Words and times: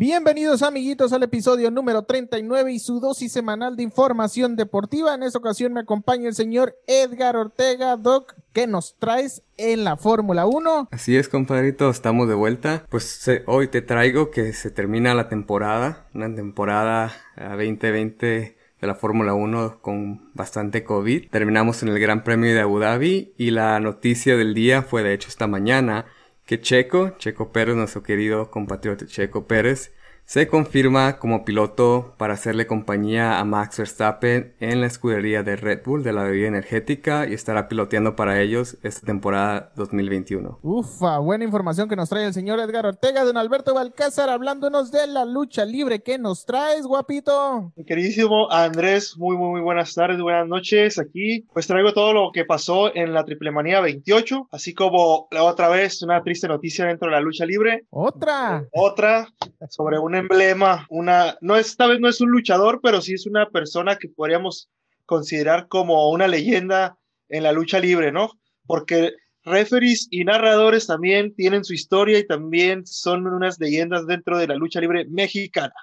Bienvenidos 0.00 0.62
amiguitos 0.62 1.12
al 1.12 1.24
episodio 1.24 1.70
número 1.70 2.04
39 2.04 2.72
y 2.72 2.78
su 2.78 3.00
dosis 3.00 3.30
semanal 3.30 3.76
de 3.76 3.82
información 3.82 4.56
deportiva. 4.56 5.14
En 5.14 5.22
esta 5.22 5.38
ocasión 5.38 5.74
me 5.74 5.80
acompaña 5.80 6.26
el 6.26 6.34
señor 6.34 6.74
Edgar 6.86 7.36
Ortega. 7.36 7.98
Doc, 7.98 8.34
¿qué 8.54 8.66
nos 8.66 8.96
traes 8.98 9.42
en 9.58 9.84
la 9.84 9.98
Fórmula 9.98 10.46
1? 10.46 10.88
Así 10.90 11.18
es, 11.18 11.28
compadrito, 11.28 11.90
estamos 11.90 12.28
de 12.28 12.34
vuelta. 12.34 12.86
Pues 12.88 13.30
hoy 13.44 13.68
te 13.68 13.82
traigo 13.82 14.30
que 14.30 14.54
se 14.54 14.70
termina 14.70 15.14
la 15.14 15.28
temporada, 15.28 16.06
una 16.14 16.34
temporada 16.34 17.12
2020 17.36 18.38
eh, 18.38 18.56
de 18.80 18.86
la 18.86 18.94
Fórmula 18.94 19.34
1 19.34 19.82
con 19.82 20.32
bastante 20.32 20.82
COVID. 20.82 21.28
Terminamos 21.28 21.82
en 21.82 21.90
el 21.90 22.00
Gran 22.00 22.24
Premio 22.24 22.54
de 22.54 22.60
Abu 22.60 22.78
Dhabi 22.78 23.34
y 23.36 23.50
la 23.50 23.78
noticia 23.80 24.38
del 24.38 24.54
día 24.54 24.80
fue 24.80 25.02
de 25.02 25.12
hecho 25.12 25.28
esta 25.28 25.46
mañana 25.46 26.06
que 26.50 26.60
Checo, 26.60 27.16
Checo 27.16 27.52
Pérez, 27.52 27.76
nuestro 27.76 28.02
querido 28.02 28.50
compatriota 28.50 29.06
Checo 29.06 29.46
Pérez, 29.46 29.92
se 30.30 30.46
confirma 30.46 31.18
como 31.18 31.44
piloto 31.44 32.14
para 32.16 32.34
hacerle 32.34 32.68
compañía 32.68 33.40
a 33.40 33.44
Max 33.44 33.78
Verstappen 33.78 34.54
en 34.60 34.80
la 34.80 34.86
escudería 34.86 35.42
de 35.42 35.56
Red 35.56 35.80
Bull 35.84 36.04
de 36.04 36.12
la 36.12 36.22
bebida 36.22 36.46
energética 36.46 37.26
y 37.26 37.34
estará 37.34 37.66
piloteando 37.66 38.14
para 38.14 38.40
ellos 38.40 38.78
esta 38.84 39.04
temporada 39.04 39.72
2021. 39.74 40.60
Ufa, 40.62 41.18
buena 41.18 41.42
información 41.42 41.88
que 41.88 41.96
nos 41.96 42.10
trae 42.10 42.26
el 42.26 42.32
señor 42.32 42.60
Edgar 42.60 42.86
Ortega, 42.86 43.24
don 43.24 43.36
Alberto 43.36 43.74
Balcázar, 43.74 44.30
hablándonos 44.30 44.92
de 44.92 45.08
la 45.08 45.24
lucha 45.24 45.64
libre. 45.64 46.00
¿Qué 46.00 46.16
nos 46.16 46.46
traes, 46.46 46.86
guapito? 46.86 47.72
Mi 47.74 47.84
queridísimo 47.84 48.52
Andrés, 48.52 49.16
muy, 49.18 49.36
muy, 49.36 49.50
muy 49.50 49.60
buenas 49.62 49.92
tardes, 49.94 50.22
buenas 50.22 50.46
noches. 50.46 51.00
Aquí, 51.00 51.44
pues 51.52 51.66
traigo 51.66 51.92
todo 51.92 52.12
lo 52.12 52.30
que 52.32 52.44
pasó 52.44 52.94
en 52.94 53.14
la 53.14 53.24
Triple 53.24 53.50
Manía 53.50 53.80
28, 53.80 54.46
así 54.52 54.74
como 54.74 55.26
la 55.32 55.42
otra 55.42 55.68
vez 55.68 56.00
una 56.04 56.22
triste 56.22 56.46
noticia 56.46 56.86
dentro 56.86 57.08
de 57.08 57.16
la 57.16 57.20
lucha 57.20 57.44
libre. 57.44 57.84
Otra. 57.90 58.64
Otra 58.72 59.26
sobre 59.68 59.98
una 59.98 60.19
emblema, 60.20 60.86
una, 60.88 61.36
no 61.40 61.56
esta 61.56 61.86
vez 61.86 62.00
no 62.00 62.08
es 62.08 62.20
un 62.20 62.30
luchador, 62.30 62.80
pero 62.82 63.00
sí 63.00 63.14
es 63.14 63.26
una 63.26 63.50
persona 63.50 63.96
que 63.96 64.08
podríamos 64.08 64.70
considerar 65.06 65.68
como 65.68 66.10
una 66.10 66.28
leyenda 66.28 66.96
en 67.28 67.42
la 67.42 67.52
lucha 67.52 67.80
libre, 67.80 68.12
¿no? 68.12 68.30
Porque 68.66 69.12
referees 69.44 70.06
y 70.10 70.24
narradores 70.24 70.86
también 70.86 71.34
tienen 71.34 71.64
su 71.64 71.74
historia 71.74 72.18
y 72.18 72.26
también 72.26 72.86
son 72.86 73.26
unas 73.26 73.58
leyendas 73.58 74.06
dentro 74.06 74.38
de 74.38 74.46
la 74.46 74.54
lucha 74.54 74.80
libre 74.80 75.06
mexicana. 75.06 75.74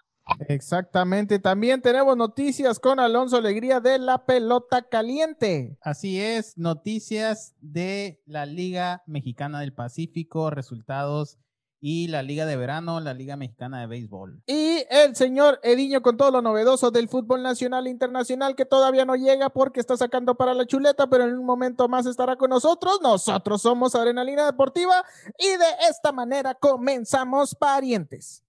Exactamente, 0.48 1.40
también 1.40 1.82
tenemos 1.82 2.18
noticias 2.18 2.80
con 2.80 3.00
Alonso 3.00 3.38
Alegría 3.38 3.80
de 3.80 3.98
la 3.98 4.26
pelota 4.26 4.82
caliente. 4.82 5.78
Así 5.82 6.20
es, 6.20 6.58
noticias 6.58 7.56
de 7.62 8.22
la 8.26 8.46
Liga 8.46 9.04
Mexicana 9.08 9.62
del 9.62 9.74
Pacífico, 9.74 10.50
resultados 10.50 11.38
y 11.80 12.08
la 12.08 12.23
Liga 12.23 12.45
de 12.45 12.58
Verano, 12.58 13.00
la 13.00 13.14
Liga 13.14 13.38
Mexicana 13.38 13.81
de 13.81 13.88
Béisbol. 13.88 14.42
Y 14.47 14.83
el 14.89 15.16
señor 15.16 15.59
Ediño 15.64 16.02
con 16.02 16.17
todo 16.17 16.31
lo 16.31 16.42
novedoso 16.42 16.92
del 16.92 17.08
fútbol 17.08 17.44
nacional 17.44 17.88
e 17.88 17.89
internacional 17.89 18.56
que 18.56 18.66
todavía 18.66 19.06
no 19.06 19.16
llega 19.16 19.50
porque 19.50 19.80
está 19.80 19.95
sacando 19.98 20.36
para 20.36 20.53
la 20.53 20.66
chuleta, 20.66 21.08
pero 21.08 21.25
en 21.25 21.38
un 21.38 21.45
momento 21.45 21.88
más 21.88 22.05
estará 22.05 22.36
con 22.36 22.50
nosotros. 22.50 23.00
Nosotros 23.02 23.61
somos 23.61 23.95
Adrenalina 23.95 24.45
Deportiva 24.45 25.03
y 25.38 25.48
de 25.48 25.89
esta 25.89 26.11
manera 26.11 26.55
comenzamos 26.55 27.55
parientes. 27.55 28.44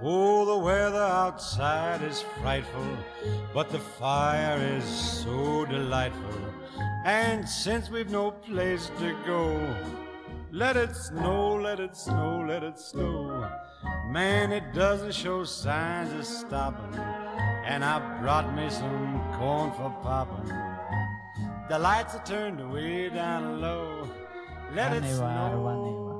Oh, 0.00 0.46
the 0.46 0.64
weather 0.64 1.02
outside 1.02 2.02
is 2.02 2.24
frightful, 2.40 2.86
but 3.52 3.68
the 3.70 3.80
fire 3.98 4.56
is 4.76 4.84
so 4.84 5.66
delightful. 5.66 6.38
And 7.04 7.48
since 7.48 7.90
we've 7.90 8.10
no 8.10 8.30
place 8.30 8.90
to 9.00 9.12
go, 9.26 9.58
Let 10.50 10.76
it 10.76 10.96
snow, 10.96 11.56
let 11.56 11.78
it 11.78 11.94
snow, 11.94 12.44
let 12.48 12.62
it 12.62 12.78
snow. 12.78 13.46
Man, 14.10 14.50
it 14.50 14.64
doesn't 14.72 15.12
show 15.12 15.44
signs 15.44 16.10
of 16.18 16.24
stopping. 16.24 16.98
And 17.66 17.84
I 17.84 17.98
brought 18.22 18.54
me 18.56 18.70
some 18.70 19.20
corn 19.36 19.72
for 19.72 19.90
popping. 20.02 20.50
The 21.68 21.78
lights 21.78 22.14
are 22.14 22.24
turned 22.24 22.72
way 22.72 23.10
down 23.10 23.60
low. 23.60 24.08
Let 24.74 24.96
it 24.96 25.04
snow. 25.04 26.14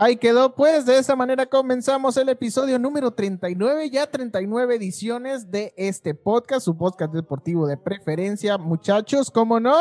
Ahí 0.00 0.16
quedó, 0.16 0.54
pues 0.54 0.86
de 0.86 0.98
esa 0.98 1.16
manera 1.16 1.46
comenzamos 1.46 2.16
el 2.16 2.28
episodio 2.28 2.78
número 2.78 3.12
39, 3.12 3.90
ya 3.90 4.08
39 4.08 4.76
ediciones 4.76 5.50
de 5.50 5.74
este 5.76 6.14
podcast, 6.14 6.64
su 6.64 6.76
podcast 6.76 7.12
deportivo 7.12 7.66
de 7.66 7.76
preferencia, 7.76 8.58
muchachos, 8.58 9.28
¿cómo 9.28 9.58
no? 9.58 9.76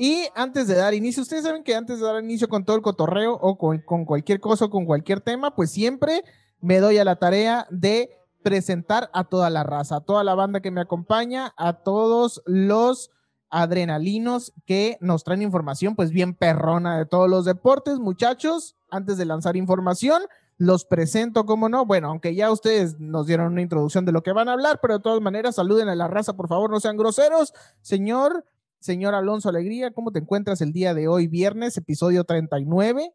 Y 0.00 0.28
antes 0.36 0.68
de 0.68 0.76
dar 0.76 0.94
inicio, 0.94 1.24
ustedes 1.24 1.42
saben 1.42 1.64
que 1.64 1.74
antes 1.74 1.98
de 1.98 2.06
dar 2.06 2.22
inicio 2.22 2.48
con 2.48 2.64
todo 2.64 2.76
el 2.76 2.82
cotorreo 2.82 3.32
o 3.34 3.58
con, 3.58 3.80
cualquier 4.04 4.38
cosa 4.38 4.66
o 4.66 4.70
con 4.70 4.86
cualquier 4.86 5.20
tema, 5.20 5.56
pues 5.56 5.72
siempre 5.72 6.22
me 6.60 6.78
doy 6.78 6.98
a 6.98 7.04
la 7.04 7.16
tarea 7.16 7.66
de 7.68 8.08
presentar 8.44 9.10
a 9.12 9.24
toda 9.24 9.50
la 9.50 9.64
raza, 9.64 9.96
a 9.96 10.00
toda 10.00 10.22
la 10.22 10.36
banda 10.36 10.60
que 10.60 10.70
me 10.70 10.80
acompaña, 10.80 11.52
a 11.56 11.82
todos 11.82 12.40
los 12.46 13.10
adrenalinos 13.50 14.52
que 14.66 14.98
nos 15.00 15.24
traen 15.24 15.42
información, 15.42 15.96
pues 15.96 16.12
bien 16.12 16.32
perrona 16.32 16.96
de 16.96 17.04
todos 17.04 17.28
los 17.28 17.44
deportes. 17.44 17.98
Muchachos, 17.98 18.76
antes 18.90 19.18
de 19.18 19.24
lanzar 19.24 19.56
información, 19.56 20.22
los 20.58 20.84
presento, 20.84 21.44
como 21.44 21.68
no. 21.68 21.86
Bueno, 21.86 22.10
aunque 22.10 22.36
ya 22.36 22.52
ustedes 22.52 23.00
nos 23.00 23.26
dieron 23.26 23.48
una 23.48 23.62
introducción 23.62 24.04
de 24.04 24.12
lo 24.12 24.22
que 24.22 24.30
van 24.30 24.48
a 24.48 24.52
hablar, 24.52 24.78
pero 24.80 24.98
de 24.98 25.02
todas 25.02 25.20
maneras, 25.20 25.56
saluden 25.56 25.88
a 25.88 25.96
la 25.96 26.06
raza, 26.06 26.34
por 26.34 26.46
favor, 26.46 26.70
no 26.70 26.78
sean 26.78 26.96
groseros. 26.96 27.52
Señor 27.80 28.44
Señor 28.80 29.14
Alonso 29.14 29.48
Alegría, 29.48 29.92
¿cómo 29.92 30.12
te 30.12 30.20
encuentras 30.20 30.60
el 30.60 30.72
día 30.72 30.94
de 30.94 31.08
hoy, 31.08 31.26
viernes, 31.26 31.76
episodio 31.76 32.22
39? 32.22 33.12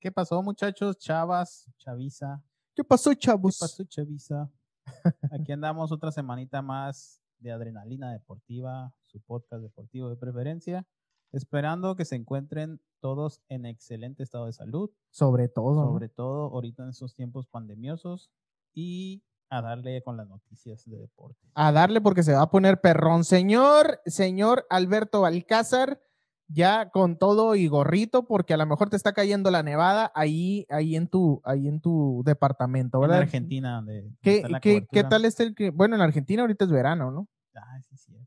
¿Qué 0.00 0.10
pasó, 0.10 0.42
muchachos? 0.42 0.96
Chavas, 0.96 1.70
Chaviza. 1.76 2.42
¿Qué 2.74 2.82
pasó, 2.82 3.12
chavos? 3.12 3.58
¿Qué 3.58 3.62
pasó, 3.62 3.84
Chaviza? 3.84 4.50
Aquí 5.30 5.52
andamos 5.52 5.92
otra 5.92 6.10
semanita 6.12 6.62
más 6.62 7.20
de 7.40 7.52
Adrenalina 7.52 8.10
Deportiva, 8.10 8.94
su 9.02 9.20
podcast 9.20 9.62
deportivo 9.62 10.08
de 10.08 10.16
preferencia, 10.16 10.86
esperando 11.30 11.94
que 11.94 12.06
se 12.06 12.16
encuentren 12.16 12.80
todos 13.00 13.42
en 13.50 13.66
excelente 13.66 14.22
estado 14.22 14.46
de 14.46 14.54
salud. 14.54 14.90
Sobre 15.10 15.48
todo. 15.48 15.84
Sobre 15.84 16.08
todo 16.08 16.44
ahorita 16.44 16.84
en 16.84 16.88
estos 16.88 17.14
tiempos 17.14 17.46
pandemiosos 17.46 18.30
y 18.72 19.22
a 19.52 19.60
darle 19.60 20.02
con 20.02 20.16
las 20.16 20.26
noticias 20.26 20.82
de 20.86 20.96
deporte. 20.96 21.38
A 21.54 21.72
darle 21.72 22.00
porque 22.00 22.22
se 22.22 22.32
va 22.32 22.40
a 22.40 22.50
poner 22.50 22.80
perrón. 22.80 23.22
Señor, 23.22 24.00
señor 24.06 24.66
Alberto 24.70 25.26
Alcázar, 25.26 26.00
ya 26.48 26.88
con 26.88 27.18
todo 27.18 27.54
y 27.54 27.68
gorrito, 27.68 28.24
porque 28.24 28.54
a 28.54 28.56
lo 28.56 28.64
mejor 28.64 28.88
te 28.88 28.96
está 28.96 29.12
cayendo 29.12 29.50
la 29.50 29.62
nevada 29.62 30.10
ahí, 30.14 30.66
ahí 30.70 30.96
en 30.96 31.06
tu, 31.06 31.42
ahí 31.44 31.68
en 31.68 31.82
tu 31.82 32.22
departamento, 32.24 32.98
¿verdad? 32.98 33.18
En 33.18 33.22
Argentina, 33.24 33.74
donde 33.76 34.10
¿Qué, 34.22 34.42
¿qué, 34.90 35.04
tal 35.04 35.26
es 35.26 35.38
el 35.38 35.54
que? 35.54 35.68
Bueno, 35.68 35.96
en 35.96 36.00
Argentina 36.00 36.40
ahorita 36.42 36.64
es 36.64 36.70
verano, 36.70 37.10
¿no? 37.10 37.28
Ah, 37.54 37.78
sí, 37.82 37.94
cierto. 37.98 38.26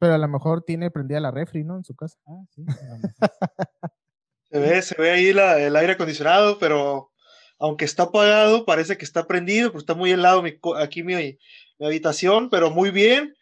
Pero 0.00 0.14
a 0.14 0.18
lo 0.18 0.26
mejor 0.26 0.62
tiene 0.62 0.90
prendida 0.90 1.20
la 1.20 1.30
refri, 1.30 1.62
¿no? 1.62 1.76
En 1.76 1.84
su 1.84 1.94
casa. 1.94 2.18
Ah, 2.26 2.42
sí. 2.50 2.64
se 4.50 4.58
ve, 4.58 4.82
se 4.82 5.00
ve 5.00 5.10
ahí 5.12 5.28
el 5.28 5.76
aire 5.76 5.92
acondicionado, 5.92 6.58
pero 6.58 7.07
aunque 7.58 7.84
está 7.84 8.04
apagado, 8.04 8.64
parece 8.64 8.96
que 8.96 9.04
está 9.04 9.26
prendido, 9.26 9.72
pues 9.72 9.82
está 9.82 9.94
muy 9.94 10.10
helado 10.10 10.42
aquí 10.76 11.02
mi, 11.02 11.14
mi, 11.14 11.86
habitación, 11.86 12.50
pero 12.50 12.70
muy 12.70 12.90
bien. 12.90 13.34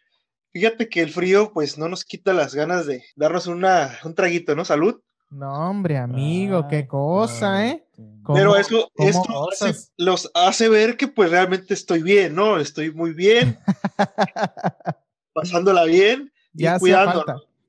Fíjate 0.51 0.89
que 0.89 1.01
el 1.01 1.11
frío, 1.11 1.51
pues 1.53 1.77
no 1.77 1.87
nos 1.87 2.03
quita 2.03 2.33
las 2.33 2.55
ganas 2.55 2.85
de 2.85 3.03
darnos 3.15 3.47
una, 3.47 3.97
un 4.03 4.15
traguito, 4.15 4.55
¿no? 4.55 4.65
Salud. 4.65 5.01
No, 5.29 5.69
hombre, 5.69 5.97
amigo, 5.97 6.67
qué 6.69 6.87
cosa, 6.87 7.67
¿eh? 7.67 7.85
Pero 8.33 8.55
eso, 8.55 8.89
esto 8.95 9.49
los 9.97 10.31
hace 10.33 10.69
ver 10.69 10.95
que 10.95 11.07
pues 11.07 11.31
realmente 11.31 11.73
estoy 11.73 12.01
bien, 12.01 12.33
¿no? 12.35 12.59
Estoy 12.59 12.91
muy 12.91 13.13
bien, 13.13 13.57
pasándola 15.33 15.83
bien 15.83 16.31
y 16.53 16.63
ya 16.63 16.79
cuidando. 16.79 17.25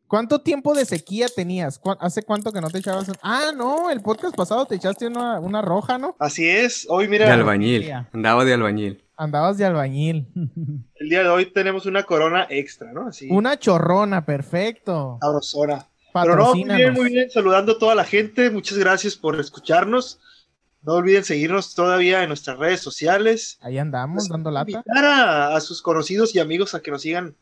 ¿Cuánto 0.09 0.41
tiempo 0.41 0.75
de 0.75 0.87
sequía 0.87 1.27
tenías? 1.29 1.79
¿Hace 2.01 2.23
cuánto 2.23 2.51
que 2.51 2.63
no 2.63 2.71
te 2.71 2.79
echabas? 2.79 3.13
Ah, 3.23 3.53
no, 3.55 3.91
el 3.91 4.01
podcast 4.01 4.35
pasado 4.35 4.65
te 4.65 4.77
echaste 4.77 5.07
una, 5.07 5.61
roja, 5.61 5.99
¿no? 5.99 6.17
Así 6.19 6.49
es, 6.49 6.87
hoy 6.89 7.09
mira. 7.09 7.27
De 7.27 7.33
albañil, 7.33 7.93
andaba 8.11 8.47
de 8.47 8.55
albañil. 8.55 9.05
Andabas 9.19 9.59
de 9.59 9.67
albañil. 9.67 10.27
El 10.95 11.11
día 11.11 11.23
de 11.23 11.29
hoy 11.29 11.53
tenemos 11.53 11.85
una 11.85 12.05
corona 12.05 12.47
extra, 12.49 12.91
¿no? 12.91 13.09
Así. 13.09 13.29
Una 13.31 13.59
chorrona, 13.59 14.25
perfecto. 14.25 15.19
Sabrosona. 15.21 15.87
Pero 16.15 16.37
no, 16.37 16.55
muy 16.55 16.65
bien, 16.65 16.95
muy 16.95 17.11
bien, 17.13 17.31
saludando 17.31 17.73
a 17.73 17.79
toda 17.79 17.95
la 17.95 18.05
gente, 18.05 18.51
muchas 18.51 18.79
gracias 18.79 19.15
por 19.15 19.39
escucharnos. 19.39 20.21
No 20.83 20.95
olviden 20.95 21.23
seguirnos 21.23 21.75
todavía 21.75 22.23
en 22.23 22.29
nuestras 22.29 22.59
redes 22.59 22.81
sociales. 22.81 23.59
Ahí 23.61 23.77
andamos, 23.77 24.23
pues, 24.23 24.29
dando 24.31 24.51
lata. 24.51 24.71
Invitar 24.71 25.05
a, 25.05 25.55
a 25.55 25.61
sus 25.61 25.83
conocidos 25.83 26.35
y 26.35 26.39
amigos 26.39 26.75
a 26.75 26.81
que 26.81 26.91
nos 26.91 27.03
sigan, 27.03 27.37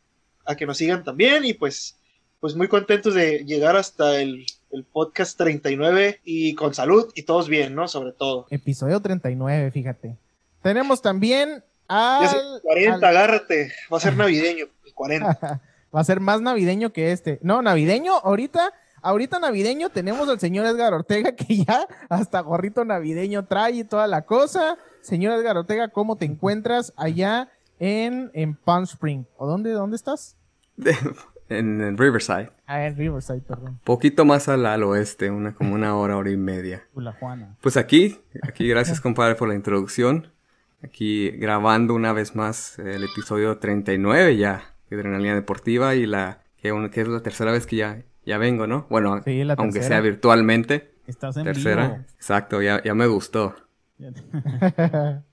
a 0.45 0.57
que 0.57 0.67
nos 0.67 0.79
sigan 0.79 1.05
también 1.05 1.45
y 1.45 1.55
pues 1.55 1.97
pues 2.41 2.55
muy 2.55 2.69
contentos 2.69 3.15
de 3.15 3.45
llegar 3.45 3.77
hasta 3.77 4.21
el, 4.21 4.47
podcast 4.93 5.39
39 5.39 6.21
y 6.23 6.55
con 6.55 6.75
salud 6.75 7.11
y 7.15 7.23
todos 7.23 7.49
bien, 7.49 7.75
¿no? 7.75 7.89
Sobre 7.89 8.13
todo. 8.13 8.47
Episodio 8.51 9.01
39, 9.01 9.71
fíjate. 9.71 10.17
Tenemos 10.61 11.01
también 11.01 11.65
al... 11.89 12.61
40, 12.63 13.09
agárrate. 13.09 13.73
Va 13.91 13.97
a 13.97 14.01
ser 14.01 14.17
navideño, 14.19 14.67
el 14.85 14.93
40. 14.93 15.63
Va 15.95 16.01
a 16.01 16.05
ser 16.05 16.21
más 16.21 16.43
navideño 16.43 16.93
que 16.93 17.13
este. 17.13 17.39
No, 17.41 17.63
navideño 17.63 18.19
ahorita 18.19 18.75
ahorita 19.01 19.39
navideño 19.39 19.89
tenemos 19.91 20.29
al 20.29 20.41
señor 20.41 20.67
Edgar 20.67 20.93
Ortega 20.93 21.33
que 21.33 21.65
ya 21.65 21.87
hasta 22.09 22.41
gorrito 22.41 22.85
navideño 22.85 23.47
trae 23.47 23.77
y 23.77 23.85
toda 23.85 24.07
la 24.07 24.23
cosa. 24.23 24.77
Señor 25.01 25.33
Edgar 25.39 25.57
Ortega, 25.57 25.89
¿cómo 25.89 26.17
te 26.17 26.27
encuentras 26.27 26.93
allá 26.97 27.49
en, 27.79 28.31
en 28.35 28.57
Palm 28.57 28.85
Spring? 28.85 29.25
¿O 29.39 29.47
dónde, 29.47 29.71
dónde 29.71 29.97
estás? 29.97 30.37
en, 31.49 31.81
en 31.81 31.97
Riverside. 31.99 32.51
Ah, 32.67 32.87
en 32.87 32.97
Riverside, 32.97 33.41
perdón. 33.41 33.79
Poquito 33.85 34.25
más 34.25 34.49
al, 34.49 34.67
al 34.67 34.83
oeste, 34.83 35.31
una, 35.31 35.55
como 35.55 35.75
una 35.75 35.97
hora, 35.97 36.17
hora 36.17 36.31
y 36.31 36.37
media. 36.37 36.85
La 36.97 37.13
Juana. 37.13 37.57
Pues 37.61 37.77
aquí, 37.77 38.19
aquí 38.43 38.67
gracias 38.69 39.01
compadre 39.01 39.35
por 39.35 39.49
la 39.49 39.55
introducción. 39.55 40.33
Aquí 40.83 41.31
grabando 41.31 41.95
una 41.95 42.13
vez 42.13 42.35
más 42.37 42.79
el 42.79 43.03
episodio 43.05 43.59
39 43.59 44.37
ya 44.37 44.75
de 44.91 44.97
Adrenalina 44.97 45.35
Deportiva 45.35 45.95
y 45.95 46.07
la 46.07 46.43
que, 46.61 46.73
un- 46.73 46.91
que 46.91 47.01
es 47.01 47.09
la 47.09 47.21
tercera 47.23 47.51
vez 47.53 47.67
que 47.67 47.77
ya, 47.77 48.03
ya 48.25 48.39
vengo, 48.39 48.67
¿no? 48.67 48.87
Bueno, 48.91 49.23
Sí, 49.25 49.43
la 49.45 49.55
aunque 49.55 49.75
tercera. 49.81 49.97
sea 49.97 50.01
virtualmente. 50.03 50.93
Estás 51.07 51.37
en 51.37 51.45
Tercera. 51.45 51.89
vivo. 51.89 52.05
Exacto, 52.17 52.61
ya, 52.63 52.83
ya 52.83 52.95
me 52.95 53.07
gustó. 53.07 53.55
Ya- 53.99 54.11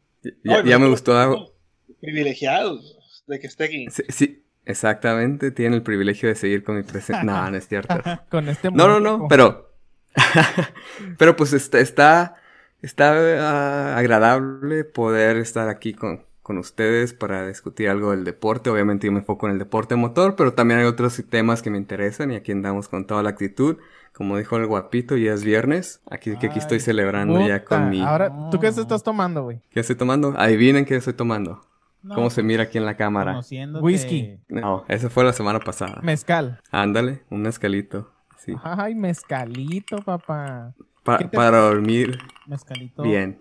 Ya, 0.46 0.60
Ay, 0.60 0.70
ya 0.70 0.80
me 0.80 0.88
gustó. 0.88 1.54
Privilegiados 2.00 3.24
de 3.28 3.40
que 3.40 3.48
esté 3.48 3.64
aquí. 3.66 3.88
Sí, 3.90 4.04
sí, 4.10 4.44
exactamente. 4.66 5.52
Tiene 5.52 5.76
el 5.76 5.84
privilegio 5.84 6.30
de 6.30 6.36
seguir 6.36 6.64
con 6.64 6.76
mi 6.76 6.84
presencia. 6.84 7.24
No, 7.24 7.50
no 7.50 7.58
es 7.58 7.68
cierto. 7.68 7.96
Con 8.30 8.50
este 8.50 8.72
No, 8.72 8.88
no, 8.88 9.00
no, 9.00 9.28
pero. 9.28 9.72
pero 11.18 11.36
pues 11.36 11.54
está, 11.54 11.80
está, 11.80 12.36
está 12.82 13.14
ah, 13.14 13.98
agradable 13.98 14.84
poder 14.84 15.38
estar 15.38 15.70
aquí 15.70 15.94
con, 15.94 16.24
con 16.44 16.58
ustedes 16.60 17.14
para 17.14 17.48
discutir 17.48 17.90
algo 17.90 18.12
del 18.12 18.24
deporte. 18.24 18.70
Obviamente 18.70 19.08
yo 19.08 19.14
me 19.14 19.20
enfoco 19.20 19.48
en 19.48 19.54
el 19.54 19.60
deporte 19.60 19.96
motor, 19.96 20.36
pero 20.36 20.54
también 20.54 20.82
hay 20.82 20.86
otros 20.86 21.24
temas 21.30 21.62
que 21.62 21.72
me 21.72 21.78
interesan 21.78 22.32
y 22.32 22.36
aquí 22.36 22.52
andamos 22.52 22.90
con 22.90 23.08
toda 23.08 23.24
la 23.24 23.30
actitud. 23.30 23.78
Como 24.14 24.38
dijo 24.38 24.58
el 24.58 24.68
guapito, 24.68 25.18
ya 25.18 25.34
es 25.34 25.44
viernes. 25.44 26.02
Aquí 26.12 26.38
que 26.38 26.48
aquí 26.48 26.60
estoy 26.60 26.76
Ay, 26.76 26.82
celebrando 26.82 27.48
ya 27.48 27.64
con 27.64 27.90
mi. 27.90 28.02
Ahora, 28.02 28.32
¿tú 28.52 28.60
qué 28.60 28.68
estás 28.68 29.02
tomando, 29.02 29.44
güey? 29.44 29.62
¿Qué 29.72 29.80
estoy 29.80 29.96
tomando? 29.96 30.36
Adivinen 30.38 30.86
qué 30.86 30.98
estoy 30.98 31.14
tomando. 31.14 31.62
No, 32.04 32.16
¿Cómo 32.16 32.30
se 32.30 32.44
mira 32.44 32.64
aquí 32.64 32.78
en 32.78 32.86
la 32.86 32.96
cámara? 32.98 33.34
conociéndote- 33.34 33.82
Whisky. 33.84 34.40
No, 34.50 34.84
esa 34.90 35.10
fue 35.10 35.24
la 35.24 35.34
semana 35.34 35.60
pasada. 35.60 36.00
Mezcal. 36.04 36.60
Ándale, 36.70 37.24
un 37.30 37.42
mezcalito. 37.44 38.12
Sí. 38.38 38.54
Ay, 38.62 38.94
mezcalito, 38.94 39.98
papá. 40.04 40.74
Pa- 41.04 41.18
¿Qué 41.18 41.26
te- 41.26 41.38
Para 41.38 41.60
dormir 41.60 42.18
Mezcalito. 42.46 43.04
bien. 43.04 43.40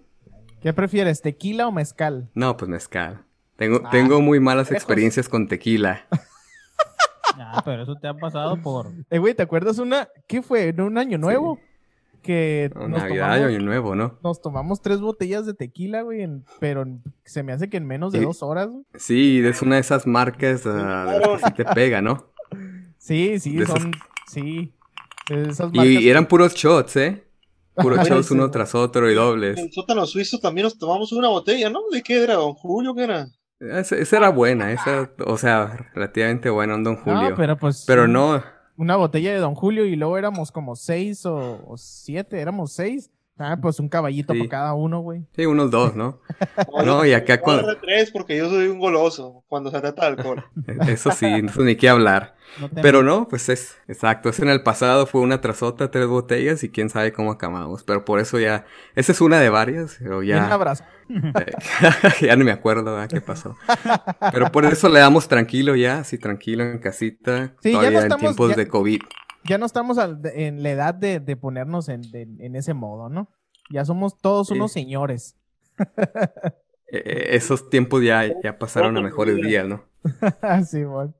¿Qué 0.60 0.72
prefieres, 0.72 1.22
tequila 1.22 1.66
o 1.66 1.72
mezcal? 1.72 2.30
No, 2.34 2.56
pues 2.56 2.68
mezcal. 2.68 3.24
Tengo, 3.56 3.80
Ah, 3.84 3.90
tengo 3.90 4.20
muy 4.20 4.38
malas 4.38 4.70
lejos. 4.70 4.82
experiencias 4.82 5.28
con 5.28 5.48
tequila. 5.48 6.06
Ah, 7.38 7.62
pero 7.64 7.82
eso 7.82 7.94
te 7.96 8.06
ha 8.08 8.14
pasado 8.14 8.60
por. 8.60 8.90
Eh, 9.08 9.18
güey, 9.18 9.34
¿te 9.34 9.42
acuerdas 9.42 9.78
una? 9.78 10.08
¿Qué 10.28 10.42
fue? 10.42 10.68
¿En 10.68 10.80
un 10.82 10.98
año 10.98 11.16
nuevo? 11.16 11.58
Que 12.22 12.70
No, 12.74 12.88
nos, 12.88 13.00
Navidad 13.00 13.14
y 13.14 13.18
tomamos, 13.40 13.48
Año 13.56 13.58
Nuevo, 13.66 13.94
¿no? 13.96 14.18
nos 14.22 14.40
tomamos 14.40 14.80
tres 14.80 15.00
botellas 15.00 15.44
de 15.44 15.54
tequila, 15.54 16.02
güey, 16.02 16.22
en- 16.22 16.44
pero 16.60 16.82
en- 16.82 17.02
se 17.24 17.42
me 17.42 17.52
hace 17.52 17.68
que 17.68 17.76
en 17.78 17.86
menos 17.86 18.12
de 18.12 18.20
Sí. 18.20 18.24
dos 18.24 18.42
horas. 18.42 18.68
güey. 18.68 18.84
Sí, 18.94 19.42
es 19.44 19.60
una 19.62 19.74
de 19.76 19.80
esas 19.80 20.06
marcas 20.06 20.62
de 20.64 20.72
las 20.72 21.20
que 21.20 21.46
sí 21.46 21.52
te 21.54 21.64
pega, 21.64 22.00
¿no? 22.00 22.32
Sí, 22.98 23.38
sí, 23.40 23.56
De 23.56 23.64
esas- 23.64 23.82
son... 23.82 23.92
Sí. 24.28 24.72
De 25.28 25.42
esas 25.48 25.72
marcas- 25.72 25.84
Y, 25.86 25.98
y 25.98 26.08
eran 26.08 26.26
puros 26.26 26.54
shots, 26.54 26.96
¿eh? 26.96 27.24
Puros 27.74 27.98
shots 28.08 28.30
uno 28.30 28.50
tras 28.50 28.74
otro 28.74 29.10
y 29.10 29.14
dobles. 29.14 29.58
En 29.58 29.66
el 29.66 29.72
sótano 29.72 30.06
suizo 30.06 30.38
también 30.38 30.64
nos 30.64 30.78
tomamos 30.78 31.10
una 31.12 31.28
botella, 31.28 31.70
¿no? 31.70 31.80
¿De 31.90 32.02
qué 32.02 32.22
era? 32.22 32.34
¿Don 32.34 32.52
Julio? 32.54 32.94
¿Qué 32.94 33.04
era? 33.04 33.26
Esa, 33.60 33.96
esa 33.96 34.16
era 34.16 34.28
buena, 34.30 34.72
esa, 34.72 35.10
o 35.24 35.38
sea, 35.38 35.88
relativamente 35.94 36.50
buena, 36.50 36.74
un 36.74 36.82
Don 36.84 36.96
Julio. 36.96 37.34
pero, 37.36 37.36
pero 37.36 37.56
pues... 37.56 37.86
no, 38.08 38.42
Una 38.76 38.96
botella 38.96 39.32
de 39.32 39.38
Don 39.38 39.54
Julio 39.54 39.84
y 39.84 39.96
luego 39.96 40.16
éramos 40.18 40.50
como 40.50 40.76
seis 40.76 41.24
o, 41.26 41.74
siete, 41.76 42.40
éramos 42.40 42.72
seis. 42.72 43.10
Ah, 43.42 43.58
pues 43.60 43.80
un 43.80 43.88
caballito 43.88 44.32
Sí. 44.32 44.38
por 44.38 44.48
cada 44.48 44.74
uno, 44.74 45.00
güey. 45.00 45.26
sí, 45.36 45.44
unos 45.46 45.70
dos, 45.70 45.94
¿no? 45.96 46.20
No, 46.84 47.04
y 47.04 47.12
acá 47.12 47.40
cuando... 47.40 47.76
tres 47.78 48.10
porque 48.10 48.36
yo 48.36 48.48
soy 48.48 48.68
un 48.68 48.78
goloso 48.78 49.42
cuando 49.48 49.70
se 49.70 49.80
trata 49.80 50.02
de 50.02 50.08
alcohol. 50.16 50.44
Eso 50.88 51.10
sí, 51.10 51.26
eso 51.26 51.62
ni 51.62 51.76
qué 51.76 51.88
hablar. 51.88 52.34
No 52.60 52.68
Pero 52.68 53.02
no, 53.02 53.28
pues 53.28 53.48
es 53.48 53.78
exacto. 53.88 54.28
Es 54.28 54.38
en 54.38 54.48
el 54.50 54.62
pasado 54.62 55.06
fue 55.06 55.22
una 55.22 55.40
tras 55.40 55.62
otra, 55.62 55.90
tres 55.90 56.06
botellas 56.06 56.62
y 56.64 56.68
quién 56.68 56.90
sabe 56.90 57.10
cómo 57.12 57.30
acabamos. 57.32 57.82
Pero 57.82 58.04
por 58.04 58.20
eso 58.20 58.38
ya, 58.38 58.66
esa 58.94 59.12
es 59.12 59.20
una 59.22 59.40
de 59.40 59.48
varias, 59.48 59.96
pero 59.98 60.18
Un 60.18 60.26
ya, 60.26 60.52
abrazo. 60.52 60.84
eh, 61.08 61.52
ya 62.26 62.36
no 62.36 62.44
me 62.44 62.50
acuerdo 62.52 62.84
¿verdad? 62.84 63.08
qué 63.08 63.22
pasó. 63.22 63.56
Pero 64.32 64.52
por 64.52 64.66
eso 64.66 64.90
le 64.90 65.00
damos 65.00 65.28
tranquilo 65.28 65.74
ya, 65.76 66.00
así 66.00 66.18
tranquilo 66.18 66.62
en 66.64 66.78
casita, 66.78 67.54
Sí, 67.62 67.70
ya 67.72 67.78
todavía 67.78 67.90
no 67.90 67.98
en 67.98 68.04
estamos- 68.04 68.20
tiempos 68.20 68.50
ya- 68.50 68.56
de 68.56 68.68
COVID. 68.68 69.00
Ya 69.44 69.58
no 69.58 69.66
estamos 69.66 69.98
al- 69.98 70.20
en 70.34 70.62
la 70.62 70.70
edad 70.70 70.94
de, 70.94 71.20
de 71.20 71.36
ponernos 71.36 71.88
en, 71.88 72.02
de- 72.10 72.22
en 72.38 72.56
ese 72.56 72.74
modo, 72.74 73.08
¿no? 73.08 73.28
Ya 73.70 73.84
somos 73.84 74.18
todos 74.18 74.48
Sí. 74.48 74.54
unos 74.54 74.72
señores. 74.72 75.36
Eh, 75.78 77.02
eh, 77.04 77.26
esos 77.36 77.70
tiempos 77.70 78.02
ya, 78.04 78.24
ya 78.42 78.58
pasaron 78.58 78.96
a 78.96 79.00
mejores 79.02 79.36
días, 79.36 79.66
¿no? 79.66 79.82
Sí, 80.66 80.84
bueno. 80.84 81.14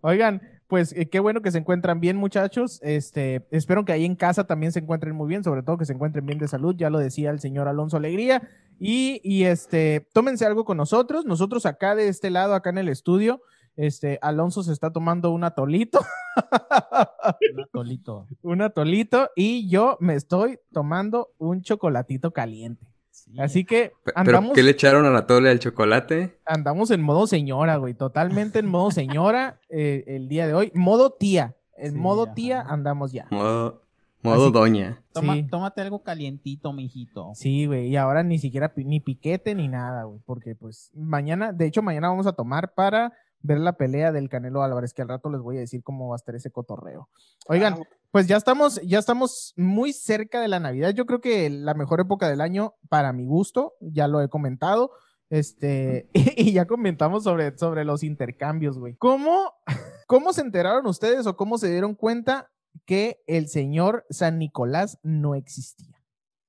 Oigan, 0.00 0.42
pues 0.68 0.92
eh, 0.92 1.08
qué 1.08 1.20
bueno 1.20 1.42
que 1.42 1.50
se 1.52 1.58
encuentran 1.58 2.00
bien, 2.00 2.16
muchachos. 2.16 2.80
Este, 2.82 3.46
espero 3.50 3.84
que 3.84 3.92
ahí 3.92 4.04
en 4.04 4.16
casa 4.16 4.44
también 4.46 4.72
se 4.72 4.80
encuentren 4.80 5.14
muy 5.14 5.28
bien, 5.28 5.42
sobre 5.44 5.62
todo 5.62 5.78
que 5.78 5.84
se 5.86 5.92
encuentren 5.92 6.26
bien 6.26 6.38
de 6.38 6.48
salud. 6.48 6.74
Ya 6.76 6.90
lo 6.90 6.98
decía 6.98 7.30
el 7.30 7.40
señor 7.40 7.68
Alonso 7.68 7.96
Alegría. 7.96 8.42
Y, 8.78 9.20
y 9.24 9.44
este, 9.44 10.06
tómense 10.12 10.44
algo 10.44 10.64
con 10.64 10.76
nosotros. 10.76 11.24
Nosotros 11.24 11.64
acá 11.66 11.94
de 11.94 12.08
este 12.08 12.30
lado, 12.30 12.54
acá 12.54 12.70
en 12.70 12.78
el 12.78 12.88
estudio, 12.88 13.40
este, 13.76 14.18
Alonso 14.22 14.62
se 14.62 14.72
está 14.72 14.90
tomando 14.92 15.30
un 15.30 15.44
atolito, 15.44 16.00
Un 17.54 17.60
atolito. 17.60 18.26
un 18.42 18.62
atolito, 18.62 19.30
y 19.36 19.68
yo 19.68 19.96
me 20.00 20.14
estoy 20.14 20.58
tomando 20.72 21.30
un 21.38 21.62
chocolatito 21.62 22.30
caliente. 22.32 22.86
Sí. 23.10 23.32
Así 23.38 23.64
que 23.64 23.92
Pe- 24.04 24.12
¿Pero 24.14 24.18
andamos, 24.20 24.52
qué 24.52 24.62
le 24.62 24.70
echaron 24.72 25.04
a 25.06 25.10
la 25.10 25.26
tole 25.26 25.50
al 25.50 25.58
chocolate? 25.58 26.38
andamos 26.44 26.90
en 26.90 27.02
modo 27.02 27.26
señora, 27.26 27.76
güey. 27.76 27.94
Totalmente 27.94 28.58
en 28.58 28.66
modo 28.66 28.90
señora 28.90 29.58
eh, 29.70 30.04
el 30.06 30.28
día 30.28 30.46
de 30.46 30.54
hoy. 30.54 30.70
Modo 30.74 31.10
tía. 31.10 31.54
En 31.76 31.92
Sí, 31.92 31.98
modo 31.98 32.24
ajá. 32.24 32.34
tía 32.34 32.60
andamos 32.62 33.12
ya. 33.12 33.26
Modo, 33.30 33.82
modo 34.22 34.50
doña. 34.50 35.02
Toma- 35.12 35.34
Sí. 35.34 35.42
Tómate 35.44 35.80
algo 35.80 36.02
calientito, 36.02 36.72
mijito. 36.72 37.32
Sí, 37.34 37.66
güey. 37.66 37.88
Y 37.88 37.96
ahora 37.96 38.22
ni 38.22 38.38
siquiera 38.38 38.74
pi- 38.74 38.84
ni 38.84 39.00
piquete 39.00 39.54
ni 39.54 39.66
nada, 39.68 40.04
güey. 40.04 40.20
Porque 40.26 40.54
pues 40.54 40.90
mañana, 40.94 41.52
de 41.52 41.66
hecho 41.66 41.82
mañana 41.82 42.08
vamos 42.10 42.26
a 42.26 42.32
tomar 42.32 42.74
para 42.74 43.12
ver 43.40 43.58
la 43.58 43.76
pelea 43.76 44.12
del 44.12 44.28
Canelo 44.28 44.62
Álvarez, 44.62 44.92
que 44.92 45.02
al 45.02 45.08
rato 45.08 45.30
les 45.30 45.40
voy 45.40 45.56
a 45.56 45.60
decir 45.60 45.82
cómo 45.82 46.08
va 46.08 46.14
a 46.14 46.16
estar 46.16 46.34
ese 46.34 46.50
cotorreo. 46.50 47.08
Oigan, 47.48 47.74
Ah, 47.74 47.82
pues 48.10 48.26
ya 48.26 48.36
estamos, 48.36 48.80
ya 48.82 48.98
estamos 48.98 49.52
muy 49.56 49.92
cerca 49.92 50.40
de 50.40 50.48
la 50.48 50.58
Navidad. 50.60 50.90
Yo 50.90 51.04
creo 51.06 51.20
que 51.20 51.50
la 51.50 51.74
mejor 51.74 52.00
época 52.00 52.28
del 52.28 52.40
año, 52.40 52.74
para 52.88 53.12
mi 53.12 53.26
gusto, 53.26 53.74
ya 53.80 54.08
lo 54.08 54.20
he 54.22 54.28
comentado. 54.28 54.90
Este, 55.28 56.08
y, 56.14 56.52
ya 56.52 56.66
comentamos 56.66 57.24
sobre, 57.24 57.56
sobre 57.58 57.84
los 57.84 58.02
intercambios, 58.02 58.78
güey. 58.78 58.94
¿Cómo, 58.96 59.52
¿Cómo 60.06 60.32
se 60.32 60.40
enteraron 60.40 60.86
ustedes 60.86 61.26
o 61.26 61.36
cómo 61.36 61.58
se 61.58 61.70
dieron 61.70 61.94
cuenta 61.94 62.50
que 62.84 63.22
el 63.26 63.48
señor 63.48 64.06
San 64.10 64.38
Nicolás 64.38 64.98
no 65.02 65.34
existía? 65.34 66.00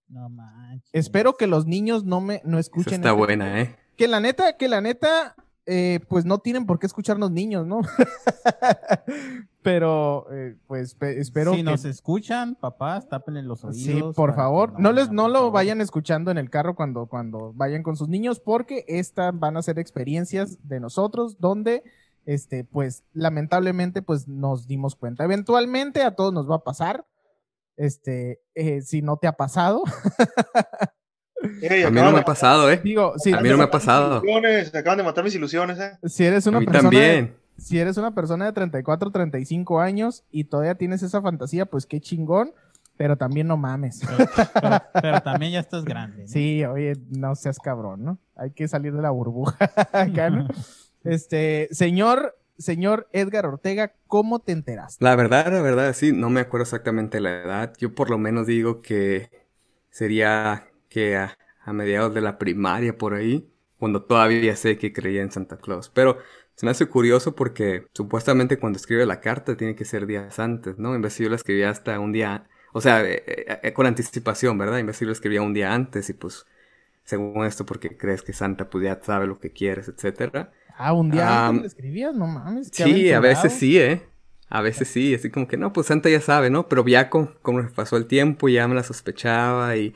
No 0.07 0.29
manches. 0.29 0.89
Espero 0.93 1.33
que 1.33 1.47
los 1.47 1.65
niños 1.65 2.05
no 2.05 2.21
me 2.21 2.41
no 2.45 2.59
escuchen. 2.59 2.93
está 2.95 3.09
este- 3.09 3.17
buena, 3.17 3.61
¿eh? 3.61 3.75
Que 3.97 4.07
la 4.07 4.19
neta, 4.21 4.55
que 4.57 4.67
la 4.69 4.79
neta, 4.79 5.35
eh, 5.67 5.99
pues 6.09 6.25
no 6.25 6.39
tienen 6.39 6.65
por 6.65 6.79
qué 6.79 6.87
escucharnos 6.87 7.29
niños, 7.29 7.67
¿no? 7.67 7.81
Pero, 9.61 10.27
eh, 10.31 10.55
pues 10.67 10.95
pe- 10.95 11.19
espero 11.19 11.51
si 11.51 11.57
que 11.57 11.63
nos 11.63 11.83
escuchan, 11.83 12.55
papás, 12.55 13.07
tápenle 13.09 13.43
los 13.43 13.63
oídos. 13.65 13.75
Sí, 13.83 14.01
por 14.15 14.33
favor, 14.33 14.79
no 14.79 14.93
les 14.93 15.11
no 15.11 15.27
lo 15.27 15.51
vayan 15.51 15.81
escuchando 15.81 16.31
en 16.31 16.37
el 16.37 16.49
carro 16.49 16.73
cuando 16.75 17.07
cuando 17.07 17.51
vayan 17.53 17.83
con 17.83 17.97
sus 17.97 18.07
niños 18.07 18.39
porque 18.39 18.85
estas 18.87 19.37
van 19.37 19.57
a 19.57 19.61
ser 19.61 19.77
experiencias 19.77 20.57
de 20.67 20.79
nosotros 20.79 21.37
donde 21.39 21.83
este 22.25 22.63
pues 22.63 23.03
lamentablemente 23.13 24.01
pues 24.01 24.27
nos 24.27 24.67
dimos 24.67 24.95
cuenta. 24.95 25.25
Eventualmente 25.25 26.01
a 26.03 26.15
todos 26.15 26.31
nos 26.33 26.49
va 26.49 26.55
a 26.55 26.63
pasar. 26.63 27.05
Este, 27.75 28.39
eh, 28.55 28.81
si 28.81 29.01
no 29.03 29.17
te 29.17 29.27
ha 29.27 29.33
pasado, 29.33 29.83
Ey, 31.61 31.83
A 31.83 31.89
mí 31.91 32.01
no 32.01 32.11
me 32.11 32.19
ha 32.19 32.25
pasado, 32.25 32.71
¿eh? 32.71 32.81
digo, 32.83 33.13
si, 33.17 33.31
A 33.33 33.41
mí 33.41 33.49
no 33.49 33.57
me 33.57 33.63
ha 33.65 33.71
pasado. 33.71 34.21
ilusiones, 34.23 34.73
acaban 34.73 34.97
de 34.97 35.03
matar 35.03 35.23
mis 35.23 35.35
ilusiones, 35.35 35.79
¿eh? 35.79 35.91
si 36.07 36.25
eres 36.25 36.47
una 36.47 36.57
A 36.57 36.59
mí 36.61 36.65
persona 36.65 36.89
de- 36.89 37.33
si 37.57 37.79
eres 37.79 37.97
una 37.97 38.13
persona 38.13 38.45
de 38.45 38.51
34, 38.53 39.11
35 39.11 39.79
años 39.79 40.23
y 40.31 40.43
todavía 40.45 40.75
tienes 40.75 41.01
esa 41.03 41.21
fantasía, 41.21 41.65
pues 41.65 41.85
qué 41.87 41.99
chingón, 41.99 42.51
pero 42.97 43.17
también 43.17 43.47
no 43.47 43.57
mames. 43.57 44.01
Pero, 44.05 44.29
pero- 44.61 44.81
pero 45.01 45.21
también 45.21 45.51
ya 45.53 45.59
estás 45.59 45.83
grande. 45.83 46.23
¿no? 46.23 46.27
Sí, 46.27 46.63
oye, 46.65 46.93
no 47.09 47.35
seas 47.35 47.57
cabrón, 47.59 48.03
¿no? 48.03 48.17
Hay 48.35 48.51
que 48.51 48.67
salir 48.67 48.93
de 48.93 49.01
la 49.01 49.09
burbuja 49.11 49.55
acá, 49.91 50.29
¿no? 50.29 50.47
Este, 51.03 51.67
señor, 51.71 52.35
señor 52.59 53.07
Edgar 53.11 53.45
Ortega, 53.47 53.93
¿cómo 54.07 54.39
te 54.39 54.51
enteraste? 54.51 55.03
La 55.03 55.15
verdad, 55.15 55.51
la 55.51 55.61
verdad, 55.61 55.93
sí, 55.93 56.11
no 56.11 56.29
me 56.29 56.41
acuerdo 56.41 56.63
exactamente 56.63 57.19
la 57.21 57.41
edad. 57.41 57.73
Yo 57.79 57.93
por 57.95 58.09
lo 58.09 58.17
menos 58.19 58.45
digo 58.47 58.81
que 58.81 59.29
sería 59.89 60.67
que 60.89 61.15
a, 61.17 61.37
a 61.61 61.73
mediados 61.73 62.13
de 62.13 62.21
la 62.21 62.37
primaria 62.37 62.97
por 62.97 63.13
ahí, 63.13 63.49
cuando 63.77 64.03
todavía 64.03 64.55
sé 64.55 64.77
que 64.77 64.93
creía 64.93 65.21
en 65.21 65.31
Santa 65.31 65.57
Claus. 65.57 65.89
Pero 65.89 66.17
Se 66.55 66.65
me 66.65 66.71
hace 66.71 66.87
curioso 66.87 67.35
porque 67.35 67.85
supuestamente 67.93 68.57
cuando 68.57 68.77
escribe 68.77 69.05
la 69.05 69.21
carta 69.21 69.55
tiene 69.55 69.75
que 69.75 69.85
ser 69.85 70.07
días 70.07 70.39
antes, 70.39 70.79
¿no? 70.79 70.95
En 70.95 71.01
vez 71.03 71.15
de 71.17 71.25
yo 71.25 71.29
la 71.29 71.35
escribía 71.35 71.69
hasta 71.69 71.99
un 71.99 72.11
día, 72.11 72.47
o 72.73 72.81
sea, 72.81 73.03
eh, 73.05 73.23
eh, 73.27 73.59
eh, 73.61 73.73
con 73.73 73.85
anticipación, 73.85 74.57
¿verdad? 74.57 74.79
En 74.79 74.87
vez 74.87 74.99
de 74.99 75.05
yo 75.05 75.09
la 75.09 75.13
escribía 75.13 75.41
un 75.43 75.53
día 75.53 75.73
antes 75.73 76.09
y 76.09 76.13
pues, 76.13 76.45
según 77.03 77.45
esto, 77.45 77.65
porque 77.65 77.97
crees 77.97 78.23
que 78.23 78.33
Santa 78.33 78.69
pues 78.69 78.83
ya 78.85 78.99
sabe 79.03 79.27
lo 79.27 79.39
que 79.39 79.51
quieres, 79.53 79.87
etcétera. 79.89 80.51
Ah, 80.75 80.93
un 80.93 81.11
día 81.11 81.29
antes 81.29 81.63
escribías, 81.63 82.15
no 82.15 82.27
mames. 82.27 82.69
Sí, 82.71 83.11
a 83.11 83.19
veces 83.19 83.53
sí, 83.53 83.79
¿eh? 83.79 84.09
A 84.49 84.61
veces 84.61 84.87
sí, 84.87 85.13
así 85.13 85.29
como 85.29 85.47
que 85.47 85.57
no, 85.57 85.73
pues 85.73 85.87
Santa 85.87 86.09
ya 86.09 86.21
sabe, 86.21 86.49
¿no? 86.49 86.69
Pero 86.69 86.85
ya 86.85 87.09
con, 87.09 87.35
como 87.41 87.67
pasó 87.69 87.97
el 87.97 88.07
tiempo, 88.07 88.47
ya 88.47 88.67
me 88.67 88.75
la 88.75 88.83
sospechaba 88.83 89.75
y, 89.75 89.93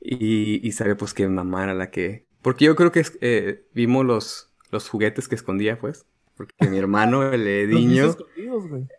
y, 0.00 0.66
y 0.66 0.72
sabía 0.72 0.96
pues 0.96 1.14
que 1.14 1.26
mamá 1.28 1.64
era 1.64 1.74
la 1.74 1.90
que... 1.90 2.26
Porque 2.42 2.64
yo 2.64 2.76
creo 2.76 2.92
que 2.92 3.04
eh, 3.20 3.64
vimos 3.74 4.04
los, 4.06 4.50
los 4.70 4.88
juguetes 4.88 5.28
que 5.28 5.34
escondía, 5.34 5.78
pues. 5.78 6.06
Porque 6.36 6.54
mi 6.68 6.78
hermano, 6.78 7.22
el 7.32 7.46
Ediño... 7.46 8.16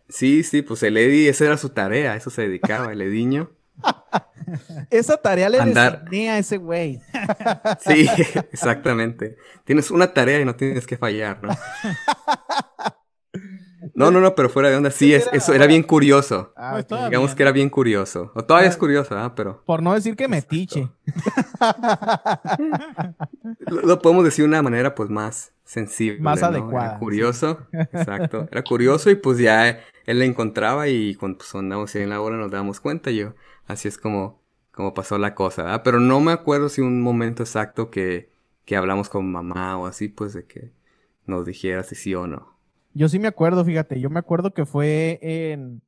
Sí, 0.10 0.44
sí, 0.44 0.62
pues 0.62 0.84
el 0.84 0.98
Eddie, 0.98 1.30
esa 1.30 1.46
era 1.46 1.58
su 1.58 1.70
tarea, 1.70 2.16
eso 2.16 2.30
se 2.30 2.44
dedicaba, 2.44 2.92
el 2.92 3.02
Ediño. 3.02 3.52
Esa 4.92 5.18
tarea 5.18 5.50
le 5.50 5.60
Andar. 5.60 6.06
a 6.12 6.38
ese 6.38 6.58
güey. 6.58 7.02
Sí, 7.80 8.08
exactamente. 8.52 9.38
Tienes 9.64 9.90
una 9.90 10.14
tarea 10.14 10.42
y 10.42 10.46
no 10.46 10.56
tienes 10.56 10.86
que 10.86 10.98
fallar, 10.98 11.42
¿no? 11.42 11.50
No, 13.96 14.10
no, 14.10 14.20
no, 14.20 14.34
pero 14.34 14.50
fuera 14.50 14.70
de 14.70 14.76
onda, 14.76 14.90
sí, 14.90 15.14
es, 15.14 15.30
eso 15.34 15.54
era 15.54 15.68
bien 15.68 15.84
curioso. 15.84 16.52
Ah, 16.56 16.84
Pues. 16.88 17.06
Digamos 17.06 17.36
que 17.36 17.44
era 17.44 17.52
bien 17.52 17.70
curioso. 17.70 18.32
O 18.34 18.44
todavía 18.44 18.70
es 18.70 18.78
curioso, 18.78 19.16
¿ah? 19.18 19.36
Pero 19.36 19.62
Por 19.66 19.84
no 19.84 19.94
decir 19.94 20.16
que 20.16 20.28
metiche. 20.28 20.90
lo, 23.68 23.82
lo 23.82 24.00
podemos 24.00 24.24
decir 24.26 24.44
de 24.44 24.50
una 24.50 24.62
manera, 24.64 24.96
pues, 24.96 25.10
más 25.10 25.54
sensible. 25.64 26.20
Más 26.22 26.42
¿no? 26.42 26.48
adecuada, 26.48 26.90
Era 26.92 27.00
curioso, 27.00 27.68
exacto. 27.72 28.48
Era 28.52 28.64
curioso 28.64 29.10
y 29.10 29.16
pues 29.16 29.38
ya 29.38 29.70
él 30.06 30.20
la 30.20 30.26
encontraba 30.26 30.88
y 30.88 31.16
cuando 31.16 31.40
pues, 31.40 31.54
andamos 31.56 31.94
ahí 31.96 32.04
en 32.04 32.10
la 32.10 32.22
hora 32.22 32.38
nos 32.38 32.52
dábamos 32.52 32.80
cuenta 32.80 33.12
y 33.12 33.18
yo. 33.18 33.34
Así 33.68 33.88
es 33.88 33.98
como, 33.98 34.42
como 34.72 34.94
pasó 34.94 35.18
la 35.18 35.36
cosa, 35.36 35.64
¿verdad? 35.64 35.82
Pero 35.84 36.00
no 36.00 36.20
me 36.20 36.32
acuerdo 36.32 36.70
si 36.70 36.82
un 36.82 37.02
momento 37.02 37.44
exacto 37.44 37.90
que, 37.90 38.32
que 38.66 38.76
hablamos 38.76 39.10
con 39.10 39.32
mamá 39.32 39.78
o 39.78 39.86
así, 39.86 40.08
pues, 40.08 40.34
de 40.34 40.46
que 40.46 40.72
nos 41.26 41.46
dijera 41.46 41.84
si 41.84 41.96
sí 41.96 42.14
o 42.16 42.28
no. 42.28 42.53
Yo 42.94 43.10
sí 43.10 43.20
me 43.20 43.28
acuerdo, 43.28 43.66
fíjate, 43.66 44.00
yo 44.00 44.10
me 44.10 44.20
acuerdo 44.20 44.54
que 44.54 44.66
fue 44.66 45.20
en, 45.22 45.82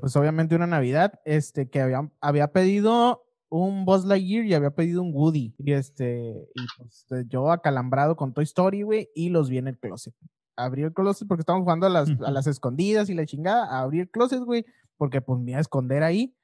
pues 0.00 0.16
obviamente 0.16 0.54
una 0.54 0.66
Navidad, 0.66 1.20
este, 1.24 1.68
que 1.68 1.80
había, 1.80 2.10
había 2.20 2.48
pedido 2.48 3.24
un 3.50 3.84
Buzz 3.84 4.04
Lightyear 4.04 4.44
y 4.46 4.54
había 4.54 4.70
pedido 4.70 5.02
un 5.02 5.12
Woody. 5.14 5.54
Y 5.58 5.72
este, 5.72 6.48
y 6.54 6.66
pues 6.78 7.06
yo 7.28 7.50
acalambrado 7.50 8.16
con 8.16 8.32
Toy 8.32 8.44
Story, 8.44 8.82
güey, 8.82 9.10
y 9.14 9.28
los 9.28 9.48
vi 9.48 9.58
en 9.58 9.68
el 9.68 9.78
closet. 9.78 10.14
Abrí 10.56 10.82
el 10.82 10.92
closet 10.92 11.28
porque 11.28 11.42
estábamos 11.42 11.64
jugando 11.64 11.86
a 11.86 11.90
las, 11.90 12.08
a 12.20 12.30
las 12.30 12.46
escondidas 12.46 13.08
y 13.10 13.14
la 13.14 13.26
chingada. 13.26 13.80
Abrí 13.80 14.00
el 14.00 14.10
closet, 14.10 14.40
güey, 14.40 14.64
porque 14.96 15.20
pues 15.20 15.40
me 15.40 15.52
iba 15.52 15.58
a 15.58 15.60
esconder 15.60 16.02
ahí. 16.02 16.34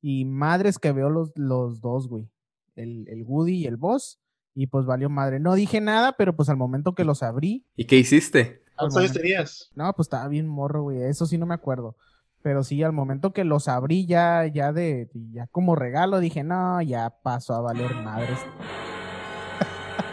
Y 0.00 0.24
madres 0.24 0.78
que 0.78 0.92
veo 0.92 1.10
los, 1.10 1.32
los 1.36 1.80
dos, 1.80 2.08
güey. 2.08 2.28
El, 2.76 3.08
el 3.08 3.24
Woody 3.24 3.58
y 3.58 3.66
el 3.66 3.76
Buzz. 3.76 4.20
Y 4.58 4.68
pues 4.68 4.86
valió 4.86 5.10
madre. 5.10 5.38
No 5.38 5.54
dije 5.54 5.82
nada, 5.82 6.16
pero 6.16 6.34
pues 6.34 6.48
al 6.48 6.56
momento 6.56 6.94
que 6.94 7.04
los 7.04 7.22
abrí, 7.22 7.66
¿Y 7.76 7.84
qué 7.84 7.96
hiciste? 7.96 8.64
¿Cuántos 8.74 8.96
años 8.96 9.12
tenías? 9.12 9.70
no, 9.74 9.92
pues 9.92 10.06
estaba 10.06 10.26
bien 10.28 10.48
morro, 10.48 10.82
güey. 10.82 11.02
Eso 11.02 11.26
sí 11.26 11.36
no 11.36 11.44
me 11.46 11.54
acuerdo. 11.54 11.94
Pero 12.42 12.64
sí, 12.64 12.82
al 12.82 12.92
momento 12.92 13.32
que 13.32 13.44
los 13.44 13.68
abrí 13.68 14.06
ya, 14.06 14.46
ya 14.46 14.72
de, 14.72 15.10
ya 15.32 15.46
como 15.48 15.76
regalo, 15.76 16.20
dije, 16.20 16.42
no, 16.42 16.80
ya 16.80 17.10
pasó 17.22 17.54
a 17.54 17.60
valer 17.60 17.94
madres. 17.96 18.38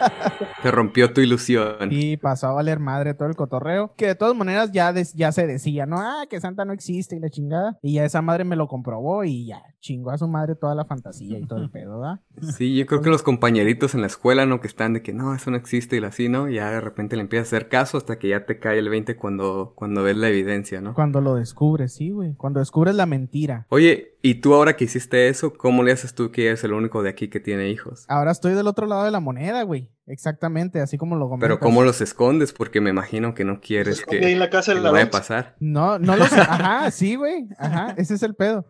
Te 0.62 0.70
rompió 0.70 1.12
tu 1.12 1.20
ilusión. 1.20 1.88
Y 1.90 2.16
pasó 2.16 2.48
a 2.48 2.52
valer 2.52 2.78
madre 2.78 3.14
todo 3.14 3.28
el 3.28 3.36
cotorreo. 3.36 3.94
Que 3.96 4.08
de 4.08 4.14
todas 4.14 4.36
maneras 4.36 4.72
ya, 4.72 4.92
ya 5.14 5.32
se 5.32 5.46
decía, 5.46 5.86
no, 5.86 5.98
ah, 5.98 6.26
que 6.28 6.40
Santa 6.40 6.64
no 6.64 6.72
existe 6.72 7.16
y 7.16 7.20
la 7.20 7.30
chingada. 7.30 7.78
Y 7.82 7.94
ya 7.94 8.04
esa 8.04 8.22
madre 8.22 8.44
me 8.44 8.56
lo 8.56 8.68
comprobó 8.68 9.24
y 9.24 9.46
ya 9.46 9.62
chingó 9.84 10.10
a 10.10 10.18
su 10.18 10.26
madre 10.26 10.54
toda 10.54 10.74
la 10.74 10.86
fantasía 10.86 11.38
y 11.38 11.46
todo 11.46 11.58
el 11.58 11.70
pedo, 11.70 12.00
¿verdad? 12.00 12.20
Sí, 12.56 12.74
yo 12.74 12.86
creo 12.86 13.02
que 13.02 13.10
los 13.10 13.22
compañeritos 13.22 13.94
en 13.94 14.00
la 14.00 14.06
escuela, 14.06 14.46
¿no? 14.46 14.60
Que 14.60 14.66
están 14.66 14.94
de 14.94 15.02
que 15.02 15.12
no, 15.12 15.34
eso 15.34 15.50
no 15.50 15.58
existe 15.58 15.98
y 15.98 16.04
así, 16.04 16.30
¿no? 16.30 16.48
Ya 16.48 16.70
de 16.70 16.80
repente 16.80 17.16
le 17.16 17.22
empiezas 17.22 17.52
a 17.52 17.56
hacer 17.56 17.68
caso 17.68 17.98
hasta 17.98 18.18
que 18.18 18.30
ya 18.30 18.46
te 18.46 18.58
cae 18.58 18.78
el 18.78 18.88
20 18.88 19.16
cuando, 19.16 19.74
cuando 19.76 20.02
ves 20.02 20.16
la 20.16 20.28
evidencia, 20.28 20.80
¿no? 20.80 20.94
Cuando 20.94 21.20
lo 21.20 21.34
descubres, 21.34 21.92
sí, 21.92 22.10
güey. 22.10 22.34
Cuando 22.34 22.60
descubres 22.60 22.94
la 22.94 23.04
mentira. 23.04 23.66
Oye, 23.68 24.16
¿y 24.22 24.36
tú 24.36 24.54
ahora 24.54 24.74
que 24.74 24.84
hiciste 24.84 25.28
eso, 25.28 25.52
cómo 25.52 25.82
le 25.82 25.92
haces 25.92 26.14
tú 26.14 26.30
que 26.30 26.46
eres 26.46 26.64
el 26.64 26.72
único 26.72 27.02
de 27.02 27.10
aquí 27.10 27.28
que 27.28 27.40
tiene 27.40 27.68
hijos? 27.68 28.06
Ahora 28.08 28.30
estoy 28.30 28.54
del 28.54 28.66
otro 28.66 28.86
lado 28.86 29.04
de 29.04 29.10
la 29.10 29.20
moneda, 29.20 29.62
güey. 29.64 29.90
Exactamente, 30.06 30.80
así 30.80 30.98
como 30.98 31.16
lo 31.16 31.28
comentas. 31.28 31.48
Pero 31.48 31.60
¿cómo 31.60 31.82
los 31.82 32.00
escondes? 32.00 32.52
Porque 32.52 32.80
me 32.80 32.90
imagino 32.90 33.34
que 33.34 33.44
no 33.44 33.60
quieres 33.60 34.04
que, 34.04 34.32
en 34.32 34.38
la 34.38 34.50
casa 34.50 34.74
que 34.74 34.80
la 34.80 34.90
vaya 34.90 35.06
a 35.06 35.10
pasar. 35.10 35.56
No, 35.60 35.98
no 35.98 36.16
lo 36.16 36.26
sé. 36.26 36.40
Ajá, 36.40 36.90
sí, 36.90 37.16
güey. 37.16 37.48
Ajá, 37.58 37.94
ese 37.96 38.14
es 38.14 38.22
el 38.22 38.34
pedo. 38.34 38.66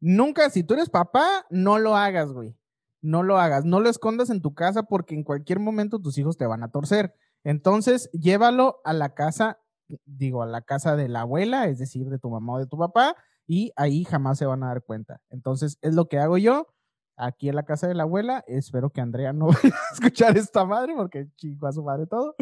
Nunca, 0.00 0.50
si 0.50 0.64
tú 0.64 0.74
eres 0.74 0.90
papá, 0.90 1.46
no 1.50 1.78
lo 1.78 1.96
hagas, 1.96 2.32
güey. 2.32 2.56
No 3.00 3.22
lo 3.22 3.38
hagas. 3.38 3.64
No 3.64 3.80
lo 3.80 3.88
escondas 3.88 4.30
en 4.30 4.42
tu 4.42 4.54
casa 4.54 4.82
porque 4.82 5.14
en 5.14 5.22
cualquier 5.22 5.60
momento 5.60 6.00
tus 6.00 6.18
hijos 6.18 6.36
te 6.36 6.46
van 6.46 6.62
a 6.62 6.70
torcer. 6.70 7.14
Entonces, 7.44 8.10
llévalo 8.12 8.80
a 8.84 8.92
la 8.92 9.14
casa, 9.14 9.60
digo, 10.04 10.42
a 10.42 10.46
la 10.46 10.62
casa 10.62 10.96
de 10.96 11.08
la 11.08 11.22
abuela, 11.22 11.66
es 11.66 11.78
decir, 11.78 12.08
de 12.08 12.18
tu 12.18 12.30
mamá 12.30 12.54
o 12.54 12.58
de 12.58 12.66
tu 12.66 12.78
papá, 12.78 13.16
y 13.46 13.72
ahí 13.76 14.04
jamás 14.04 14.38
se 14.38 14.46
van 14.46 14.62
a 14.62 14.68
dar 14.68 14.82
cuenta. 14.82 15.20
Entonces, 15.30 15.78
es 15.82 15.94
lo 15.94 16.08
que 16.08 16.18
hago 16.18 16.38
yo 16.38 16.66
aquí 17.16 17.48
en 17.48 17.54
la 17.56 17.62
casa 17.64 17.86
de 17.88 17.94
la 17.94 18.02
abuela. 18.04 18.44
Espero 18.46 18.90
que 18.90 19.00
Andrea 19.00 19.32
no 19.32 19.46
vaya 19.64 19.74
a 19.90 19.94
escuchar 19.94 20.36
esta 20.36 20.64
madre 20.64 20.94
porque 20.96 21.26
chingo 21.36 21.66
a 21.66 21.72
su 21.72 21.82
madre 21.82 22.06
todo. 22.06 22.34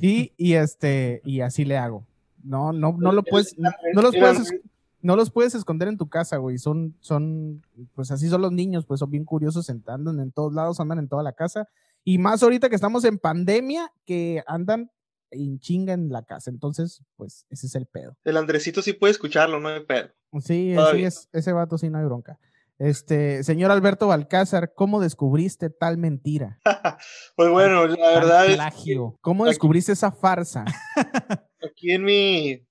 Y, 0.00 0.32
y 0.36 0.54
este, 0.54 1.20
y 1.24 1.40
así 1.40 1.64
le 1.64 1.76
hago. 1.78 2.04
No, 2.42 2.72
no, 2.72 2.94
no 2.98 3.12
lo 3.12 3.22
puedes, 3.22 3.58
no, 3.58 3.70
no 3.94 4.02
los 4.02 4.14
puedes, 4.16 4.40
es- 4.40 4.60
no 5.00 5.14
los 5.16 5.30
puedes 5.30 5.54
esconder 5.54 5.88
en 5.88 5.96
tu 5.96 6.08
casa, 6.08 6.38
güey. 6.38 6.58
Son, 6.58 6.94
son, 7.00 7.62
pues 7.94 8.10
así 8.10 8.28
son 8.28 8.42
los 8.42 8.52
niños, 8.52 8.84
pues 8.84 8.98
son 9.00 9.10
bien 9.10 9.24
curiosos, 9.24 9.70
andan 9.86 10.18
en 10.20 10.32
todos 10.32 10.52
lados, 10.52 10.80
andan 10.80 10.98
en 10.98 11.08
toda 11.08 11.22
la 11.22 11.32
casa. 11.32 11.68
Y 12.04 12.18
más 12.18 12.42
ahorita 12.42 12.68
que 12.68 12.74
estamos 12.74 13.04
en 13.04 13.18
pandemia, 13.18 13.92
que 14.04 14.42
andan 14.46 14.90
en 15.30 15.58
chinga 15.60 15.92
en 15.92 16.08
la 16.10 16.22
casa. 16.22 16.50
Entonces, 16.50 17.02
pues 17.16 17.46
ese 17.50 17.66
es 17.68 17.74
el 17.76 17.86
pedo. 17.86 18.16
El 18.24 18.36
Andresito 18.36 18.82
sí 18.82 18.92
puede 18.92 19.12
escucharlo, 19.12 19.60
no 19.60 19.68
hay 19.68 19.84
pedo. 19.84 20.08
Sí, 20.40 20.74
sí, 20.92 21.04
es, 21.04 21.28
ese 21.32 21.52
vato 21.52 21.78
sí 21.78 21.90
no 21.90 21.98
hay 21.98 22.04
bronca. 22.04 22.38
Este, 22.78 23.42
señor 23.42 23.70
Alberto 23.72 24.06
Balcázar, 24.06 24.72
¿cómo 24.74 25.00
descubriste 25.00 25.70
tal 25.70 25.98
mentira? 25.98 26.58
Pues 27.36 27.50
bueno, 27.50 27.86
la 27.86 28.10
verdad 28.10 28.46
es 28.46 28.54
plagio. 28.56 29.16
¿Cómo 29.20 29.44
Aquí- 29.44 29.50
descubriste 29.50 29.92
esa 29.92 30.12
farsa? 30.12 30.64
aquí 31.62 31.92
en 31.92 32.04
mi, 32.04 32.66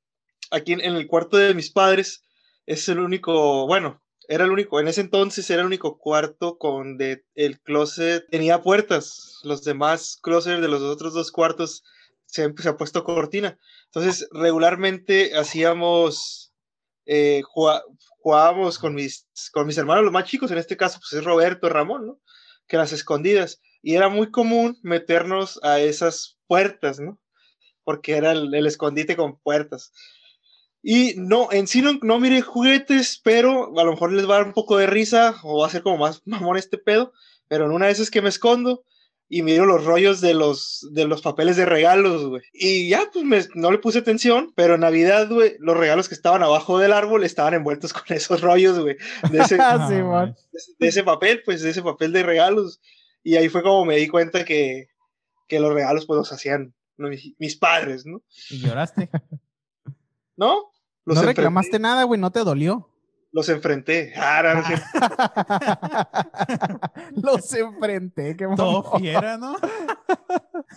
aquí 0.51 0.73
en, 0.73 0.81
en 0.81 0.95
el 0.95 1.07
cuarto 1.07 1.37
de 1.37 1.53
mis 1.53 1.71
padres 1.71 2.23
es 2.65 2.87
el 2.89 2.99
único, 2.99 3.65
bueno, 3.67 4.01
era 4.29 4.43
el 4.43 4.51
único, 4.51 4.79
en 4.81 4.89
ese 4.89 4.99
entonces 5.01 5.49
era 5.49 5.61
el 5.61 5.67
único 5.67 5.97
cuarto 5.99 6.57
con 6.57 6.97
de, 6.97 7.23
el 7.35 7.61
closet 7.61 8.25
tenía 8.29 8.61
puertas, 8.61 9.39
los 9.43 9.63
demás 9.63 10.17
closets 10.21 10.61
de 10.61 10.67
los 10.67 10.81
otros 10.81 11.13
dos 11.13 11.31
cuartos 11.31 11.83
se, 12.25 12.53
se 12.57 12.69
ha 12.69 12.75
puesto 12.75 13.05
cortina. 13.05 13.57
Entonces, 13.85 14.27
regularmente 14.31 15.37
hacíamos, 15.37 16.51
eh, 17.05 17.41
jugábamos 18.27 18.77
con 18.77 18.93
mis, 18.93 19.25
con 19.53 19.65
mis 19.65 19.77
hermanos, 19.77 20.03
los 20.03 20.11
más 20.11 20.25
chicos, 20.25 20.51
en 20.51 20.57
este 20.57 20.75
caso, 20.75 20.99
pues 20.99 21.13
es 21.13 21.23
Roberto, 21.23 21.69
Ramón. 21.69 22.19
Que 22.67 22.75
las 22.75 22.91
escondidas. 22.91 23.61
Y 23.81 23.95
era 23.95 24.09
muy 24.09 24.31
común 24.31 24.77
meternos 24.83 25.61
a 25.63 25.79
esas 25.79 26.37
puertas, 26.45 26.99
¿no? 26.99 27.17
Porque 27.85 28.17
era 28.17 28.33
el, 28.33 28.53
el 28.53 28.67
escondite 28.67 29.15
con 29.15 29.39
puertas. 29.39 29.93
Y 30.83 31.13
no, 31.15 31.47
en 31.53 31.67
sí 31.67 31.81
no, 31.81 31.97
no 32.01 32.19
miré 32.19 32.41
juguetes, 32.41 33.21
pero 33.23 33.79
a 33.79 33.83
lo 33.85 33.91
mejor 33.91 34.11
les 34.11 34.29
va 34.29 34.35
a 34.35 34.37
dar 34.39 34.47
un 34.47 34.53
poco 34.53 34.75
de 34.75 34.87
risa 34.87 35.39
o 35.43 35.61
va 35.61 35.67
a 35.67 35.69
ser 35.69 35.81
como 35.81 35.95
más 35.95 36.21
mamón 36.25 36.57
este 36.57 36.77
pedo. 36.77 37.13
Pero 37.47 37.63
en 37.63 37.71
una 37.71 37.85
de 37.85 37.93
esas 37.93 38.11
que 38.11 38.21
me 38.21 38.27
escondo 38.27 38.83
y 39.29 39.41
miro 39.41 39.65
los 39.65 39.83
rollos 39.83 40.21
de 40.21 40.33
los, 40.33 40.87
de 40.91 41.05
los 41.05 41.21
papeles 41.21 41.57
de 41.57 41.65
regalos, 41.65 42.25
güey. 42.27 42.41
Y 42.53 42.87
ya, 42.89 43.03
pues 43.11 43.25
me- 43.25 43.45
no 43.55 43.71
le 43.71 43.77
puse 43.79 43.99
atención, 43.99 44.53
pero 44.55 44.75
en 44.75 44.81
Navidad, 44.81 45.27
güey, 45.29 45.55
los 45.59 45.75
regalos 45.75 46.07
que 46.07 46.15
estaban 46.15 46.43
abajo 46.43 46.79
del 46.79 46.93
árbol 46.93 47.23
estaban 47.23 47.53
envueltos 47.53 47.91
con 47.93 48.03
esos 48.09 48.41
rollos, 48.41 48.79
güey. 48.79 48.95
De 49.31 49.39
ese, 49.39 49.57
Ah, 49.61 49.87
sí, 49.89 49.95
de 50.79 50.87
ese 50.87 51.03
papel, 51.03 51.41
pues 51.45 51.61
de 51.61 51.71
ese 51.71 51.81
papel 51.81 52.13
de 52.13 52.23
regalos. 52.23 52.79
Y 53.23 53.35
ahí 53.35 53.49
fue 53.49 53.61
como 53.63 53.83
me 53.83 53.97
di 53.97 54.07
cuenta 54.07 54.45
que, 54.45 54.87
que 55.47 55.59
los 55.59 55.73
regalos 55.73 56.05
pues 56.05 56.17
los 56.17 56.31
hacían 56.31 56.73
¿no? 56.95 57.09
mis, 57.09 57.33
mis 57.37 57.57
padres, 57.57 58.05
¿no? 58.05 58.21
Y 58.49 58.59
lloraste. 58.59 59.09
¿No? 60.37 60.71
Los, 61.05 61.17
no 61.17 61.23
reclamaste 61.23 61.79
nada, 61.79 62.03
güey, 62.03 62.19
no 62.19 62.31
te 62.31 62.39
dolió. 62.41 62.89
Los 63.37 63.49
enfrenté. 63.49 64.13
Ah. 64.17 64.41
Los 67.15 67.53
enfrenté, 67.53 68.35
qué 68.35 68.47
Todo 68.55 68.97
fiera, 68.97 69.37
¿no? 69.37 69.55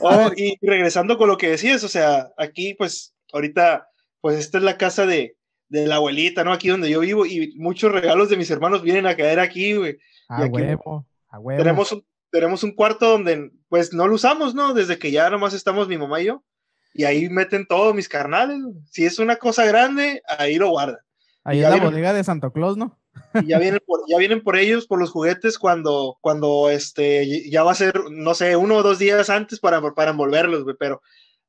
Oh, 0.03 0.31
y 0.37 0.57
regresando 0.63 1.19
con 1.19 1.29
lo 1.29 1.37
que 1.37 1.51
decías, 1.51 1.83
o 1.85 1.89
sea, 1.89 2.31
aquí 2.39 2.75
pues 2.75 3.15
ahorita, 3.33 3.89
pues 4.21 4.39
esta 4.39 4.59
es 4.59 4.65
la 4.65 4.77
casa 4.79 5.05
de, 5.05 5.37
de 5.69 5.87
la 5.87 5.97
abuelita, 5.97 6.45
¿no? 6.45 6.53
Aquí 6.53 6.69
donde 6.69 6.89
yo 6.91 7.01
vivo 7.01 7.27
y 7.27 7.55
muchos 7.57 7.91
regalos 7.93 8.29
de 8.31 8.37
mis 8.37 8.51
hermanos 8.51 8.83
vienen 8.83 9.07
a 9.07 9.17
caer 9.17 9.41
aquí, 9.41 9.75
güey. 9.75 9.99
A 10.29 10.45
aquí- 10.45 10.53
huevo, 10.53 11.07
a 11.29 11.39
huevo. 11.39 11.59
Tenemos 11.63 11.93
un, 11.93 12.05
tenemos 12.31 12.63
un 12.63 12.73
cuarto 12.75 13.11
donde 13.11 13.51
pues 13.69 13.93
no 13.93 14.07
lo 14.07 14.15
usamos, 14.15 14.55
¿no? 14.55 14.75
Desde 14.75 14.99
que 14.99 15.11
ya 15.11 15.29
nomás 15.31 15.55
estamos 15.55 15.89
mi 15.89 15.99
mamá 15.99 16.21
y 16.21 16.27
yo. 16.27 16.45
y 16.95 17.05
ahí 17.05 17.29
meten 17.29 17.67
todos 17.67 17.95
mis 17.95 18.09
carnales. 18.09 18.59
Si 18.91 19.05
es 19.05 19.19
una 19.19 19.37
cosa 19.37 19.65
grande, 19.67 20.23
ahí 20.29 20.57
lo 20.57 20.71
guardan. 20.71 20.99
Ahí 21.51 21.59
es 21.59 21.65
la 21.65 21.71
viene- 21.71 21.87
bodega 21.87 22.13
de 22.13 22.25
Santo 22.25 22.53
Claus, 22.53 22.77
¿no? 22.77 22.99
Y 23.35 23.47
ya 23.49 23.59
vienen 23.59 23.81
por, 23.85 24.01
ya 24.09 24.19
vienen 24.19 24.43
por 24.43 24.57
ellos, 24.57 24.87
por 24.87 24.99
los 24.99 25.11
juguetes, 25.11 25.59
cuando, 25.59 26.17
cuando 26.21 26.71
este, 26.71 27.49
ya 27.51 27.63
va 27.63 27.73
a 27.73 27.77
ser, 27.77 27.95
no 28.11 28.35
sé, 28.35 28.57
uno 28.57 28.77
o 28.77 28.83
dos 28.83 28.99
días 28.99 29.31
antes 29.31 29.61
para, 29.61 29.81
para 29.95 30.13
envolverlos, 30.13 30.65
güey, 30.65 30.77
pero 30.79 31.01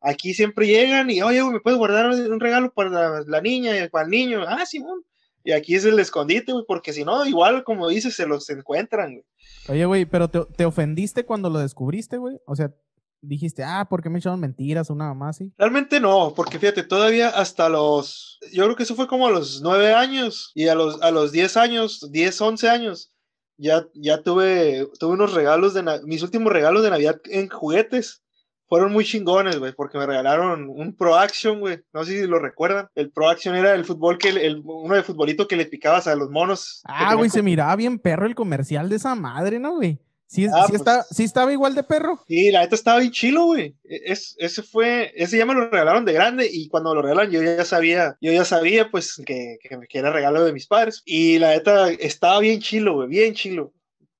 aquí 0.01 0.33
siempre 0.33 0.67
llegan 0.67 1.09
y, 1.11 1.21
oye, 1.21 1.41
güey, 1.41 1.53
¿me 1.53 1.59
puedes 1.59 1.77
guardar 1.77 2.09
un 2.09 2.39
regalo 2.39 2.71
para 2.73 2.89
la, 2.89 3.23
la 3.27 3.41
niña 3.41 3.77
y 3.77 3.89
para 3.89 4.05
el 4.05 4.11
niño? 4.11 4.41
Ah, 4.47 4.65
Simón. 4.65 5.03
Y 5.43 5.53
aquí 5.53 5.73
es 5.75 5.85
el 5.85 5.99
escondite, 5.99 6.51
güey, 6.51 6.65
porque 6.67 6.93
si 6.93 7.03
no, 7.03 7.25
igual, 7.25 7.63
como 7.63 7.87
dices, 7.89 8.15
se 8.15 8.27
los 8.27 8.47
encuentran, 8.49 9.13
güey. 9.13 9.25
Oye, 9.69 9.85
güey, 9.85 10.05
pero 10.05 10.27
te, 10.29 10.39
te 10.55 10.65
ofendiste 10.65 11.25
cuando 11.25 11.49
lo 11.49 11.59
descubriste, 11.59 12.17
güey. 12.17 12.37
O 12.45 12.55
sea, 12.55 12.71
dijiste, 13.21 13.63
ah, 13.63 13.87
¿por 13.89 14.01
qué 14.01 14.09
me 14.09 14.19
echaron 14.19 14.39
mentiras 14.39 14.89
o 14.89 14.93
una 14.93 15.07
mamá 15.07 15.29
así? 15.29 15.53
Realmente 15.57 15.99
no, 15.99 16.33
porque 16.35 16.59
fíjate, 16.59 16.83
todavía 16.83 17.29
hasta 17.29 17.69
los, 17.69 18.39
yo 18.51 18.63
creo 18.65 18.75
que 18.75 18.83
eso 18.83 18.95
fue 18.95 19.07
como 19.07 19.27
a 19.27 19.31
los 19.31 19.61
nueve 19.61 19.93
años 19.93 20.51
y 20.55 20.67
a 20.67 20.75
los, 20.75 21.01
a 21.01 21.11
los 21.11 21.31
diez 21.31 21.57
años, 21.57 22.07
diez, 22.11 22.39
once 22.41 22.67
años, 22.67 23.11
ya, 23.57 23.85
ya 23.93 24.23
tuve, 24.23 24.87
tuve 24.99 25.13
unos 25.13 25.33
regalos 25.33 25.73
de, 25.73 25.83
mis 26.03 26.23
últimos 26.23 26.51
regalos 26.51 26.83
de 26.83 26.89
Navidad 26.89 27.21
en 27.25 27.47
juguetes. 27.47 28.23
Fueron 28.67 28.93
muy 28.93 29.03
chingones, 29.03 29.59
güey, 29.59 29.73
porque 29.73 29.97
me 29.97 30.05
regalaron 30.05 30.69
un 30.69 30.95
Pro 30.95 31.15
Action, 31.15 31.59
güey. 31.59 31.81
No 31.93 32.05
sé 32.05 32.21
si 32.21 32.25
lo 32.25 32.39
recuerdan. 32.39 32.87
El 32.95 33.11
Pro 33.11 33.29
Action 33.29 33.53
era 33.53 33.73
el 33.73 33.83
fútbol 33.83 34.17
que, 34.17 34.29
el, 34.29 34.61
uno 34.63 34.95
de 34.95 35.03
futbolito 35.03 35.45
que 35.45 35.57
le 35.57 35.65
picabas 35.65 36.07
a 36.07 36.15
los 36.15 36.29
monos. 36.29 36.81
Ah, 36.85 37.15
güey, 37.15 37.29
se 37.29 37.43
miraba 37.43 37.75
bien 37.75 37.99
perro 37.99 38.25
el 38.25 38.33
comercial 38.33 38.87
de 38.87 38.95
esa 38.95 39.13
madre, 39.13 39.59
¿no, 39.59 39.75
güey? 39.75 39.99
Sí, 40.31 40.45
Ah, 40.45 40.63
sí, 40.65 40.69
pues- 40.69 40.79
está, 40.81 41.03
sí 41.03 41.23
estaba 41.25 41.51
igual 41.51 41.75
de 41.75 41.83
perro. 41.83 42.23
Sí, 42.25 42.51
la 42.51 42.61
neta 42.61 42.75
estaba 42.75 42.99
bien 42.99 43.11
chilo, 43.11 43.47
güey. 43.47 43.75
E- 43.83 44.01
Es, 44.13 44.35
ese 44.39 44.63
fue, 44.63 45.11
ese 45.15 45.37
ya 45.37 45.45
me 45.45 45.53
lo 45.53 45.69
regalaron 45.69 46.05
de 46.05 46.13
grande 46.13 46.47
y 46.49 46.69
cuando 46.69 46.95
lo 46.95 47.01
regalaron 47.01 47.31
yo 47.31 47.41
ya 47.43 47.65
sabía, 47.65 48.17
yo 48.21 48.31
ya 48.31 48.45
sabía 48.45 48.89
pues 48.89 49.21
que, 49.25 49.57
que, 49.61 49.77
que 49.89 49.99
era 49.99 50.09
regalo 50.13 50.43
de 50.45 50.53
mis 50.53 50.67
padres. 50.67 51.01
Y 51.05 51.37
la 51.39 51.49
neta 51.49 51.89
estaba 51.91 52.39
bien 52.39 52.61
chilo, 52.61 52.93
güey, 52.93 53.09
bien 53.09 53.33
chilo. 53.33 53.73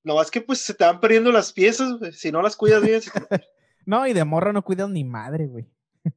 No 0.04 0.16
más 0.16 0.30
que 0.30 0.42
pues 0.42 0.58
se 0.60 0.74
te 0.74 0.84
van 0.84 1.00
perdiendo 1.00 1.32
las 1.32 1.52
piezas, 1.54 1.94
güey, 1.98 2.12
si 2.12 2.30
no 2.30 2.42
las 2.42 2.56
cuidas 2.56 2.82
bien. 2.82 3.00
No, 3.86 4.06
y 4.06 4.12
de 4.12 4.24
morra 4.24 4.52
no 4.52 4.62
cuidas 4.62 4.88
ni 4.90 5.02
madre, 5.02 5.46
güey. 5.46 5.66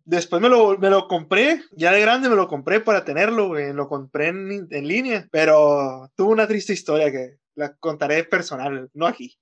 Después 0.04 0.40
me 0.42 0.50
lo, 0.50 0.78
me 0.78 0.90
lo 0.92 1.08
compré, 1.08 1.62
ya 1.72 1.92
de 1.92 2.02
grande 2.02 2.30
me 2.30 2.36
lo 2.36 2.48
compré 2.48 2.80
para 2.80 3.04
tenerlo, 3.06 3.48
güey. 3.48 3.74
Lo 3.74 3.88
compré 3.88 4.28
en, 4.28 4.68
en 4.70 4.88
línea, 4.88 5.28
pero 5.32 6.12
tuvo 6.16 6.30
una 6.32 6.46
triste 6.48 6.74
historia 6.74 7.12
que 7.12 7.38
la 7.56 7.74
contaré 7.78 8.24
personal, 8.24 8.90
no 8.94 9.08
aquí. 9.08 9.36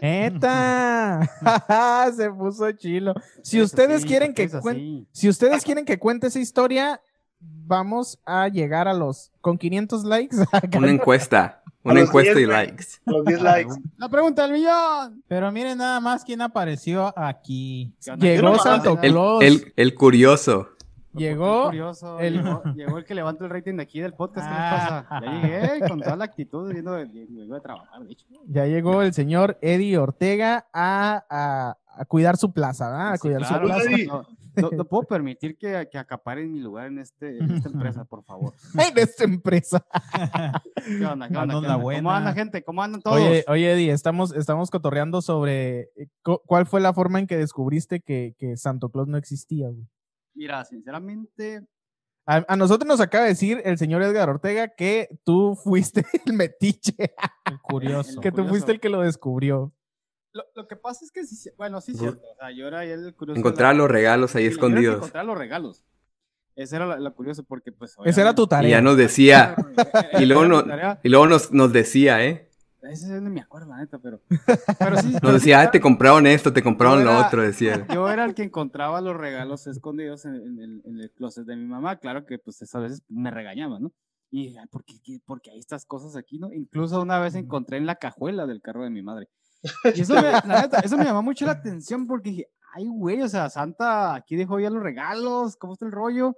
¡Neta! 0.00 1.28
se 2.16 2.30
puso 2.30 2.70
chilo. 2.72 3.14
Si 3.42 3.60
ustedes 3.60 4.04
quieren 4.04 4.34
que 4.34 4.50
cuen- 4.50 5.06
si 5.12 5.28
ustedes 5.28 5.64
quieren 5.64 5.84
que 5.84 5.98
cuente 5.98 6.26
esa 6.28 6.38
historia, 6.38 7.00
vamos 7.40 8.18
a 8.24 8.48
llegar 8.48 8.88
a 8.88 8.94
los 8.94 9.30
con 9.40 9.58
500 9.58 10.04
likes. 10.04 10.36
Una 10.76 10.90
encuesta. 10.90 11.62
Una 11.82 12.00
encuesta 12.00 12.32
y 12.32 12.44
10, 12.44 12.46
güey. 12.48 12.66
likes. 12.66 12.84
Los 13.06 13.24
10 13.24 13.42
likes. 13.42 13.74
La 13.96 14.08
pregunta 14.10 14.42
del 14.42 14.52
millón. 14.52 15.22
Pero 15.28 15.50
miren 15.50 15.78
nada 15.78 15.98
más 16.00 16.24
quién 16.24 16.42
apareció 16.42 17.12
aquí. 17.18 17.94
Llegó 18.18 18.58
Santo 18.58 18.98
El, 19.02 19.12
Claus. 19.12 19.42
el, 19.42 19.72
el 19.76 19.94
curioso. 19.94 20.68
Llegó 21.12 21.66
Curioso, 21.66 22.18
el- 22.20 22.34
llegó, 22.42 22.62
llegó 22.74 22.98
el 22.98 23.04
que 23.04 23.14
levanta 23.14 23.44
el 23.44 23.50
rating 23.50 23.74
de 23.76 23.82
aquí 23.82 24.00
del 24.00 24.14
podcast. 24.14 24.46
¿Qué 24.48 24.54
Ah. 24.56 25.04
pasa? 25.08 25.24
Ya 25.26 25.42
llegué 25.42 25.88
con 25.88 26.00
toda 26.00 26.16
la 26.16 26.24
actitud, 26.24 26.72
viendo 26.72 26.92
de, 26.92 27.04
vengo 27.06 27.54
de 27.54 27.60
trabajar, 27.60 28.00
de 28.04 28.12
hecho. 28.12 28.26
Ya 28.46 28.66
llegó 28.66 29.02
el 29.02 29.12
señor 29.12 29.58
Eddie 29.60 29.98
Ortega 29.98 30.66
a, 30.72 31.24
a- 31.28 31.76
a 31.86 32.04
cuidar 32.04 32.36
su 32.36 32.52
plaza, 32.52 32.88
¿verdad? 32.90 33.12
A 33.12 33.16
Sí, 33.16 33.20
cuidar 33.22 33.40
claro, 33.42 33.58
su 33.68 33.72
plaza. 33.74 33.90
Eddie. 33.90 34.08
No, 34.56 34.68
no, 34.68 34.76
no 34.78 34.84
puedo 34.84 35.04
permitir 35.04 35.56
que, 35.56 35.88
que 35.92 35.96
acaparen 35.96 36.52
mi 36.52 36.58
lugar 36.58 36.88
en, 36.88 36.98
este, 36.98 37.38
en 37.38 37.52
esta 37.52 37.68
empresa, 37.94 38.04
por 38.04 38.24
favor. 38.24 38.52
En 38.74 38.98
esta 38.98 39.22
empresa. 39.22 39.86
¿Qué 40.84 41.06
onda? 41.06 41.28
¿Qué 41.28 41.36
onda? 41.36 41.78
¿Cómo 41.80 42.10
anda, 42.10 42.32
gente? 42.32 42.62
¿Cómo 42.64 42.82
andan 42.82 43.00
todos? 43.00 43.16
Oye, 43.16 43.44
oye, 43.46 43.72
Eddie, 43.72 43.92
estamos, 43.92 44.34
estamos 44.34 44.68
cotorreando 44.70 45.22
sobre 45.22 45.82
eh, 45.96 46.08
cu- 46.24 46.40
cuál 46.46 46.66
fue 46.66 46.80
la 46.80 46.92
forma 46.92 47.20
en 47.20 47.28
que 47.28 47.36
descubriste 47.36 48.00
que, 48.00 48.34
que 48.38 48.56
Santo 48.56 48.88
Claus 48.90 49.06
no 49.06 49.16
existía, 49.16 49.68
güey. 49.68 49.86
Mira, 50.34 50.64
sinceramente, 50.64 51.66
A, 52.26 52.44
a 52.48 52.56
nosotros 52.56 52.86
nos 52.86 53.00
acaba 53.00 53.24
de 53.24 53.30
decir 53.30 53.60
el 53.64 53.76
señor 53.78 54.02
Edgar 54.02 54.28
Ortega 54.30 54.68
que 54.68 55.08
tú 55.24 55.56
fuiste 55.56 56.04
el 56.26 56.32
metiche, 56.34 56.94
El 57.46 57.60
curioso. 57.60 58.20
que 58.20 58.30
tú 58.30 58.36
curioso. 58.36 58.48
fuiste 58.50 58.72
el 58.72 58.80
que 58.80 58.88
lo 58.88 59.00
descubrió. 59.02 59.72
lo, 60.32 60.44
lo 60.54 60.68
que 60.68 60.76
pasa 60.76 61.04
es 61.04 61.10
que, 61.10 61.24
sí, 61.24 61.34
sí- 61.34 61.50
bueno, 61.56 61.80
sí 61.80 61.92
es 61.92 61.98
cierto. 61.98 62.20
O 62.32 62.36
sea, 62.36 62.50
yo 62.52 62.66
era 62.68 62.84
el 62.84 63.14
curioso. 63.16 63.38
Encontrar 63.38 63.74
la- 63.74 63.78
los 63.82 63.90
regalos 63.90 64.36
ahí 64.36 64.46
escondidos. 64.46 64.96
Encontrar 64.96 65.24
los 65.24 65.36
regalos. 65.38 65.84
Ese 66.56 66.76
era 66.76 66.86
lo, 66.86 66.98
lo 66.98 67.14
curioso 67.14 67.42
porque, 67.44 67.72
pues. 67.72 67.96
Esa 68.04 68.20
era 68.20 68.34
tu 68.34 68.42
Y 68.42 68.46
ya 68.46 68.48
tarea. 68.48 68.80
nos 68.82 68.96
decía, 68.96 69.56
y 70.20 70.26
luego, 70.26 70.44
no, 70.46 70.62
no- 70.62 70.98
y 71.02 71.08
luego 71.08 71.26
nos, 71.26 71.52
nos 71.52 71.72
decía, 71.72 72.24
¿eh? 72.24 72.49
Ese 72.82 73.20
no 73.20 73.30
me 73.30 73.40
acuerdo, 73.40 73.68
la 73.70 73.78
neta, 73.78 73.98
pero. 73.98 74.20
Pero 74.78 74.96
sí. 74.98 75.14
Nos 75.22 75.34
decía, 75.34 75.60
ah, 75.60 75.70
te 75.70 75.80
compraron 75.80 76.26
esto, 76.26 76.52
te 76.52 76.62
compraron 76.62 77.04
lo 77.04 77.10
era- 77.10 77.26
otro, 77.26 77.42
decía. 77.42 77.86
Yo 77.94 78.08
era 78.08 78.24
el 78.24 78.34
que 78.34 78.42
encontraba 78.42 79.00
los 79.00 79.16
regalos 79.16 79.66
escondidos 79.66 80.24
en, 80.24 80.34
en 80.36 80.58
el, 80.58 80.82
en 80.84 80.98
el 81.00 81.10
closet 81.12 81.44
de 81.46 81.56
mi 81.56 81.66
mamá. 81.66 81.96
Claro 81.96 82.24
que, 82.26 82.38
pues, 82.38 82.62
esas 82.62 82.82
veces 82.82 83.02
me 83.08 83.30
regañaba, 83.30 83.78
¿no? 83.80 83.92
Y, 84.30 84.56
ay, 84.56 84.66
¿por 84.70 84.84
qué, 84.84 84.94
qué- 85.02 85.20
por 85.24 85.40
qué 85.42 85.50
hay 85.50 85.58
estas 85.58 85.84
cosas 85.84 86.16
aquí, 86.16 86.38
no? 86.38 86.52
Incluso 86.52 87.02
una 87.02 87.18
vez 87.18 87.34
encontré 87.34 87.76
en 87.76 87.86
la 87.86 87.96
cajuela 87.96 88.46
del 88.46 88.62
carro 88.62 88.84
de 88.84 88.90
mi 88.90 89.02
madre. 89.02 89.28
Y 89.94 90.00
eso 90.00 90.14
me, 90.14 90.22
la 90.22 90.62
neta, 90.62 90.78
eso 90.80 90.96
me 90.96 91.04
llamó 91.04 91.22
mucho 91.22 91.44
la 91.44 91.52
atención 91.52 92.06
porque 92.06 92.30
dije, 92.30 92.46
ay, 92.74 92.86
güey, 92.86 93.20
o 93.22 93.28
sea, 93.28 93.50
Santa 93.50 94.14
aquí 94.14 94.36
dejó 94.36 94.58
ya 94.58 94.70
los 94.70 94.82
regalos, 94.82 95.56
¿cómo 95.56 95.74
está 95.74 95.84
el 95.84 95.92
rollo? 95.92 96.34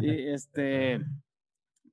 Y, 0.00 0.28
este, 0.30 1.00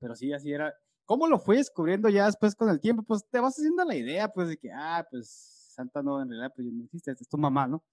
pero 0.00 0.14
sí, 0.14 0.32
así 0.32 0.52
era. 0.52 0.72
¿Cómo 1.06 1.28
lo 1.28 1.38
fui 1.38 1.56
descubriendo 1.56 2.08
ya 2.08 2.26
después 2.26 2.54
con 2.56 2.68
el 2.68 2.80
tiempo? 2.80 3.02
Pues 3.04 3.24
te 3.30 3.40
vas 3.40 3.54
haciendo 3.56 3.84
la 3.84 3.94
idea, 3.94 4.28
pues, 4.28 4.48
de 4.48 4.56
que, 4.58 4.70
ah, 4.72 5.06
pues, 5.10 5.28
Santa 5.74 6.02
no, 6.02 6.20
en 6.20 6.28
realidad, 6.28 6.52
pues, 6.54 6.66
no 6.68 6.84
existe, 6.84 7.12
es 7.12 7.28
tu 7.28 7.38
mamá, 7.38 7.68
¿no? 7.68 7.84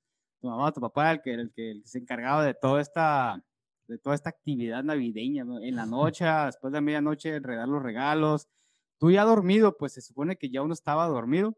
Tu 0.41 0.47
mamá, 0.47 0.71
tu 0.71 0.82
papá, 0.82 1.12
el 1.12 1.21
que, 1.21 1.34
el 1.34 1.52
que, 1.54 1.71
el 1.71 1.82
que 1.84 1.88
se 1.88 1.99
encargaba 1.99 2.43
de 2.43 2.56
toda 2.56 2.82
esta, 2.82 3.43
de 3.88 3.97
toda 3.99 4.15
esta 4.15 4.30
actividad 4.30 4.84
navideña, 4.84 5.43
¿no? 5.45 5.60
En 5.62 5.76
la 5.76 5.86
noche, 5.86 6.26
después 6.26 6.73
de 6.73 6.82
medianoche, 6.82 7.36
enredar 7.36 7.67
los 7.67 7.84
regalos. 7.84 8.47
Tú 8.99 9.12
ya 9.12 9.23
dormido, 9.26 9.78
pues 9.78 9.93
se 9.93 10.02
supone 10.02 10.38
que 10.38 10.49
ya 10.49 10.62
uno 10.63 10.73
estaba 10.73 11.08
dormido. 11.08 11.58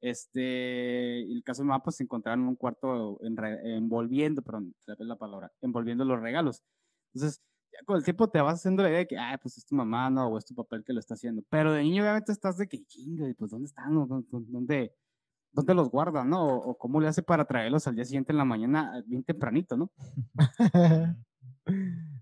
Este, 0.00 1.22
el 1.22 1.42
caso 1.44 1.62
de 1.62 1.68
mamá, 1.68 1.82
pues 1.82 1.96
se 1.96 2.04
encontraron 2.04 2.42
en 2.42 2.48
un 2.50 2.56
cuarto 2.56 3.18
envolviendo, 3.22 4.42
perdón, 4.42 4.74
la 4.98 5.16
palabra, 5.16 5.52
envolviendo 5.62 6.04
los 6.04 6.20
regalos. 6.20 6.62
Entonces, 7.14 7.40
ya 7.78 7.84
con 7.84 7.96
el 7.96 8.04
tiempo 8.04 8.28
te 8.28 8.40
vas 8.40 8.54
haciendo 8.60 8.82
la 8.82 8.88
idea 8.90 8.98
de 9.00 9.06
que, 9.06 9.18
ah, 9.18 9.38
pues 9.42 9.58
es 9.58 9.66
tu 9.66 9.74
mamá, 9.74 10.08
no, 10.10 10.28
o 10.28 10.38
es 10.38 10.44
tu 10.44 10.54
papá 10.54 10.76
el 10.76 10.84
que 10.84 10.92
lo 10.92 11.00
está 11.00 11.14
haciendo. 11.14 11.42
Pero 11.50 11.72
de 11.72 11.82
niño, 11.82 12.02
obviamente, 12.02 12.32
estás 12.32 12.56
de 12.56 12.66
que, 12.68 12.82
chinga, 12.84 13.28
y 13.28 13.34
pues, 13.34 13.50
¿dónde 13.50 13.66
están? 13.66 13.92
¿Dó- 13.94 14.06
dó- 14.06 14.24
¿Dónde, 14.48 14.94
dónde 15.52 15.74
los 15.74 15.90
guardan, 15.90 16.30
no? 16.30 16.46
O, 16.46 16.70
o 16.70 16.78
cómo 16.78 17.00
le 17.00 17.08
hace 17.08 17.22
para 17.22 17.44
traerlos 17.44 17.86
al 17.86 17.94
día 17.96 18.04
siguiente 18.04 18.32
en 18.32 18.38
la 18.38 18.44
mañana, 18.44 19.02
bien 19.06 19.22
tempranito, 19.24 19.76
¿no? 19.76 19.90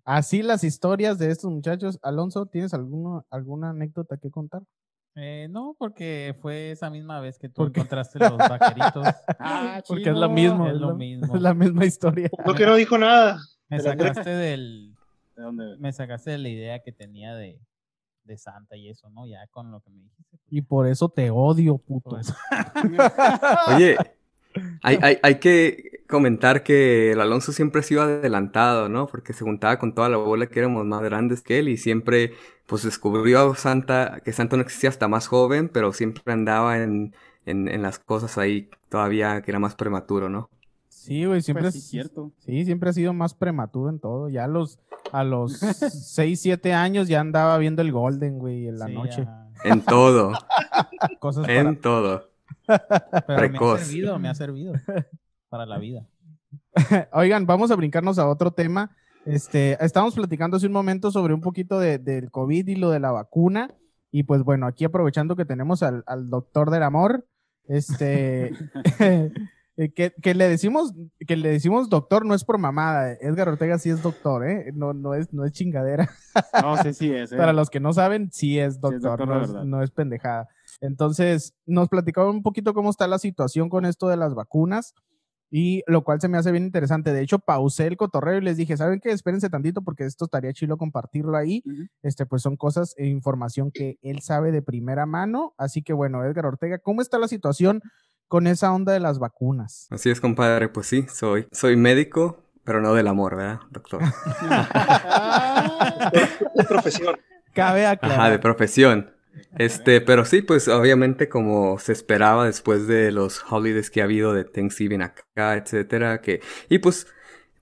Así 0.05 0.43
las 0.43 0.65
historias 0.65 1.19
de 1.19 1.31
estos 1.31 1.51
muchachos. 1.51 1.99
Alonso, 2.03 2.47
¿tienes 2.47 2.75
alguno, 2.75 3.25
alguna 3.31 3.71
anécdota 3.71 4.17
que 4.17 4.31
contar? 4.31 4.63
Eh, 5.15 5.47
no, 5.51 5.77
porque 5.79 6.35
fue 6.41 6.71
esa 6.71 6.89
misma 6.91 7.21
vez 7.21 7.39
que 7.39 7.49
tú 7.49 7.65
encontraste 7.65 8.19
los 8.19 8.37
vaqueritos. 8.39 9.07
Ah, 9.39 9.83
Porque 9.87 10.09
es 10.11 10.17
lo 10.17 10.29
mismo. 10.31 10.67
es 10.69 10.75
lo 10.77 10.95
mismo. 10.97 11.37
Es 11.37 11.43
la 11.43 11.55
misma 11.55 11.85
historia. 11.85 12.31
No 12.47 12.55
que 12.55 12.65
no 12.67 12.75
dijo 12.77 12.97
nada. 12.99 13.39
Me 13.69 13.79
la 13.79 13.83
sacaste 13.83 14.31
del, 14.31 14.92
¿De 15.37 15.43
dónde? 15.43 15.77
me 15.79 15.93
sacaste 15.93 16.33
de 16.33 16.39
la 16.39 16.49
idea 16.49 16.83
que 16.83 16.93
tenía 16.93 17.35
de, 17.35 17.59
de 18.25 18.39
Santa 18.39 18.77
y 18.77 18.89
eso, 18.89 19.11
¿no? 19.11 19.27
Ya 19.27 19.47
con 19.51 19.71
lo 19.71 19.81
que 19.81 19.91
me 19.91 20.03
dijiste. 20.03 20.37
pues, 20.39 20.53
Y 20.53 20.63
por 20.63 20.87
eso 20.87 21.09
te 21.09 21.31
odio, 21.31 21.79
puto. 21.79 22.19
Oye, 23.77 23.97
hay, 24.83 24.99
hay, 25.01 25.19
hay 25.23 25.35
que 25.39 26.03
comentar 26.09 26.63
que 26.63 27.13
el 27.13 27.21
Alonso 27.21 27.53
siempre 27.53 27.81
ha 27.81 27.85
sido 27.85 28.03
adelantado, 28.03 28.89
¿no? 28.89 29.07
Porque 29.07 29.33
se 29.33 29.45
juntaba 29.45 29.79
con 29.79 29.95
toda 29.95 30.09
la 30.09 30.19
bola 30.19 30.47
que 30.47 30.59
éramos 30.59 30.85
más 30.85 31.03
grandes 31.03 31.43
que 31.43 31.59
él 31.59 31.69
y 31.69 31.77
siempre, 31.77 32.35
pues, 32.67 32.83
descubrió 32.83 33.51
a 33.53 33.57
Santa, 33.57 34.21
que 34.25 34.33
Santa 34.33 34.57
no 34.57 34.63
existía 34.63 34.91
hasta 34.91 35.09
más 35.09 35.27
joven, 35.27 35.69
pero 35.69 35.93
siempre 35.93 36.33
andaba 36.33 36.79
en, 36.83 37.15
en, 37.47 37.69
en 37.69 37.83
las 37.83 37.99
cosas 37.99 38.39
ahí 38.39 38.69
todavía 38.89 39.43
que 39.43 39.51
era 39.51 39.59
más 39.59 39.75
prematuro, 39.75 40.29
¿no? 40.29 40.51
Sí, 41.03 41.25
güey, 41.25 41.43
siempre 41.43 41.65
Pues 41.65 41.75
sí, 41.75 41.81
es 41.81 41.87
cierto. 41.89 42.33
Sí, 42.39 42.65
siempre 42.65 42.91
ha 42.91 42.93
sido 42.93 43.13
más 43.13 43.35
prematuro 43.35 43.91
en 43.91 43.99
todo. 43.99 44.29
Ya 44.29 44.45
a 44.45 44.49
los, 44.49 44.79
a 45.13 45.25
los 45.25 45.53
6, 45.59 46.41
7 46.41 46.73
años 46.73 47.09
ya 47.09 47.21
andaba 47.21 47.59
viendo 47.59 47.83
el 47.83 47.93
Golden, 47.93 48.39
güey, 48.39 48.69
en 48.69 48.79
la 48.79 48.87
Sí, 48.87 48.93
noche. 48.95 49.23
ajá. 49.23 49.49
En 49.65 49.81
todo, 49.83 50.33
Cosas 51.21 51.49
en 51.49 51.81
todo. 51.81 52.29
pero 52.67 52.83
me 53.29 53.49
precoz. 53.49 53.81
ha 53.81 53.85
servido, 53.85 54.19
me 54.19 54.29
ha 54.29 54.35
servido 54.35 54.75
para 55.49 55.67
la 55.67 55.79
vida. 55.79 56.07
Oigan, 57.13 57.47
vamos 57.47 57.71
a 57.71 57.77
brincarnos 57.77 58.19
a 58.19 58.29
otro 58.29 58.51
tema. 58.53 58.91
Este, 59.25 59.77
estábamos 59.85 60.15
platicando 60.15 60.57
hace 60.57 60.67
un 60.67 60.73
momento 60.73 61.11
sobre 61.13 61.33
un 61.35 61.41
poquito 61.41 61.79
de- 61.79 61.99
del 61.99 62.31
COVID 62.31 62.67
y 62.69 62.75
lo 62.77 62.91
de 62.91 62.99
la 63.01 63.11
vacuna. 63.13 63.69
Y 64.11 64.25
pues 64.25 64.43
bueno, 64.43 64.67
aquí 64.67 64.85
aprovechando 64.85 65.37
que 65.37 65.45
tenemos 65.45 65.83
al, 65.83 66.03
al 66.07 66.29
doctor 66.29 66.71
del 66.71 66.83
amor, 66.83 67.25
este, 67.69 68.53
eh, 69.77 69.91
que, 69.93 70.13
que 70.21 70.35
le 70.35 70.49
decimos 70.49 70.93
que 71.27 71.35
le 71.35 71.49
decimos 71.49 71.89
doctor 71.89 72.27
no 72.27 72.35
es 72.35 72.45
por 72.45 72.59
mamada. 72.59 73.13
Edgar 73.15 73.49
Ortega 73.49 73.79
sí 73.79 73.89
es 73.89 74.03
doctor, 74.03 74.47
¿eh? 74.47 74.71
No, 74.75 74.93
no, 74.93 75.15
es, 75.15 75.33
no 75.33 75.45
es 75.45 75.53
chingadera. 75.53 76.11
No, 76.61 76.77
sí, 76.77 76.93
sí 76.93 77.11
es. 77.15 77.33
¿eh? 77.33 77.37
Para 77.37 77.53
los 77.53 77.71
que 77.71 77.81
no 77.81 77.93
saben, 77.93 78.31
sí 78.33 78.59
es 78.59 78.81
doctor, 78.81 79.19
doctor, 79.19 79.29
no, 79.29 79.43
es, 79.43 79.53
verdad. 79.53 79.65
no 79.65 79.83
es 79.83 79.91
pendejada. 79.91 80.49
Entonces, 80.81 81.55
nos 81.65 81.89
platicaba 81.89 82.31
un 82.31 82.43
poquito 82.43 82.75
cómo 82.75 82.91
está 82.91 83.07
la 83.07 83.19
situación 83.19 83.71
con 83.71 83.87
esto 83.87 84.09
de 84.09 84.17
las 84.17 84.35
vacunas 84.35 84.95
y 85.55 85.83
lo 85.87 86.03
cual 86.03 86.19
se 86.21 86.29
me 86.29 86.39
hace 86.39 86.51
bien 86.51 86.65
interesante. 86.65 87.13
De 87.13 87.23
hecho, 87.23 87.39
pausé 87.39 87.87
el 87.87 87.99
cotorreo 87.99 88.39
y 88.39 88.41
les 88.41 88.57
dije, 88.57 88.77
¿saben 88.77 89.01
qué? 89.01 89.11
Espérense 89.11 89.51
tantito 89.51 89.83
porque 89.83 90.05
esto 90.05 90.25
estaría 90.25 90.53
chilo 90.55 90.79
compartirlo 90.79 91.37
ahí. 91.37 91.63
Este, 92.03 92.25
pues 92.25 92.41
son 92.41 92.57
cosas 92.57 92.95
e 92.97 93.07
información 93.07 93.71
que 93.71 93.99
él 94.01 94.23
sabe 94.23 94.51
de 94.51 94.63
primera 94.63 95.05
mano. 95.05 95.55
Así 95.59 95.83
que 95.83 95.93
bueno, 95.93 96.25
Edgar 96.25 96.47
Ortega, 96.47 96.79
¿cómo 96.79 97.03
está 97.03 97.19
la 97.19 97.29
situación 97.29 97.83
con 98.33 98.47
esa 98.47 98.73
onda 98.73 98.95
de 98.95 98.99
las 98.99 99.19
vacunas? 99.19 99.89
Así 99.91 100.09
es, 100.09 100.19
compadre, 100.19 100.71
pues 100.71 100.87
sí, 100.87 101.05
soy, 101.13 101.47
soy 101.53 101.77
médico, 101.77 102.43
pero 102.65 102.81
no 102.81 102.95
del 102.95 103.09
amor, 103.09 103.37
¿verdad, 103.37 103.61
doctor? 103.69 104.01
de 106.55 106.65
profesión. 106.65 107.19
Cabe 107.53 107.87
aclarar. 107.87 108.19
Ajá, 108.19 108.31
de 108.31 108.39
profesión. 108.39 109.11
Este, 109.59 110.01
pero 110.01 110.25
sí, 110.25 110.41
pues 110.41 110.69
obviamente 110.69 111.29
como 111.29 111.79
se 111.79 111.93
esperaba 111.93 112.47
después 112.47 112.87
de 112.87 113.13
los 113.13 113.45
holidays 113.53 113.91
que 113.91 114.01
ha 114.01 114.05
habido 114.05 114.33
de 114.33 114.45
Thanksgiving 114.45 115.03
acá, 115.03 115.55
etcétera, 115.55 116.23
que, 116.23 116.41
y 116.71 116.79
pues 116.79 117.09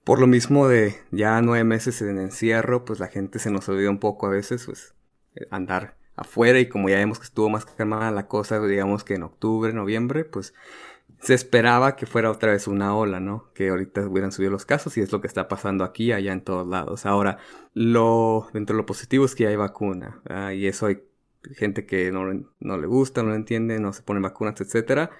por 0.05 0.21
lo 0.21 0.29
mismo 0.29 0.69
de 0.69 0.95
ya 1.11 1.43
nueve 1.43 1.65
meses 1.65 2.01
en 2.01 2.17
encierro, 2.17 2.85
pues 2.85 3.01
la 3.01 3.09
gente 3.09 3.41
se 3.41 3.51
nos 3.51 3.69
olvida 3.69 3.91
un 3.91 3.99
poco 3.99 4.29
a 4.29 4.31
veces, 4.31 4.67
pues 4.67 4.95
andar 5.51 5.97
afuera 6.17 6.59
y 6.61 6.69
como 6.69 6.89
ya 6.89 6.97
vemos 6.97 7.19
que 7.19 7.25
estuvo 7.25 7.49
más 7.49 7.65
calmada 7.65 8.11
la 8.11 8.29
cosa, 8.29 8.61
digamos 8.61 9.05
que 9.05 9.15
en 9.15 9.23
octubre, 9.23 9.73
noviembre, 9.73 10.25
pues 10.25 10.55
se 11.21 11.35
esperaba 11.35 11.97
que 11.97 12.07
fuera 12.07 12.31
otra 12.31 12.53
vez 12.53 12.67
una 12.67 12.97
ola, 12.97 13.21
¿no? 13.21 13.51
Que 13.55 13.69
ahorita 13.69 14.07
hubieran 14.07 14.33
subido 14.33 14.51
los 14.51 14.65
casos 14.65 14.97
y 14.97 15.01
es 15.01 15.13
lo 15.13 15.21
que 15.21 15.27
está 15.27 15.49
pasando 15.49 15.85
aquí, 15.85 16.13
allá 16.13 16.33
en 16.33 16.43
todos 16.43 16.67
lados. 16.67 17.05
Ahora, 17.07 17.39
lo, 17.75 18.49
dentro 18.53 18.75
de 18.75 18.83
lo 18.83 18.87
positivo 18.87 19.25
es 19.25 19.35
que 19.35 19.45
ya 19.45 19.51
hay 19.51 19.57
vacuna, 19.57 20.21
¿verdad? 20.25 20.53
y 20.53 20.67
eso 20.67 20.87
hay 20.87 21.03
gente 21.55 21.87
que 21.87 22.11
no, 22.13 22.25
no 22.61 22.79
le 22.79 22.87
gusta, 22.87 23.23
no 23.23 23.31
lo 23.31 23.35
entiende, 23.35 23.81
no 23.81 23.93
se 23.93 24.03
ponen 24.03 24.23
vacunas, 24.23 24.61
etcétera. 24.61 25.11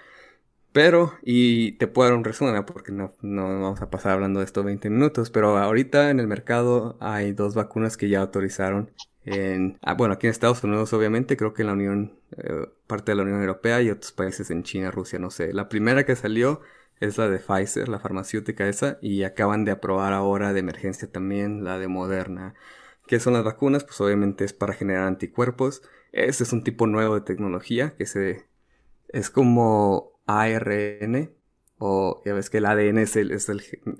Pero, 0.71 1.13
y 1.21 1.73
te 1.73 1.87
puedo 1.87 2.09
dar 2.09 2.17
un 2.17 2.23
resumen, 2.23 2.63
porque 2.65 2.91
no, 2.93 3.13
no 3.21 3.43
vamos 3.61 3.81
a 3.81 3.89
pasar 3.89 4.13
hablando 4.13 4.39
de 4.39 4.45
esto 4.45 4.63
20 4.63 4.89
minutos, 4.89 5.29
pero 5.29 5.57
ahorita 5.57 6.09
en 6.11 6.19
el 6.19 6.27
mercado 6.27 6.97
hay 7.01 7.33
dos 7.33 7.55
vacunas 7.55 7.97
que 7.97 8.07
ya 8.09 8.21
autorizaron 8.21 8.89
en, 9.25 9.77
ah, 9.81 9.93
bueno, 9.93 10.15
aquí 10.15 10.27
en 10.27 10.31
Estados 10.31 10.63
Unidos 10.63 10.91
obviamente, 10.93 11.37
creo 11.37 11.53
que 11.53 11.61
en 11.61 11.67
la 11.67 11.73
Unión, 11.73 12.19
eh, 12.37 12.67
parte 12.87 13.11
de 13.11 13.15
la 13.15 13.23
Unión 13.23 13.41
Europea 13.41 13.81
y 13.81 13.89
otros 13.89 14.11
países 14.11 14.49
en 14.51 14.63
China, 14.63 14.91
Rusia, 14.91 15.19
no 15.19 15.29
sé. 15.31 15.53
La 15.53 15.69
primera 15.69 16.05
que 16.05 16.15
salió 16.15 16.61
es 16.99 17.17
la 17.17 17.29
de 17.29 17.39
Pfizer, 17.39 17.89
la 17.89 17.99
farmacéutica 17.99 18.67
esa, 18.67 18.97
y 19.01 19.23
acaban 19.23 19.65
de 19.65 19.71
aprobar 19.71 20.13
ahora 20.13 20.53
de 20.53 20.59
emergencia 20.59 21.11
también 21.11 21.63
la 21.63 21.79
de 21.79 21.87
Moderna. 21.87 22.55
¿Qué 23.07 23.19
son 23.19 23.33
las 23.33 23.43
vacunas? 23.43 23.83
Pues 23.83 23.99
obviamente 24.01 24.45
es 24.45 24.53
para 24.53 24.73
generar 24.73 25.07
anticuerpos. 25.07 25.81
Este 26.11 26.43
es 26.43 26.53
un 26.53 26.63
tipo 26.63 26.87
nuevo 26.87 27.15
de 27.15 27.21
tecnología 27.21 27.95
que 27.97 28.05
se 28.05 28.45
es 29.09 29.29
como 29.29 30.19
ARN 30.25 31.31
o 31.77 32.21
ya 32.25 32.33
ves 32.33 32.49
que 32.49 32.59
el 32.59 32.65
ADN 32.67 32.99
es 32.99 33.15
el, 33.15 33.31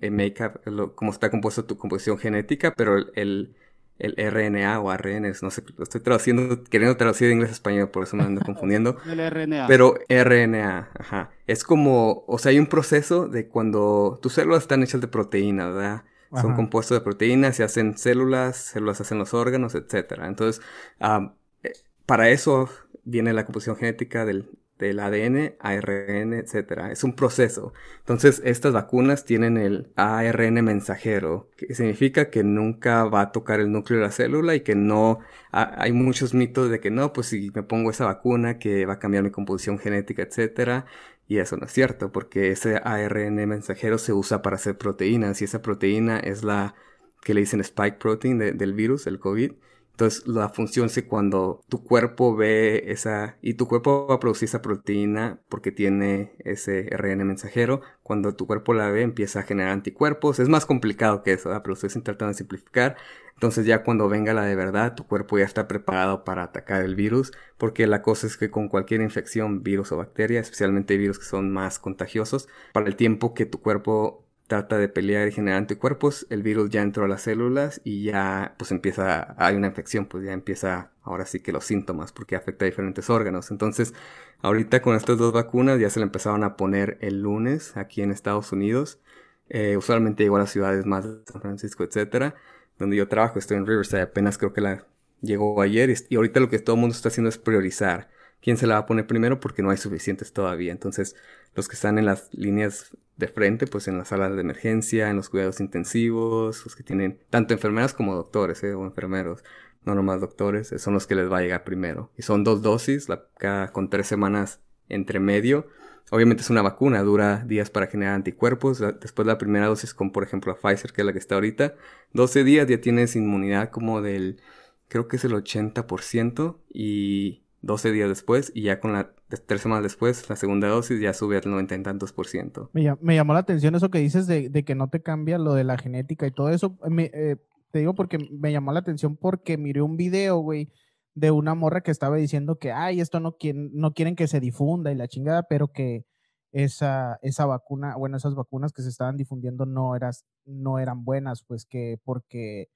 el, 0.02 0.12
make-up, 0.12 0.62
como 0.96 1.12
está 1.12 1.32
compuesto 1.32 1.66
tu 1.66 1.78
composición 1.78 2.20
genética, 2.20 2.74
pero 2.78 2.96
el, 2.96 3.12
el, 3.16 3.56
el 4.02 4.16
RNA 4.18 4.80
o 4.80 4.90
ARN, 4.90 5.32
no 5.42 5.52
sé, 5.52 5.64
lo 5.78 5.84
estoy 5.84 6.02
traduciendo, 6.02 6.64
queriendo 6.64 6.98
traducir 6.98 7.28
de 7.28 7.36
inglés 7.36 7.52
a 7.52 7.54
español, 7.54 7.90
por 7.90 8.04
eso 8.04 8.18
me 8.18 8.24
ando 8.24 8.42
confundiendo. 8.46 8.98
El 9.08 9.30
RNA. 9.30 9.68
Pero 9.68 9.96
RNA, 10.10 10.90
ajá. 11.00 11.30
Es 11.46 11.64
como, 11.64 12.24
o 12.28 12.38
sea, 12.40 12.50
hay 12.50 12.60
un 12.60 12.68
proceso 12.68 13.28
de 13.28 13.48
cuando 13.48 14.20
tus 14.22 14.34
células 14.34 14.64
están 14.64 14.82
hechas 14.82 15.02
de 15.02 15.08
proteína, 15.08 15.68
¿verdad? 15.70 16.04
Son 16.34 16.56
compuestos 16.56 16.98
de 16.98 17.02
proteínas, 17.02 17.58
se 17.58 17.64
hacen 17.64 17.98
células, 17.98 18.56
células 18.56 19.02
hacen 19.02 19.18
los 19.18 19.34
órganos, 19.34 19.76
etcétera. 19.76 20.28
Entonces, 20.28 20.64
eh, 21.02 21.74
para 22.06 22.30
eso 22.30 22.70
viene 23.04 23.34
la 23.34 23.46
composición 23.46 23.76
genética 23.76 24.24
del, 24.24 24.50
del 24.88 25.00
ADN, 25.00 25.56
ARN, 25.60 26.34
etcétera. 26.34 26.92
Es 26.92 27.04
un 27.04 27.14
proceso. 27.16 27.74
Entonces, 28.00 28.42
estas 28.46 28.74
vacunas 28.74 29.26
tienen 29.26 29.58
el 29.58 29.90
ARN 29.96 30.62
mensajero, 30.64 31.50
que 31.58 31.74
significa 31.76 32.30
que 32.30 32.44
nunca 32.44 33.06
va 33.06 33.22
a 33.22 33.32
tocar 33.32 33.60
el 33.60 33.72
núcleo 33.72 34.00
de 34.00 34.06
la 34.06 34.12
célula 34.12 34.56
y 34.56 34.62
que 34.62 34.76
no 34.76 35.20
ha- 35.52 35.76
hay 35.82 35.92
muchos 35.94 36.34
mitos 36.34 36.70
de 36.70 36.80
que 36.80 36.92
no, 36.92 37.14
pues 37.14 37.28
si 37.28 37.52
me 37.56 37.64
pongo 37.64 37.90
esa 37.92 38.06
vacuna 38.06 38.60
que 38.60 38.86
va 38.86 38.94
a 38.94 39.00
cambiar 39.00 39.24
mi 39.24 39.32
composición 39.32 39.80
genética, 39.80 40.24
etcétera. 40.24 40.86
Y 41.28 41.38
eso 41.40 41.56
no 41.58 41.66
es 41.66 41.72
cierto, 41.72 42.12
porque 42.12 42.52
ese 42.52 42.76
ARN 42.84 43.48
mensajero 43.48 43.98
se 43.98 44.14
usa 44.14 44.42
para 44.42 44.56
hacer 44.58 44.78
proteínas 44.78 45.42
y 45.42 45.46
esa 45.46 45.62
proteína 45.62 46.20
es 46.20 46.44
la 46.44 46.76
que 47.22 47.34
le 47.34 47.42
dicen 47.42 47.62
spike 47.62 47.98
protein 48.00 48.38
de- 48.40 48.52
del 48.54 48.74
virus, 48.74 49.08
el 49.08 49.20
COVID. 49.20 49.54
Entonces 50.02 50.28
la 50.28 50.50
función 50.50 50.88
es 50.88 51.04
cuando 51.04 51.64
tu 51.70 51.84
cuerpo 51.84 52.36
ve 52.36 52.86
esa 52.88 53.38
y 53.44 53.54
tu 53.54 53.68
cuerpo 53.68 54.08
va 54.08 54.16
a 54.16 54.20
producir 54.20 54.48
esa 54.48 54.64
proteína 54.64 55.40
porque 55.48 55.72
tiene 55.72 56.34
ese 56.40 56.90
RN 56.90 57.24
mensajero, 57.24 57.82
cuando 58.02 58.36
tu 58.36 58.48
cuerpo 58.48 58.74
la 58.74 58.90
ve 58.90 59.04
empieza 59.04 59.42
a 59.42 59.44
generar 59.44 59.74
anticuerpos. 59.74 60.40
Es 60.40 60.50
más 60.50 60.66
complicado 60.66 61.22
que 61.22 61.34
eso, 61.34 61.50
¿verdad? 61.50 61.62
pero 61.64 61.76
estoy 61.76 61.90
tratando 62.02 62.30
de 62.30 62.34
simplificar. 62.34 62.98
Entonces 63.36 63.68
ya 63.68 63.84
cuando 63.84 64.10
venga 64.10 64.34
la 64.34 64.46
de 64.46 64.56
verdad, 64.56 64.96
tu 64.96 65.06
cuerpo 65.06 65.38
ya 65.38 65.46
está 65.46 65.68
preparado 65.68 66.24
para 66.24 66.42
atacar 66.42 66.82
el 66.82 66.96
virus, 66.96 67.32
porque 67.60 67.86
la 67.86 68.02
cosa 68.02 68.26
es 68.26 68.38
que 68.38 68.50
con 68.50 68.70
cualquier 68.70 69.02
infección, 69.02 69.62
virus 69.62 69.92
o 69.92 69.98
bacteria, 69.98 70.40
especialmente 70.40 70.98
virus 70.98 71.20
que 71.20 71.26
son 71.26 71.52
más 71.52 71.78
contagiosos, 71.78 72.48
para 72.74 72.88
el 72.88 72.96
tiempo 72.96 73.36
que 73.36 73.46
tu 73.46 73.62
cuerpo 73.62 74.26
trata 74.52 74.78
de 74.78 74.90
pelear 74.90 75.30
y 75.30 75.32
generar 75.32 75.60
anticuerpos, 75.60 76.28
el 76.30 76.44
virus 76.44 76.70
ya 76.70 76.82
entró 76.82 77.06
a 77.06 77.08
las 77.08 77.22
células 77.22 77.80
y 77.86 78.04
ya 78.04 78.54
pues 78.58 78.72
empieza, 78.72 79.34
hay 79.38 79.56
una 79.56 79.68
infección, 79.68 80.08
pues 80.08 80.26
ya 80.26 80.34
empieza 80.34 80.92
ahora 81.04 81.26
sí 81.26 81.40
que 81.40 81.54
los 81.54 81.64
síntomas, 81.64 82.12
porque 82.12 82.36
afecta 82.36 82.66
a 82.66 82.68
diferentes 82.68 83.10
órganos. 83.10 83.50
Entonces, 83.50 83.94
ahorita 84.42 84.82
con 84.82 84.98
estas 84.98 85.18
dos 85.18 85.32
vacunas 85.32 85.80
ya 85.80 85.90
se 85.90 86.02
le 86.02 86.04
empezaron 86.04 86.44
a 86.44 86.58
poner 86.58 86.98
el 87.00 87.22
lunes 87.22 87.78
aquí 87.78 88.02
en 88.02 88.12
Estados 88.12 88.52
Unidos. 88.52 89.00
Eh, 89.48 89.78
usualmente 89.78 90.24
llegó 90.24 90.36
a 90.36 90.40
las 90.40 90.52
ciudades 90.52 90.86
más 90.86 91.06
de 91.06 91.24
San 91.32 91.42
Francisco, 91.42 91.86
etcétera, 91.86 92.36
donde 92.78 92.98
yo 92.98 93.08
trabajo, 93.08 93.40
estoy 93.40 93.56
en 93.56 93.66
Riverside, 93.66 94.02
apenas 94.02 94.38
creo 94.38 94.52
que 94.52 94.60
la 94.60 94.86
llegó 95.22 95.62
ayer 95.62 95.90
y, 95.90 95.96
y 96.10 96.16
ahorita 96.18 96.42
lo 96.42 96.50
que 96.50 96.60
todo 96.60 96.76
el 96.76 96.82
mundo 96.82 96.94
está 96.94 97.08
haciendo 97.08 97.30
es 97.30 97.38
priorizar 97.38 98.10
quién 98.42 98.58
se 98.58 98.68
la 98.68 98.74
va 98.76 98.80
a 98.82 98.86
poner 98.86 99.08
primero 99.08 99.40
porque 99.40 99.62
no 99.62 99.70
hay 99.70 99.78
suficientes 99.78 100.34
todavía. 100.34 100.74
Entonces, 100.74 101.16
los 101.56 101.68
que 101.68 101.76
están 101.76 101.98
en 101.98 102.06
las 102.06 102.34
líneas 102.34 102.96
de 103.18 103.28
frente, 103.28 103.68
pues 103.68 103.88
en 103.88 103.98
las 103.98 104.10
salas 104.10 104.34
de 104.36 104.42
emergencia, 104.42 105.10
en 105.10 105.16
los 105.16 105.30
cuidados 105.30 105.60
intensivos, 105.60 106.64
los 106.66 106.76
que 106.76 106.84
tienen 106.84 107.20
tanto 107.30 107.54
enfermeras 107.54 107.94
como 107.94 108.16
doctores, 108.16 108.64
¿eh? 108.64 108.74
o 108.74 108.86
enfermeros, 108.86 109.44
no 109.84 109.96
nomás 109.96 110.22
doctores, 110.22 110.72
eh, 110.72 110.80
son 110.80 110.94
los 110.94 111.08
que 111.08 111.16
les 111.16 111.32
va 111.32 111.38
a 111.38 111.42
llegar 111.42 111.64
primero. 111.64 112.12
Y 112.18 112.24
son 112.24 112.44
dos 112.44 112.62
dosis, 112.62 113.08
cada, 113.38 113.72
con 113.72 113.90
tres 113.90 114.08
semanas 114.08 114.62
entre 114.90 115.20
medio. 115.20 115.68
Obviamente 116.10 116.42
es 116.42 116.50
una 116.50 116.62
vacuna, 116.62 117.04
dura 117.04 117.44
días 117.46 117.70
para 117.70 117.88
generar 117.88 118.16
anticuerpos. 118.16 118.80
Después 119.00 119.26
la 119.26 119.38
primera 119.38 119.68
dosis 119.68 119.94
con, 119.94 120.12
por 120.12 120.24
ejemplo, 120.24 120.52
la 120.52 120.60
Pfizer, 120.60 120.92
que 120.92 121.02
es 121.02 121.06
la 121.06 121.14
que 121.14 121.20
está 121.20 121.36
ahorita, 121.36 121.76
12 122.14 122.44
días 122.44 122.68
ya 122.68 122.82
tienes 122.82 123.16
inmunidad 123.16 123.70
como 123.70 124.02
del, 124.02 124.42
creo 124.88 125.08
que 125.08 125.16
es 125.18 125.24
el 125.24 125.34
80% 125.34 126.58
y 126.70 127.44
12 127.62 127.92
días 127.92 128.10
después 128.10 128.52
y 128.56 128.64
ya 128.64 128.80
con 128.80 128.94
la, 128.94 129.14
tres 129.46 129.62
semanas 129.62 129.84
después, 129.84 130.28
la 130.30 130.36
segunda 130.36 130.68
dosis 130.68 131.00
ya 131.00 131.14
sube 131.14 131.38
al 131.38 131.50
90 131.50 131.76
y 131.76 131.84
tantos 131.84 132.12
por 132.12 132.28
ciento. 132.28 132.70
Me, 132.74 132.96
me 133.02 133.16
llamó 133.16 133.34
la 133.34 133.40
atención 133.40 133.76
eso 133.76 133.92
que 133.92 134.00
dices 134.00 134.28
de, 134.28 134.50
de 134.50 134.66
que 134.66 134.76
no 134.76 134.90
te 134.90 135.02
cambia 135.02 135.38
lo 135.38 135.54
de 135.54 135.64
la 135.64 135.78
genética 135.78 136.26
y 136.26 136.32
todo 136.32 136.50
eso. 136.50 136.78
Eh, 136.98 137.38
te 137.72 137.80
digo 137.80 137.96
porque 137.96 138.18
me 138.18 138.52
llamó 138.52 138.72
la 138.74 138.80
atención 138.80 139.16
porque 139.16 139.58
miré 139.58 139.82
un 139.82 139.96
video, 139.96 140.40
güey, 140.40 140.72
de 141.14 141.32
una 141.32 141.56
morra 141.56 141.82
que 141.82 141.92
estaba 141.92 142.18
diciendo 142.18 142.58
que, 142.58 142.72
ay, 142.72 143.00
esto 143.00 143.20
no 143.20 143.38
quieren, 143.38 143.70
no 143.74 143.94
quieren 143.94 144.16
que 144.16 144.28
se 144.28 144.40
difunda 144.40 144.92
y 144.92 144.96
la 144.96 145.08
chingada, 145.08 145.44
pero 145.44 145.70
que 145.70 146.06
esa, 146.52 147.20
esa 147.22 147.46
vacuna, 147.46 147.96
bueno, 147.96 148.18
esas 148.18 148.36
vacunas 148.36 148.74
que 148.74 148.82
se 148.82 148.90
estaban 148.90 149.18
difundiendo 149.18 149.66
no, 149.66 149.96
eras, 149.96 150.26
no 150.46 150.80
eran 150.80 151.06
buenas, 151.06 151.44
pues 151.44 151.66
que 151.66 152.00
porque 152.04 152.70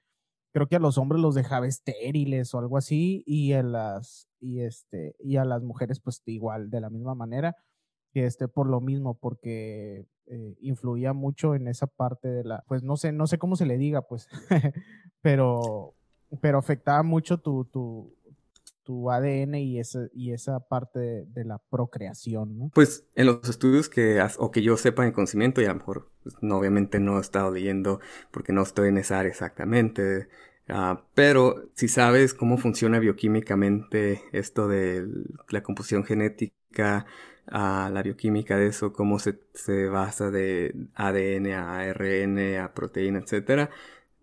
creo 0.54 0.68
que 0.68 0.78
a 0.78 0.80
los 0.80 0.98
hombres 0.98 1.22
los 1.22 1.36
dejaba 1.36 1.68
estériles 1.68 2.54
o 2.54 2.60
algo 2.60 2.78
así 2.78 3.24
y 3.26 3.54
a 3.54 3.64
las, 3.64 4.30
y 4.46 4.62
este, 4.62 5.16
y 5.20 5.38
a 5.38 5.46
las 5.46 5.64
mujeres 5.64 6.00
pues 6.00 6.22
igual, 6.26 6.70
de 6.70 6.82
la 6.82 6.90
misma 6.92 7.16
manera 7.16 7.56
que 8.14 8.26
este 8.26 8.48
por 8.48 8.68
lo 8.68 8.80
mismo, 8.80 9.16
porque 9.16 10.06
eh, 10.28 10.56
influía 10.62 11.14
mucho 11.14 11.54
en 11.56 11.68
esa 11.68 11.88
parte 11.88 12.30
de 12.30 12.44
la, 12.44 12.64
pues 12.68 12.82
no 12.82 12.96
sé, 12.96 13.12
no 13.12 13.28
sé 13.28 13.38
cómo 13.38 13.56
se 13.58 13.66
le 13.66 13.78
diga, 13.78 14.04
pues, 14.04 14.30
pero, 15.22 15.96
pero 16.40 16.60
afectaba 16.60 17.04
mucho 17.04 17.40
tu, 17.40 17.66
tu, 17.66 18.16
tu 18.84 19.12
ADN 19.12 19.56
y 19.56 19.80
esa, 19.80 20.08
y 20.14 20.32
esa 20.32 20.62
parte 20.62 21.26
de, 21.26 21.44
la 21.44 21.60
procreación. 21.70 22.72
Pues 22.74 23.06
en 23.16 23.26
los 23.26 23.50
estudios 23.50 23.90
que, 23.90 24.26
o 24.38 24.50
que 24.50 24.62
yo 24.62 24.78
sepa 24.78 25.06
en 25.06 25.12
conocimiento, 25.12 25.62
y 25.62 25.66
a 25.66 25.70
lo 25.70 25.76
mejor, 25.76 26.12
pues, 26.24 26.36
no, 26.42 26.58
obviamente 26.60 27.00
no 27.00 27.18
he 27.18 27.22
estado 27.22 27.52
leyendo 27.52 28.00
porque 28.32 28.54
no 28.54 28.62
estoy 28.62 28.90
en 28.90 28.98
esa 28.98 29.20
área 29.20 29.32
exactamente, 29.32 30.30
ah, 30.70 31.04
pero 31.14 31.70
si 31.74 31.88
sabes 31.88 32.34
cómo 32.34 32.58
funciona 32.58 33.00
bioquímicamente 33.00 34.24
esto 34.32 34.68
de 34.68 35.08
la 35.50 35.64
composición 35.64 36.04
genética, 36.04 37.06
a 37.48 37.90
la 37.94 38.02
bioquímica 38.02 38.58
de 38.58 38.68
eso, 38.68 38.94
cómo 38.94 39.20
se, 39.20 39.40
se 39.54 39.88
basa 39.88 40.32
de 40.32 40.74
ADN 40.96 41.52
a 41.54 41.80
ARN, 41.80 42.58
a 42.60 42.74
proteína, 42.74 43.20
etcétera, 43.20 43.70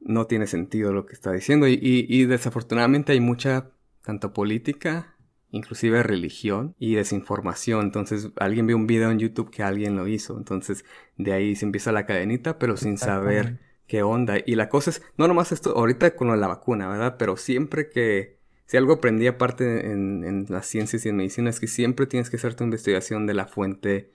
no 0.00 0.26
tiene 0.26 0.46
sentido 0.46 0.92
lo 0.92 1.07
que 1.07 1.14
está 1.14 1.33
diciendo. 1.33 1.68
Y, 1.68 1.74
y, 1.74 2.07
y 2.09 2.24
desafortunadamente 2.26 3.12
hay 3.12 3.20
mucha, 3.20 3.70
tanto 4.05 4.33
política, 4.33 5.14
inclusive 5.50 6.02
religión 6.02 6.74
y 6.78 6.94
desinformación. 6.94 7.87
Entonces 7.87 8.31
alguien 8.37 8.66
ve 8.66 8.74
un 8.74 8.87
video 8.87 9.11
en 9.11 9.18
YouTube 9.18 9.50
que 9.50 9.62
alguien 9.62 9.96
lo 9.96 10.09
hizo. 10.09 10.37
Entonces 10.37 10.85
de 11.16 11.33
ahí 11.33 11.55
se 11.55 11.66
empieza 11.66 11.92
la 11.92 12.07
cadenita, 12.07 12.59
pero 12.59 12.76
sin 12.76 12.98
saber 12.98 13.61
qué 13.92 14.02
onda. 14.02 14.37
Y 14.46 14.55
la 14.55 14.70
cosa 14.70 14.88
es, 14.88 15.02
no 15.18 15.28
nomás 15.28 15.52
esto, 15.52 15.76
ahorita 15.76 16.16
con 16.16 16.40
la 16.40 16.46
vacuna, 16.48 16.88
¿verdad? 16.88 17.16
Pero 17.18 17.37
siempre 17.37 17.90
que, 17.90 18.38
si 18.64 18.78
algo 18.78 18.94
aprendí 18.94 19.26
aparte 19.26 19.90
en, 19.92 20.24
en 20.24 20.46
las 20.48 20.64
ciencias 20.66 21.05
y 21.05 21.11
en 21.11 21.16
medicina, 21.16 21.50
es 21.50 21.61
que 21.61 21.66
siempre 21.66 22.07
tienes 22.07 22.31
que 22.31 22.37
hacer 22.37 22.55
tu 22.55 22.64
investigación 22.64 23.26
de 23.26 23.35
la 23.35 23.46
fuente 23.46 24.11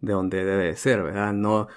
de 0.00 0.12
donde 0.14 0.44
debe 0.44 0.64
de 0.64 0.76
ser, 0.76 1.04
¿verdad? 1.04 1.32
No, 1.32 1.68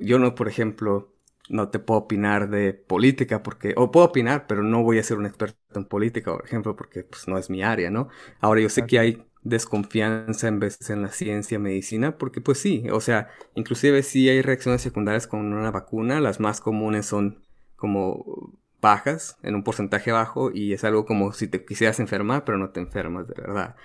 yo 0.00 0.18
no, 0.20 0.34
por 0.36 0.48
ejemplo, 0.48 1.14
no 1.48 1.70
te 1.70 1.80
puedo 1.80 2.00
opinar 2.00 2.50
de 2.50 2.74
política 2.74 3.42
porque, 3.42 3.74
o 3.76 3.90
puedo 3.90 4.06
opinar, 4.06 4.46
pero 4.46 4.62
no 4.62 4.84
voy 4.84 4.98
a 4.98 5.02
ser 5.02 5.18
un 5.18 5.26
experto 5.26 5.58
en 5.74 5.84
política, 5.86 6.32
por 6.32 6.44
ejemplo, 6.44 6.76
porque 6.76 7.04
pues 7.04 7.28
no 7.28 7.38
es 7.38 7.50
mi 7.50 7.62
área, 7.62 7.90
¿no? 7.90 8.08
Ahora 8.40 8.60
yo 8.60 8.68
sé 8.68 8.86
que 8.86 8.98
hay 9.00 9.27
desconfianza 9.42 10.48
en 10.48 10.60
veces 10.60 10.90
en 10.90 11.02
la 11.02 11.10
ciencia, 11.10 11.58
medicina, 11.58 12.18
porque 12.18 12.40
pues 12.40 12.58
sí, 12.58 12.84
o 12.90 13.00
sea, 13.00 13.28
inclusive 13.54 14.02
si 14.02 14.28
hay 14.28 14.42
reacciones 14.42 14.82
secundarias 14.82 15.26
con 15.26 15.52
una 15.52 15.70
vacuna, 15.70 16.20
las 16.20 16.40
más 16.40 16.60
comunes 16.60 17.06
son 17.06 17.42
como 17.76 18.52
bajas, 18.80 19.36
en 19.42 19.54
un 19.54 19.64
porcentaje 19.64 20.12
bajo, 20.12 20.50
y 20.52 20.72
es 20.72 20.84
algo 20.84 21.06
como 21.06 21.32
si 21.32 21.48
te 21.48 21.64
quisieras 21.64 22.00
enfermar, 22.00 22.44
pero 22.44 22.58
no 22.58 22.70
te 22.70 22.80
enfermas 22.80 23.28
de 23.28 23.34
verdad. 23.34 23.76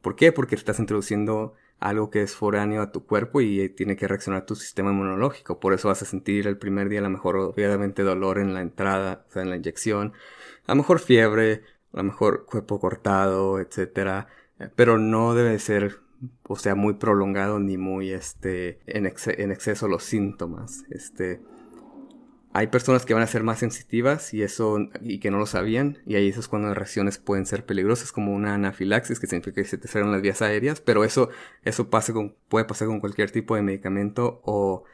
¿Por 0.00 0.16
qué? 0.16 0.32
Porque 0.32 0.54
estás 0.54 0.78
introduciendo 0.78 1.54
algo 1.82 2.10
que 2.10 2.22
es 2.22 2.34
foráneo 2.34 2.80
a 2.80 2.92
tu 2.92 3.04
cuerpo 3.06 3.40
y 3.40 3.68
tiene 3.70 3.96
que 3.96 4.06
reaccionar 4.06 4.46
tu 4.46 4.54
sistema 4.54 4.92
inmunológico. 4.92 5.58
Por 5.58 5.74
eso 5.74 5.88
vas 5.88 6.02
a 6.02 6.06
sentir 6.06 6.46
el 6.46 6.56
primer 6.56 6.88
día 6.88 7.00
a 7.00 7.02
lo 7.02 7.10
mejor 7.10 7.36
obviamente 7.36 8.02
dolor 8.02 8.38
en 8.38 8.54
la 8.54 8.60
entrada, 8.62 9.24
o 9.28 9.32
sea, 9.32 9.42
en 9.42 9.50
la 9.50 9.56
inyección, 9.56 10.12
a 10.66 10.72
lo 10.72 10.76
mejor 10.76 11.00
fiebre, 11.00 11.62
a 11.92 11.98
lo 11.98 12.04
mejor 12.04 12.46
cuerpo 12.46 12.78
cortado, 12.80 13.58
etcétera, 13.60 14.28
pero 14.74 14.98
no 14.98 15.34
debe 15.34 15.58
ser 15.58 16.00
o 16.44 16.56
sea, 16.56 16.74
muy 16.74 16.94
prolongado 16.94 17.58
ni 17.58 17.76
muy 17.76 18.12
este 18.12 18.80
en, 18.86 19.06
exceso 19.06 19.88
los 19.88 20.04
síntomas. 20.04 20.84
Este 20.90 21.40
hay 22.54 22.66
personas 22.66 23.06
que 23.06 23.14
van 23.14 23.22
a 23.22 23.26
ser 23.26 23.42
más 23.42 23.60
sensitivas 23.60 24.34
y 24.34 24.42
eso 24.42 24.78
y 25.00 25.20
que 25.20 25.30
no 25.30 25.38
lo 25.38 25.46
sabían 25.46 25.98
y 26.04 26.16
ahí 26.16 26.28
eso 26.28 26.40
es 26.40 26.48
cuando 26.48 26.68
las 26.68 26.76
reacciones 26.76 27.16
pueden 27.16 27.46
ser 27.46 27.64
peligrosas 27.64 28.12
como 28.12 28.34
una 28.34 28.54
anafilaxis 28.54 29.18
que 29.18 29.26
significa 29.26 29.62
que 29.62 29.68
se 29.68 29.78
te 29.78 29.88
cierran 29.88 30.12
las 30.12 30.20
vías 30.20 30.42
aéreas 30.42 30.82
pero 30.82 31.02
eso 31.02 31.30
eso 31.64 31.88
pasa 31.88 32.12
con, 32.12 32.36
puede 32.48 32.66
pasar 32.66 32.88
con 32.88 33.00
cualquier 33.00 33.30
tipo 33.30 33.56
de 33.56 33.62
medicamento 33.62 34.42
o 34.44 34.84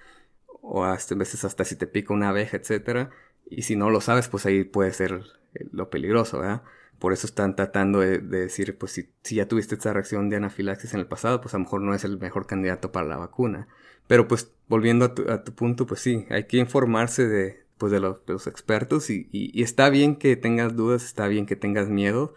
o 0.63 0.85
hasta 0.85 1.17
veces 1.17 1.45
hasta 1.45 1.65
si 1.65 1.75
te 1.75 1.89
pica 1.89 2.15
una 2.15 2.29
abeja 2.29 2.57
etcétera 2.57 3.11
y 3.51 3.63
si 3.63 3.75
no 3.75 3.91
lo 3.91 4.01
sabes 4.01 4.29
pues 4.29 4.47
ahí 4.47 4.63
puede 4.63 4.93
ser 4.93 5.25
lo 5.73 5.91
peligroso 5.91 6.39
¿verdad? 6.39 6.63
Por 6.99 7.13
eso 7.13 7.27
están 7.27 7.57
tratando 7.57 8.01
de, 8.01 8.19
decir 8.19 8.77
pues 8.79 8.93
si, 8.93 9.35
ya 9.35 9.47
tuviste 9.47 9.75
esta 9.77 9.93
reacción 9.93 10.29
de 10.29 10.37
anafilaxis 10.37 10.95
en 10.95 11.01
el 11.01 11.07
pasado 11.07 11.41
pues 11.41 11.55
a 11.55 11.59
lo 11.59 11.65
mejor 11.65 11.83
no 11.83 11.95
es 11.95 12.05
el 12.05 12.19
mejor 12.19 12.47
candidato 12.47 12.93
para 12.93 13.07
la 13.07 13.17
vacuna 13.17 13.69
pero 14.09 14.27
pues 14.27 14.51
volviendo 14.69 15.05
a 15.05 15.15
tu, 15.15 15.31
a 15.31 15.45
tu, 15.45 15.55
punto, 15.55 15.87
pues 15.87 16.01
sí, 16.01 16.27
hay 16.31 16.45
que 16.47 16.57
informarse 16.57 17.29
de, 17.29 17.65
pues, 17.79 17.93
de, 17.93 18.01
los, 18.01 18.25
de 18.27 18.35
expertos 18.51 19.11
y, 19.11 19.29
está 19.63 19.91
bien 19.91 20.17
que 20.17 20.37
tengas 20.37 20.75
dudas, 20.77 21.05
está 21.05 21.29
bien 21.29 21.47
que 21.47 21.57
tengas 21.57 21.89
miedo, 21.89 22.35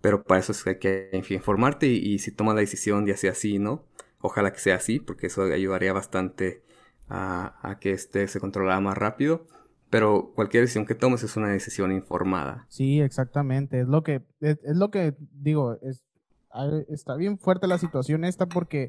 pero 0.00 0.24
para 0.24 0.40
eso 0.40 0.52
es 0.52 0.64
que 0.64 0.70
hay 1.12 1.22
que 1.22 1.34
informarte 1.34 1.88
y, 1.88 2.18
si 2.20 2.32
tomas 2.32 2.54
la 2.54 2.62
decisión 2.62 3.06
ya 3.06 3.16
sea 3.16 3.32
así, 3.32 3.58
¿no? 3.58 3.84
Ojalá 4.20 4.52
que 4.52 4.60
sea 4.60 4.76
así, 4.76 5.00
porque 5.00 5.28
eso 5.28 5.42
ayudaría 5.44 5.92
bastante 5.92 6.62
a, 7.08 7.58
a 7.68 7.78
que 7.80 7.92
este 7.92 8.28
se 8.28 8.40
controlara 8.40 8.80
más 8.80 8.96
rápido. 8.98 9.46
Pero 9.90 10.32
cualquier 10.34 10.62
decisión 10.62 10.86
que 10.86 10.94
tomes 10.94 11.22
es 11.24 11.36
una 11.36 11.48
decisión 11.48 11.92
informada. 11.92 12.64
Sí, 12.68 13.00
exactamente. 13.00 13.80
Es 13.80 13.88
lo 13.88 14.02
que, 14.02 14.22
es, 14.40 14.58
lo 14.76 14.90
que 14.90 15.16
digo, 15.32 15.78
es, 15.82 16.04
está 16.88 17.16
bien 17.16 17.38
fuerte 17.38 17.66
la 17.66 17.78
situación 17.78 18.24
esta 18.24 18.46
porque 18.46 18.88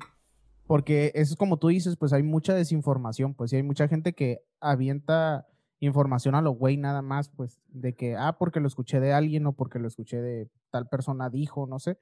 porque 0.68 1.12
es 1.16 1.36
como 1.36 1.58
tú 1.58 1.68
dices, 1.68 1.98
pues 1.98 2.14
hay 2.14 2.24
mucha 2.24 2.54
desinformación, 2.54 3.34
pues 3.34 3.50
sí 3.50 3.58
hay 3.58 3.64
mucha 3.64 3.90
gente 3.90 4.14
que 4.14 4.42
avienta 4.62 5.46
información 5.82 6.36
a 6.36 6.42
lo 6.42 6.52
güey 6.52 6.78
nada 6.78 7.02
más, 7.02 7.30
pues 7.30 7.60
de 7.68 7.94
que, 7.94 8.16
ah, 8.16 8.38
porque 8.38 8.60
lo 8.60 8.68
escuché 8.68 9.00
de 9.00 9.12
alguien 9.12 9.46
o 9.48 9.54
porque 9.54 9.80
lo 9.80 9.88
escuché 9.88 10.22
de 10.22 10.50
tal 10.70 10.88
persona 10.88 11.30
dijo, 11.30 11.68
no 11.68 11.80
sé. 11.80 12.00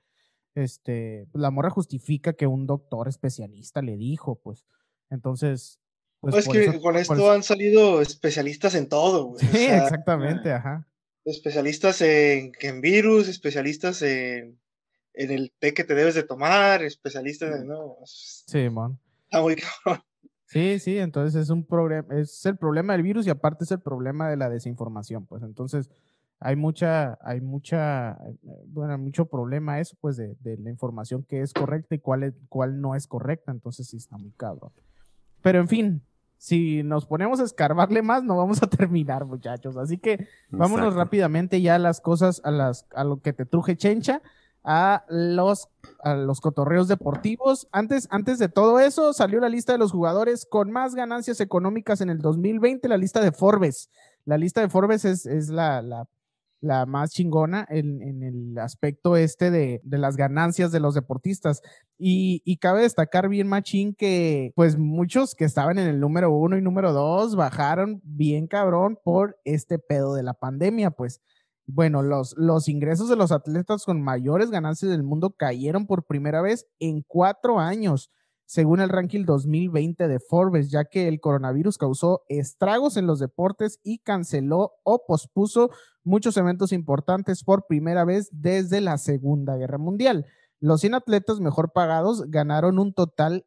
Este, 0.54 1.28
pues, 1.32 1.42
la 1.42 1.50
morra 1.50 1.70
justifica 1.70 2.34
que 2.34 2.46
un 2.46 2.68
doctor 2.68 3.08
especialista 3.08 3.82
le 3.82 3.96
dijo, 3.98 4.36
pues. 4.36 4.66
Entonces, 5.10 5.79
pues. 6.20 6.36
es 6.36 6.48
que 6.48 6.80
con 6.80 6.96
esto 6.96 7.32
han 7.32 7.44
salido 7.44 8.02
especialistas 8.02 8.76
en 8.76 8.90
todo, 8.90 9.26
güey. 9.26 9.46
Sí, 9.46 9.66
exactamente, 9.66 10.52
ajá. 10.52 10.88
Especialistas 11.26 12.02
en, 12.02 12.54
en 12.62 12.82
virus, 12.82 13.28
especialistas 13.28 14.02
en 14.02 14.60
en 15.20 15.32
el 15.32 15.52
té 15.60 15.74
que 15.74 15.84
te 15.84 15.96
debes 15.96 16.16
de 16.16 16.24
tomar, 16.24 16.82
especialistas 16.82 17.60
en... 17.60 17.68
No, 17.68 17.98
sí, 18.06 18.70
man. 18.70 18.98
Está 19.26 19.42
muy 19.42 19.58
Sí, 20.46 20.80
sí, 20.80 20.98
entonces 20.98 21.40
es 21.40 21.50
un 21.50 21.66
problema, 21.66 22.18
es 22.18 22.46
el 22.46 22.58
problema 22.58 22.94
del 22.94 23.04
virus 23.04 23.28
y 23.28 23.30
aparte 23.30 23.66
es 23.66 23.72
el 23.72 23.82
problema 23.82 24.30
de 24.30 24.38
la 24.38 24.50
desinformación, 24.50 25.28
pues 25.28 25.44
entonces 25.44 25.92
hay 26.40 26.56
mucha, 26.56 27.20
hay 27.22 27.42
mucha, 27.42 28.18
bueno, 28.66 28.98
mucho 28.98 29.26
problema 29.26 29.80
eso, 29.80 29.96
pues 30.00 30.16
de, 30.16 30.36
de 30.40 30.58
la 30.58 30.72
información 30.72 31.24
que 31.24 31.42
es 31.42 31.54
correcta 31.54 31.94
y 31.94 32.00
cuál, 32.00 32.24
es, 32.24 32.34
cuál 32.48 32.82
no 32.82 32.96
es 32.96 33.06
correcta, 33.06 33.52
entonces 33.52 33.88
sí 33.90 33.98
está 33.98 34.18
muy 34.18 34.32
cabrón. 34.32 34.72
Pero 35.44 35.60
en 35.60 35.68
fin, 35.68 36.02
si 36.40 36.84
nos 36.84 37.06
ponemos 37.06 37.40
a 37.42 37.44
escarbarle 37.44 38.02
más, 38.02 38.24
no 38.24 38.38
vamos 38.38 38.64
a 38.64 38.68
terminar, 38.68 39.26
muchachos. 39.26 39.78
Así 39.78 39.98
que 39.98 40.28
vámonos 40.50 40.96
rápidamente 40.96 41.62
ya 41.62 41.76
a 41.76 41.80
las 41.80 42.02
cosas, 42.02 42.42
a 42.44 42.50
las, 42.50 42.88
a 42.96 43.04
lo 43.04 43.22
que 43.22 43.34
te 43.34 43.46
truje 43.46 43.78
chencha 43.78 44.22
a 44.64 45.06
los, 45.10 45.70
a 46.04 46.16
los 46.16 46.42
cotorreos 46.42 46.88
deportivos. 46.88 47.68
Antes, 47.72 48.08
antes 48.12 48.40
de 48.40 48.50
todo 48.50 48.80
eso, 48.80 49.14
salió 49.14 49.40
la 49.40 49.50
lista 49.50 49.74
de 49.74 49.80
los 49.80 49.92
jugadores 49.92 50.46
con 50.46 50.72
más 50.72 50.96
ganancias 50.96 51.40
económicas 51.42 52.02
en 52.02 52.10
el 52.10 52.20
2020, 52.20 52.88
la 52.88 52.98
lista 52.98 53.22
de 53.22 53.32
Forbes. 53.32 53.90
La 54.26 54.38
lista 54.38 54.62
de 54.62 54.70
Forbes 54.70 55.06
es, 55.06 55.26
es 55.26 55.50
la, 55.50 55.82
la, 55.82 56.08
la, 56.62 56.86
más 56.86 57.12
chingona 57.12 57.66
en, 57.70 58.02
en 58.02 58.24
el 58.24 58.58
aspecto 58.60 59.16
este 59.18 59.52
de, 59.52 59.82
de, 59.84 59.98
las 59.98 60.16
ganancias 60.16 60.72
de 60.72 60.80
los 60.80 60.96
deportistas. 60.96 61.62
Y, 61.98 62.42
y, 62.46 62.58
cabe 62.58 62.82
destacar 62.82 63.30
bien, 63.30 63.48
Machín, 63.48 63.94
que 63.96 64.52
pues 64.56 64.78
muchos 64.78 65.36
que 65.36 65.46
estaban 65.46 65.80
en 65.80 65.88
el 65.88 66.00
número 66.00 66.32
uno 66.32 66.58
y 66.58 66.62
número 66.62 66.94
dos 66.94 67.36
bajaron 67.36 68.02
bien 68.04 68.48
cabrón 68.48 68.98
por 69.04 69.38
este 69.44 69.80
pedo 69.80 70.16
de 70.16 70.24
la 70.24 70.34
pandemia, 70.34 70.92
pues 70.92 71.22
bueno, 71.72 72.02
los, 72.02 72.36
los 72.38 72.68
ingresos 72.68 73.10
de 73.10 73.16
los 73.16 73.32
atletas 73.32 73.86
con 73.86 74.02
mayores 74.02 74.50
ganancias 74.50 74.90
del 74.90 75.04
mundo 75.04 75.36
cayeron 75.38 75.86
por 75.86 76.04
primera 76.04 76.42
vez 76.42 76.66
en 76.80 77.04
cuatro 77.08 77.60
años, 77.60 78.10
según 78.50 78.82
el 78.82 78.90
ranking 78.90 79.26
2020 79.26 80.08
de 80.08 80.20
Forbes, 80.20 80.72
ya 80.72 80.86
que 80.86 81.08
el 81.08 81.20
coronavirus 81.20 81.78
causó 81.78 82.24
estragos 82.30 82.98
en 82.98 83.06
los 83.06 83.20
deportes 83.20 83.80
y 83.84 84.00
canceló 84.00 84.74
o 84.82 85.06
pospuso 85.06 85.70
muchos 86.04 86.36
eventos 86.36 86.72
importantes 86.72 87.44
por 87.44 87.68
primera 87.68 88.06
vez 88.06 88.28
desde 88.32 88.82
la 88.82 88.98
Segunda 88.98 89.56
Guerra 89.56 89.78
Mundial. 89.78 90.26
Los 90.60 90.82
100 90.82 90.96
atletas 90.96 91.40
mejor 91.40 91.74
pagados 91.74 92.24
ganaron 92.32 92.80
un 92.80 92.92
total 92.92 93.46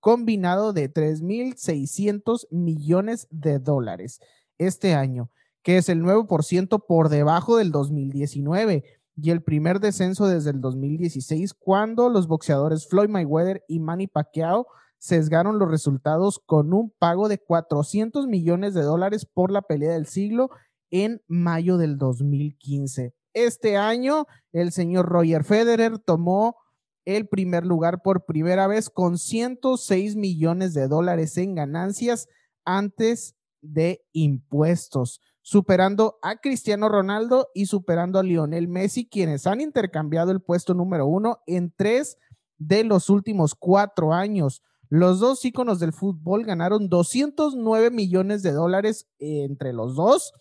combinado 0.00 0.74
de 0.74 0.92
3.600 0.92 2.46
millones 2.50 3.28
de 3.30 3.58
dólares 3.58 4.20
este 4.58 4.92
año 4.92 5.30
que 5.62 5.78
es 5.78 5.88
el 5.88 6.02
9% 6.02 6.84
por 6.86 7.08
debajo 7.08 7.56
del 7.56 7.70
2019 7.70 8.84
y 9.16 9.30
el 9.30 9.42
primer 9.42 9.80
descenso 9.80 10.26
desde 10.26 10.50
el 10.50 10.60
2016 10.60 11.54
cuando 11.54 12.08
los 12.08 12.26
boxeadores 12.26 12.88
Floyd 12.88 13.08
Mayweather 13.08 13.62
y 13.68 13.80
Manny 13.80 14.06
Pacquiao 14.06 14.66
sesgaron 14.98 15.58
los 15.58 15.70
resultados 15.70 16.40
con 16.46 16.72
un 16.72 16.90
pago 16.98 17.28
de 17.28 17.38
400 17.38 18.26
millones 18.26 18.72
de 18.74 18.82
dólares 18.82 19.26
por 19.26 19.50
la 19.50 19.62
pelea 19.62 19.92
del 19.92 20.06
siglo 20.06 20.50
en 20.90 21.22
mayo 21.26 21.76
del 21.76 21.98
2015. 21.98 23.14
Este 23.34 23.76
año, 23.76 24.26
el 24.52 24.72
señor 24.72 25.06
Roger 25.06 25.42
Federer 25.42 25.98
tomó 25.98 26.56
el 27.04 27.26
primer 27.26 27.66
lugar 27.66 28.02
por 28.02 28.26
primera 28.26 28.66
vez 28.66 28.90
con 28.90 29.18
106 29.18 30.16
millones 30.16 30.72
de 30.74 30.86
dólares 30.86 31.36
en 31.36 31.54
ganancias 31.54 32.28
antes 32.64 33.34
de 33.60 34.04
impuestos 34.12 35.20
superando 35.42 36.18
a 36.22 36.36
Cristiano 36.36 36.88
Ronaldo 36.88 37.48
y 37.52 37.66
superando 37.66 38.18
a 38.18 38.22
Lionel 38.22 38.68
Messi, 38.68 39.08
quienes 39.08 39.46
han 39.46 39.60
intercambiado 39.60 40.30
el 40.30 40.40
puesto 40.40 40.72
número 40.72 41.06
uno 41.06 41.40
en 41.46 41.72
tres 41.76 42.16
de 42.58 42.84
los 42.84 43.10
últimos 43.10 43.54
cuatro 43.54 44.12
años. 44.12 44.62
Los 44.88 45.20
dos 45.20 45.44
íconos 45.44 45.80
del 45.80 45.92
fútbol 45.92 46.44
ganaron 46.44 46.88
209 46.88 47.90
millones 47.90 48.42
de 48.42 48.52
dólares 48.52 49.08
entre 49.18 49.72
los 49.72 49.96
dos 49.96 50.32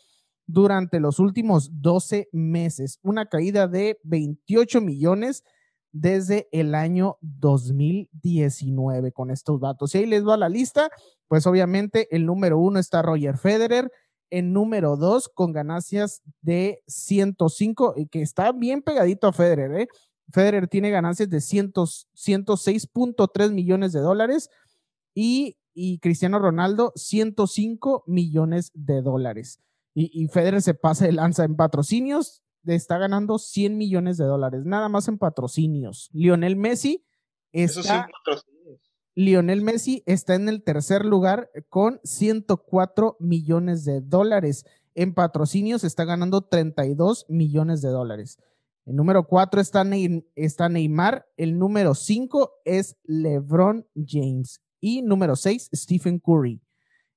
durante 0.45 0.99
los 0.99 1.19
últimos 1.19 1.69
12 1.81 2.29
meses, 2.31 2.99
una 3.01 3.27
caída 3.27 3.67
de 3.67 3.99
28 4.03 4.81
millones 4.81 5.43
desde 5.93 6.47
el 6.51 6.75
año 6.75 7.17
2019 7.21 9.11
con 9.11 9.31
estos 9.31 9.59
datos. 9.59 9.95
Y 9.95 9.99
ahí 9.99 10.05
les 10.05 10.27
va 10.27 10.37
la 10.37 10.49
lista, 10.49 10.89
pues 11.27 11.47
obviamente 11.47 12.07
el 12.15 12.25
número 12.25 12.57
uno 12.59 12.79
está 12.79 13.01
Roger 13.01 13.37
Federer, 13.37 13.91
en 14.31 14.53
número 14.53 14.97
dos 14.97 15.29
con 15.29 15.51
ganancias 15.51 16.23
de 16.41 16.81
105, 16.87 17.93
y 17.97 18.07
que 18.07 18.23
está 18.23 18.51
bien 18.51 18.81
pegadito 18.81 19.27
a 19.27 19.33
Federer, 19.33 19.81
¿eh? 19.81 19.87
Federer 20.31 20.67
tiene 20.67 20.89
ganancias 20.89 21.29
de 21.29 21.37
106.3 21.37 23.51
millones 23.51 23.91
de 23.91 23.99
dólares 23.99 24.49
y, 25.13 25.57
y, 25.73 25.99
Cristiano 25.99 26.39
Ronaldo 26.39 26.93
105 26.95 28.05
millones 28.07 28.71
de 28.73 29.01
dólares. 29.01 29.59
Y, 29.93 30.09
y, 30.13 30.29
Federer 30.29 30.61
se 30.61 30.73
pasa 30.73 31.05
de 31.05 31.11
lanza 31.11 31.43
en 31.43 31.57
patrocinios, 31.57 32.43
está 32.65 32.97
ganando 32.97 33.37
100 33.39 33.77
millones 33.77 34.17
de 34.17 34.23
dólares, 34.25 34.61
nada 34.63 34.89
más 34.89 35.09
en 35.09 35.17
patrocinios. 35.17 36.09
Lionel 36.13 36.55
Messi 36.55 37.03
está... 37.51 38.07
Lionel 39.15 39.61
Messi 39.61 40.03
está 40.05 40.35
en 40.35 40.47
el 40.47 40.63
tercer 40.63 41.05
lugar 41.05 41.49
con 41.69 41.99
104 42.03 43.17
millones 43.19 43.83
de 43.83 44.01
dólares. 44.01 44.65
En 44.95 45.13
patrocinios 45.13 45.83
está 45.83 46.05
ganando 46.05 46.41
32 46.41 47.25
millones 47.29 47.81
de 47.81 47.89
dólares. 47.89 48.39
El 48.85 48.95
número 48.95 49.27
4 49.27 49.61
está, 49.61 49.83
Neymar. 49.83 51.27
El 51.37 51.59
número 51.59 51.93
5 51.93 52.51
es 52.65 52.97
LeBron 53.03 53.85
James. 53.95 54.61
Y 54.79 55.01
número 55.01 55.35
6, 55.35 55.69
Stephen 55.73 56.19
Curry. 56.19 56.61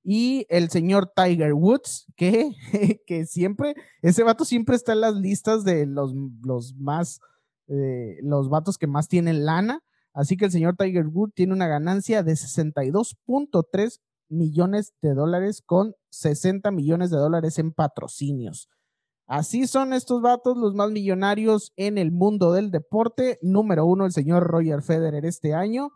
Y 0.03 0.47
el 0.51 0.69
señor 0.69 1.11
Tiger 1.17 1.55
Woods, 1.55 2.07
que, 2.17 2.51
que 3.07 3.25
siempre, 3.25 3.75
ese 4.03 4.23
vato 4.23 4.45
siempre 4.45 4.77
está 4.77 4.93
en 4.93 5.01
las 5.01 5.15
listas 5.15 5.65
de 5.65 5.87
los, 5.87 6.13
los 6.43 6.75
más, 6.75 7.21
eh, 7.69 8.19
los 8.23 8.51
vatos 8.51 8.77
que 8.77 8.87
más 8.87 9.09
tienen 9.09 9.47
lana. 9.47 9.83
Así 10.15 10.37
que 10.37 10.47
el 10.47 10.53
señor 10.53 10.77
Tiger 10.77 11.09
Woods 11.09 11.35
tiene 11.35 11.53
una 11.53 11.67
ganancia 11.67 12.23
de 12.23 12.33
62.3 12.33 14.01
millones 14.31 14.95
de 15.03 15.13
dólares 15.13 15.63
con 15.65 15.95
60 16.11 16.71
millones 16.71 17.11
de 17.11 17.19
dólares 17.19 17.59
en 17.59 17.73
patrocinios. 17.73 18.69
Así 19.27 19.67
son 19.67 19.93
estos 19.93 20.23
vatos 20.23 20.57
los 20.57 20.75
más 20.75 20.91
millonarios 20.91 21.73
en 21.77 21.99
el 21.99 22.13
mundo 22.13 22.53
del 22.53 22.71
deporte. 22.71 23.39
Número 23.43 23.87
uno, 23.87 24.07
el 24.07 24.13
señor 24.13 24.45
Roger 24.45 24.83
Federer 24.83 25.25
este 25.25 25.55
año 25.55 25.91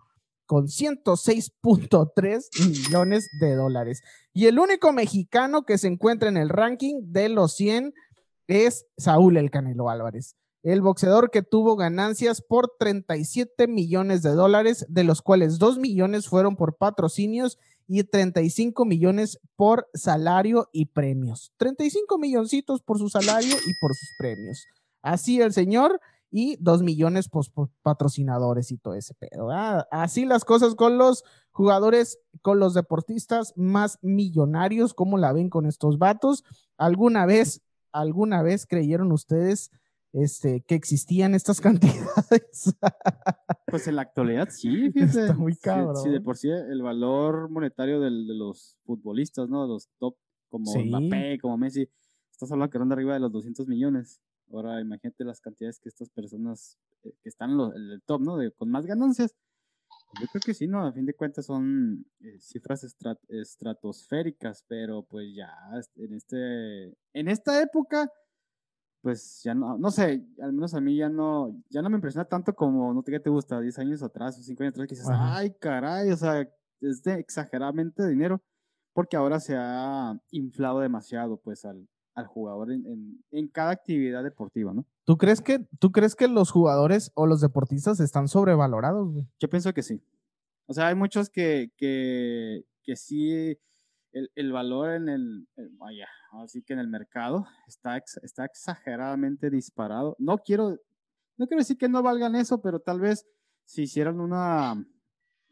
con 0.46 0.66
106.3 0.66 2.66
millones 2.66 3.28
de 3.38 3.54
dólares. 3.54 4.00
Y 4.32 4.46
el 4.46 4.58
único 4.58 4.92
mexicano 4.92 5.64
que 5.64 5.76
se 5.76 5.88
encuentra 5.88 6.30
en 6.30 6.38
el 6.38 6.48
ranking 6.48 7.02
de 7.02 7.28
los 7.28 7.54
100 7.54 7.92
es 8.46 8.86
Saúl 8.96 9.36
El 9.36 9.50
Canelo 9.50 9.90
Álvarez, 9.90 10.36
el 10.62 10.82
boxeador 10.82 11.30
que 11.30 11.42
tuvo 11.42 11.76
ganancias 11.76 12.42
por 12.42 12.72
37 12.78 13.68
millones 13.68 14.22
de 14.22 14.30
dólares, 14.30 14.86
de 14.88 15.04
los 15.04 15.22
cuales 15.22 15.58
2 15.58 15.78
millones 15.78 16.28
fueron 16.28 16.56
por 16.56 16.76
patrocinios 16.76 17.58
y 17.86 18.04
35 18.04 18.84
millones 18.84 19.40
por 19.56 19.88
salario 19.94 20.68
y 20.72 20.86
premios. 20.86 21.52
35 21.56 22.18
milloncitos 22.18 22.82
por 22.82 22.98
su 22.98 23.08
salario 23.08 23.56
y 23.66 23.72
por 23.80 23.94
sus 23.94 24.08
premios. 24.18 24.66
Así 25.02 25.40
el 25.40 25.52
señor 25.52 26.00
y 26.30 26.56
dos 26.60 26.82
millones 26.82 27.28
pues, 27.28 27.48
por 27.48 27.70
patrocinadores 27.82 28.70
y 28.70 28.76
todo 28.76 28.94
ese 28.94 29.14
pedo. 29.14 29.48
Así 29.90 30.26
las 30.26 30.44
cosas 30.44 30.74
con 30.74 30.98
los 30.98 31.24
jugadores, 31.50 32.18
con 32.42 32.58
los 32.58 32.74
deportistas 32.74 33.54
más 33.56 33.98
millonarios, 34.02 34.92
¿cómo 34.92 35.16
la 35.16 35.32
ven 35.32 35.48
con 35.48 35.66
estos 35.66 35.98
vatos? 35.98 36.44
¿Alguna 36.76 37.26
vez, 37.26 37.62
alguna 37.92 38.42
vez 38.42 38.66
creyeron 38.66 39.12
ustedes 39.12 39.70
este, 40.12 40.62
que 40.66 40.74
existían 40.74 41.34
estas 41.34 41.60
cantidades? 41.60 42.74
pues 43.66 43.86
en 43.88 43.96
la 43.96 44.02
actualidad 44.02 44.48
sí, 44.50 44.90
fíjense. 44.92 45.22
Está 45.22 45.34
muy 45.34 45.56
cabrón. 45.56 45.96
Sí, 45.96 46.10
de 46.10 46.20
por 46.20 46.36
sí 46.36 46.48
el 46.48 46.82
valor 46.82 47.50
monetario 47.50 48.00
de 48.00 48.10
los 48.10 48.76
futbolistas, 48.84 49.48
¿no? 49.48 49.66
Los 49.66 49.88
top 49.98 50.16
como 50.48 50.72
Mbappé, 50.74 51.38
como 51.40 51.58
Messi, 51.58 51.88
estás 52.30 52.50
hablando 52.52 52.70
que 52.70 52.78
ronda 52.78 52.94
arriba 52.94 53.14
de 53.14 53.20
los 53.20 53.32
200 53.32 53.66
millones. 53.66 54.20
Ahora 54.50 54.80
imagínate 54.80 55.24
las 55.24 55.40
cantidades 55.40 55.78
que 55.78 55.88
estas 55.88 56.08
personas 56.08 56.78
eh, 57.04 57.12
que 57.22 57.28
están 57.28 57.50
en, 57.50 57.90
el 57.90 58.02
top, 58.02 58.22
¿no? 58.22 58.36
De, 58.36 58.50
con 58.52 58.70
más 58.70 58.86
ganancias. 58.86 59.34
Yo 60.20 60.26
creo 60.28 60.40
que 60.44 60.54
sí, 60.54 60.66
¿no? 60.66 60.86
A 60.86 60.92
fin 60.92 61.04
de 61.04 61.14
cuentas 61.14 61.46
son 61.46 62.06
eh, 62.20 62.38
cifras 62.40 62.86
estratosféricas, 63.28 64.64
pero 64.66 65.02
pues 65.02 65.34
ya 65.34 65.52
en 65.96 66.14
este 66.14 66.96
en 67.12 67.28
esta 67.28 67.60
época 67.62 68.10
pues 69.00 69.42
ya 69.42 69.54
no, 69.54 69.78
no 69.78 69.90
sé, 69.90 70.24
al 70.40 70.52
menos 70.52 70.74
a 70.74 70.80
mí 70.80 70.96
ya 70.96 71.08
no, 71.08 71.56
ya 71.70 71.82
no 71.82 71.90
me 71.90 71.96
impresiona 71.96 72.24
tanto 72.24 72.54
como, 72.54 72.92
no 72.92 73.02
te, 73.02 73.18
te 73.20 73.30
gusta, 73.30 73.60
10 73.60 73.78
años 73.78 74.02
atrás 74.02 74.38
o 74.38 74.42
5 74.42 74.62
años 74.62 74.74
atrás, 74.74 74.88
que 74.88 74.94
dices, 74.94 75.08
ay, 75.10 75.54
caray, 75.60 76.10
o 76.10 76.16
sea, 76.16 76.48
es 76.80 77.02
de 77.02 77.14
exageradamente 77.14 78.06
dinero, 78.08 78.42
porque 78.92 79.16
ahora 79.16 79.40
se 79.40 79.56
ha 79.56 80.20
inflado 80.30 80.80
demasiado, 80.80 81.36
pues, 81.36 81.64
al, 81.64 81.88
al 82.14 82.26
jugador 82.26 82.72
en, 82.72 83.22
en, 83.30 83.48
cada 83.48 83.70
actividad 83.70 84.24
deportiva, 84.24 84.72
¿no? 84.74 84.84
¿Tú 85.04 85.16
crees 85.16 85.40
que, 85.40 85.60
tú 85.78 85.92
crees 85.92 86.16
que 86.16 86.26
los 86.26 86.50
jugadores 86.50 87.12
o 87.14 87.26
los 87.26 87.40
deportistas 87.40 88.00
están 88.00 88.26
sobrevalorados? 88.26 89.24
Yo 89.38 89.48
pienso 89.48 89.72
que 89.72 89.82
sí. 89.82 90.02
O 90.66 90.74
sea, 90.74 90.88
hay 90.88 90.96
muchos 90.96 91.30
que, 91.30 91.70
que, 91.76 92.64
que 92.82 92.96
sí, 92.96 93.56
el, 94.18 94.30
el, 94.34 94.52
valor 94.52 94.90
en 94.90 95.08
el, 95.08 95.48
vaya, 95.78 96.08
así 96.42 96.62
que 96.62 96.72
en 96.72 96.78
el 96.78 96.88
mercado 96.88 97.46
está, 97.66 97.96
está 97.96 98.44
exageradamente 98.44 99.50
disparado. 99.50 100.16
No 100.18 100.38
quiero, 100.38 100.78
no 101.36 101.46
quiero 101.46 101.60
decir 101.60 101.78
que 101.78 101.88
no 101.88 102.02
valgan 102.02 102.34
eso, 102.34 102.60
pero 102.60 102.80
tal 102.80 103.00
vez 103.00 103.26
si 103.64 103.82
hicieran 103.82 104.20
una, 104.20 104.84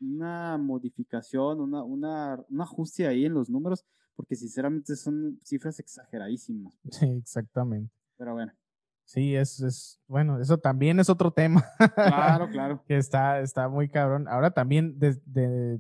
una 0.01 0.59
modificación, 0.59 1.61
una, 1.61 1.83
una, 1.83 2.45
un 2.49 2.61
ajuste 2.61 3.07
ahí 3.07 3.25
en 3.25 3.35
los 3.35 3.51
números, 3.51 3.85
porque 4.15 4.35
sinceramente 4.35 4.97
son 4.97 5.39
cifras 5.45 5.79
exageradísimas. 5.79 6.73
Sí, 6.91 7.07
exactamente. 7.23 7.93
Pero 8.17 8.35
bueno. 8.35 8.53
Sí, 9.05 9.37
es, 9.37 9.61
es, 9.61 10.01
bueno, 10.09 10.41
eso 10.41 10.59
también 10.59 10.99
es 10.99 11.09
otro 11.09 11.31
tema. 11.31 11.65
Claro, 11.95 12.49
claro. 12.51 12.83
que 12.89 12.97
está, 12.97 13.41
está 13.41 13.69
muy 13.69 13.89
cabrón. 13.89 14.27
Ahora 14.29 14.51
también 14.51 14.99
de, 14.99 15.79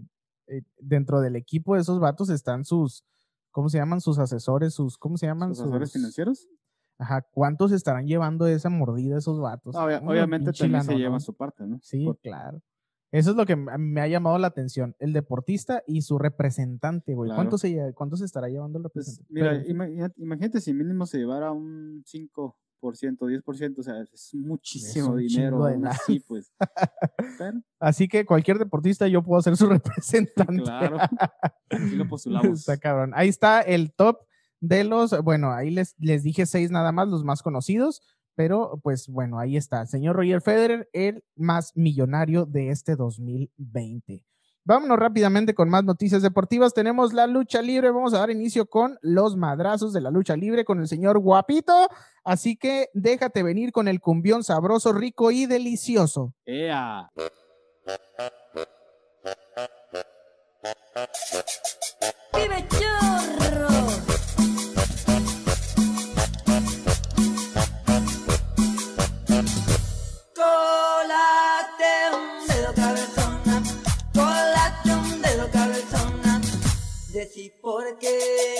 eh, 0.49 0.63
dentro 0.79 1.21
del 1.21 1.37
equipo 1.37 1.75
de 1.75 1.81
esos 1.81 2.01
vatos 2.01 2.31
están 2.31 2.65
sus, 2.65 3.05
¿cómo 3.51 3.69
se 3.69 3.79
llaman? 3.79 4.01
Sus 4.01 4.19
asesores, 4.19 4.75
sus, 4.75 4.99
¿cómo 4.99 5.17
se 5.17 5.27
llaman? 5.27 5.55
¿Sus 5.55 5.65
asesores 5.65 5.93
financieros? 5.93 6.49
Ajá, 6.99 7.23
¿cuántos 7.31 7.73
estarán 7.73 8.07
llevando 8.07 8.47
esa 8.47 8.71
mordida 8.71 9.19
esos 9.19 9.41
vatos? 9.41 9.77
obviamente 9.77 10.53
también 10.53 10.83
se 10.83 10.97
lleva 10.97 11.21
su 11.21 11.35
parte, 11.35 11.67
¿no? 11.67 11.79
Sí, 11.83 12.07
claro. 12.23 12.63
Eso 13.13 13.31
es 13.31 13.37
lo 13.37 13.47
que 13.47 13.57
me 13.57 14.01
ha 14.01 14.09
llamado 14.09 14.37
la 14.39 14.49
atención, 14.49 14.97
el 14.99 15.13
deportista 15.13 15.83
y 15.87 16.03
su 16.03 16.19
representante, 16.19 17.15
güey. 17.15 17.31
¿Cuánto, 17.35 17.57
se, 17.57 17.95
¿Cuánto 17.95 18.17
se 18.17 18.25
estará 18.25 18.49
llevando 18.49 18.79
el 18.79 18.83
pues, 18.91 19.21
representante? 19.29 19.75
mira, 19.75 20.13
imagínate 20.17 20.61
si 20.61 20.75
mínimo 20.75 21.07
se 21.07 21.19
llevara 21.19 21.53
un 21.53 22.03
5%, 22.05 22.55
10%, 22.81 23.79
o 23.79 23.83
sea, 23.83 24.01
es 24.01 24.35
muchísimo 24.35 25.17
dinero. 25.17 25.65
Así, 25.87 26.21
pues. 26.21 26.53
Así 27.81 28.09
que 28.09 28.25
cualquier 28.25 28.59
deportista 28.59 29.09
yo 29.09 29.23
puedo 29.23 29.41
ser 29.43 29.57
su 29.57 29.67
representante. 29.69 30.63
Claro. 30.63 30.99
Aquí 31.71 31.97
lo 31.97 32.09
postulamos. 32.09 32.61
Está 32.61 32.77
cabrón. 32.77 33.13
Ahí 33.15 33.29
está 33.29 33.61
el 33.61 33.93
top 33.93 34.19
de 34.61 34.85
los, 34.85 35.19
bueno, 35.23 35.53
ahí 35.53 35.71
les, 35.71 35.95
les 35.99 36.23
dije 36.23 36.47
seis 36.47 36.71
nada 36.71 36.93
más, 36.93 37.09
los 37.09 37.25
más 37.25 37.43
conocidos. 37.43 38.03
Pero 38.35 38.79
pues 38.83 39.09
bueno, 39.09 39.39
ahí 39.39 39.57
está. 39.57 39.87
Señor 39.87 40.17
Roger 40.17 40.43
Federer, 40.43 40.91
el 40.93 41.25
más 41.37 41.73
millonario 41.75 42.45
de 42.45 42.69
este 42.71 42.95
2020. 42.95 44.25
Vámonos 44.67 44.99
rápidamente 44.99 45.55
con 45.55 45.69
más 45.69 45.85
noticias 45.85 46.23
deportivas. 46.23 46.75
Tenemos 46.75 47.13
la 47.13 47.29
lucha 47.29 47.63
libre. 47.63 47.93
Vamos 47.93 48.15
a 48.15 48.19
dar 48.19 48.33
inicio 48.33 48.67
con 48.67 48.99
los 49.01 49.37
madrazos 49.37 49.93
de 49.93 50.01
la 50.01 50.11
lucha 50.11 50.35
libre 50.35 50.65
con 50.65 50.81
el 50.81 50.89
señor 50.89 51.21
Guapito. 51.21 51.89
Así 52.25 52.57
que 52.57 52.89
déjate 52.93 53.45
venir 53.45 53.71
con 53.71 53.87
el 53.87 54.01
cumbión 54.01 54.43
sabroso, 54.43 54.93
rico 54.93 55.31
y 55.31 55.47
delicioso. 55.47 56.35
¡Ea! 56.45 57.13
¡Vive 62.35 62.67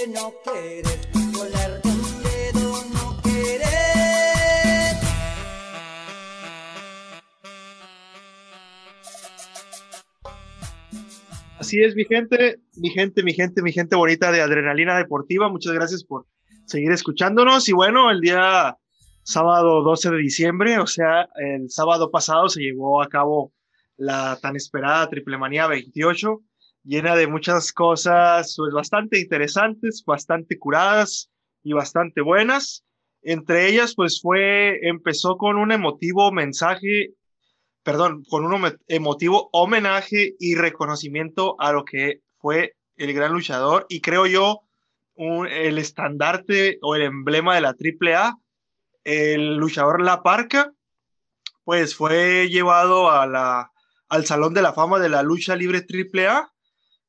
No 0.09 0.33
volarte 1.37 1.89
un 1.89 2.93
no 2.93 3.21
quieres. 3.23 3.67
Así 11.59 11.83
es, 11.83 11.97
mi 11.97 12.05
gente, 12.05 12.61
mi 12.77 12.91
gente, 12.91 13.25
mi 13.25 13.33
gente, 13.33 13.63
mi 13.63 13.73
gente 13.73 13.97
bonita 13.97 14.31
de 14.31 14.41
Adrenalina 14.41 14.97
Deportiva. 14.97 15.49
Muchas 15.49 15.73
gracias 15.73 16.05
por 16.05 16.27
seguir 16.67 16.93
escuchándonos. 16.93 17.69
Y 17.69 17.73
bueno, 17.73 18.13
el 18.13 18.21
día 18.21 18.77
sábado 19.25 19.83
12 19.83 20.11
de 20.11 20.19
diciembre, 20.19 20.79
o 20.79 20.87
sea, 20.87 21.29
el 21.35 21.71
sábado 21.71 22.13
pasado 22.13 22.49
se 22.49 22.61
llevó 22.61 23.03
a 23.03 23.09
cabo 23.09 23.53
la 23.97 24.39
tan 24.41 24.55
esperada 24.55 25.09
Triple 25.09 25.39
Manía 25.39 25.67
28, 25.67 26.41
llena 26.87 27.17
de 27.17 27.27
muchas 27.27 27.73
cosas 27.73 28.55
pues, 28.57 28.73
bastante 28.73 29.19
interesantes, 29.19 30.05
bastante 30.07 30.59
curadas 30.59 31.31
y 31.63 31.73
bastante 31.73 32.21
buenas. 32.21 32.85
Entre 33.23 33.69
ellas, 33.69 33.95
pues 33.97 34.21
fue, 34.23 34.79
empezó 34.89 35.37
con 35.37 35.57
un 35.57 35.73
emotivo 35.73 36.31
mensaje, 36.31 37.11
perdón, 37.83 38.23
con 38.31 38.45
un 38.45 38.79
emotivo 38.87 39.51
homenaje 39.53 40.35
y 40.39 40.55
reconocimiento 40.55 41.57
a 41.59 41.73
lo 41.73 41.85
que 41.85 42.21
fue 42.39 42.75
el 42.97 43.13
gran 43.13 43.33
luchador 43.33 43.87
y 43.89 44.01
creo 44.01 44.27
yo 44.27 44.61
el 45.17 45.79
estandarte 45.79 46.79
o 46.83 46.95
el 46.95 47.03
emblema 47.03 47.55
de 47.55 47.63
la 47.63 47.75
AAA, 47.75 48.39
el 49.05 49.57
luchador 49.57 50.03
La 50.03 50.23
Parca, 50.23 50.73
pues 51.65 51.97
fue 51.97 52.49
llevado 52.49 53.11
a 53.11 53.27
la, 53.27 53.73
al 54.09 54.27
Salón 54.27 54.55
de 54.55 54.63
la 54.63 54.73
Fama 54.73 54.99
de 54.99 55.09
la 55.09 55.23
Lucha 55.23 55.57
Libre 55.57 55.85
AAA. 55.85 56.53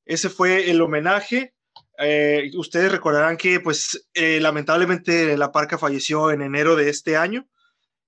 Ese 0.07 0.29
fue 0.29 0.69
el 0.71 0.81
homenaje. 0.81 1.53
Eh, 1.99 2.51
ustedes 2.55 2.91
recordarán 2.91 3.37
que, 3.37 3.59
pues, 3.59 4.07
eh, 4.13 4.39
lamentablemente 4.39 5.37
La 5.37 5.51
Parca 5.51 5.77
falleció 5.77 6.31
en 6.31 6.41
enero 6.41 6.75
de 6.75 6.89
este 6.89 7.17
año 7.17 7.47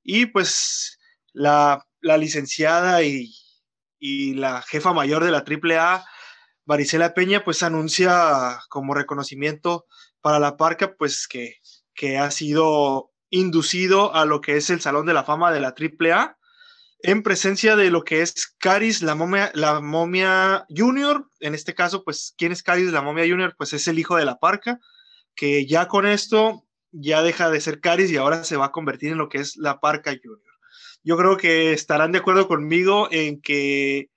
y, 0.03 0.27
pues, 0.27 0.99
la, 1.33 1.85
la 2.01 2.17
licenciada 2.17 3.03
y, 3.03 3.33
y 3.99 4.33
la 4.33 4.61
jefa 4.61 4.93
mayor 4.93 5.23
de 5.23 5.31
la 5.31 5.43
AAA 5.45 6.05
Varicela 6.69 7.15
Peña 7.15 7.43
pues 7.43 7.63
anuncia 7.63 8.59
como 8.69 8.93
reconocimiento 8.93 9.87
para 10.21 10.37
la 10.37 10.55
parca 10.55 10.95
pues 10.95 11.27
que, 11.27 11.55
que 11.95 12.19
ha 12.19 12.29
sido 12.29 13.11
inducido 13.31 14.13
a 14.13 14.25
lo 14.25 14.39
que 14.39 14.55
es 14.55 14.69
el 14.69 14.79
Salón 14.79 15.07
de 15.07 15.13
la 15.13 15.23
Fama 15.23 15.51
de 15.51 15.61
la 15.61 15.73
AAA 15.75 16.37
en 17.01 17.23
presencia 17.23 17.75
de 17.75 17.91
lo 17.91 18.03
que 18.03 18.21
es 18.21 18.55
Caris 18.57 19.01
la 19.01 19.15
momia, 19.15 19.51
la 19.55 19.79
momia 19.79 20.65
Junior. 20.69 21.29
En 21.39 21.55
este 21.55 21.73
caso, 21.73 22.03
pues, 22.03 22.33
¿quién 22.37 22.51
es 22.51 22.63
Caris 22.63 22.91
la 22.91 23.01
momia 23.01 23.27
Junior? 23.27 23.55
Pues 23.57 23.73
es 23.73 23.87
el 23.87 23.99
hijo 23.99 24.17
de 24.17 24.25
la 24.25 24.39
parca, 24.39 24.79
que 25.35 25.65
ya 25.65 25.87
con 25.87 26.05
esto 26.05 26.65
ya 26.91 27.21
deja 27.21 27.49
de 27.49 27.61
ser 27.61 27.79
Caris 27.79 28.11
y 28.11 28.17
ahora 28.17 28.43
se 28.43 28.57
va 28.57 28.65
a 28.65 28.71
convertir 28.71 29.11
en 29.11 29.17
lo 29.17 29.29
que 29.29 29.37
es 29.39 29.57
la 29.57 29.79
parca 29.79 30.11
Junior. 30.11 30.41
Yo 31.03 31.17
creo 31.17 31.37
que 31.37 31.71
estarán 31.71 32.11
de 32.11 32.19
acuerdo 32.19 32.47
conmigo 32.47 33.07
en 33.11 33.41
que 33.41 34.09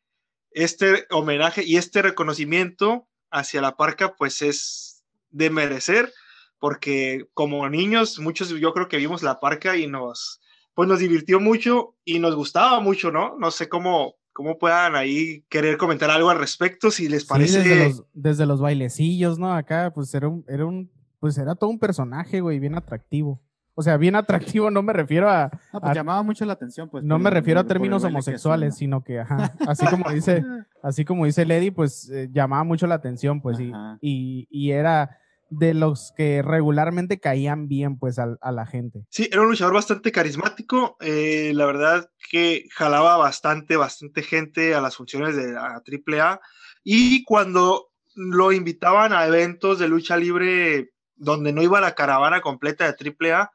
este 0.51 1.07
homenaje 1.11 1.63
y 1.65 1.77
este 1.77 2.03
reconocimiento 2.03 3.09
hacia 3.31 3.63
la 3.63 3.77
parca, 3.77 4.15
pues 4.17 4.43
es 4.43 5.05
de 5.31 5.51
merecer, 5.51 6.13
porque 6.59 7.27
como 7.35 7.69
niños, 7.69 8.19
muchos 8.19 8.51
yo 8.51 8.73
creo 8.73 8.89
que 8.89 8.99
vimos 8.99 9.23
la 9.23 9.41
parca 9.41 9.77
y 9.77 9.87
nos, 9.87 10.42
pues 10.75 10.89
nos 10.89 10.99
divirtió 10.99 11.41
mucho 11.41 11.97
y 12.05 12.19
nos 12.19 12.35
gustaba 12.35 12.81
mucho, 12.81 13.11
¿no? 13.11 13.37
No 13.39 13.51
sé 13.51 13.69
cómo, 13.69 14.15
cómo 14.33 14.59
puedan 14.59 14.95
ahí 14.97 15.45
querer 15.49 15.77
comentar 15.77 16.11
algo 16.11 16.31
al 16.31 16.39
respecto, 16.39 16.91
si 16.91 17.09
les 17.09 17.25
parece. 17.25 17.59
desde, 17.59 17.89
los, 17.89 18.05
desde, 18.13 18.47
los, 18.47 18.61
bailecillos, 18.61 19.39
¿no? 19.39 19.53
Acá, 19.53 19.93
pues 19.95 20.13
era 20.15 20.29
un, 20.29 20.45
era 20.49 20.65
un, 20.65 20.91
pues 21.21 21.39
era 21.39 21.55
todo 21.55 21.71
un 21.71 21.79
personaje, 21.79 22.41
güey, 22.41 22.59
bien 22.59 22.75
atractivo. 22.75 23.41
O 23.75 23.83
sea, 23.83 23.97
bien 23.97 24.17
atractivo, 24.17 24.71
no 24.71 24.83
me 24.83 24.93
refiero 24.93 25.29
a. 25.29 25.51
pues 25.71 25.95
llamaba 25.95 26.23
mucho 26.23 26.45
la 26.45 26.55
atención, 26.55 26.89
pues. 26.89 27.05
No 27.05 27.19
me 27.19 27.31
refiero 27.31 27.61
a 27.61 27.65
términos 27.65 28.05
homosexuales, 28.05 28.77
sino 28.77 29.03
que, 29.03 29.21
ajá, 29.21 29.53
así 29.67 29.87
como 29.87 30.11
dice, 30.11 30.45
así 30.83 31.05
como 31.05 31.27
dice 31.27 31.45
Lady, 31.45 31.71
pues 31.71 32.11
eh, 32.11 32.29
llamaba 32.33 32.65
mucho 32.65 32.87
la 32.87 32.97
atención, 32.97 33.41
pues, 33.41 33.59
y, 33.61 34.47
y, 34.51 34.71
era 34.71 35.19
de 35.53 35.75
los 35.75 36.13
que 36.17 36.41
regularmente 36.43 37.21
caían 37.21 37.69
bien, 37.69 37.99
pues, 37.99 38.19
a, 38.19 38.37
a 38.41 38.53
la 38.53 38.67
gente. 38.67 39.05
Sí, 39.11 39.29
era 39.31 39.43
un 39.43 39.49
luchador 39.49 39.75
bastante 39.75 40.11
carismático, 40.11 40.97
eh, 41.01 41.53
la 41.55 41.67
verdad 41.67 42.11
que 42.31 42.67
jalaba 42.73 43.17
bastante, 43.19 43.77
bastante 43.77 44.23
gente 44.23 44.75
a 44.75 44.81
las 44.81 44.97
funciones 44.97 45.37
de 45.37 45.53
la 45.53 45.83
AAA, 45.85 46.41
y 46.83 47.23
cuando 47.25 47.89
lo 48.15 48.53
invitaban 48.53 49.13
a 49.13 49.27
eventos 49.27 49.79
de 49.79 49.89
lucha 49.89 50.17
libre 50.17 50.93
donde 51.17 51.53
no 51.53 51.63
iba 51.63 51.81
la 51.81 51.95
caravana 51.95 52.41
completa 52.41 52.91
de 52.91 53.15
AAA, 53.31 53.53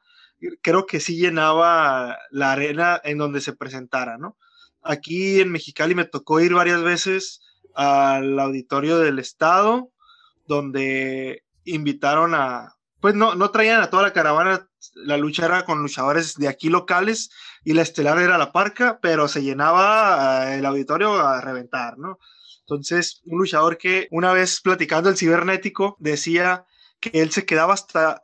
creo 0.62 0.86
que 0.86 1.00
sí 1.00 1.16
llenaba 1.16 2.16
la 2.30 2.52
arena 2.52 3.00
en 3.02 3.18
donde 3.18 3.40
se 3.40 3.54
presentara, 3.54 4.18
¿no? 4.18 4.36
Aquí 4.82 5.40
en 5.40 5.50
Mexicali 5.50 5.94
me 5.94 6.04
tocó 6.04 6.40
ir 6.40 6.54
varias 6.54 6.82
veces 6.82 7.40
al 7.74 8.38
auditorio 8.38 8.98
del 8.98 9.18
estado, 9.18 9.90
donde 10.46 11.42
invitaron 11.74 12.34
a, 12.34 12.76
pues 13.00 13.14
no, 13.14 13.34
no 13.34 13.50
traían 13.50 13.82
a 13.82 13.90
toda 13.90 14.02
la 14.02 14.12
caravana, 14.12 14.68
la 14.94 15.16
lucha 15.16 15.46
era 15.46 15.64
con 15.64 15.80
luchadores 15.80 16.34
de 16.34 16.48
aquí 16.48 16.68
locales 16.68 17.30
y 17.64 17.74
la 17.74 17.82
estelar 17.82 18.18
era 18.18 18.38
la 18.38 18.52
parca, 18.52 18.98
pero 19.00 19.28
se 19.28 19.42
llenaba 19.42 20.52
eh, 20.52 20.58
el 20.58 20.66
auditorio 20.66 21.18
a 21.18 21.40
reventar, 21.40 21.98
¿no? 21.98 22.18
Entonces, 22.60 23.22
un 23.24 23.38
luchador 23.38 23.78
que 23.78 24.08
una 24.10 24.32
vez 24.32 24.60
platicando 24.60 25.08
el 25.08 25.16
cibernético 25.16 25.96
decía 25.98 26.66
que 27.00 27.10
él 27.22 27.30
se 27.30 27.46
quedaba 27.46 27.74
hasta 27.74 28.20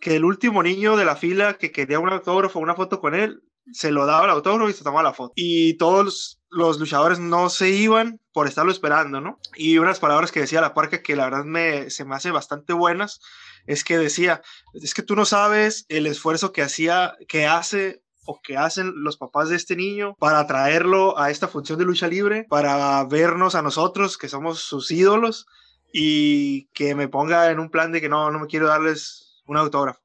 que 0.00 0.16
el 0.16 0.24
último 0.24 0.62
niño 0.62 0.96
de 0.96 1.04
la 1.04 1.16
fila 1.16 1.54
que 1.54 1.72
quería 1.72 1.98
un 1.98 2.10
autógrafo, 2.10 2.58
una 2.58 2.74
foto 2.74 3.00
con 3.00 3.14
él, 3.14 3.42
se 3.72 3.90
lo 3.90 4.06
daba 4.06 4.24
el 4.24 4.30
autógrafo 4.30 4.70
y 4.70 4.72
se 4.72 4.84
tomaba 4.84 5.02
la 5.02 5.12
foto. 5.12 5.32
Y 5.36 5.74
todos 5.74 6.40
los, 6.50 6.78
luchadores 6.78 7.18
no 7.18 7.48
se 7.48 7.70
iban 7.70 8.20
por 8.32 8.46
estarlo 8.46 8.72
esperando, 8.72 9.20
¿no? 9.20 9.38
Y 9.56 9.78
unas 9.78 9.98
palabras 9.98 10.32
que 10.32 10.40
decía 10.40 10.60
la 10.60 10.74
parca 10.74 11.02
que 11.02 11.16
la 11.16 11.24
verdad 11.24 11.44
me, 11.44 11.90
se 11.90 12.04
me 12.04 12.14
hace 12.14 12.30
bastante 12.30 12.72
buenas, 12.72 13.20
es 13.66 13.84
que 13.84 13.98
decía, 13.98 14.42
es 14.74 14.94
que 14.94 15.02
tú 15.02 15.16
no 15.16 15.24
sabes 15.24 15.84
el 15.88 16.06
esfuerzo 16.06 16.52
que 16.52 16.62
hacía, 16.62 17.14
que 17.28 17.46
hace 17.46 18.02
o 18.26 18.40
que 18.42 18.56
hacen 18.56 18.92
los 18.96 19.16
papás 19.16 19.48
de 19.48 19.56
este 19.56 19.76
niño 19.76 20.14
para 20.18 20.46
traerlo 20.46 21.18
a 21.18 21.30
esta 21.30 21.48
función 21.48 21.78
de 21.78 21.84
lucha 21.84 22.06
libre, 22.06 22.46
para 22.48 23.02
vernos 23.04 23.54
a 23.54 23.62
nosotros 23.62 24.18
que 24.18 24.28
somos 24.28 24.60
sus 24.60 24.90
ídolos 24.90 25.46
y 25.92 26.66
que 26.68 26.94
me 26.94 27.08
ponga 27.08 27.50
en 27.50 27.58
un 27.58 27.70
plan 27.70 27.92
de 27.92 28.00
que 28.00 28.08
no, 28.08 28.30
no 28.30 28.38
me 28.38 28.46
quiero 28.46 28.68
darles 28.68 29.42
un 29.46 29.56
autógrafo. 29.56 29.99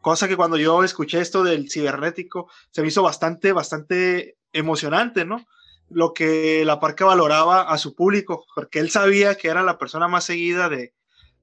Cosa 0.00 0.28
que 0.28 0.36
cuando 0.36 0.56
yo 0.56 0.82
escuché 0.82 1.20
esto 1.20 1.44
del 1.44 1.70
cibernético, 1.70 2.50
se 2.70 2.82
me 2.82 2.88
hizo 2.88 3.02
bastante, 3.02 3.52
bastante 3.52 4.36
emocionante, 4.52 5.24
¿no? 5.24 5.46
Lo 5.88 6.14
que 6.14 6.64
la 6.64 6.80
parca 6.80 7.04
valoraba 7.04 7.62
a 7.62 7.76
su 7.76 7.94
público, 7.94 8.46
porque 8.54 8.78
él 8.78 8.90
sabía 8.90 9.36
que 9.36 9.48
era 9.48 9.62
la 9.62 9.78
persona 9.78 10.08
más 10.08 10.24
seguida 10.24 10.68
de, 10.68 10.94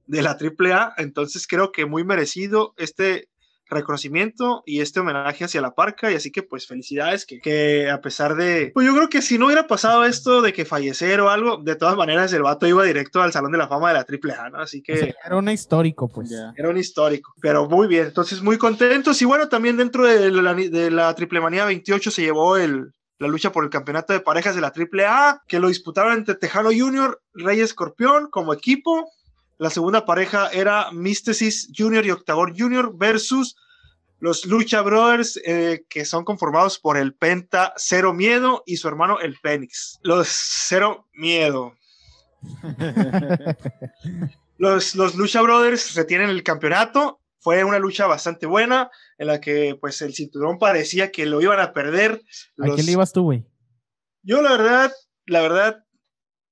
de 0.06 0.22
la 0.22 0.36
AAA, 0.40 0.94
entonces 0.96 1.46
creo 1.46 1.70
que 1.70 1.86
muy 1.86 2.02
merecido 2.02 2.74
este 2.78 3.28
reconocimiento 3.68 4.62
y 4.66 4.80
este 4.80 5.00
homenaje 5.00 5.44
hacia 5.44 5.60
la 5.60 5.74
parca 5.74 6.10
y 6.10 6.14
así 6.14 6.30
que 6.30 6.42
pues 6.42 6.66
felicidades 6.66 7.26
que, 7.26 7.40
que, 7.40 7.90
a 7.90 8.00
pesar 8.00 8.34
de 8.36 8.70
pues 8.74 8.86
yo 8.86 8.94
creo 8.94 9.08
que 9.08 9.22
si 9.22 9.38
no 9.38 9.46
hubiera 9.46 9.66
pasado 9.66 10.04
esto 10.04 10.42
de 10.42 10.52
que 10.52 10.64
fallecer 10.64 11.20
o 11.20 11.30
algo 11.30 11.58
de 11.58 11.76
todas 11.76 11.96
maneras 11.96 12.32
el 12.32 12.42
vato 12.42 12.66
iba 12.66 12.84
directo 12.84 13.20
al 13.20 13.32
Salón 13.32 13.52
de 13.52 13.58
la 13.58 13.68
Fama 13.68 13.92
de 13.92 13.94
la 13.94 14.06
AAA 14.06 14.50
¿no? 14.50 14.58
así 14.60 14.82
que 14.82 15.14
era 15.24 15.36
un 15.36 15.48
histórico 15.48 16.08
pues 16.08 16.30
era 16.56 16.68
un 16.68 16.76
histórico 16.76 17.34
pero 17.40 17.68
muy 17.68 17.86
bien 17.86 18.06
entonces 18.06 18.42
muy 18.42 18.58
contentos 18.58 19.20
y 19.20 19.24
bueno 19.24 19.48
también 19.48 19.76
dentro 19.76 20.06
de 20.06 20.30
la, 20.30 20.54
de 20.54 20.90
la 20.90 21.14
Triple 21.14 21.40
Manía 21.40 21.64
28 21.64 22.10
se 22.10 22.22
llevó 22.22 22.56
el 22.56 22.92
la 23.18 23.28
lucha 23.28 23.50
por 23.52 23.64
el 23.64 23.70
campeonato 23.70 24.12
de 24.12 24.20
parejas 24.20 24.54
de 24.54 24.60
la 24.60 24.72
AAA, 24.72 25.42
que 25.48 25.58
lo 25.58 25.68
disputaron 25.68 26.12
entre 26.12 26.36
Tejano 26.36 26.70
Junior, 26.72 27.20
Rey 27.34 27.60
Escorpión 27.60 28.28
como 28.30 28.52
equipo, 28.52 29.10
la 29.58 29.70
segunda 29.70 30.06
pareja 30.06 30.48
era 30.50 30.92
Mystesis 30.92 31.72
Junior 31.76 32.06
y 32.06 32.12
Octagon 32.12 32.56
Junior 32.56 32.96
versus 32.96 33.56
los 34.20 34.46
Lucha 34.46 34.82
Brothers, 34.82 35.40
eh, 35.44 35.84
que 35.88 36.04
son 36.04 36.24
conformados 36.24 36.78
por 36.78 36.96
el 36.96 37.14
Penta 37.14 37.72
Cero 37.76 38.14
Miedo 38.14 38.62
y 38.66 38.76
su 38.76 38.88
hermano 38.88 39.20
el 39.20 39.36
Fénix. 39.36 39.98
Los 40.02 40.28
Cero 40.28 41.06
Miedo. 41.12 41.74
los, 44.58 44.94
los 44.94 45.14
Lucha 45.16 45.42
Brothers 45.42 45.94
retienen 45.94 46.30
el 46.30 46.42
campeonato. 46.42 47.20
Fue 47.40 47.62
una 47.62 47.78
lucha 47.78 48.06
bastante 48.06 48.46
buena 48.46 48.90
en 49.16 49.28
la 49.28 49.40
que 49.40 49.76
pues 49.80 50.02
el 50.02 50.14
cinturón 50.14 50.58
parecía 50.58 51.12
que 51.12 51.26
lo 51.26 51.40
iban 51.40 51.60
a 51.60 51.72
perder. 51.72 52.20
¿A 52.60 52.74
quién 52.74 52.86
le 52.86 52.92
ibas 52.92 53.12
tú, 53.12 53.22
güey? 53.22 53.46
Yo 54.22 54.42
la 54.42 54.50
verdad, 54.50 54.92
la 55.26 55.40
verdad, 55.40 55.84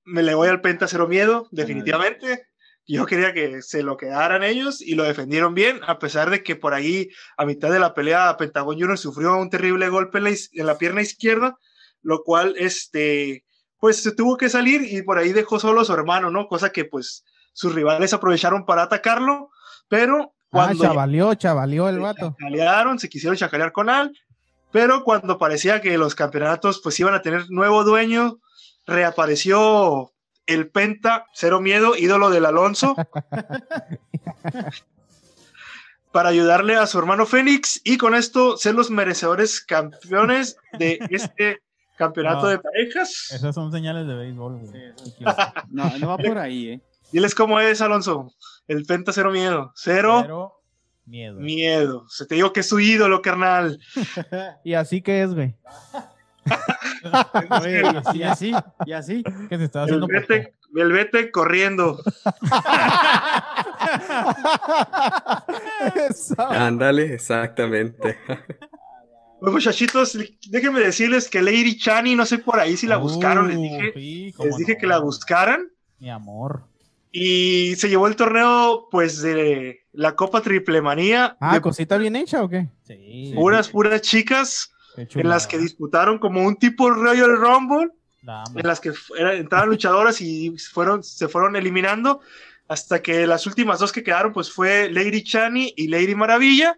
me 0.05 0.23
le 0.23 0.33
voy 0.33 0.47
al 0.47 0.61
Penta 0.61 0.87
Cero 0.87 1.07
Miedo, 1.07 1.49
definitivamente. 1.51 2.47
Yo 2.87 3.05
quería 3.05 3.33
que 3.33 3.61
se 3.61 3.83
lo 3.83 3.97
quedaran 3.97 4.43
ellos 4.43 4.81
y 4.81 4.95
lo 4.95 5.03
defendieron 5.03 5.53
bien, 5.53 5.81
a 5.85 5.99
pesar 5.99 6.29
de 6.29 6.41
que 6.41 6.55
por 6.55 6.73
ahí, 6.73 7.09
a 7.35 7.45
mitad 7.45 7.69
de 7.69 7.79
la 7.79 7.93
pelea, 7.93 8.37
Pentagon 8.37 8.75
Junior 8.75 8.97
sufrió 8.97 9.37
un 9.37 9.49
terrible 9.49 9.89
golpe 9.89 10.19
en 10.19 10.65
la, 10.65 10.77
pierna 10.77 11.01
izquierda, 11.01 11.57
lo 12.01 12.23
cual, 12.23 12.55
este, 12.57 13.43
pues 13.77 14.01
se 14.01 14.13
tuvo 14.13 14.37
que 14.37 14.47
salir 14.47 14.81
y 14.89 15.01
por 15.01 15.17
ahí 15.17 15.33
dejó 15.33 15.59
solo 15.59 15.81
a 15.81 15.85
su 15.85 15.93
hermano, 15.93 16.31
¿no? 16.31 16.47
Cosa 16.47 16.69
que, 16.69 16.85
pues, 16.85 17.25
sus 17.51 17.75
rivales 17.75 18.13
aprovecharon 18.13 18.65
para 18.65 18.83
atacarlo, 18.83 19.49
pero 19.89 20.21
ah, 20.21 20.47
cuando... 20.49 20.85
Ah, 20.85 21.35
chavalió 21.35 21.89
el 21.89 21.99
vato. 21.99 22.37
Se 22.39 22.99
se 22.99 23.09
quisieron 23.09 23.35
chacalear 23.35 23.73
con 23.73 23.89
él, 23.89 24.17
pero 24.71 25.03
cuando 25.03 25.37
parecía 25.37 25.81
que 25.81 25.97
los 25.97 26.15
campeonatos, 26.15 26.79
pues, 26.81 26.97
iban 27.01 27.15
a 27.15 27.21
tener 27.21 27.49
nuevo 27.49 27.83
dueño, 27.83 28.39
reapareció 28.85 30.13
el 30.47 30.69
Penta, 30.69 31.25
cero 31.33 31.59
miedo, 31.61 31.95
ídolo 31.95 32.29
del 32.29 32.45
Alonso. 32.45 32.95
para 36.11 36.29
ayudarle 36.29 36.75
a 36.75 36.87
su 36.87 36.97
hermano 36.97 37.25
Fénix 37.25 37.79
y 37.83 37.97
con 37.97 38.15
esto 38.15 38.57
ser 38.57 38.73
los 38.75 38.89
merecedores 38.89 39.61
campeones 39.61 40.57
de 40.79 40.99
este 41.11 41.61
campeonato 41.97 42.43
No. 42.43 42.47
de 42.47 42.59
parejas. 42.59 43.31
Esas 43.31 43.53
son 43.53 43.71
señales 43.71 44.07
de 44.07 44.15
béisbol, 44.15 44.57
güey. 44.59 44.93
No, 45.69 45.97
no 45.99 46.07
va 46.07 46.17
por 46.29 46.37
ahí, 46.39 46.69
¿eh? 46.69 46.81
Diles 47.11 47.35
cómo 47.35 47.59
es, 47.59 47.81
Alonso. 47.81 48.33
El 48.67 48.85
Penta 48.85 49.13
cero 49.13 49.31
miedo. 49.31 49.71
Cero 49.75 50.53
miedo. 51.05 51.39
miedo. 51.39 52.05
Se 52.09 52.25
te 52.25 52.35
digo 52.35 52.51
que 52.51 52.61
es 52.61 52.67
su 52.69 52.79
ídolo, 52.79 53.21
carnal. 53.21 53.79
Y 54.63 54.73
así 54.73 55.01
que 55.01 55.21
es, 55.21 55.33
güey. 55.33 55.55
Oye, 57.61 57.81
y 58.13 58.23
así, 58.23 58.51
y 58.85 58.91
así. 58.93 59.23
Que 59.49 59.57
se 59.57 59.63
está 59.65 59.79
El 59.79 59.85
haciendo 59.85 60.07
vete, 60.07 60.53
el 60.75 60.91
vete 60.91 61.31
corriendo. 61.31 61.99
Eso. 66.09 66.35
Ándale, 66.49 67.13
exactamente. 67.13 68.17
Pues, 69.39 69.53
muchachitos, 69.53 70.17
déjenme 70.49 70.79
decirles 70.79 71.29
que 71.29 71.41
Lady 71.41 71.77
Chani, 71.77 72.15
no 72.15 72.25
sé 72.25 72.39
por 72.39 72.59
ahí 72.59 72.75
si 72.75 72.87
la 72.87 72.97
buscaron, 72.97 73.47
les 73.47 73.57
Uh, 73.57 73.61
dije, 73.61 73.91
sí, 73.93 74.33
cómo 74.35 74.47
les 74.49 74.57
dije 74.57 74.73
no. 74.73 74.79
que 74.79 74.87
la 74.87 74.99
buscaran. 74.99 75.69
Mi 75.99 76.09
amor. 76.09 76.63
Y 77.11 77.75
se 77.77 77.89
llevó 77.89 78.07
el 78.07 78.15
torneo, 78.15 78.87
pues, 78.91 79.21
de 79.21 79.79
la 79.93 80.15
Copa 80.15 80.41
Triple 80.41 80.81
Manía. 80.81 81.37
Ah, 81.39 81.55
de 81.55 81.61
cosita 81.61 81.97
bien 81.97 82.15
hecha 82.15 82.43
o 82.43 82.49
qué? 82.49 82.67
Sí. 82.83 83.31
puras, 83.35 83.69
puras 83.69 84.01
chicas, 84.01 84.69
qué 84.69 84.76
en 84.97 85.29
las 85.29 85.45
que 85.47 85.57
disputaron 85.57 86.19
como 86.19 86.43
un 86.43 86.55
tipo 86.57 86.89
Royal 86.89 87.37
Rumble, 87.37 87.89
en 88.55 88.67
las 88.67 88.79
que 88.79 88.91
era- 89.17 89.35
entraban 89.35 89.69
luchadoras 89.69 90.19
y 90.21 90.57
fueron, 90.57 91.03
se 91.03 91.27
fueron 91.27 91.55
eliminando, 91.55 92.19
hasta 92.67 93.01
que 93.01 93.25
las 93.27 93.45
últimas 93.47 93.79
dos 93.79 93.91
que 93.91 94.03
quedaron, 94.03 94.33
pues, 94.33 94.51
fue 94.51 94.89
Lady 94.91 95.23
Chani 95.23 95.73
y 95.77 95.87
Lady 95.87 96.15
Maravilla. 96.15 96.77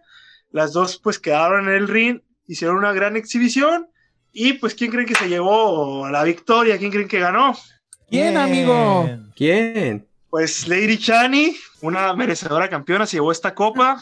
Las 0.52 0.74
dos, 0.74 1.00
pues, 1.04 1.18
quedaron 1.20 1.68
en 1.70 1.76
el 1.76 1.88
ring, 1.88 2.20
hicieron 2.48 2.78
una 2.78 2.94
gran 2.94 3.16
exhibición. 3.18 3.88
Y, 4.32 4.54
pues, 4.54 4.76
¿quién 4.76 4.92
creen 4.92 5.08
que 5.08 5.16
se 5.16 5.28
llevó 5.30 6.08
la 6.10 6.24
victoria? 6.24 6.78
¿Quién 6.78 6.92
creen 6.92 7.08
que 7.08 7.20
ganó? 7.20 7.56
¿Quién, 8.10 8.38
amigo? 8.38 9.10
¿Quién? 9.36 10.08
Pues 10.30 10.68
Lady 10.68 10.98
Chani, 11.00 11.56
una 11.82 12.14
merecedora 12.14 12.70
campeona, 12.70 13.08
se 13.08 13.18
llevó 13.18 13.32
esta 13.32 13.56
copa. 13.56 14.00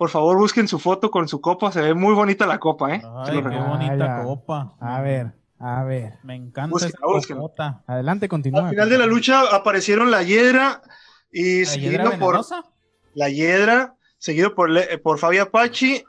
Por 0.00 0.08
favor, 0.08 0.38
busquen 0.38 0.66
su 0.66 0.78
foto 0.78 1.10
con 1.10 1.28
su 1.28 1.42
copa. 1.42 1.70
Se 1.72 1.82
ve 1.82 1.92
muy 1.92 2.14
bonita 2.14 2.46
la 2.46 2.58
copa, 2.58 2.94
¿eh? 2.94 3.02
Ay, 3.04 3.26
qué 3.26 3.32
recomiendo. 3.42 3.68
bonita 3.68 4.22
copa. 4.24 4.72
A 4.80 5.02
ver, 5.02 5.34
a 5.58 5.84
ver. 5.84 6.14
Me 6.22 6.34
encanta 6.36 6.70
Búsquenla, 6.70 7.18
esa 7.18 7.34
copota. 7.34 7.82
Adelante, 7.86 8.26
continúa. 8.26 8.62
Al 8.62 8.70
final 8.70 8.88
de 8.88 8.96
la 8.96 9.04
lucha 9.04 9.42
aparecieron 9.54 10.10
la 10.10 10.22
Hiedra 10.22 10.80
y 11.30 11.60
¿La 11.60 11.70
seguido 11.70 11.90
hiedra 11.92 12.04
por 12.12 12.18
venenosa? 12.18 12.64
la 13.12 13.28
Hiedra, 13.28 13.94
seguido 14.16 14.54
por, 14.54 14.70
Le- 14.70 14.96
por 14.96 15.18
Fabi 15.18 15.36
Apache. 15.36 16.06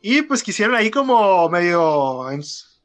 Y 0.00 0.22
pues 0.22 0.44
quisieron 0.44 0.76
ahí 0.76 0.92
como 0.92 1.48
medio, 1.48 2.30
ens- 2.30 2.78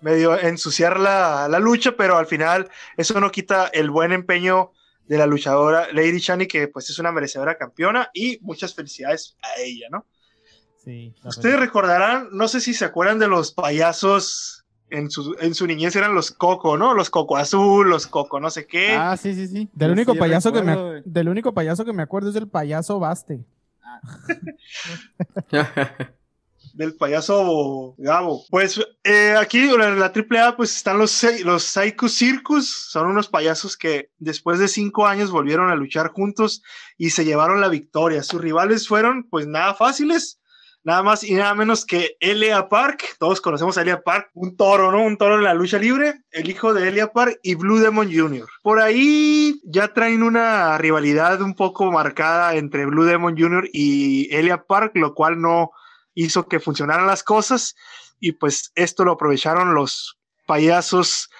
medio 0.00 0.38
ensuciar 0.38 1.00
la, 1.00 1.48
la 1.48 1.58
lucha, 1.58 1.96
pero 1.96 2.18
al 2.18 2.26
final 2.26 2.70
eso 2.96 3.18
no 3.18 3.32
quita 3.32 3.66
el 3.72 3.90
buen 3.90 4.12
empeño 4.12 4.70
de 5.08 5.18
la 5.18 5.26
luchadora 5.26 5.88
Lady 5.92 6.20
Chani, 6.20 6.46
que 6.46 6.68
pues 6.68 6.90
es 6.90 6.98
una 6.98 7.10
merecedora 7.10 7.56
campeona 7.56 8.10
y 8.12 8.38
muchas 8.42 8.74
felicidades 8.74 9.36
a 9.42 9.60
ella, 9.60 9.88
¿no? 9.90 10.06
Sí. 10.76 11.14
Ustedes 11.24 11.58
recordarán, 11.58 12.28
no 12.32 12.46
sé 12.46 12.60
si 12.60 12.74
se 12.74 12.84
acuerdan 12.84 13.18
de 13.18 13.28
los 13.28 13.52
payasos 13.52 14.66
en 14.90 15.10
su, 15.10 15.36
en 15.40 15.54
su 15.54 15.66
niñez, 15.66 15.96
eran 15.96 16.14
los 16.14 16.30
Coco, 16.30 16.76
¿no? 16.76 16.94
Los 16.94 17.10
Coco 17.10 17.36
Azul, 17.36 17.88
los 17.88 18.06
Coco 18.06 18.40
no 18.40 18.50
sé 18.50 18.66
qué. 18.66 18.92
Ah, 18.92 19.16
sí, 19.16 19.34
sí, 19.34 19.48
sí. 19.48 19.68
Del 19.72 19.90
único 19.90 20.12
sí 20.12 20.18
payaso 20.18 20.52
que 20.52 20.62
me 20.62 21.02
del 21.04 21.28
único 21.28 21.52
payaso 21.52 21.84
que 21.84 21.92
me 21.92 22.02
acuerdo 22.02 22.30
es 22.30 22.36
el 22.36 22.48
payaso 22.48 22.98
Baste. 22.98 23.44
del 26.78 26.94
payaso 26.94 27.96
Gabo. 27.98 28.46
Pues 28.50 28.80
eh, 29.02 29.34
aquí 29.36 29.58
en 29.58 29.98
la 29.98 30.12
AAA 30.14 30.56
pues 30.56 30.76
están 30.76 30.96
los, 30.96 31.26
los 31.44 31.64
Psycho 31.64 32.08
Circus, 32.08 32.70
son 32.70 33.08
unos 33.08 33.26
payasos 33.26 33.76
que 33.76 34.12
después 34.18 34.60
de 34.60 34.68
cinco 34.68 35.04
años 35.04 35.32
volvieron 35.32 35.70
a 35.70 35.74
luchar 35.74 36.12
juntos 36.12 36.62
y 36.96 37.10
se 37.10 37.24
llevaron 37.24 37.60
la 37.60 37.68
victoria. 37.68 38.22
Sus 38.22 38.40
rivales 38.40 38.86
fueron 38.86 39.24
pues 39.28 39.48
nada 39.48 39.74
fáciles, 39.74 40.40
nada 40.84 41.02
más 41.02 41.24
y 41.24 41.34
nada 41.34 41.52
menos 41.56 41.84
que 41.84 42.16
Elia 42.20 42.68
Park, 42.68 43.02
todos 43.18 43.40
conocemos 43.40 43.76
a 43.76 43.82
Elia 43.82 44.02
Park, 44.02 44.30
un 44.34 44.56
toro, 44.56 44.92
¿no? 44.92 45.02
Un 45.02 45.16
toro 45.16 45.34
en 45.34 45.42
la 45.42 45.54
lucha 45.54 45.80
libre, 45.80 46.22
el 46.30 46.48
hijo 46.48 46.74
de 46.74 46.86
Elia 46.86 47.08
Park 47.08 47.40
y 47.42 47.56
Blue 47.56 47.80
Demon 47.80 48.08
Jr. 48.08 48.46
Por 48.62 48.78
ahí 48.78 49.60
ya 49.64 49.92
traen 49.92 50.22
una 50.22 50.78
rivalidad 50.78 51.42
un 51.42 51.56
poco 51.56 51.90
marcada 51.90 52.54
entre 52.54 52.86
Blue 52.86 53.04
Demon 53.04 53.36
Jr. 53.36 53.68
y 53.72 54.32
Elia 54.32 54.62
Park, 54.62 54.92
lo 54.94 55.14
cual 55.14 55.40
no 55.40 55.72
hizo 56.24 56.48
que 56.48 56.60
funcionaran 56.60 57.06
las 57.06 57.22
cosas 57.22 57.76
y 58.20 58.32
pues 58.32 58.72
esto 58.74 59.04
lo 59.04 59.12
aprovecharon 59.12 59.74
los 59.74 60.18
payasos 60.46 61.30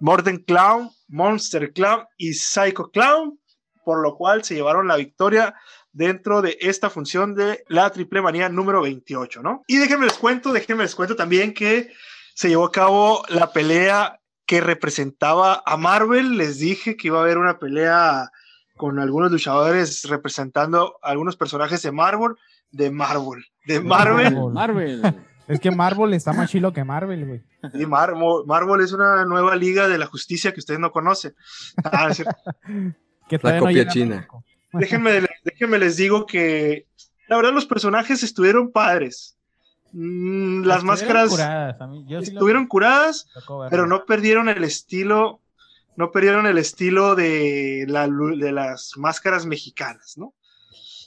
Morden 0.00 0.38
Clown, 0.38 0.90
Monster 1.08 1.72
Clown 1.72 2.04
y 2.16 2.34
Psycho 2.34 2.90
Clown, 2.90 3.38
por 3.84 4.02
lo 4.02 4.16
cual 4.16 4.42
se 4.42 4.54
llevaron 4.54 4.88
la 4.88 4.96
victoria 4.96 5.54
dentro 5.92 6.42
de 6.42 6.58
esta 6.60 6.90
función 6.90 7.36
de 7.36 7.62
la 7.68 7.90
Triple 7.90 8.22
Manía 8.22 8.48
número 8.48 8.82
28, 8.82 9.42
¿no? 9.42 9.62
Y 9.68 9.76
déjenme 9.76 10.06
les 10.06 10.18
cuento, 10.18 10.52
déjenme 10.52 10.82
les 10.82 10.96
cuento 10.96 11.14
también 11.14 11.54
que 11.54 11.92
se 12.34 12.48
llevó 12.48 12.64
a 12.64 12.72
cabo 12.72 13.24
la 13.28 13.52
pelea 13.52 14.20
que 14.46 14.60
representaba 14.60 15.62
a 15.64 15.76
Marvel, 15.76 16.36
les 16.36 16.58
dije 16.58 16.96
que 16.96 17.06
iba 17.06 17.20
a 17.20 17.22
haber 17.22 17.38
una 17.38 17.60
pelea 17.60 18.32
con 18.76 18.98
algunos 18.98 19.30
luchadores 19.30 20.02
representando 20.08 20.98
a 21.02 21.10
algunos 21.10 21.36
personajes 21.36 21.82
de 21.82 21.92
Marvel, 21.92 22.34
de 22.74 22.90
Marvel, 22.90 23.44
de 23.66 23.80
Marvel. 23.80 24.34
Marvel. 24.52 25.02
Es 25.46 25.60
que 25.60 25.70
Marvel 25.70 26.14
está 26.14 26.32
más 26.32 26.50
chilo 26.50 26.72
que 26.72 26.84
Marvel, 26.84 27.26
güey. 27.26 27.42
Sí, 27.72 27.84
Mar- 27.86 28.14
Marvel 28.46 28.80
es 28.80 28.92
una 28.92 29.24
nueva 29.26 29.54
liga 29.56 29.88
de 29.88 29.98
la 29.98 30.06
justicia 30.06 30.52
que 30.52 30.60
ustedes 30.60 30.80
no 30.80 30.90
conocen. 30.90 31.34
Ah, 31.84 32.08
es. 32.10 32.24
Que 33.28 33.38
La 33.42 33.52
no 33.54 33.60
copia 33.60 33.86
china. 33.88 34.26
Déjenme, 34.72 35.26
déjenme 35.44 35.78
les 35.78 35.96
digo 35.96 36.26
que 36.26 36.86
la 37.28 37.36
verdad 37.36 37.52
los 37.52 37.66
personajes 37.66 38.22
estuvieron 38.22 38.72
padres. 38.72 39.36
Mm, 39.92 40.64
las 40.64 40.78
Estuvieron 40.78 40.86
máscaras 40.86 41.30
curadas, 41.30 41.80
a 41.80 41.86
mí- 41.86 42.04
yo 42.08 42.20
sí 42.20 42.26
lo- 42.32 42.32
estuvieron 42.38 42.66
curadas, 42.66 43.28
pero 43.70 43.86
no 43.86 44.04
perdieron 44.06 44.48
el 44.48 44.64
estilo, 44.64 45.40
no 45.96 46.10
perdieron 46.10 46.46
el 46.46 46.58
estilo 46.58 47.14
de, 47.14 47.84
la, 47.86 48.08
de 48.08 48.50
las 48.52 48.92
máscaras 48.96 49.46
mexicanas, 49.46 50.14
¿no? 50.16 50.34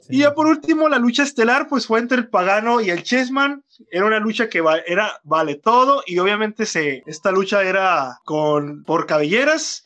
Sí. 0.08 0.16
Y 0.16 0.20
ya 0.20 0.34
por 0.34 0.48
último, 0.48 0.88
la 0.90 1.00
lucha 1.00 1.24
estelar, 1.24 1.68
pues 1.68 1.86
fue 1.88 2.00
entre 2.00 2.18
el 2.18 2.30
Pagano 2.30 2.80
y 2.82 2.90
el 2.90 3.04
Chessman. 3.04 3.64
Era 3.92 4.06
una 4.06 4.20
lucha 4.20 4.50
que 4.50 4.62
va- 4.62 4.80
era 4.88 5.20
vale 5.24 5.56
todo 5.56 6.02
y 6.08 6.18
obviamente 6.20 6.66
se, 6.66 7.04
esta 7.06 7.32
lucha 7.32 7.64
era 7.64 8.20
con, 8.26 8.84
por 8.84 9.06
cabelleras. 9.06 9.84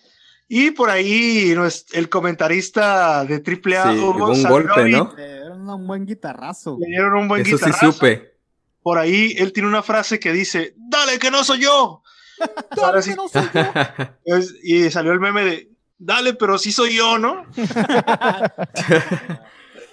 Y 0.48 0.72
por 0.72 0.90
ahí 0.90 1.56
el 1.94 2.10
comentarista 2.10 3.24
de 3.26 3.36
AAA, 3.36 3.94
Sí, 3.94 4.00
Hugo 4.00 4.26
hubo 4.26 4.32
un 4.34 4.44
golpe, 4.44 4.90
¿no? 4.90 5.14
Le 5.16 5.28
dieron 5.34 5.70
un 5.70 5.88
buen 5.88 6.06
guitarrazo. 6.06 6.78
Le 6.80 6.88
dieron 6.88 7.14
un 7.16 7.28
buen 7.30 7.42
Eso 7.42 7.58
sí 7.58 7.66
guitarrazo. 7.66 7.92
supe. 7.94 8.36
Por 8.84 8.98
ahí 8.98 9.34
él 9.38 9.54
tiene 9.54 9.70
una 9.70 9.82
frase 9.84 10.20
que 10.20 10.32
dice, 10.34 10.74
dale 10.76 11.20
que 11.20 11.32
no 11.32 11.44
soy 11.44 11.62
yo. 11.62 12.04
Ahora 12.84 13.02
sí, 13.02 13.14
No 13.16 13.28
soy 13.30 13.44
yo. 13.54 13.62
es- 14.26 14.54
y 14.64 14.90
salió 14.92 15.12
el 15.14 15.20
meme 15.22 15.46
de, 15.46 15.70
dale, 15.98 16.34
pero 16.34 16.58
sí 16.58 16.72
soy 16.74 16.96
yo, 16.96 17.18
¿no? 17.18 17.46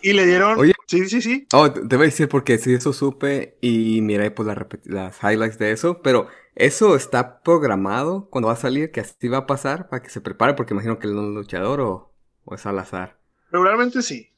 y 0.03 0.13
le 0.13 0.27
dieron, 0.27 0.59
Oye. 0.59 0.73
sí, 0.87 1.09
sí, 1.09 1.21
sí, 1.23 1.47
Oh, 1.53 1.71
te 1.73 1.97
voy 1.97 2.05
a 2.05 2.11
decir 2.11 2.29
porque 2.29 2.59
sí, 2.59 2.75
eso 2.75 2.93
supe 2.93 3.57
y 3.61 4.01
miré 4.03 4.31
pues 4.31 4.47
las, 4.47 4.57
repet- 4.57 4.85
las 4.87 5.17
highlights 5.23 5.59
de 5.59 5.73
eso, 5.73 6.03
pero 6.03 6.29
eso 6.55 6.97
está 6.97 7.41
programado 7.43 8.29
cuando 8.31 8.49
va 8.49 8.55
a 8.55 8.57
salir, 8.57 8.91
que 8.91 9.01
así 9.01 9.29
va 9.29 9.39
a 9.39 9.47
pasar 9.47 9.89
para 9.89 10.03
que 10.03 10.11
se 10.11 10.21
prepare, 10.21 10.55
porque 10.55 10.75
imagino 10.75 10.99
que 10.99 11.07
él 11.07 11.15
no 11.15 11.23
es 11.23 11.35
luchador 11.35 11.81
o, 11.81 12.13
o 12.45 12.55
es 12.55 12.67
al 12.67 12.79
azar. 12.79 13.19
regularmente 13.51 14.03
sí. 14.03 14.29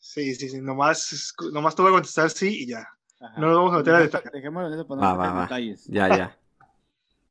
Sí, 0.00 0.34
sí, 0.34 0.48
sí, 0.48 0.60
nomás, 0.60 1.34
nomás 1.52 1.76
te 1.76 1.82
voy 1.82 1.90
a 1.90 1.94
contestar 1.94 2.30
sí 2.30 2.62
y 2.62 2.66
ya. 2.68 2.88
Ajá. 3.20 3.40
No 3.40 3.48
nos 3.48 3.56
vamos 3.56 3.74
a 3.74 3.78
meter 3.78 3.94
a 3.94 3.98
Deja- 3.98 4.18
detalle. 4.18 4.30
Dejémoslo 4.32 4.68
en 4.68 4.74
eso 4.74 4.86
para 4.88 5.00
Va, 5.02 5.12
no 5.12 5.18
va, 5.18 5.24
meter 5.24 5.36
va. 5.36 5.42
detalles. 5.42 5.84
Ya, 5.86 6.08
ya. 6.16 6.38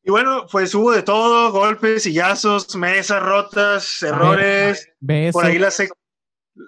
Y 0.03 0.09
bueno, 0.09 0.45
pues 0.49 0.73
hubo 0.73 0.91
de 0.93 1.03
todo, 1.03 1.51
golpes, 1.51 2.03
sillazos, 2.03 2.73
mesas 2.77 3.21
rotas, 3.21 4.01
errores. 4.03 4.89
Beso. 5.01 5.33
Por 5.33 5.45
ahí 5.45 5.59
la, 5.59 5.69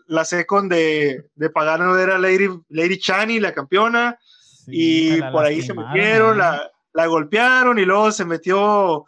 la 0.08 0.26
second 0.26 0.72
de, 0.72 1.26
de 1.36 1.50
Pagano 1.50 1.98
era 1.98 2.18
Lady, 2.18 2.50
Lady 2.70 3.00
Chani, 3.00 3.40
la 3.40 3.54
campeona. 3.54 4.18
Sí, 4.22 4.72
y 4.72 5.18
la 5.18 5.32
por 5.32 5.46
ahí 5.46 5.62
se 5.62 5.74
metieron, 5.74 6.36
¿eh? 6.36 6.40
la, 6.40 6.72
la 6.94 7.08
golpearon 7.08 7.80
y 7.80 7.86
luego 7.86 8.12
se 8.12 8.26
metió 8.26 9.06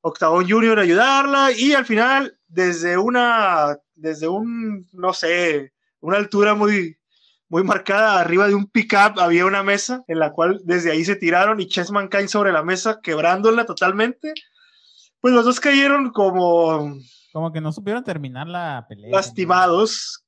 Octagón 0.00 0.48
Junior 0.48 0.78
a 0.78 0.82
ayudarla 0.82 1.52
y 1.52 1.72
al 1.72 1.86
final 1.86 2.38
desde 2.46 2.98
una, 2.98 3.78
desde 3.94 4.28
un, 4.28 4.86
no 4.92 5.12
sé, 5.12 5.72
una 6.00 6.18
altura 6.18 6.54
muy, 6.54 6.98
muy 7.48 7.64
marcada 7.64 8.20
arriba 8.20 8.46
de 8.46 8.54
un 8.54 8.66
pickup 8.66 9.18
había 9.18 9.46
una 9.46 9.62
mesa 9.62 10.04
en 10.08 10.18
la 10.18 10.32
cual 10.32 10.60
desde 10.64 10.90
ahí 10.90 11.04
se 11.04 11.16
tiraron 11.16 11.60
y 11.60 11.68
Chessman 11.68 12.08
cae 12.08 12.28
sobre 12.28 12.52
la 12.52 12.62
mesa 12.62 13.00
quebrándola 13.02 13.64
totalmente. 13.64 14.34
Pues 15.20 15.32
los 15.32 15.44
dos 15.44 15.58
cayeron 15.58 16.10
como 16.10 16.98
Como 17.34 17.50
que 17.50 17.60
no 17.60 17.72
supieron 17.72 18.04
terminar 18.04 18.46
la 18.46 18.86
pelea. 18.88 19.10
lastimados 19.10 20.24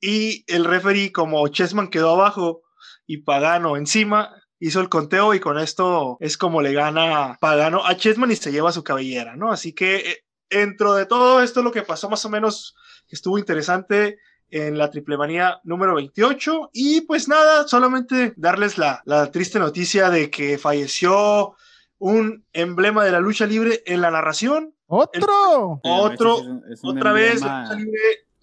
y 0.00 0.42
el 0.52 0.64
referee 0.64 1.12
como 1.12 1.46
Chessman 1.46 1.86
quedó 1.86 2.10
abajo 2.10 2.62
y 3.06 3.18
Pagano 3.18 3.76
encima. 3.76 4.34
Hizo 4.58 4.80
el 4.80 4.88
conteo 4.88 5.34
y 5.34 5.38
con 5.38 5.56
esto 5.56 6.16
es 6.18 6.36
como 6.36 6.60
le 6.60 6.72
gana 6.72 7.38
Pagano 7.40 7.86
a 7.86 7.96
Chessman 7.96 8.32
y 8.32 8.34
se 8.34 8.50
lleva 8.50 8.72
su 8.72 8.82
cabellera, 8.82 9.36
¿no? 9.36 9.52
Así 9.52 9.72
que 9.72 9.98
eh, 9.98 10.24
dentro 10.50 10.94
de 10.94 11.06
todo 11.06 11.44
esto 11.44 11.62
lo 11.62 11.70
que 11.70 11.82
pasó 11.82 12.10
más 12.10 12.24
o 12.24 12.28
menos 12.28 12.74
estuvo 13.08 13.38
interesante 13.38 14.18
en 14.50 14.78
la 14.78 14.90
triple 14.90 15.16
manía 15.16 15.60
número 15.62 15.94
28 15.94 16.70
y 16.72 17.02
pues 17.02 17.28
nada, 17.28 17.68
solamente 17.68 18.34
darles 18.36 18.78
la, 18.78 19.00
la 19.04 19.30
triste 19.30 19.60
noticia 19.60 20.10
de 20.10 20.28
que 20.28 20.58
falleció 20.58 21.54
un 21.98 22.44
emblema 22.52 23.04
de 23.04 23.12
la 23.12 23.20
lucha 23.20 23.46
libre 23.46 23.84
en 23.86 24.00
la 24.00 24.10
narración. 24.10 24.74
¡Otro! 24.90 25.80
Otro, 25.84 26.38
Es 26.70 26.78
es 26.78 26.80
otra 26.82 27.12
vez, 27.12 27.42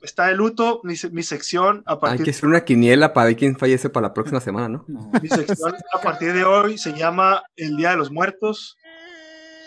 está 0.01 0.27
de 0.27 0.35
luto. 0.35 0.79
Mi, 0.83 0.95
se- 0.95 1.09
mi 1.09 1.23
sección 1.23 1.81
a 1.87 1.93
Hay 1.93 1.99
partir, 1.99 2.23
que 2.25 2.29
hacer 2.31 2.45
una 2.47 2.63
quiniela 2.63 3.13
para 3.13 3.27
ver 3.27 3.35
quién 3.35 3.57
fallece 3.57 3.89
para 3.89 4.07
la 4.07 4.13
próxima 4.13 4.39
semana, 4.39 4.69
¿no? 4.69 4.85
No. 4.87 5.11
mi 5.21 5.27
sección 5.27 5.73
a 5.93 6.01
partir 6.01 6.33
de 6.33 6.43
hoy 6.43 6.77
se 6.77 6.93
llama 6.93 7.43
El 7.55 7.75
Día 7.77 7.89
de 7.91 7.97
los 7.97 8.11
Muertos. 8.11 8.77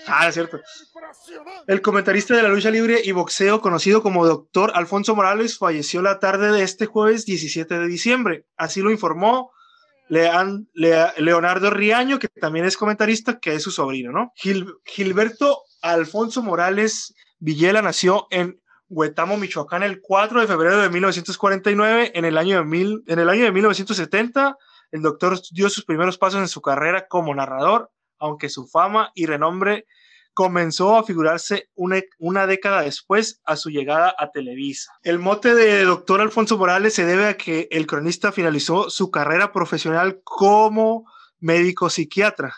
Ah, 0.06 0.28
es 0.28 0.34
cierto. 0.34 0.58
El 1.66 1.82
comentarista 1.82 2.34
de 2.36 2.42
la 2.42 2.48
lucha 2.48 2.70
libre 2.70 3.00
y 3.04 3.12
boxeo, 3.12 3.60
conocido 3.60 4.02
como 4.02 4.26
Doctor 4.26 4.70
Alfonso 4.74 5.14
Morales, 5.14 5.58
falleció 5.58 6.00
la 6.00 6.18
tarde 6.18 6.50
de 6.52 6.62
este 6.62 6.86
jueves 6.86 7.26
17 7.26 7.78
de 7.78 7.86
diciembre. 7.88 8.46
Así 8.56 8.80
lo 8.80 8.90
informó 8.90 9.50
Lean- 10.08 10.68
Lea- 10.72 11.12
Leonardo 11.18 11.68
Riaño, 11.70 12.18
que 12.18 12.28
también 12.28 12.64
es 12.64 12.76
comentarista, 12.78 13.38
que 13.38 13.54
es 13.54 13.62
su 13.62 13.70
sobrino, 13.70 14.10
¿no? 14.12 14.32
Gil- 14.36 14.72
Gilberto 14.84 15.58
Alfonso 15.82 16.42
Morales 16.42 17.14
Villela 17.38 17.82
nació 17.82 18.26
en 18.30 18.60
Huetamo, 18.88 19.36
Michoacán, 19.36 19.82
el 19.82 20.00
4 20.00 20.40
de 20.40 20.46
febrero 20.46 20.78
de 20.78 20.88
1949. 20.88 22.12
En 22.14 22.24
el 22.24 22.38
año 22.38 22.58
de, 22.58 22.64
mil, 22.64 23.04
en 23.06 23.18
el 23.18 23.28
año 23.28 23.44
de 23.44 23.52
1970, 23.52 24.56
el 24.92 25.02
doctor 25.02 25.38
dio 25.52 25.68
sus 25.68 25.84
primeros 25.84 26.18
pasos 26.18 26.40
en 26.40 26.48
su 26.48 26.60
carrera 26.62 27.06
como 27.06 27.34
narrador, 27.34 27.90
aunque 28.18 28.48
su 28.48 28.66
fama 28.66 29.12
y 29.14 29.26
renombre 29.26 29.86
comenzó 30.32 30.96
a 30.96 31.02
figurarse 31.02 31.68
una, 31.74 32.00
una 32.18 32.46
década 32.46 32.82
después 32.82 33.40
a 33.44 33.56
su 33.56 33.70
llegada 33.70 34.14
a 34.16 34.30
Televisa. 34.30 34.92
El 35.02 35.18
mote 35.18 35.54
de 35.54 35.82
doctor 35.82 36.20
Alfonso 36.20 36.56
Morales 36.56 36.94
se 36.94 37.04
debe 37.04 37.26
a 37.26 37.36
que 37.36 37.66
el 37.72 37.88
cronista 37.88 38.30
finalizó 38.30 38.88
su 38.88 39.10
carrera 39.10 39.52
profesional 39.52 40.20
como 40.22 41.10
médico 41.40 41.90
psiquiatra. 41.90 42.54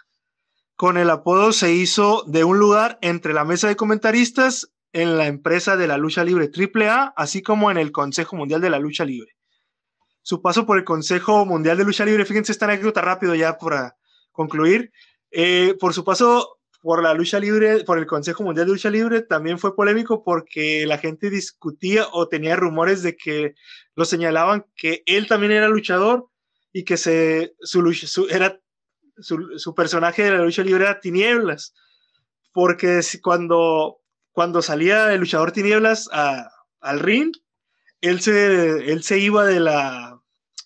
Con 0.80 0.96
el 0.96 1.10
apodo 1.10 1.52
se 1.52 1.74
hizo 1.74 2.24
de 2.26 2.42
un 2.42 2.58
lugar 2.58 2.98
entre 3.02 3.34
la 3.34 3.44
mesa 3.44 3.68
de 3.68 3.76
comentaristas 3.76 4.72
en 4.94 5.18
la 5.18 5.26
empresa 5.26 5.76
de 5.76 5.86
la 5.86 5.98
lucha 5.98 6.24
libre 6.24 6.48
AAA, 6.50 7.12
así 7.18 7.42
como 7.42 7.70
en 7.70 7.76
el 7.76 7.92
Consejo 7.92 8.34
Mundial 8.34 8.62
de 8.62 8.70
la 8.70 8.78
Lucha 8.78 9.04
Libre. 9.04 9.36
Su 10.22 10.40
paso 10.40 10.64
por 10.64 10.78
el 10.78 10.84
Consejo 10.84 11.44
Mundial 11.44 11.76
de 11.76 11.84
Lucha 11.84 12.06
Libre, 12.06 12.24
fíjense 12.24 12.52
esta 12.52 12.64
anécdota 12.64 13.02
rápido 13.02 13.34
ya 13.34 13.58
para 13.58 13.94
concluir. 14.32 14.90
Eh, 15.30 15.76
por 15.78 15.92
su 15.92 16.02
paso 16.02 16.56
por 16.80 17.02
la 17.02 17.12
lucha 17.12 17.38
libre, 17.38 17.84
por 17.84 17.98
el 17.98 18.06
Consejo 18.06 18.42
Mundial 18.42 18.66
de 18.66 18.72
Lucha 18.72 18.88
Libre, 18.88 19.20
también 19.20 19.58
fue 19.58 19.76
polémico 19.76 20.24
porque 20.24 20.86
la 20.86 20.96
gente 20.96 21.28
discutía 21.28 22.06
o 22.10 22.26
tenía 22.26 22.56
rumores 22.56 23.02
de 23.02 23.18
que 23.18 23.52
lo 23.96 24.06
señalaban 24.06 24.64
que 24.76 25.02
él 25.04 25.26
también 25.28 25.52
era 25.52 25.68
luchador 25.68 26.30
y 26.72 26.84
que 26.84 26.96
se, 26.96 27.52
su, 27.60 27.92
su- 27.92 28.28
era, 28.30 28.58
su, 29.22 29.58
su 29.58 29.74
personaje 29.74 30.24
de 30.24 30.30
la 30.32 30.44
lucha 30.44 30.62
libre 30.62 30.84
era 30.84 31.00
Tinieblas. 31.00 31.74
Porque 32.52 33.00
cuando, 33.22 33.98
cuando 34.32 34.60
salía 34.62 35.12
el 35.12 35.20
luchador 35.20 35.52
Tinieblas 35.52 36.08
a- 36.12 36.50
al 36.80 36.98
ring, 37.00 37.32
él 38.00 38.20
se, 38.20 38.90
él 38.92 39.02
se 39.02 39.18
iba 39.18 39.44
de 39.44 39.60
la, 39.60 40.18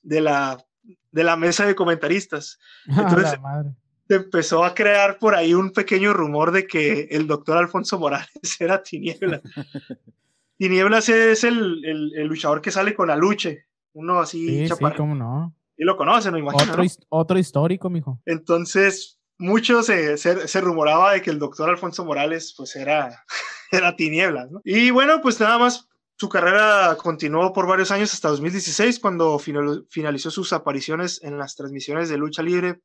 de, 0.02 0.20
la, 0.20 0.64
de 1.12 1.24
la 1.24 1.36
mesa 1.36 1.66
de 1.66 1.74
comentaristas 1.74 2.58
Entonces- 2.86 3.38
la 3.42 3.64
se 4.06 4.16
empezó 4.16 4.64
a 4.66 4.74
crear 4.74 5.18
por 5.18 5.34
ahí 5.34 5.54
un 5.54 5.72
pequeño 5.72 6.12
rumor 6.12 6.52
de 6.52 6.66
que 6.66 7.08
el 7.10 7.26
doctor 7.26 7.56
Alfonso 7.56 7.98
Morales 7.98 8.28
era 8.60 8.82
Tinieblas. 8.82 9.40
Tinieblas 10.58 11.08
es 11.08 11.44
el, 11.44 11.84
el- 11.84 12.12
el 12.14 12.26
luchador 12.26 12.60
que 12.60 12.70
sale 12.70 12.94
con 12.94 13.10
Aluche, 13.10 13.66
uno 13.94 14.20
así 14.20 14.46
Sí, 14.46 14.68
sí, 14.76 14.84
cómo 14.96 15.14
no. 15.14 15.54
Y 15.76 15.84
lo 15.84 15.96
conocen, 15.96 16.32
me 16.32 16.40
imagino. 16.40 16.72
Otro, 16.72 16.82
¿no? 16.84 16.90
otro 17.08 17.38
histórico, 17.38 17.90
mijo. 17.90 18.20
Entonces, 18.26 19.18
mucho 19.38 19.82
se, 19.82 20.16
se, 20.16 20.46
se 20.46 20.60
rumoraba 20.60 21.12
de 21.12 21.22
que 21.22 21.30
el 21.30 21.38
doctor 21.38 21.68
Alfonso 21.68 22.04
Morales 22.04 22.54
pues 22.56 22.76
era, 22.76 23.24
era 23.72 23.96
Tinieblas. 23.96 24.50
¿no? 24.50 24.60
Y 24.64 24.90
bueno, 24.90 25.20
pues 25.22 25.38
nada 25.40 25.58
más. 25.58 25.88
Su 26.16 26.28
carrera 26.28 26.96
continuó 27.02 27.52
por 27.52 27.66
varios 27.66 27.90
años 27.90 28.14
hasta 28.14 28.28
2016, 28.28 29.00
cuando 29.00 29.36
final- 29.40 29.84
finalizó 29.90 30.30
sus 30.30 30.52
apariciones 30.52 31.20
en 31.24 31.38
las 31.38 31.56
transmisiones 31.56 32.08
de 32.08 32.16
lucha 32.16 32.40
libre 32.40 32.80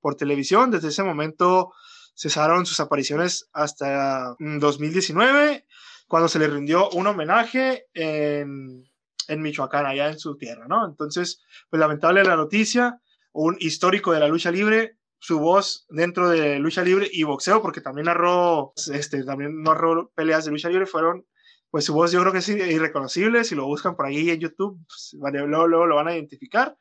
por 0.00 0.16
televisión. 0.16 0.70
Desde 0.70 0.88
ese 0.88 1.02
momento 1.02 1.72
cesaron 2.14 2.66
sus 2.66 2.80
apariciones 2.80 3.48
hasta 3.54 4.36
mm, 4.38 4.58
2019, 4.58 5.64
cuando 6.06 6.28
se 6.28 6.38
le 6.38 6.46
rindió 6.46 6.90
un 6.90 7.06
homenaje 7.06 7.86
en, 7.94 8.84
en 9.28 9.42
Michoacán, 9.42 9.86
allá 9.86 10.08
en 10.08 10.18
su 10.18 10.36
tierra, 10.36 10.66
¿no? 10.68 10.86
Entonces, 10.86 11.42
pues 11.70 11.80
lamentable 11.80 12.24
la 12.24 12.36
noticia, 12.36 13.00
un 13.32 13.56
histórico 13.58 14.12
de 14.12 14.20
la 14.20 14.28
lucha 14.28 14.50
libre, 14.50 14.96
su 15.18 15.38
voz 15.38 15.86
dentro 15.88 16.28
de 16.28 16.58
lucha 16.58 16.82
libre 16.82 17.08
y 17.10 17.22
boxeo, 17.22 17.62
porque 17.62 17.80
también 17.80 18.06
narró, 18.06 18.72
este, 18.92 19.24
también 19.24 19.62
narró 19.62 20.10
peleas 20.14 20.44
de 20.44 20.50
lucha 20.50 20.68
libre, 20.68 20.86
fueron, 20.86 21.26
pues 21.70 21.86
su 21.86 21.94
voz 21.94 22.12
yo 22.12 22.20
creo 22.20 22.32
que 22.32 22.38
es 22.38 22.48
irreconocible, 22.48 23.44
si 23.44 23.54
lo 23.54 23.66
buscan 23.66 23.96
por 23.96 24.06
ahí 24.06 24.30
en 24.30 24.40
YouTube, 24.40 24.78
pues, 24.86 25.16
luego 25.20 25.86
lo 25.86 25.96
van 25.96 26.08
a 26.08 26.14
identificar. 26.14 26.76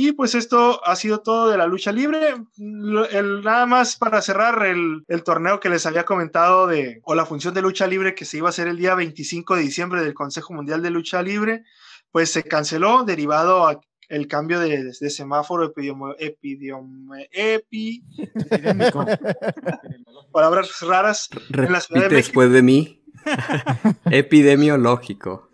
Y 0.00 0.12
pues 0.12 0.36
esto 0.36 0.80
ha 0.86 0.94
sido 0.94 1.22
todo 1.22 1.50
de 1.50 1.58
la 1.58 1.66
lucha 1.66 1.90
libre. 1.90 2.36
Lo- 2.56 3.08
El, 3.08 3.42
nada 3.42 3.66
más 3.66 3.96
para 3.96 4.22
cerrar 4.22 4.64
el, 4.64 5.02
el 5.08 5.24
torneo 5.24 5.58
que 5.58 5.68
les 5.68 5.86
había 5.86 6.04
comentado 6.04 6.68
de, 6.68 7.00
o 7.02 7.16
la 7.16 7.26
función 7.26 7.52
de 7.52 7.62
lucha 7.62 7.84
libre 7.88 8.14
que 8.14 8.24
se 8.24 8.36
iba 8.36 8.46
a 8.46 8.50
hacer 8.50 8.68
el 8.68 8.76
día 8.76 8.94
25 8.94 9.56
de 9.56 9.62
diciembre 9.62 10.02
del 10.04 10.14
Consejo 10.14 10.54
Mundial 10.54 10.82
de 10.82 10.90
Lucha 10.90 11.20
Libre, 11.20 11.64
pues 12.12 12.30
se 12.30 12.44
canceló 12.44 13.02
derivado 13.02 13.66
a 13.66 13.80
el 14.08 14.28
cambio 14.28 14.60
de, 14.60 14.84
de 14.84 15.10
semáforo 15.10 15.64
epidemo, 15.64 16.14
epidemo, 16.16 17.14
epi, 17.32 18.04
Epidémico. 18.50 19.04
palabras 20.32 20.80
raras. 20.80 21.28
En 21.52 21.72
la 21.72 21.80
Ciudad 21.80 22.02
de 22.02 22.08
México. 22.10 22.14
después 22.16 22.52
de 22.52 22.62
mí. 22.62 23.02
Epidemiológico. 24.12 25.50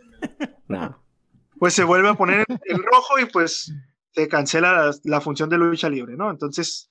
No. 0.69 0.99
pues 1.59 1.73
se 1.75 1.85
vuelve 1.85 2.09
a 2.11 2.15
poner 2.15 2.45
en 2.49 2.83
rojo 2.83 3.19
y 3.19 3.25
pues 3.27 3.73
se 4.15 4.29
cancela 4.29 4.73
la, 4.87 4.95
la 5.05 5.21
función 5.21 5.49
de 5.51 5.59
lucha 5.59 5.89
libre, 5.89 6.17
¿no? 6.17 6.31
Entonces, 6.31 6.91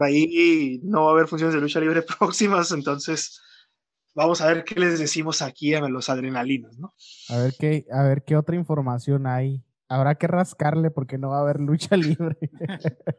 ahí 0.00 0.80
no 0.82 1.04
va 1.04 1.10
a 1.10 1.12
haber 1.14 1.28
funciones 1.28 1.54
de 1.54 1.60
lucha 1.60 1.80
libre 1.80 2.02
próximas, 2.18 2.72
entonces 2.72 3.40
vamos 4.14 4.40
a 4.40 4.46
ver 4.48 4.64
qué 4.64 4.78
les 4.78 4.98
decimos 4.98 5.42
aquí 5.42 5.74
a 5.74 5.80
los 5.88 6.08
adrenalinos, 6.08 6.78
¿no? 6.78 6.94
A 7.30 7.38
ver 7.38 7.54
qué, 7.58 7.84
a 7.92 8.02
ver 8.02 8.24
qué 8.24 8.36
otra 8.36 8.56
información 8.56 9.26
hay. 9.26 9.62
Habrá 9.86 10.14
que 10.14 10.26
rascarle 10.26 10.90
porque 10.90 11.18
no 11.18 11.28
va 11.28 11.38
a 11.38 11.40
haber 11.42 11.60
lucha 11.60 11.94
libre. 11.96 12.36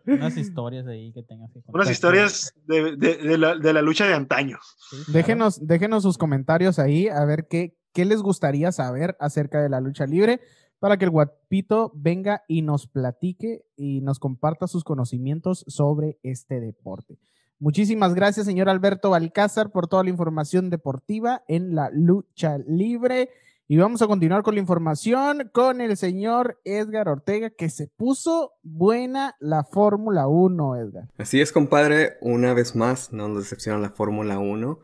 Unas 0.07 0.35
historias 0.35 0.87
ahí 0.87 1.13
que 1.13 1.21
tengas 1.23 1.49
que 1.51 1.61
contar. 1.61 1.75
Unas 1.75 1.91
historias 1.91 2.53
de, 2.65 2.95
de- 2.97 3.17
de 3.17 3.37
la, 3.37 3.55
de 3.55 3.71
la 3.71 3.81
lucha 3.81 4.07
de 4.07 4.13
antaño. 4.15 4.57
Sí, 4.89 4.95
claro. 4.97 5.11
Déjenos, 5.13 5.65
déjenos 5.67 6.03
sus 6.03 6.17
comentarios 6.17 6.79
ahí 6.79 7.07
a 7.07 7.23
ver 7.23 7.47
qué, 7.47 7.77
qué 7.93 8.03
les 8.05 8.21
gustaría 8.21 8.71
saber 8.71 9.15
acerca 9.19 9.61
de 9.61 9.69
la 9.69 9.79
lucha 9.79 10.05
libre 10.05 10.41
para 10.85 10.97
que 10.97 11.05
el 11.05 11.09
guapito 11.09 11.91
venga 11.95 12.43
y 12.47 12.61
nos 12.61 12.85
platique 12.85 13.65
y 13.75 14.01
nos 14.01 14.19
comparta 14.19 14.67
sus 14.67 14.83
conocimientos 14.83 15.65
sobre 15.67 16.19
este 16.21 16.59
deporte. 16.59 17.17
Muchísimas 17.57 18.13
gracias, 18.13 18.45
señor 18.45 18.69
Alberto 18.69 19.09
Balcázar, 19.09 19.71
por 19.71 19.87
toda 19.87 20.03
la 20.03 20.11
información 20.11 20.69
deportiva 20.69 21.41
en 21.47 21.73
la 21.73 21.89
lucha 21.91 22.59
libre. 22.67 23.31
Y 23.67 23.77
vamos 23.77 24.03
a 24.03 24.07
continuar 24.07 24.43
con 24.43 24.53
la 24.53 24.61
información 24.61 25.49
con 25.51 25.81
el 25.81 25.97
señor 25.97 26.61
Edgar 26.65 27.09
Ortega, 27.09 27.49
que 27.49 27.69
se 27.69 27.87
puso 27.87 28.51
buena 28.61 29.35
la 29.39 29.63
Fórmula 29.63 30.27
1, 30.27 30.75
Edgar. 30.75 31.09
Así 31.17 31.41
es, 31.41 31.51
compadre. 31.51 32.17
Una 32.21 32.53
vez 32.53 32.75
más, 32.75 33.11
no 33.11 33.27
nos 33.27 33.39
decepciona 33.39 33.79
la 33.79 33.89
Fórmula 33.89 34.37
1. 34.37 34.77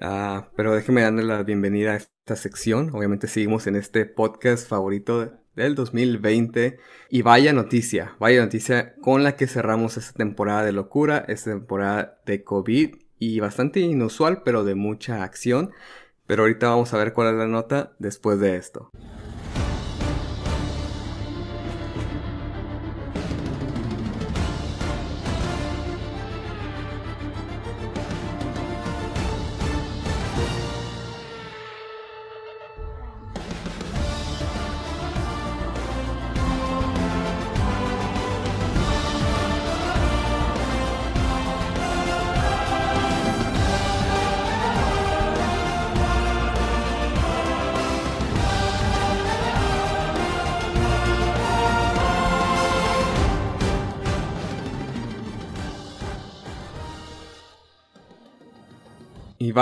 Ah, 0.00 0.48
pero 0.54 0.76
déjeme 0.76 1.02
darle 1.02 1.24
la 1.24 1.42
bienvenida 1.42 1.94
a 1.94 1.96
esta 1.96 2.36
sección. 2.36 2.94
Obviamente 2.94 3.26
seguimos 3.26 3.66
en 3.66 3.74
este 3.74 4.06
podcast 4.06 4.68
favorito 4.68 5.39
del 5.56 5.74
2020. 5.74 6.78
Y 7.08 7.22
vaya 7.22 7.52
noticia, 7.52 8.16
vaya 8.18 8.40
noticia 8.40 8.94
con 9.00 9.24
la 9.24 9.36
que 9.36 9.46
cerramos 9.46 9.96
esta 9.96 10.14
temporada 10.14 10.64
de 10.64 10.72
locura, 10.72 11.24
esta 11.28 11.50
temporada 11.50 12.20
de 12.26 12.44
COVID 12.44 12.96
y 13.18 13.40
bastante 13.40 13.80
inusual, 13.80 14.42
pero 14.44 14.64
de 14.64 14.74
mucha 14.74 15.22
acción. 15.22 15.70
Pero 16.26 16.42
ahorita 16.42 16.68
vamos 16.68 16.94
a 16.94 16.98
ver 16.98 17.12
cuál 17.12 17.28
es 17.28 17.34
la 17.34 17.46
nota 17.46 17.92
después 17.98 18.38
de 18.40 18.56
esto. 18.56 18.90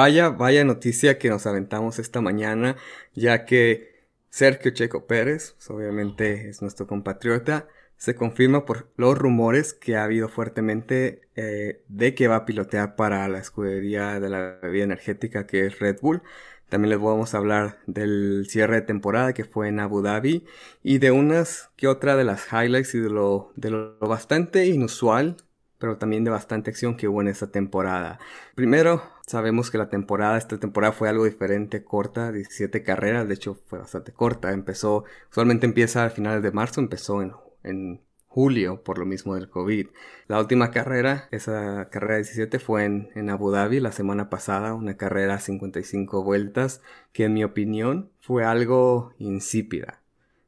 Vaya, 0.08 0.30
vaya 0.30 0.64
noticia 0.64 1.18
que 1.18 1.28
nos 1.28 1.46
aventamos 1.46 1.98
esta 1.98 2.20
mañana, 2.22 2.76
ya 3.14 3.44
que 3.44 4.06
Sergio 4.30 4.70
Checo 4.72 5.06
Pérez, 5.06 5.54
obviamente 5.68 6.48
es 6.48 6.62
nuestro 6.62 6.86
compatriota, 6.86 7.68
se 7.98 8.14
confirma 8.14 8.64
por 8.64 8.88
los 8.96 9.18
rumores 9.18 9.74
que 9.74 9.96
ha 9.96 10.04
habido 10.04 10.28
fuertemente 10.28 11.28
eh, 11.36 11.82
de 11.88 12.14
que 12.14 12.28
va 12.28 12.36
a 12.36 12.44
pilotear 12.46 12.96
para 12.96 13.28
la 13.28 13.38
escudería 13.38 14.18
de 14.20 14.30
la 14.30 14.58
bebida 14.62 14.84
energética 14.84 15.46
que 15.46 15.66
es 15.66 15.78
Red 15.78 15.98
Bull. 16.00 16.22
También 16.70 16.90
les 16.90 17.00
vamos 17.00 17.34
a 17.34 17.38
hablar 17.38 17.78
del 17.86 18.46
cierre 18.48 18.76
de 18.76 18.82
temporada 18.82 19.32
que 19.34 19.44
fue 19.44 19.68
en 19.68 19.80
Abu 19.80 20.00
Dhabi 20.02 20.46
y 20.82 20.98
de 20.98 21.10
unas 21.10 21.70
que 21.76 21.88
otra 21.88 22.16
de 22.16 22.24
las 22.24 22.46
highlights 22.52 22.94
y 22.94 23.00
de 23.00 23.10
lo, 23.10 23.52
de 23.56 23.70
lo 23.70 23.98
bastante 23.98 24.66
inusual, 24.66 25.36
pero 25.78 25.98
también 25.98 26.24
de 26.24 26.30
bastante 26.30 26.70
acción 26.70 26.96
que 26.96 27.08
hubo 27.08 27.20
en 27.20 27.28
esta 27.28 27.50
temporada. 27.50 28.18
Primero, 28.54 29.02
sabemos 29.28 29.70
que 29.70 29.78
la 29.78 29.90
temporada, 29.90 30.38
esta 30.38 30.58
temporada 30.58 30.92
fue 30.92 31.08
algo 31.08 31.24
diferente, 31.24 31.84
corta, 31.84 32.32
17 32.32 32.82
carreras, 32.82 33.28
de 33.28 33.34
hecho 33.34 33.60
fue 33.66 33.78
bastante 33.78 34.12
corta. 34.12 34.52
Empezó, 34.52 35.04
usualmente 35.30 35.66
empieza 35.66 36.04
a 36.04 36.10
finales 36.10 36.42
de 36.42 36.50
marzo, 36.50 36.80
empezó 36.80 37.22
en, 37.22 37.32
en 37.62 38.00
julio 38.26 38.82
por 38.82 38.98
lo 38.98 39.06
mismo 39.06 39.34
del 39.34 39.50
COVID. 39.50 39.88
La 40.28 40.40
última 40.40 40.70
carrera, 40.70 41.28
esa 41.30 41.88
carrera 41.90 42.16
17 42.16 42.58
fue 42.58 42.84
en, 42.84 43.10
en, 43.14 43.30
Abu 43.30 43.50
Dhabi 43.50 43.80
la 43.80 43.92
semana 43.92 44.30
pasada, 44.30 44.74
una 44.74 44.96
carrera 44.96 45.34
a 45.34 45.40
55 45.40 46.22
vueltas 46.22 46.82
que 47.12 47.24
en 47.24 47.34
mi 47.34 47.44
opinión 47.44 48.10
fue 48.20 48.44
algo 48.44 49.12
insípida. 49.18 50.02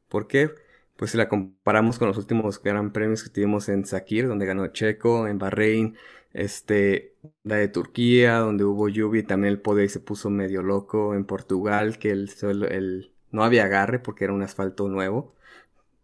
¿Por 0.09 0.27
qué? 0.27 0.51
Pues 0.97 1.11
si 1.11 1.17
la 1.17 1.29
comparamos 1.29 1.97
con 1.99 2.07
los 2.07 2.17
últimos 2.17 2.61
gran 2.61 2.91
premios 2.93 3.23
que 3.23 3.29
tuvimos 3.29 3.69
en 3.69 3.85
Sakir, 3.85 4.27
donde 4.27 4.45
ganó 4.45 4.67
Checo, 4.67 5.27
en 5.27 5.39
Bahrein, 5.39 5.97
este, 6.33 7.15
la 7.43 7.55
de 7.57 7.67
Turquía, 7.67 8.37
donde 8.39 8.63
hubo 8.63 8.89
lluvia 8.89 9.21
y 9.21 9.23
también 9.23 9.53
el 9.53 9.61
poder 9.61 9.89
se 9.89 9.99
puso 9.99 10.29
medio 10.29 10.61
loco, 10.63 11.15
en 11.15 11.25
Portugal, 11.25 11.97
que 11.99 12.11
el, 12.11 13.11
no 13.31 13.43
había 13.43 13.65
agarre 13.65 13.99
porque 13.99 14.25
era 14.25 14.33
un 14.33 14.43
asfalto 14.43 14.87
nuevo 14.87 15.35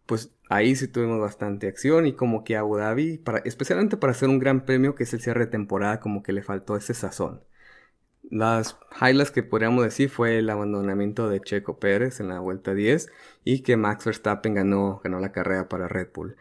pues 0.08 0.32
ahí 0.48 0.74
sí 0.74 0.88
tuvimos 0.88 1.20
bastante 1.20 1.68
acción 1.68 2.06
y 2.06 2.14
como 2.14 2.42
que 2.42 2.56
Abu 2.56 2.78
Dhabi, 2.78 3.18
para, 3.18 3.40
especialmente 3.40 3.98
para 3.98 4.12
hacer 4.12 4.30
un 4.30 4.38
gran 4.38 4.64
premio 4.64 4.94
que 4.94 5.04
es 5.04 5.12
el 5.12 5.20
cierre 5.20 5.46
de 5.46 5.52
temporada, 5.52 6.00
como 6.00 6.22
que 6.22 6.32
le 6.32 6.42
faltó 6.42 6.76
ese 6.76 6.94
sazón. 6.94 7.42
Las 8.30 8.78
highlights 9.00 9.30
que 9.30 9.42
podríamos 9.42 9.84
decir 9.84 10.08
fue 10.10 10.38
el 10.38 10.48
abandonamiento 10.50 11.28
de 11.28 11.40
Checo 11.40 11.78
Pérez 11.78 12.20
en 12.20 12.28
la 12.28 12.40
vuelta 12.40 12.74
10 12.74 13.10
y 13.44 13.60
que 13.62 13.76
Max 13.76 14.06
Verstappen 14.06 14.54
ganó, 14.54 15.00
ganó 15.04 15.20
la 15.20 15.32
carrera 15.32 15.68
para 15.68 15.88
Red 15.88 16.08
Bull. 16.14 16.36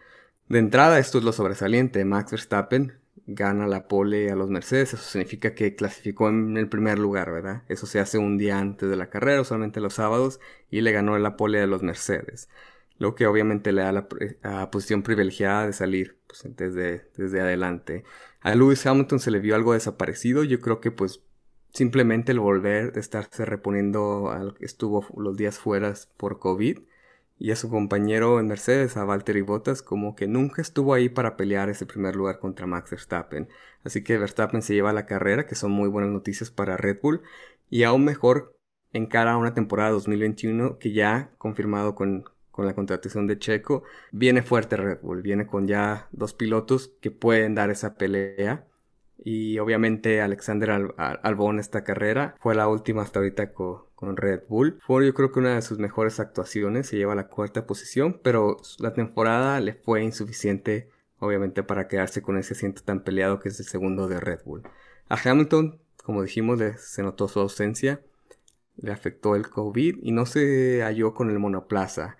De 0.48 0.60
entrada, 0.60 1.00
esto 1.00 1.18
es 1.18 1.26
lo 1.26 1.34
sobresaliente. 1.34 2.06
Max 2.06 2.32
Verstappen 2.32 2.94
gana 3.28 3.68
la 3.68 3.88
pole 3.88 4.32
a 4.32 4.36
los 4.36 4.50
Mercedes. 4.50 4.94
Eso 4.94 5.04
significa 5.04 5.54
que 5.54 5.76
clasificó 5.76 6.30
en 6.30 6.58
el 6.58 6.70
primer 6.70 6.98
lugar, 6.98 7.32
¿verdad? 7.32 7.64
Eso 7.68 7.86
se 7.86 8.00
hace 8.00 8.18
un 8.18 8.38
día 8.38 8.58
antes 8.60 8.90
de 8.90 8.96
la 8.96 9.10
carrera, 9.10 9.44
solamente 9.44 9.82
los 9.82 9.94
sábados, 9.96 10.40
y 10.72 10.82
le 10.82 10.92
ganó 10.92 11.18
la 11.20 11.38
pole 11.38 11.62
a 11.62 11.68
los 11.68 11.84
Mercedes 11.84 12.50
lo 13.00 13.16
que 13.16 13.28
obviamente 13.28 13.72
le 13.72 13.84
da 13.84 13.92
la, 13.92 14.72
posición 14.72 15.04
privilegiada 15.04 15.68
de 15.68 15.74
salir 15.74 16.18
pues, 16.28 16.44
desde, 16.56 17.10
desde 17.16 17.42
adelante. 17.42 18.04
A 18.42 18.56
Lewis 18.56 18.86
Hamilton 18.86 19.20
se 19.20 19.32
le 19.32 19.40
vio 19.40 19.56
algo 19.56 19.74
desaparecido, 19.74 20.44
yo 20.44 20.60
creo 20.60 20.80
que 20.82 20.92
pues 20.92 21.22
simplemente 21.74 22.32
el 22.32 22.40
volver 22.40 22.94
de 22.94 23.00
estarse 23.00 23.46
reponiendo 23.46 24.32
a 24.32 24.40
lo 24.40 24.54
que 24.56 24.66
estuvo 24.66 25.06
los 25.18 25.38
días 25.38 25.60
fuera 25.60 25.94
por 26.18 26.40
COVID 26.40 26.80
y 27.40 27.52
a 27.52 27.56
su 27.56 27.70
compañero 27.70 28.40
en 28.40 28.48
Mercedes, 28.48 28.98
a 28.98 29.06
Valtteri 29.06 29.42
Bottas, 29.42 29.82
como 29.82 30.16
que 30.16 30.28
nunca 30.28 30.62
estuvo 30.62 30.94
ahí 30.94 31.10
para 31.10 31.38
pelear 31.38 31.70
ese 31.70 31.86
primer 31.86 32.16
lugar 32.16 32.40
contra 32.40 32.66
Max 32.66 32.92
Verstappen. 32.92 33.48
Así 33.84 34.04
que 34.04 34.18
Verstappen 34.18 34.62
se 34.62 34.74
lleva 34.74 34.94
la 34.94 35.06
carrera, 35.06 35.46
que 35.46 35.56
son 35.56 35.72
muy 35.72 35.90
buenas 35.90 36.12
noticias 36.12 36.52
para 36.52 36.78
Red 36.78 37.00
Bull, 37.02 37.22
y 37.70 37.84
aún 37.84 38.06
mejor 38.06 38.58
en 38.94 39.06
cara 39.06 39.34
a 39.34 39.38
una 39.38 39.54
temporada 39.54 39.92
2021 39.92 40.80
que 40.80 40.94
ya 40.94 41.32
confirmado 41.38 41.94
con, 41.96 42.26
con 42.52 42.66
la 42.66 42.74
contratación 42.74 43.28
de 43.28 43.38
Checo, 43.38 43.84
viene 44.12 44.42
fuerte 44.42 44.78
Red 44.78 45.02
Bull, 45.02 45.22
viene 45.22 45.46
con 45.48 45.68
ya 45.68 46.08
dos 46.12 46.34
pilotos 46.34 46.94
que 47.02 47.12
pueden 47.12 47.56
dar 47.56 47.70
esa 47.70 47.96
pelea. 47.96 48.68
Y 49.18 49.60
obviamente 49.60 50.22
Alexander 50.22 50.94
Albon 50.98 51.60
esta 51.60 51.84
carrera 51.84 52.36
fue 52.40 52.56
la 52.56 52.68
última 52.68 53.02
hasta 53.02 53.20
ahorita 53.20 53.54
con, 53.54 53.88
Red 54.16 54.44
Bull. 54.48 54.80
Fue 54.86 55.06
yo 55.06 55.14
creo 55.14 55.32
que 55.32 55.40
una 55.40 55.56
de 55.56 55.62
sus 55.62 55.80
mejores 55.80 56.20
actuaciones, 56.20 56.88
se 56.88 56.98
lleva 56.98 57.16
la 57.16 57.28
cuarta 57.28 57.66
posición, 57.66 58.20
pero 58.24 58.58
la 58.80 58.94
temporada 58.94 59.60
le 59.60 59.74
fue 59.74 60.04
insuficiente 60.04 60.90
obviamente 61.20 61.64
para 61.64 61.88
quedarse 61.88 62.22
con 62.22 62.38
ese 62.38 62.54
asiento 62.54 62.84
tan 62.84 63.04
peleado 63.04 63.40
que 63.40 63.50
es 63.50 63.60
el 63.60 63.66
segundo 63.66 64.08
de 64.08 64.20
Red 64.20 64.42
Bull. 64.46 64.64
A 65.10 65.18
Hamilton, 65.24 65.80
como 66.04 66.22
dijimos, 66.22 66.60
se 66.78 67.02
notó 67.02 67.28
su 67.28 67.40
ausencia, 67.40 68.02
le 68.76 68.92
afectó 68.92 69.36
el 69.36 69.50
COVID 69.50 69.98
y 70.04 70.12
no 70.12 70.28
se 70.28 70.84
halló 70.84 71.16
con 71.16 71.32
el 71.32 71.40
monoplaza 71.40 72.18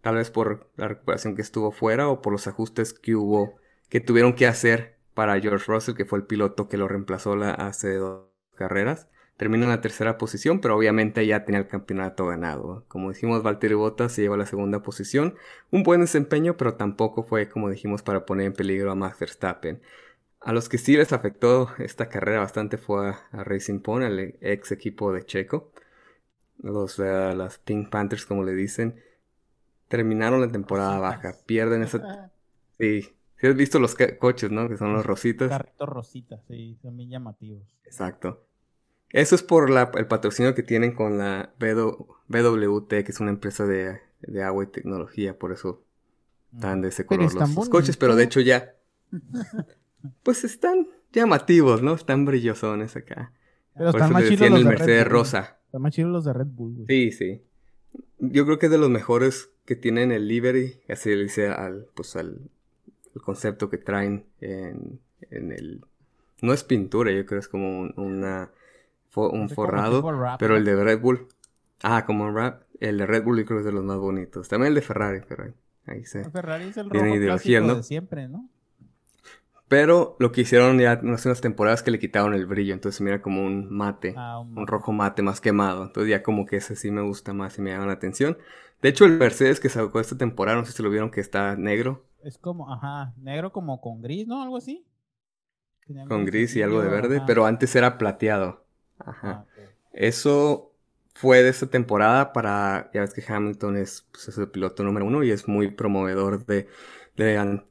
tal 0.00 0.16
vez 0.16 0.30
por 0.30 0.70
la 0.76 0.88
recuperación 0.88 1.36
que 1.36 1.42
estuvo 1.42 1.72
fuera 1.72 2.08
o 2.08 2.22
por 2.22 2.32
los 2.32 2.46
ajustes 2.46 2.92
que 2.92 3.14
hubo, 3.14 3.56
que 3.88 4.00
tuvieron 4.00 4.34
que 4.34 4.46
hacer 4.46 4.96
para 5.20 5.38
George 5.38 5.70
Russell, 5.70 5.94
que 5.94 6.06
fue 6.06 6.18
el 6.18 6.24
piloto 6.24 6.66
que 6.66 6.78
lo 6.78 6.88
reemplazó 6.88 7.36
la, 7.36 7.50
hace 7.50 7.96
dos 7.96 8.30
carreras. 8.54 9.06
Termina 9.36 9.64
en 9.64 9.70
la 9.70 9.82
tercera 9.82 10.16
posición, 10.16 10.62
pero 10.62 10.74
obviamente 10.74 11.26
ya 11.26 11.44
tenía 11.44 11.60
el 11.60 11.66
campeonato 11.66 12.24
ganado. 12.24 12.86
Como 12.88 13.10
dijimos, 13.10 13.42
Valtteri 13.42 13.74
Bottas 13.74 14.12
se 14.12 14.22
llevó 14.22 14.36
a 14.36 14.38
la 14.38 14.46
segunda 14.46 14.82
posición. 14.82 15.34
Un 15.70 15.82
buen 15.82 16.00
desempeño, 16.00 16.56
pero 16.56 16.72
tampoco 16.72 17.22
fue, 17.22 17.50
como 17.50 17.68
dijimos, 17.68 18.02
para 18.02 18.24
poner 18.24 18.46
en 18.46 18.54
peligro 18.54 18.90
a 18.90 18.94
Max 18.94 19.18
Verstappen. 19.20 19.82
A 20.40 20.54
los 20.54 20.70
que 20.70 20.78
sí 20.78 20.96
les 20.96 21.12
afectó 21.12 21.68
esta 21.76 22.08
carrera 22.08 22.40
bastante 22.40 22.78
fue 22.78 23.10
a, 23.10 23.44
Racing 23.44 23.80
Point, 23.80 24.10
el 24.10 24.38
ex 24.40 24.72
equipo 24.72 25.12
de 25.12 25.22
Checo. 25.22 25.70
Los, 26.62 26.98
uh, 26.98 27.34
las 27.36 27.58
Pink 27.58 27.90
Panthers, 27.90 28.24
como 28.24 28.42
le 28.42 28.54
dicen 28.54 29.02
terminaron 29.88 30.40
la 30.40 30.48
temporada 30.48 30.98
baja, 30.98 31.34
pierden 31.44 31.82
esa... 31.82 32.30
Sí, 32.78 33.12
si 33.40 33.46
has 33.46 33.56
visto 33.56 33.78
los 33.78 33.96
coches, 34.18 34.50
¿no? 34.50 34.68
Que 34.68 34.76
son 34.76 34.92
los 34.92 35.06
rositas. 35.06 35.48
Carritos 35.48 35.88
rositas, 35.88 36.40
sí, 36.46 36.76
son 36.82 36.96
bien 36.96 37.08
llamativos. 37.08 37.62
Exacto. 37.84 38.44
Eso 39.08 39.34
es 39.34 39.42
por 39.42 39.70
la, 39.70 39.90
el 39.94 40.06
patrocinio 40.06 40.54
que 40.54 40.62
tienen 40.62 40.94
con 40.94 41.16
la 41.16 41.54
BWT, 41.58 42.88
que 42.88 43.06
es 43.08 43.18
una 43.18 43.30
empresa 43.30 43.66
de, 43.66 43.98
de 44.20 44.42
agua 44.42 44.64
y 44.64 44.66
tecnología, 44.66 45.38
por 45.38 45.52
eso 45.52 45.82
están 46.54 46.82
de 46.82 46.88
ese 46.88 47.06
color 47.06 47.32
los, 47.32 47.68
coches, 47.68 47.96
pero 47.96 48.14
de 48.14 48.24
hecho 48.24 48.40
ya... 48.40 48.74
pues 50.22 50.44
están 50.44 50.88
llamativos, 51.12 51.82
¿no? 51.82 51.94
Están 51.94 52.26
brillosones 52.26 52.94
acá. 52.96 53.32
Pero 53.74 53.90
están 53.90 54.12
más 54.12 54.28
chidos 54.28 54.50
los 54.50 54.58
de 54.58 54.68
Mercedes 54.68 55.08
rosa. 55.08 55.58
Están 55.64 55.82
más 55.82 55.94
chidos 55.94 56.10
los 56.10 56.24
de 56.26 56.32
Red 56.34 56.46
Bull, 56.46 56.74
güey. 56.74 56.86
Sí, 56.86 57.12
sí. 57.12 57.42
Yo 58.18 58.44
creo 58.44 58.58
que 58.58 58.66
es 58.66 58.72
de 58.72 58.78
los 58.78 58.90
mejores 58.90 59.50
que 59.64 59.76
tienen 59.76 60.12
el 60.12 60.28
livery, 60.28 60.82
así 60.88 61.08
le 61.14 61.22
dice 61.22 61.48
al, 61.48 61.86
pues 61.94 62.16
al, 62.16 62.50
concepto 63.22 63.68
que 63.68 63.78
traen 63.78 64.26
en, 64.40 65.00
en, 65.30 65.52
el... 65.52 65.84
No 66.42 66.52
es 66.52 66.64
pintura, 66.64 67.10
yo 67.10 67.26
creo 67.26 67.40
es 67.40 67.48
como 67.48 67.80
un, 67.80 67.92
una, 67.96 68.50
un 69.14 69.48
forrado, 69.50 70.36
pero 70.38 70.56
el 70.56 70.64
de 70.64 70.82
Red 70.82 71.00
Bull... 71.00 71.28
Ah, 71.82 72.04
como 72.04 72.24
un 72.24 72.34
rap. 72.34 72.62
El 72.78 72.98
de 72.98 73.06
Red 73.06 73.24
Bull 73.24 73.38
yo 73.38 73.46
creo 73.46 73.58
que 73.58 73.60
es 73.62 73.66
de 73.66 73.72
los 73.72 73.84
más 73.84 73.96
bonitos. 73.96 74.48
También 74.48 74.68
el 74.68 74.74
de 74.74 74.82
Ferrari, 74.82 75.20
pero 75.26 75.44
ahí, 75.44 75.54
ahí 75.86 76.04
se... 76.04 76.22
El 76.22 76.30
Ferrari 76.30 76.64
es 76.64 76.76
el 76.76 76.90
rojo 76.90 77.14
clásico 77.14 77.66
¿no? 77.66 77.74
de 77.76 77.82
siempre, 77.82 78.28
¿no? 78.28 78.48
Pero 79.70 80.16
lo 80.18 80.32
que 80.32 80.40
hicieron 80.40 80.80
ya 80.80 80.94
hace 80.94 81.28
unas 81.28 81.40
temporadas 81.40 81.84
que 81.84 81.92
le 81.92 82.00
quitaron 82.00 82.34
el 82.34 82.44
brillo, 82.44 82.74
entonces 82.74 83.00
mira 83.00 83.22
como 83.22 83.46
un 83.46 83.72
mate, 83.72 84.14
ah, 84.16 84.40
un, 84.40 84.66
rojo 84.66 84.90
mate 84.90 85.22
más 85.22 85.40
quemado. 85.40 85.84
Entonces 85.84 86.10
ya 86.10 86.24
como 86.24 86.44
que 86.44 86.56
ese 86.56 86.74
sí 86.74 86.90
me 86.90 87.02
gusta 87.02 87.32
más 87.32 87.56
y 87.56 87.62
me 87.62 87.70
llama 87.70 87.86
la 87.86 87.92
atención. 87.92 88.36
De 88.82 88.88
hecho, 88.88 89.04
el 89.04 89.16
Mercedes 89.16 89.60
que 89.60 89.68
sacó 89.68 90.00
esta 90.00 90.18
temporada, 90.18 90.58
no 90.58 90.64
sé 90.64 90.72
si 90.72 90.82
lo 90.82 90.90
vieron 90.90 91.12
que 91.12 91.20
está 91.20 91.54
negro. 91.54 92.02
Es 92.22 92.38
como, 92.38 92.72
ajá, 92.72 93.14
negro 93.18 93.52
como 93.52 93.80
con 93.80 94.02
gris, 94.02 94.26
¿no? 94.26 94.42
Algo 94.42 94.56
así. 94.56 94.84
con 96.08 96.24
gris 96.24 96.54
y 96.56 96.62
algo 96.62 96.82
de 96.82 96.88
verde, 96.88 97.22
pero 97.26 97.46
antes 97.46 97.74
era 97.74 97.98
plateado. 97.98 98.64
Ajá. 98.98 99.46
Ah, 99.48 99.62
Eso 99.92 100.72
fue 101.14 101.42
de 101.42 101.48
esta 101.50 101.66
temporada 101.66 102.32
para, 102.32 102.90
ya 102.94 103.00
ves 103.00 103.12
que 103.14 103.24
Hamilton 103.26 103.76
es, 103.76 104.06
pues, 104.12 104.36
el 104.38 104.48
piloto 104.48 104.82
número 104.84 105.06
uno 105.06 105.22
y 105.22 105.30
es 105.30 105.48
muy 105.48 105.70
promovedor 105.70 106.46
de, 106.46 106.68
de 107.16 107.62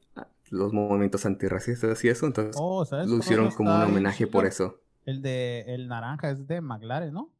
los 0.50 0.72
movimientos 0.72 1.24
antirracistas 1.26 2.04
y 2.04 2.08
eso, 2.08 2.26
entonces 2.26 2.56
oh, 2.58 2.84
lo 2.90 3.18
hicieron 3.18 3.50
como 3.52 3.74
un 3.74 3.82
homenaje 3.82 4.26
por 4.26 4.46
eso. 4.46 4.80
El 5.06 5.22
de 5.22 5.62
el 5.66 5.88
naranja 5.88 6.30
es 6.30 6.46
de 6.46 6.60
McLaren, 6.60 7.12
¿no? 7.12 7.30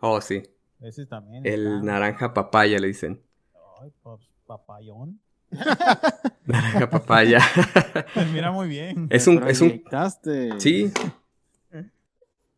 Oh, 0.00 0.20
sí. 0.20 0.42
Ese 0.80 1.06
también. 1.06 1.46
El 1.46 1.84
naranja 1.84 2.34
papaya 2.34 2.78
le 2.78 2.88
dicen. 2.88 3.22
Ay, 3.80 3.92
pues, 4.02 4.20
papayón. 4.46 5.20
Naranja 6.46 6.90
papaya. 6.90 7.40
Mira 8.32 8.50
muy 8.50 8.68
bien. 8.68 9.06
Es 9.10 9.26
un, 9.26 9.46
es 9.48 9.60
un. 9.60 9.82
Sí. 10.58 10.92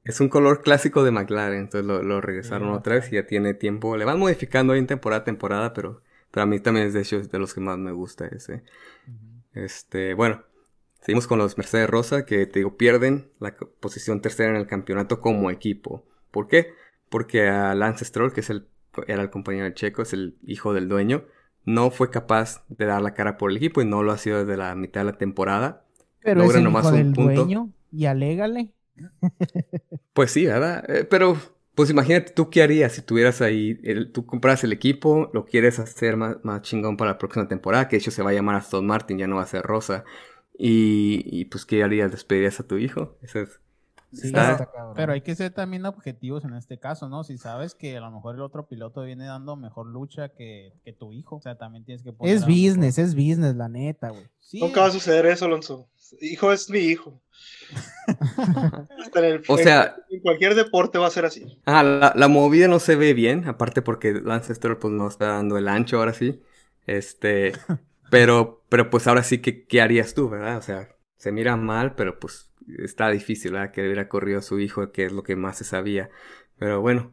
Es 0.05 0.21
un 0.21 0.29
color 0.29 0.63
clásico 0.63 1.03
de 1.03 1.11
McLaren, 1.11 1.61
entonces 1.61 1.87
lo, 1.87 2.21
regresaron 2.21 2.69
otra 2.71 2.97
vez 2.97 3.11
y 3.11 3.15
ya 3.15 3.27
tiene 3.27 3.55
tiempo. 3.55 3.97
Le 3.97 4.05
van 4.05 4.19
modificando 4.19 4.75
ahí 4.75 4.79
en 4.79 4.87
temporada 4.87 5.23
a 5.23 5.25
temporada, 5.25 5.73
pero, 5.73 6.03
pero 6.31 6.43
a 6.43 6.47
mí 6.47 6.61
también 6.61 6.89
es 6.89 6.93
de 6.93 7.01
hecho 7.01 7.21
de 7.21 7.39
los 7.39 7.55
que 7.55 7.61
más 7.61 7.79
me 7.79 7.93
gusta 7.93 8.27
ese. 8.27 8.65
Este, 9.55 10.13
bueno, 10.13 10.45
Seguimos 11.05 11.27
con 11.27 11.39
los 11.39 11.59
Mercedes 11.59 11.91
Rosa, 11.91 12.25
que 12.25 12.47
te 12.47 12.61
digo, 12.61 12.79
pierden 12.79 13.31
la 13.39 13.55
posición 13.55 14.23
tercera 14.23 14.49
en 14.49 14.57
el 14.57 14.67
campeonato 14.67 15.21
como 15.21 15.51
equipo. 15.51 16.07
¿Por 16.31 16.49
qué? 16.49 16.73
Porque 17.11 17.47
a 17.47 17.75
Lance 17.75 18.07
Stroll, 18.07 18.33
que 18.33 18.41
es 18.41 18.49
el, 18.49 18.69
era 19.07 19.21
el 19.21 19.29
compañero 19.29 19.67
de 19.67 19.75
Checo, 19.75 20.01
es 20.01 20.15
el 20.15 20.39
hijo 20.47 20.73
del 20.73 20.89
dueño, 20.89 21.27
no 21.67 21.91
fue 21.91 22.11
capaz 22.11 22.65
de 22.69 22.87
dar 22.87 23.03
la 23.03 23.15
cara 23.15 23.37
por 23.39 23.51
el 23.51 23.57
equipo 23.59 23.83
y 23.83 23.87
no 23.87 24.03
lo 24.03 24.13
ha 24.13 24.19
sido 24.19 24.41
desde 24.45 24.57
la 24.57 24.75
mitad 24.75 25.01
de 25.03 25.07
la 25.13 25.19
temporada. 25.19 25.85
Pero 26.21 26.41
Logra 26.41 26.57
es 26.57 26.57
el 26.57 26.65
nomás 26.65 26.87
hijo 26.87 26.91
un 26.93 26.99
del 26.99 27.13
punto. 27.13 27.43
dueño 27.43 27.73
y 27.93 28.07
alégale. 28.07 28.73
Pues 30.13 30.31
sí, 30.33 30.47
¿verdad? 30.47 30.89
Eh, 30.89 31.05
pero, 31.05 31.37
pues 31.75 31.91
imagínate 31.91 32.33
tú 32.33 32.49
qué 32.51 32.63
harías 32.63 32.93
si 32.93 33.03
tuvieras 33.03 33.41
ahí, 33.43 33.81
el- 33.83 34.13
tú 34.13 34.27
compras 34.27 34.63
el 34.65 34.73
equipo, 34.73 35.31
lo 35.33 35.45
quieres 35.45 35.79
hacer 35.79 36.17
más, 36.17 36.37
más 36.45 36.63
chingón 36.63 36.97
para 36.97 37.13
la 37.13 37.19
próxima 37.19 37.49
temporada, 37.49 37.89
que 37.89 37.97
de 37.97 38.01
hecho 38.01 38.11
se 38.11 38.23
va 38.23 38.31
a 38.31 38.33
llamar 38.35 38.57
Aston 38.57 38.87
Martin, 38.87 39.19
ya 39.19 39.27
no 39.27 39.37
va 39.37 39.43
a 39.43 39.47
ser 39.47 39.63
Rosa. 39.63 40.05
Y, 40.57 41.23
y 41.27 41.47
pues, 41.47 41.67
¿qué 41.67 41.83
harías? 41.83 42.13
¿Despedirías 42.13 42.61
a 42.61 42.67
tu 42.67 42.77
hijo? 42.79 43.19
Ese 43.23 43.43
es... 43.43 43.61
Sí, 44.15 44.29
Está- 44.29 44.53
Está 44.53 44.67
cabrón. 44.71 44.95
Pero 44.97 45.13
hay 45.13 45.21
que 45.23 45.35
ser 45.35 45.53
también 45.53 45.85
objetivos 45.87 46.45
en 46.45 46.55
este 46.55 46.79
caso, 46.79 47.09
¿no? 47.09 47.25
Si 47.25 47.37
sabes 47.39 47.75
que 47.75 47.97
a 47.97 48.01
lo 48.01 48.11
mejor 48.11 48.35
el 48.37 48.43
otro 48.43 48.67
piloto 48.67 49.03
viene 49.03 49.27
dando 49.27 49.57
mejor 49.57 49.87
lucha 49.87 50.29
que, 50.31 50.73
que 50.85 50.93
tu 50.93 51.13
hijo, 51.13 51.37
o 51.37 51.41
sea, 51.41 51.57
también 51.59 51.85
tienes 51.85 52.03
que 52.03 52.13
poner 52.13 52.35
Es 52.35 52.47
business, 52.47 52.99
es 52.99 53.15
business, 53.15 53.55
la 53.57 53.69
neta, 53.69 54.11
güey. 54.11 54.25
Sí, 54.41 54.61
Nunca 54.61 54.83
va 54.83 54.87
a 54.87 54.91
suceder 54.93 55.27
eso, 55.27 55.47
Alonso. 55.47 55.89
Hijo 56.21 56.53
es 56.53 56.71
mi 56.71 56.79
hijo. 56.79 57.21
Hasta 58.07 59.19
en 59.21 59.25
el- 59.25 59.43
O 59.49 59.57
sea- 59.59 59.97
en 60.11 60.21
cualquier 60.21 60.55
deporte 60.55 60.99
va 60.99 61.07
a 61.07 61.11
ser 61.11 61.25
así. 61.25 61.59
Ah, 61.65 61.83
la, 61.83 62.13
la 62.15 62.29
movida 62.29 62.69
no 62.69 62.79
se 62.79 62.97
ve 62.97 63.15
bien, 63.15 63.47
aparte 63.49 63.83
porque 63.83 64.13
Lance 64.13 64.55
Stroll 64.55 64.79
pues 64.79 64.93
no 64.93 65.09
está 65.09 65.27
dando 65.29 65.59
el 65.59 65.69
ancho 65.69 65.99
ahora 65.99 66.13
sí. 66.13 66.41
Este, 66.87 67.53
pero, 68.11 68.63
pero 68.69 68.91
pues 68.91 69.07
ahora 69.07 69.23
sí 69.23 69.39
que, 69.39 69.65
¿qué 69.67 69.81
harías 69.81 70.15
tú, 70.15 70.29
verdad? 70.29 70.59
O 70.59 70.63
sea, 70.63 70.89
se 71.17 71.33
mira 71.33 71.57
mal, 71.57 71.95
pero 71.95 72.19
pues 72.21 72.51
está 72.79 73.11
difícil, 73.11 73.53
¿verdad? 73.53 73.73
Que 73.73 73.83
hubiera 73.83 74.09
corrido 74.09 74.39
a 74.39 74.43
su 74.43 74.61
hijo, 74.61 74.93
que 74.93 75.07
es 75.07 75.13
lo 75.13 75.23
que 75.23 75.37
más 75.37 75.59
se 75.59 75.65
sabía. 75.65 76.11
Pero 76.59 76.81
bueno, 76.81 77.13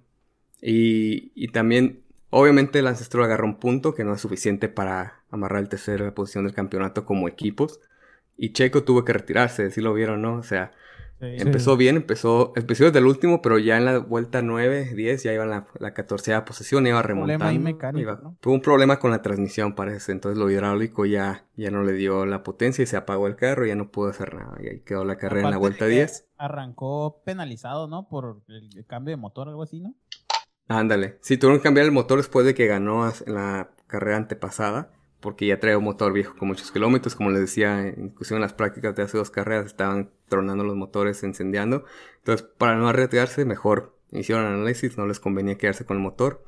y, 0.62 1.32
y 1.36 1.50
también, 1.50 2.04
obviamente 2.30 2.82
Lance 2.82 3.04
Stroll 3.04 3.26
agarró 3.26 3.46
un 3.46 3.60
punto 3.60 3.94
que 3.94 4.04
no 4.04 4.14
es 4.14 4.22
suficiente 4.22 4.70
para 4.70 5.24
amarrar 5.32 5.62
el 5.62 5.70
tercera 5.70 6.14
posición 6.14 6.46
del 6.46 6.54
campeonato 6.54 7.06
como 7.06 7.28
equipos. 7.28 7.80
Y 8.38 8.54
Checo 8.54 8.84
tuvo 8.84 9.06
que 9.06 9.14
retirarse, 9.14 9.70
si 9.72 9.82
lo 9.82 9.94
vieron, 9.94 10.22
¿no? 10.22 10.36
O 10.36 10.44
sea, 10.44 10.72
sí. 11.22 11.36
Empezó 11.40 11.78
bien, 11.78 11.96
empezó, 11.96 12.52
empezó 12.58 12.84
desde 12.86 13.00
el 13.00 13.06
último, 13.06 13.42
pero 13.42 13.58
ya 13.60 13.78
en 13.78 13.86
la 13.86 14.00
vuelta 14.00 14.42
9, 14.42 14.94
10, 14.96 15.24
ya 15.24 15.32
iba 15.34 15.44
en 15.46 15.50
la, 15.52 15.68
la 15.80 15.94
14 15.94 16.42
posición, 16.42 16.86
iba 16.88 17.02
Problema 17.02 17.46
remontando. 17.46 17.60
mecánico, 17.62 18.00
iba- 18.02 18.20
¿no? 18.22 18.36
Tuvo 18.42 18.54
un 18.56 18.62
problema 18.62 19.00
con 19.00 19.12
la 19.12 19.22
transmisión, 19.22 19.74
parece. 19.76 20.12
Entonces 20.12 20.38
lo 20.38 20.50
hidráulico 20.50 21.06
ya, 21.06 21.46
ya 21.56 21.72
no 21.72 21.84
le 21.84 21.94
dio 21.94 22.26
la 22.26 22.44
potencia 22.44 22.84
y 22.84 22.88
se 22.88 22.98
apagó 22.98 23.28
el 23.28 23.36
carro 23.38 23.66
ya 23.66 23.76
no 23.76 23.90
pudo 23.92 24.10
hacer 24.10 24.34
nada. 24.34 24.58
Y 24.62 24.68
ahí 24.68 24.80
quedó 24.82 25.06
la 25.06 25.18
carrera 25.18 25.48
en 25.48 25.52
la 25.52 25.58
vuelta 25.58 25.86
de 25.86 25.92
que 25.92 25.96
10. 25.98 26.28
Arrancó 26.38 27.22
penalizado, 27.24 27.88
¿no? 27.88 28.10
Por 28.10 28.42
el 28.48 28.86
cambio 28.88 29.12
de 29.12 29.18
motor, 29.18 29.48
algo 29.48 29.64
así, 29.64 29.80
¿no? 29.80 29.94
Ándale. 30.68 31.18
Sí, 31.22 31.38
tuvieron 31.38 31.60
que 31.60 31.64
cambiar 31.64 31.86
el 31.86 31.92
motor 31.92 32.18
después 32.18 32.46
de 32.46 32.54
que 32.56 32.66
ganó 32.68 33.06
en 33.08 33.34
la 33.34 33.72
carrera 33.88 34.18
antepasada, 34.18 34.92
porque 35.22 35.46
ya 35.46 35.60
trae 35.60 35.76
un 35.76 35.84
motor 35.84 36.12
viejo 36.12 36.36
con 36.36 36.48
muchos 36.48 36.72
kilómetros. 36.72 37.16
Como 37.16 37.30
les 37.30 37.42
decía, 37.42 37.94
inclusive 37.96 38.38
en 38.38 38.42
las 38.42 38.54
prácticas 38.54 38.96
de 38.96 39.04
hace 39.04 39.18
dos 39.18 39.30
carreras 39.30 39.68
estaban 39.68 40.10
tronando 40.28 40.64
los 40.64 40.76
motores, 40.76 41.24
incendiando. 41.24 41.86
Entonces, 42.18 42.48
para 42.58 42.76
no 42.76 42.90
arriesgarse, 42.90 43.46
mejor 43.46 43.96
hicieron 44.12 44.46
análisis, 44.46 44.98
no 44.98 45.06
les 45.06 45.20
convenía 45.20 45.58
quedarse 45.58 45.86
con 45.86 45.98
el 45.98 46.04
motor. 46.04 46.44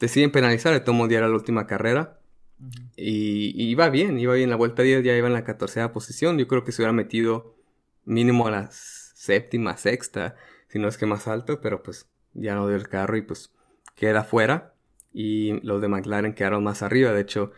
Deciden 0.00 0.32
penalizar, 0.32 0.74
el 0.74 0.84
tomo 0.84 1.08
ya 1.08 1.18
era 1.18 1.28
la 1.28 1.34
última 1.34 1.66
carrera. 1.66 2.18
Ujú. 2.60 2.90
Y, 2.96 3.52
y 3.54 3.70
iba 3.70 3.88
bien, 3.88 4.18
iba 4.18 4.34
bien. 4.34 4.50
La 4.50 4.56
vuelta 4.56 4.82
10 4.82 5.04
ya 5.04 5.16
iba 5.16 5.28
en 5.28 5.34
la 5.34 5.44
14 5.44 5.88
posición. 5.90 6.38
Yo 6.38 6.48
creo 6.48 6.64
que 6.64 6.72
se 6.72 6.82
hubiera 6.82 6.92
metido 6.92 7.56
mínimo 8.04 8.48
a 8.48 8.50
la 8.50 8.68
séptima, 8.70 9.76
sexta, 9.76 10.36
si 10.68 10.78
no 10.78 10.88
es 10.88 10.96
que 10.98 11.06
más 11.06 11.28
alto, 11.28 11.60
pero 11.60 11.82
pues 11.82 12.08
ya 12.34 12.54
no 12.54 12.66
dio 12.66 12.76
el 12.76 12.88
carro 12.88 13.16
y 13.16 13.22
pues 13.22 13.52
queda 13.94 14.24
fuera. 14.24 14.74
Y 15.12 15.60
los 15.60 15.80
de 15.80 15.88
McLaren 15.88 16.34
quedaron 16.34 16.64
más 16.64 16.82
arriba. 16.82 17.12
De 17.12 17.20
hecho, 17.20 17.52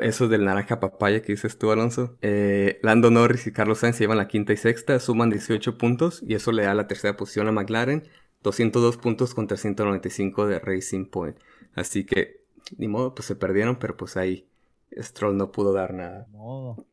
esos 0.00 0.28
del 0.30 0.44
naranja 0.44 0.80
papaya 0.80 1.22
que 1.22 1.32
dices 1.32 1.58
tú, 1.58 1.70
Alonso. 1.70 2.16
eh, 2.22 2.78
Lando 2.82 3.10
Norris 3.10 3.46
y 3.46 3.52
Carlos 3.52 3.78
Sainz 3.78 3.96
se 3.96 4.04
llevan 4.04 4.18
la 4.18 4.28
quinta 4.28 4.52
y 4.52 4.56
sexta, 4.56 4.98
suman 5.00 5.30
18 5.30 5.78
puntos 5.78 6.22
y 6.26 6.34
eso 6.34 6.52
le 6.52 6.64
da 6.64 6.74
la 6.74 6.86
tercera 6.86 7.16
posición 7.16 7.48
a 7.48 7.52
McLaren. 7.52 8.08
202 8.42 8.98
puntos 8.98 9.34
contra 9.34 9.56
195 9.56 10.46
de 10.46 10.58
Racing 10.60 11.06
Point. 11.06 11.36
Así 11.74 12.04
que, 12.04 12.44
ni 12.76 12.86
modo, 12.86 13.14
pues 13.14 13.26
se 13.26 13.34
perdieron, 13.34 13.78
pero 13.78 13.96
pues 13.96 14.16
ahí 14.16 14.46
Stroll 14.96 15.36
no 15.36 15.50
pudo 15.50 15.72
dar 15.72 15.92
nada. 15.94 16.26
Ni 16.30 16.36
modo. 16.38 16.86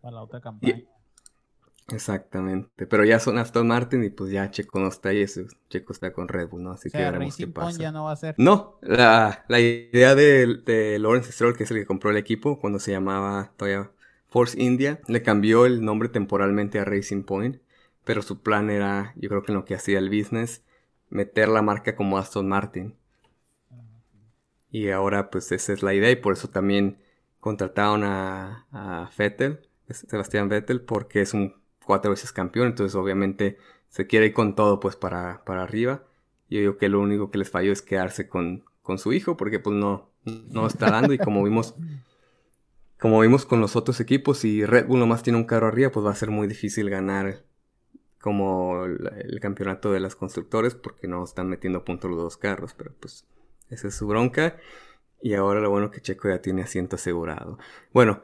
Para 0.00 0.16
la 0.16 0.22
otra 0.22 0.40
campaña. 0.40 0.82
Exactamente. 1.88 2.86
Pero 2.86 3.04
ya 3.04 3.18
son 3.18 3.38
Aston 3.38 3.66
Martin 3.68 4.04
y 4.04 4.10
pues 4.10 4.30
ya 4.30 4.50
Checo 4.50 4.78
no 4.80 4.88
está 4.88 5.10
ahí, 5.10 5.22
ese 5.22 5.46
Checo 5.68 5.92
está 5.92 6.12
con 6.12 6.28
Red 6.28 6.48
Bull, 6.48 6.62
¿no? 6.62 6.72
Así 6.72 6.88
o 6.88 6.90
que 6.90 7.02
sea, 7.02 7.02
veremos 7.02 7.36
qué 7.36 7.46
Point 7.48 7.78
pasa. 7.78 7.80
ya 7.80 7.92
no 7.92 8.04
va 8.04 8.12
a 8.12 8.16
ser. 8.16 8.36
No, 8.36 8.78
la, 8.82 9.44
la 9.48 9.60
idea 9.60 10.14
de, 10.14 10.46
de 10.64 10.98
Lawrence 10.98 11.32
Stroll, 11.32 11.56
que 11.56 11.64
es 11.64 11.70
el 11.70 11.78
que 11.78 11.86
compró 11.86 12.10
el 12.10 12.16
equipo 12.16 12.58
cuando 12.60 12.78
se 12.78 12.92
llamaba 12.92 13.52
todavía 13.56 13.92
Force 14.28 14.60
India, 14.60 15.00
le 15.06 15.22
cambió 15.22 15.66
el 15.66 15.84
nombre 15.84 16.08
temporalmente 16.08 16.78
a 16.78 16.84
Racing 16.84 17.24
Point, 17.24 17.60
pero 18.04 18.22
su 18.22 18.42
plan 18.42 18.70
era, 18.70 19.12
yo 19.16 19.28
creo 19.28 19.42
que 19.42 19.52
en 19.52 19.58
lo 19.58 19.64
que 19.64 19.74
hacía 19.74 19.98
el 19.98 20.08
business, 20.10 20.64
meter 21.10 21.48
la 21.48 21.62
marca 21.62 21.94
como 21.96 22.18
Aston 22.18 22.48
Martin. 22.48 22.96
Y 24.70 24.88
ahora 24.90 25.30
pues 25.30 25.52
esa 25.52 25.72
es 25.72 25.82
la 25.82 25.94
idea 25.94 26.10
y 26.10 26.16
por 26.16 26.32
eso 26.32 26.48
también 26.48 26.98
contrataron 27.40 28.04
a, 28.04 28.66
a 28.72 29.10
Vettel, 29.16 29.68
Sebastián 29.90 30.48
Vettel, 30.48 30.80
porque 30.82 31.20
es 31.20 31.34
un 31.34 31.61
cuatro 31.84 32.10
veces 32.10 32.32
campeón, 32.32 32.68
entonces 32.68 32.94
obviamente 32.94 33.58
se 33.88 34.06
quiere 34.06 34.26
ir 34.26 34.32
con 34.32 34.54
todo 34.54 34.80
pues 34.80 34.96
para, 34.96 35.44
para 35.44 35.62
arriba. 35.62 36.04
Yo 36.48 36.60
digo 36.60 36.76
que 36.76 36.88
lo 36.88 37.00
único 37.00 37.30
que 37.30 37.38
les 37.38 37.50
falló 37.50 37.72
es 37.72 37.82
quedarse 37.82 38.28
con, 38.28 38.64
con 38.82 38.98
su 38.98 39.12
hijo, 39.12 39.36
porque 39.36 39.58
pues 39.58 39.76
no, 39.76 40.10
no 40.24 40.66
está 40.66 40.90
dando 40.90 41.12
y 41.12 41.18
como 41.18 41.42
vimos, 41.44 41.74
como 42.98 43.20
vimos 43.20 43.46
con 43.46 43.60
los 43.60 43.76
otros 43.76 44.00
equipos, 44.00 44.38
si 44.38 44.64
Red 44.64 44.86
Bull 44.86 45.00
nomás 45.00 45.22
tiene 45.22 45.38
un 45.38 45.44
carro 45.44 45.66
arriba, 45.66 45.90
pues 45.90 46.04
va 46.06 46.10
a 46.10 46.16
ser 46.16 46.30
muy 46.30 46.46
difícil 46.46 46.90
ganar 46.90 47.42
como 48.20 48.84
el, 48.84 49.10
el 49.24 49.40
campeonato 49.40 49.92
de 49.92 50.00
las 50.00 50.14
constructores, 50.14 50.74
porque 50.74 51.08
no 51.08 51.24
están 51.24 51.48
metiendo 51.48 51.84
puntos 51.84 52.10
los 52.10 52.20
dos 52.20 52.36
carros, 52.36 52.74
pero 52.74 52.92
pues 53.00 53.26
esa 53.68 53.88
es 53.88 53.94
su 53.94 54.06
bronca. 54.06 54.56
Y 55.20 55.34
ahora 55.34 55.60
lo 55.60 55.70
bueno 55.70 55.90
que 55.90 56.00
Checo 56.00 56.28
ya 56.28 56.42
tiene 56.42 56.62
asiento 56.62 56.96
asegurado. 56.96 57.58
Bueno, 57.92 58.22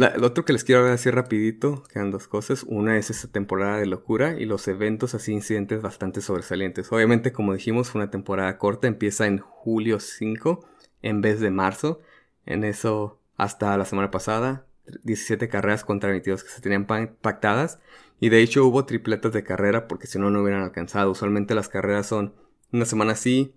la- 0.00 0.16
lo 0.16 0.26
otro 0.28 0.44
que 0.44 0.52
les 0.52 0.64
quiero 0.64 0.84
decir 0.84 1.14
rapidito, 1.14 1.82
quedan 1.92 2.10
dos 2.10 2.26
cosas. 2.28 2.64
Una 2.66 2.96
es 2.98 3.10
esta 3.10 3.28
temporada 3.28 3.78
de 3.78 3.86
locura 3.86 4.38
y 4.38 4.44
los 4.46 4.66
eventos 4.68 5.14
así, 5.14 5.32
incidentes 5.32 5.82
bastante 5.82 6.20
sobresalientes. 6.20 6.90
Obviamente, 6.92 7.32
como 7.32 7.54
dijimos, 7.54 7.90
fue 7.90 8.00
una 8.02 8.10
temporada 8.10 8.58
corta, 8.58 8.86
empieza 8.88 9.26
en 9.26 9.38
julio 9.38 10.00
5 10.00 10.64
en 11.02 11.20
vez 11.20 11.40
de 11.40 11.50
marzo. 11.50 12.00
En 12.46 12.64
eso, 12.64 13.18
hasta 13.36 13.76
la 13.76 13.84
semana 13.84 14.10
pasada, 14.10 14.66
17 15.04 15.48
carreras 15.48 15.84
contra 15.84 16.10
22 16.10 16.42
que 16.44 16.50
se 16.50 16.60
tenían 16.60 16.86
pa- 16.86 17.10
pactadas. 17.20 17.78
Y 18.20 18.28
de 18.28 18.40
hecho 18.42 18.66
hubo 18.66 18.84
tripletas 18.86 19.32
de 19.32 19.44
carrera 19.44 19.88
porque 19.88 20.06
si 20.06 20.18
no, 20.18 20.30
no 20.30 20.42
hubieran 20.42 20.62
alcanzado. 20.62 21.10
Usualmente 21.10 21.54
las 21.54 21.68
carreras 21.68 22.06
son 22.06 22.34
una 22.72 22.84
semana 22.84 23.14
sí, 23.14 23.54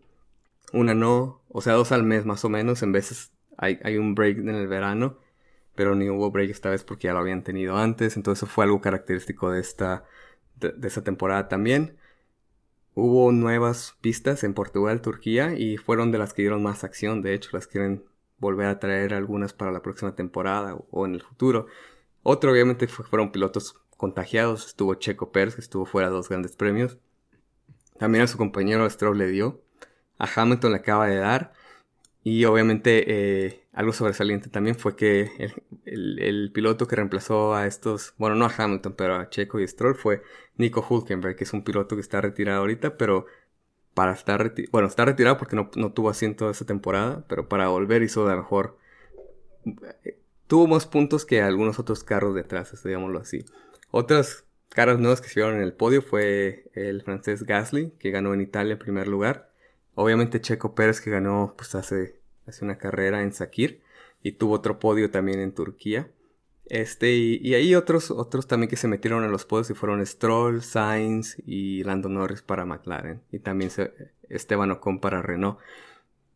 una 0.74 0.94
no, 0.94 1.42
o 1.50 1.62
sea, 1.62 1.74
dos 1.74 1.92
al 1.92 2.04
mes 2.04 2.26
más 2.26 2.44
o 2.46 2.50
menos. 2.50 2.82
En 2.84 2.92
veces 2.92 3.32
hay, 3.58 3.80
hay 3.84 3.98
un 3.98 4.16
break 4.16 4.40
en 4.40 4.50
el 4.50 4.68
verano, 4.68 5.18
pero 5.76 5.96
ni 5.96 6.10
hubo 6.10 6.32
break 6.32 6.50
esta 6.52 6.70
vez 6.70 6.84
porque 6.84 7.08
ya 7.08 7.14
lo 7.14 7.20
habían 7.20 7.44
tenido 7.44 7.78
antes. 7.78 8.18
Entonces 8.18 8.50
fue 8.50 8.66
algo 8.66 8.82
característico 8.82 9.52
de 9.52 9.60
esta, 9.62 10.06
de, 10.60 10.74
esta 10.88 11.04
temporada 11.04 11.48
también. 11.50 11.98
Hubo 12.96 13.32
nuevas 13.32 13.96
pistas 14.02 14.44
en 14.44 14.54
Portugal, 14.54 15.02
Turquía, 15.02 15.54
y 15.56 15.78
fueron 15.78 16.12
de 16.12 16.20
las 16.20 16.34
que 16.34 16.44
dieron 16.44 16.62
más 16.64 16.84
acción. 16.84 17.22
De 17.22 17.34
hecho, 17.34 17.50
las 17.54 17.68
quieren 17.68 18.04
volver 18.38 18.68
a 18.68 18.80
traer 18.80 19.14
algunas 19.14 19.54
para 19.54 19.72
la 19.72 19.82
próxima 19.82 20.16
temporada 20.16 20.76
o, 20.92 21.06
en 21.06 21.16
el 21.16 21.22
futuro. 21.22 21.68
Otro, 22.24 22.52
obviamente, 22.52 22.88
fue- 22.88 23.06
fueron 23.06 23.32
pilotos 23.32 23.76
contagiados. 23.98 24.68
Estuvo 24.68 24.96
Checo 24.96 25.32
Pérez, 25.32 25.56
que 25.56 25.62
estuvo 25.62 25.86
fuera 25.86 26.10
de 26.10 26.16
dos 26.16 26.30
grandes 26.30 26.56
premios. 26.56 26.98
También 27.98 28.24
a 28.24 28.28
su 28.28 28.38
compañero 28.38 28.90
Stroll 28.90 29.18
le 29.18 29.28
dio. 29.28 29.62
A 30.20 30.28
Hamilton 30.36 30.72
le 30.72 30.78
acaba 30.78 31.08
de 31.08 31.18
dar. 31.18 31.54
Y 32.24 32.46
obviamente 32.46 33.04
eh, 33.46 33.64
algo 33.74 33.92
sobresaliente 33.92 34.50
también 34.50 34.78
fue 34.78 34.96
que 34.96 35.52
el, 35.86 36.52
piloto 36.54 36.88
que 36.88 36.96
reemplazó 36.96 37.54
a 37.54 37.68
estos, 37.68 38.14
bueno, 38.18 38.36
no 38.36 38.46
a 38.46 38.54
Hamilton, 38.56 38.94
pero 38.94 39.16
a 39.16 39.30
Checo 39.30 39.60
y 39.60 39.68
Stroll 39.68 39.96
fue 39.96 40.22
Nico 40.56 40.86
Hulkenberg, 40.88 41.36
que 41.36 41.44
es 41.44 41.52
un 41.52 41.64
piloto 41.64 41.96
que 41.96 42.02
está 42.02 42.22
retirado 42.22 42.62
ahorita, 42.62 42.98
pero 42.98 43.26
para 43.94 44.14
estar, 44.14 44.54
bueno, 44.72 44.88
está 44.88 45.04
retirado 45.06 45.38
porque 45.38 45.56
no, 45.58 45.70
tuvo 45.92 46.10
asiento 46.10 46.50
esa 46.50 46.66
temporada, 46.66 47.26
pero 47.28 47.50
para 47.50 47.68
volver 47.68 48.04
hizo 48.04 48.26
la 48.28 48.38
mejor, 48.38 48.78
eh, 50.06 50.18
tuvo 50.48 50.68
más 50.68 50.86
puntos 50.86 51.26
que 51.26 51.42
algunos 51.42 51.78
otros 51.78 52.04
carros 52.06 52.36
detrás, 52.36 52.72
digámoslo 52.84 53.20
así. 53.20 53.44
Otras 53.92 54.46
caras 54.70 54.98
nuevas 54.98 55.20
que 55.20 55.28
se 55.28 55.40
vieron 55.42 55.58
en 55.58 55.62
el 55.62 55.74
podio 55.74 56.02
fue 56.02 56.72
el 56.74 57.04
francés 57.04 57.44
Gasly, 57.44 57.92
que 58.00 58.12
ganó 58.12 58.34
en 58.34 58.42
Italia 58.42 58.74
en 58.74 58.80
primer 58.80 59.08
lugar. 59.08 59.53
Obviamente 59.96 60.42
Checo 60.42 60.76
Pérez 60.76 61.02
que 61.02 61.12
ganó 61.12 61.54
pues 61.58 61.76
hace, 61.76 62.20
hace 62.48 62.66
una 62.66 62.78
carrera 62.78 63.22
en 63.22 63.34
Sakir 63.34 63.82
y 64.22 64.34
tuvo 64.34 64.54
otro 64.56 64.80
podio 64.80 65.12
también 65.12 65.40
en 65.40 65.54
Turquía. 65.54 66.10
Este, 66.66 67.12
y, 67.12 67.40
y 67.42 67.56
hay 67.56 67.76
otros, 67.76 68.10
otros 68.10 68.48
también 68.48 68.70
que 68.70 68.78
se 68.78 68.88
metieron 68.88 69.24
en 69.24 69.32
los 69.32 69.46
podios 69.46 69.70
y 69.70 69.74
fueron 69.74 70.06
Stroll, 70.06 70.64
Sainz 70.64 71.38
y 71.46 71.84
Lando 71.84 72.10
Norris 72.10 72.42
para 72.42 72.66
McLaren. 72.66 73.22
Y 73.32 73.40
también 73.40 73.70
se, 73.70 73.94
Esteban 74.30 74.72
Ocon 74.72 75.00
para 75.00 75.22
Renault. 75.22 75.60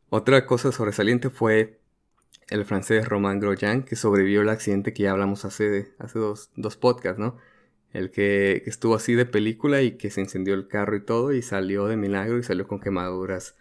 Otra 0.09 0.45
cosa 0.45 0.71
sobresaliente 0.71 1.29
fue 1.29 1.79
el 2.49 2.65
francés 2.65 3.07
Romain 3.07 3.39
Grosjean, 3.39 3.83
que 3.83 3.95
sobrevivió 3.95 4.41
al 4.41 4.49
accidente 4.49 4.93
que 4.93 5.03
ya 5.03 5.11
hablamos 5.11 5.43
hace, 5.45 5.93
hace 5.99 6.19
dos, 6.19 6.51
dos 6.55 6.77
podcasts, 6.77 7.19
¿no? 7.19 7.37
El 7.97 8.11
que, 8.11 8.61
estuvo 8.67 8.93
así 8.93 9.15
de 9.15 9.25
película 9.25 9.81
y 9.81 9.97
que 9.97 10.11
se 10.11 10.21
incendió 10.21 10.53
el 10.53 10.67
carro 10.67 10.95
y 10.95 11.01
todo 11.03 11.33
y 11.33 11.41
salió 11.41 11.87
de 11.87 11.97
milagro 11.97 12.37
y 12.37 12.43
salió 12.43 12.67
con 12.67 12.79
quemaduras 12.79 13.55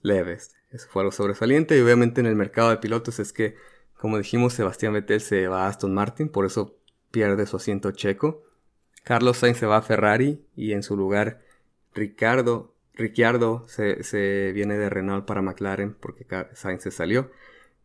leves. 0.00 0.56
Eso 0.70 0.88
fue 0.88 1.02
algo 1.02 1.12
sobresaliente 1.12 1.76
y 1.76 1.82
obviamente 1.82 2.22
en 2.22 2.26
el 2.26 2.34
mercado 2.34 2.70
de 2.70 2.78
pilotos 2.78 3.18
es 3.18 3.34
que, 3.34 3.56
como 3.98 4.16
dijimos, 4.16 4.54
Sebastián 4.54 4.94
Vettel 4.94 5.20
se 5.20 5.48
va 5.48 5.66
a 5.66 5.68
Aston 5.68 5.92
Martin, 5.92 6.30
por 6.30 6.46
eso 6.46 6.78
pierde 7.10 7.44
su 7.44 7.58
asiento 7.58 7.90
checo. 7.90 8.42
Carlos 9.02 9.36
Sainz 9.36 9.58
se 9.58 9.66
va 9.66 9.76
a 9.76 9.82
Ferrari 9.82 10.42
y 10.56 10.72
en 10.72 10.82
su 10.82 10.96
lugar 10.96 11.42
Ricardo, 11.92 12.74
Ricciardo 12.94 13.68
se, 13.68 14.02
se 14.02 14.52
viene 14.52 14.78
de 14.78 14.88
Renault 14.88 15.26
para 15.26 15.42
McLaren 15.42 15.92
porque 15.92 16.26
Sainz 16.54 16.84
se 16.84 16.90
salió. 16.90 17.30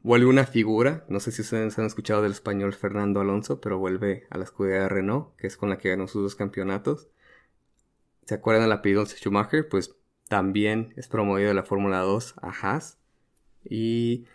Vuelve 0.01 0.27
una 0.27 0.45
figura, 0.45 1.05
no 1.09 1.19
sé 1.19 1.31
si 1.31 1.41
ustedes 1.41 1.77
han 1.77 1.85
escuchado 1.85 2.21
del 2.21 2.31
español 2.31 2.73
Fernando 2.73 3.19
Alonso, 3.19 3.59
pero 3.59 3.79
vuelve 3.79 4.27
a 4.29 4.37
la 4.37 4.45
escudería 4.45 4.83
de 4.83 4.89
Renault, 4.89 5.35
que 5.35 5.47
es 5.47 5.57
con 5.57 5.69
la 5.69 5.77
que 5.77 5.89
ganó 5.89 6.07
sus 6.07 6.23
dos 6.23 6.35
campeonatos. 6.35 7.09
¿Se 8.25 8.35
acuerdan 8.35 8.63
del 8.63 8.71
apellido 8.71 9.03
de 9.03 9.09
Schumacher? 9.09 9.67
Pues 9.67 9.97
también 10.29 10.93
es 10.95 11.09
promovido 11.09 11.49
de 11.49 11.53
la 11.55 11.63
Fórmula 11.63 11.99
2 11.99 12.35
a 12.41 12.49
Haas. 12.49 12.97
Y, 13.65 14.25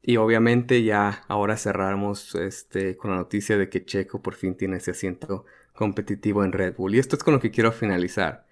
y 0.00 0.16
obviamente 0.18 0.84
ya 0.84 1.24
ahora 1.26 1.56
cerramos 1.56 2.34
este, 2.36 2.96
con 2.96 3.10
la 3.10 3.16
noticia 3.16 3.58
de 3.58 3.68
que 3.68 3.84
Checo 3.84 4.22
por 4.22 4.34
fin 4.34 4.56
tiene 4.56 4.76
ese 4.76 4.92
asiento 4.92 5.44
competitivo 5.74 6.44
en 6.44 6.52
Red 6.52 6.76
Bull. 6.76 6.94
Y 6.94 6.98
esto 7.00 7.16
es 7.16 7.24
con 7.24 7.34
lo 7.34 7.40
que 7.40 7.50
quiero 7.50 7.72
finalizar. 7.72 8.46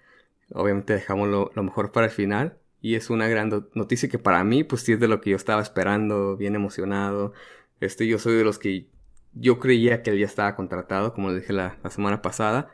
Obviamente 0.53 0.93
dejamos 0.93 1.29
lo, 1.29 1.51
lo 1.55 1.63
mejor 1.63 1.91
para 1.93 2.07
el 2.07 2.11
final. 2.11 2.60
Y 2.81 2.95
es 2.95 3.09
una 3.09 3.27
gran 3.27 3.67
noticia 3.73 4.09
que 4.09 4.17
para 4.19 4.43
mí, 4.43 4.63
pues 4.63 4.81
sí 4.81 4.93
es 4.93 4.99
de 4.99 5.07
lo 5.07 5.21
que 5.21 5.29
yo 5.31 5.35
estaba 5.35 5.61
esperando, 5.61 6.35
bien 6.35 6.55
emocionado. 6.55 7.33
Este, 7.79 8.07
yo 8.07 8.17
soy 8.19 8.35
de 8.35 8.43
los 8.43 8.57
que 8.59 8.87
yo 9.33 9.59
creía 9.59 10.01
que 10.03 10.11
él 10.11 10.19
ya 10.19 10.25
estaba 10.25 10.55
contratado, 10.55 11.13
como 11.13 11.29
les 11.29 11.41
dije 11.41 11.53
la, 11.53 11.77
semana 11.89 12.21
pasada. 12.21 12.71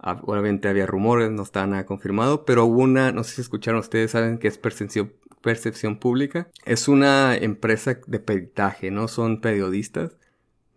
Obviamente 0.00 0.68
había 0.68 0.86
rumores, 0.86 1.30
no 1.30 1.42
estaba 1.42 1.66
nada 1.66 1.86
confirmado, 1.86 2.44
pero 2.44 2.64
una, 2.66 3.10
no 3.12 3.24
sé 3.24 3.36
si 3.36 3.40
escucharon 3.40 3.80
ustedes, 3.80 4.12
saben 4.12 4.38
que 4.38 4.46
es 4.46 4.56
percepción, 4.58 5.12
percepción 5.42 5.98
pública. 5.98 6.48
Es 6.64 6.86
una 6.88 7.36
empresa 7.36 7.98
de 8.06 8.20
peritaje, 8.20 8.90
no 8.90 9.08
son 9.08 9.40
periodistas. 9.40 10.16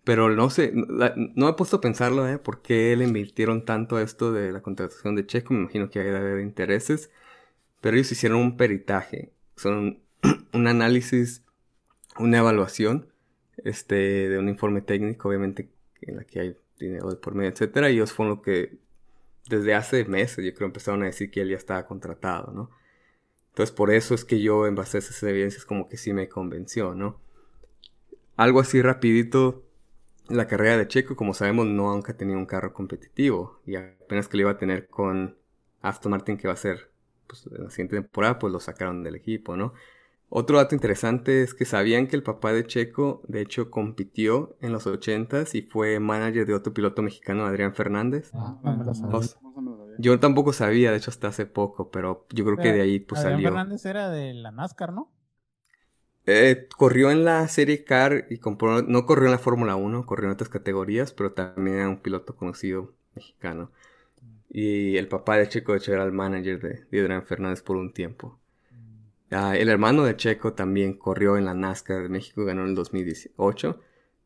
Pero 0.03 0.29
no 0.31 0.49
sé, 0.49 0.73
la- 0.75 1.13
no 1.15 1.49
he 1.49 1.53
puesto 1.53 1.77
a 1.77 1.81
pensarlo, 1.81 2.27
¿eh? 2.27 2.39
¿Por 2.39 2.61
qué 2.61 2.95
le 2.97 3.05
invirtieron 3.05 3.65
tanto 3.65 3.99
esto 3.99 4.31
de 4.33 4.51
la 4.51 4.61
contratación 4.61 5.15
de 5.15 5.25
Checo? 5.27 5.53
Me 5.53 5.61
imagino 5.61 5.89
que 5.89 5.99
hay 5.99 6.05
de 6.11 6.41
intereses. 6.41 7.11
Pero 7.81 7.97
ellos 7.97 8.11
hicieron 8.11 8.39
un 8.39 8.57
peritaje. 8.57 9.33
Son 9.55 9.99
un 10.53 10.67
análisis, 10.67 11.43
una 12.17 12.37
evaluación, 12.37 13.11
este, 13.57 14.29
de 14.29 14.39
un 14.39 14.49
informe 14.49 14.81
técnico, 14.81 15.29
obviamente, 15.29 15.69
en 16.01 16.17
la 16.17 16.23
que 16.23 16.39
hay 16.39 16.57
dinero 16.79 17.09
de 17.09 17.15
por 17.17 17.35
medio, 17.35 17.49
etcétera. 17.49 17.89
Y 17.89 17.95
ellos 17.95 18.13
fueron 18.13 18.35
lo 18.35 18.41
que, 18.41 18.77
desde 19.49 19.73
hace 19.73 20.05
meses, 20.05 20.45
yo 20.45 20.53
creo, 20.53 20.67
empezaron 20.67 21.03
a 21.03 21.07
decir 21.07 21.31
que 21.31 21.41
él 21.41 21.49
ya 21.49 21.57
estaba 21.57 21.85
contratado, 21.85 22.51
¿no? 22.53 22.69
Entonces, 23.49 23.75
por 23.75 23.91
eso 23.91 24.15
es 24.15 24.23
que 24.23 24.41
yo, 24.41 24.65
en 24.65 24.75
base 24.75 24.97
a 24.97 24.99
esas 24.99 25.21
evidencias, 25.23 25.65
como 25.65 25.89
que 25.89 25.97
sí 25.97 26.13
me 26.13 26.29
convenció, 26.29 26.95
¿no? 26.95 27.19
Algo 28.37 28.61
así 28.61 28.81
rapidito, 28.81 29.65
la 30.29 30.47
carrera 30.47 30.77
de 30.77 30.87
Checo, 30.87 31.15
como 31.15 31.33
sabemos, 31.33 31.67
no 31.67 31.93
nunca 31.93 32.13
ha 32.13 32.17
tenido 32.17 32.39
un 32.39 32.45
carro 32.45 32.73
competitivo. 32.73 33.61
Y 33.65 33.75
apenas 33.75 34.27
que 34.27 34.37
lo 34.37 34.41
iba 34.41 34.51
a 34.51 34.57
tener 34.57 34.87
con 34.87 35.37
Aston 35.81 36.11
Martin, 36.11 36.37
que 36.37 36.47
va 36.47 36.53
a 36.53 36.57
ser 36.57 36.90
pues, 37.31 37.47
en 37.47 37.63
la 37.63 37.69
siguiente 37.69 37.95
temporada, 37.95 38.39
pues 38.39 38.51
lo 38.51 38.59
sacaron 38.59 39.03
del 39.03 39.15
equipo, 39.15 39.55
¿no? 39.55 39.73
Otro 40.27 40.57
dato 40.57 40.75
interesante 40.75 41.43
es 41.43 41.53
que 41.53 41.65
sabían 41.65 42.07
que 42.07 42.15
el 42.15 42.23
papá 42.23 42.53
de 42.53 42.65
Checo, 42.65 43.21
de 43.27 43.41
hecho, 43.41 43.69
compitió 43.69 44.55
en 44.61 44.71
los 44.71 44.85
80s 44.85 45.55
y 45.55 45.61
fue 45.61 45.99
manager 45.99 46.45
de 46.45 46.53
otro 46.53 46.73
piloto 46.73 47.01
mexicano, 47.01 47.45
Adrián 47.45 47.73
Fernández. 47.73 48.31
Ah, 48.33 48.57
no 48.63 48.77
me 48.77 48.85
lo 48.85 48.93
sabía. 48.93 49.17
O 49.17 49.23
sea, 49.23 49.39
yo 49.97 50.19
tampoco 50.19 50.53
sabía, 50.53 50.91
de 50.91 50.97
hecho, 50.97 51.11
hasta 51.11 51.27
hace 51.27 51.45
poco, 51.45 51.91
pero 51.91 52.25
yo 52.31 52.45
creo 52.45 52.57
que 52.57 52.71
de 52.73 52.81
ahí 52.81 52.99
pues 52.99 53.21
Adrián 53.21 53.37
salió. 53.37 53.49
Fernández 53.49 53.85
era 53.85 54.09
de 54.09 54.33
la 54.33 54.51
NASCAR, 54.51 54.93
¿no? 54.93 55.11
Eh, 56.25 56.67
corrió 56.77 57.11
en 57.11 57.25
la 57.25 57.47
Serie 57.47 57.83
Car 57.83 58.27
y 58.29 58.37
compró, 58.37 58.83
no 58.83 59.05
corrió 59.05 59.25
en 59.25 59.31
la 59.31 59.37
Fórmula 59.37 59.75
1, 59.75 60.05
corrió 60.05 60.27
en 60.27 60.33
otras 60.33 60.49
categorías, 60.49 61.13
pero 61.13 61.33
también 61.33 61.77
era 61.77 61.89
un 61.89 61.99
piloto 61.99 62.35
conocido 62.35 62.93
mexicano. 63.15 63.71
Y 64.53 64.97
el 64.97 65.07
papá 65.07 65.37
de 65.37 65.47
Checo, 65.47 65.71
de 65.71 65.77
hecho, 65.77 65.93
era 65.93 66.03
el 66.03 66.11
manager 66.11 66.59
de, 66.59 66.85
de 66.91 67.01
Adrián 67.01 67.25
Fernández 67.25 67.61
por 67.61 67.77
un 67.77 67.93
tiempo. 67.93 68.37
Ah, 69.31 69.55
el 69.55 69.69
hermano 69.69 70.03
de 70.03 70.17
Checo 70.17 70.53
también 70.53 70.93
corrió 70.93 71.37
en 71.37 71.45
la 71.45 71.53
NASCAR 71.53 72.03
de 72.03 72.09
México, 72.09 72.43
ganó 72.43 72.63
en 72.63 72.69
el 72.69 72.75
2018. 72.75 73.79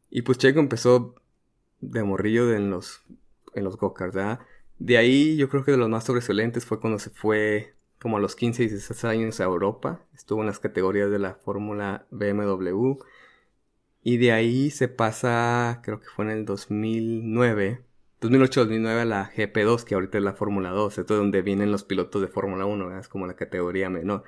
Y 0.09 0.23
pues 0.23 0.39
Checo 0.39 0.59
empezó 0.59 1.15
de 1.80 2.03
morrillo 2.03 2.53
en 2.53 2.71
los, 2.71 3.03
en 3.53 3.63
los 3.63 3.78
go-karts, 3.78 4.15
¿verdad? 4.15 4.39
De 4.80 4.97
ahí 4.97 5.38
yo 5.38 5.47
creo 5.49 5.63
que 5.63 5.71
de 5.71 5.78
los 5.78 5.89
más 5.89 6.05
sobresalientes 6.05 6.65
fue 6.65 6.80
cuando 6.80 6.97
se 6.97 7.11
fue 7.11 7.76
como 7.99 8.17
a 8.17 8.19
los 8.19 8.36
15 8.36 8.63
y 8.63 8.67
16 8.67 9.05
años 9.05 9.39
a 9.39 9.43
Europa. 9.43 10.01
Estuvo 10.15 10.41
en 10.41 10.47
las 10.47 10.59
categorías 10.59 11.11
de 11.11 11.19
la 11.19 11.36
Fórmula 11.36 12.07
BMW. 12.11 12.93
Y 14.03 14.17
de 14.17 14.32
ahí 14.32 14.71
se 14.71 14.88
pasa, 14.88 15.82
creo 15.84 15.99
que 15.99 16.07
fue 16.07 16.26
en 16.26 16.32
el 16.32 16.45
2009, 16.45 17.84
2008-2009 18.30 19.01
a 19.01 19.05
la 19.05 19.32
GP2, 19.32 19.84
que 19.84 19.95
ahorita 19.95 20.17
es 20.17 20.23
la 20.23 20.34
Fórmula 20.34 20.69
2. 20.69 20.97
Esto 20.97 21.13
es 21.13 21.19
donde 21.19 21.41
vienen 21.41 21.71
los 21.71 21.84
pilotos 21.84 22.21
de 22.21 22.28
Fórmula 22.28 22.65
1, 22.65 22.86
¿verdad? 22.86 23.01
Es 23.01 23.07
como 23.07 23.28
la 23.28 23.36
categoría 23.36 23.89
menor. 23.89 24.23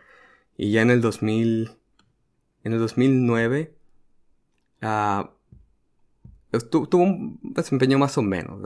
Y 0.58 0.72
ya 0.72 0.82
en 0.82 0.90
el 0.90 1.02
2000, 1.02 1.72
en 2.64 2.74
el 2.74 2.80
2009, 2.80 3.76
ah, 4.82 5.32
tuvo 6.70 7.04
un 7.04 7.40
desempeño 7.44 8.00
más 8.00 8.18
o 8.18 8.22
menos. 8.22 8.62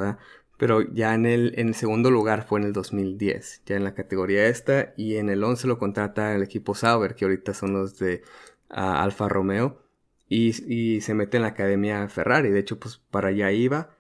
Pero 0.58 0.82
ya 0.94 1.14
en 1.14 1.26
el, 1.26 1.54
en 1.58 1.70
el 1.70 1.76
segundo 1.76 2.12
lugar 2.12 2.46
fue 2.48 2.60
en 2.60 2.68
el 2.68 2.74
2010, 2.74 3.64
ya 3.66 3.76
en 3.76 3.84
la 3.84 3.96
categoría 3.96 4.48
esta, 4.48 4.94
y 4.96 5.16
en 5.16 5.30
el 5.30 5.44
11 5.44 5.68
lo 5.68 5.80
contrata 5.80 6.36
el 6.36 6.44
equipo 6.44 6.76
Sauber, 6.76 7.16
que 7.16 7.26
ahorita 7.26 7.54
son 7.54 7.74
los 7.74 7.98
de 7.98 8.22
ah, 8.70 9.02
Alfa 9.04 9.28
Romeo, 9.28 9.82
y, 10.30 10.54
y 10.74 11.02
se 11.02 11.14
mete 11.14 11.38
en 11.38 11.44
la 11.44 11.50
academia 11.50 12.08
Ferrari, 12.08 12.52
de 12.52 12.60
hecho 12.60 12.80
pues 12.80 12.98
para 12.98 13.30
allá 13.30 13.52
iba. 13.52 13.98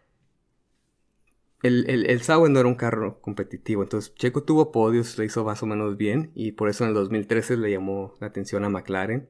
El, 1.62 1.88
el, 1.90 2.10
el 2.10 2.22
Sauber 2.22 2.50
no 2.52 2.60
era 2.60 2.68
un 2.70 2.76
carro 2.76 3.22
competitivo, 3.22 3.84
entonces 3.84 4.16
Checo 4.16 4.44
tuvo 4.44 4.72
podios, 4.72 5.18
le 5.20 5.26
hizo 5.26 5.44
más 5.46 5.62
o 5.62 5.68
menos 5.68 5.96
bien, 5.96 6.32
y 6.34 6.54
por 6.54 6.70
eso 6.70 6.84
en 6.84 6.90
el 6.90 6.96
2013 6.96 7.56
le 7.58 7.70
llamó 7.72 8.16
la 8.20 8.28
atención 8.28 8.64
a 8.66 8.70
McLaren. 8.70 9.30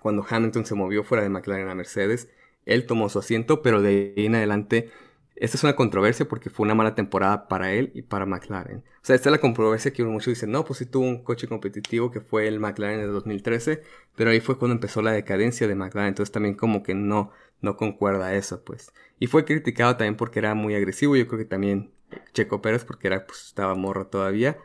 Cuando 0.00 0.26
Hamilton 0.28 0.66
se 0.66 0.74
movió 0.74 1.04
fuera 1.04 1.22
de 1.24 1.30
McLaren 1.30 1.68
a 1.68 1.74
Mercedes, 1.74 2.30
él 2.66 2.86
tomó 2.86 3.08
su 3.08 3.18
asiento, 3.20 3.62
pero 3.62 3.82
de 3.82 4.14
ahí 4.16 4.26
en 4.26 4.36
adelante 4.36 4.90
esta 5.36 5.56
es 5.56 5.64
una 5.64 5.76
controversia 5.76 6.28
porque 6.28 6.50
fue 6.50 6.64
una 6.64 6.74
mala 6.74 6.94
temporada 6.94 7.48
para 7.48 7.72
él 7.72 7.90
y 7.94 8.02
para 8.02 8.26
McLaren. 8.26 8.78
O 8.78 9.04
sea, 9.04 9.16
esta 9.16 9.28
es 9.30 9.32
la 9.32 9.40
controversia 9.40 9.92
que 9.92 10.04
muchos 10.04 10.26
dicen, 10.34 10.50
no, 10.52 10.64
pues 10.64 10.78
sí 10.78 10.86
tuvo 10.86 11.06
un 11.06 11.24
coche 11.24 11.48
competitivo 11.48 12.10
que 12.10 12.20
fue 12.20 12.48
el 12.48 12.60
McLaren 12.60 13.00
de 13.00 13.06
2013, 13.08 13.82
pero 14.14 14.30
ahí 14.30 14.40
fue 14.40 14.58
cuando 14.58 14.74
empezó 14.74 15.02
la 15.02 15.12
decadencia 15.12 15.66
de 15.68 15.74
McLaren, 15.74 16.10
entonces 16.10 16.32
también 16.32 16.54
como 16.54 16.82
que 16.82 16.94
no, 16.94 17.32
no 17.62 17.76
concuerda 17.76 18.34
eso, 18.34 18.62
pues. 18.64 18.92
Y 19.18 19.28
fue 19.28 19.44
criticado 19.44 19.96
también 19.96 20.16
porque 20.16 20.40
era 20.40 20.54
muy 20.54 20.74
agresivo, 20.74 21.16
yo 21.16 21.26
creo 21.26 21.38
que 21.38 21.44
también 21.46 21.92
Checo 22.34 22.60
Pérez 22.60 22.84
porque 22.84 23.06
era, 23.08 23.26
pues 23.26 23.46
estaba 23.46 23.74
morro 23.74 24.06
todavía. 24.08 24.58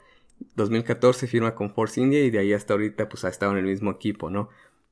2014 0.55 1.27
firma 1.27 1.55
con 1.55 1.73
Force 1.73 1.99
India 2.01 2.23
y 2.23 2.29
de 2.29 2.39
ahí 2.39 2.53
hasta 2.53 2.73
ahorita 2.73 3.09
pues 3.09 3.25
ha 3.25 3.29
estado 3.29 3.53
en 3.53 3.59
el 3.59 3.65
mismo 3.65 3.91
equipo, 3.91 4.29
¿no? 4.29 4.49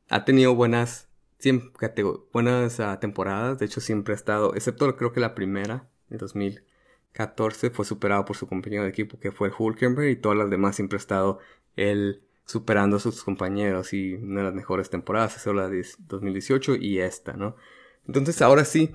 Ha 0.10 0.26
tenido 0.26 0.56
buenas 0.56 1.10
siempre 1.38 2.04
buenas 2.34 2.80
ah, 2.80 3.00
temporadas. 3.00 3.60
De 3.60 3.66
hecho, 3.66 3.82
siempre 3.82 4.14
ha 4.14 4.16
estado, 4.18 4.56
excepto 4.56 4.96
creo 4.96 5.12
que 5.12 5.20
la 5.20 5.36
primera, 5.36 5.88
en 6.10 6.18
2014, 6.18 7.70
fue 7.72 7.86
superado 7.86 8.26
por 8.26 8.36
su 8.38 8.48
compañero 8.48 8.84
de 8.84 8.90
equipo 8.90 9.20
que 9.20 9.32
fue 9.32 9.52
Hulkenberg 9.58 10.10
y 10.10 10.16
todas 10.16 10.38
las 10.38 10.50
demás 10.50 10.76
siempre 10.76 10.98
ha 10.98 11.00
estado 11.00 11.40
él 11.76 12.24
superando 12.46 12.98
a 12.98 13.00
sus 13.00 13.24
compañeros 13.24 13.94
y 13.94 14.16
una 14.16 14.42
de 14.42 14.46
las 14.46 14.54
mejores 14.54 14.90
temporadas, 14.90 15.36
es 15.38 15.46
la 15.54 15.68
de 15.68 15.86
2018 16.00 16.76
y 16.76 17.00
esta, 17.00 17.34
¿no? 17.34 17.56
Entonces 18.08 18.42
ahora 18.42 18.66
sí, 18.66 18.92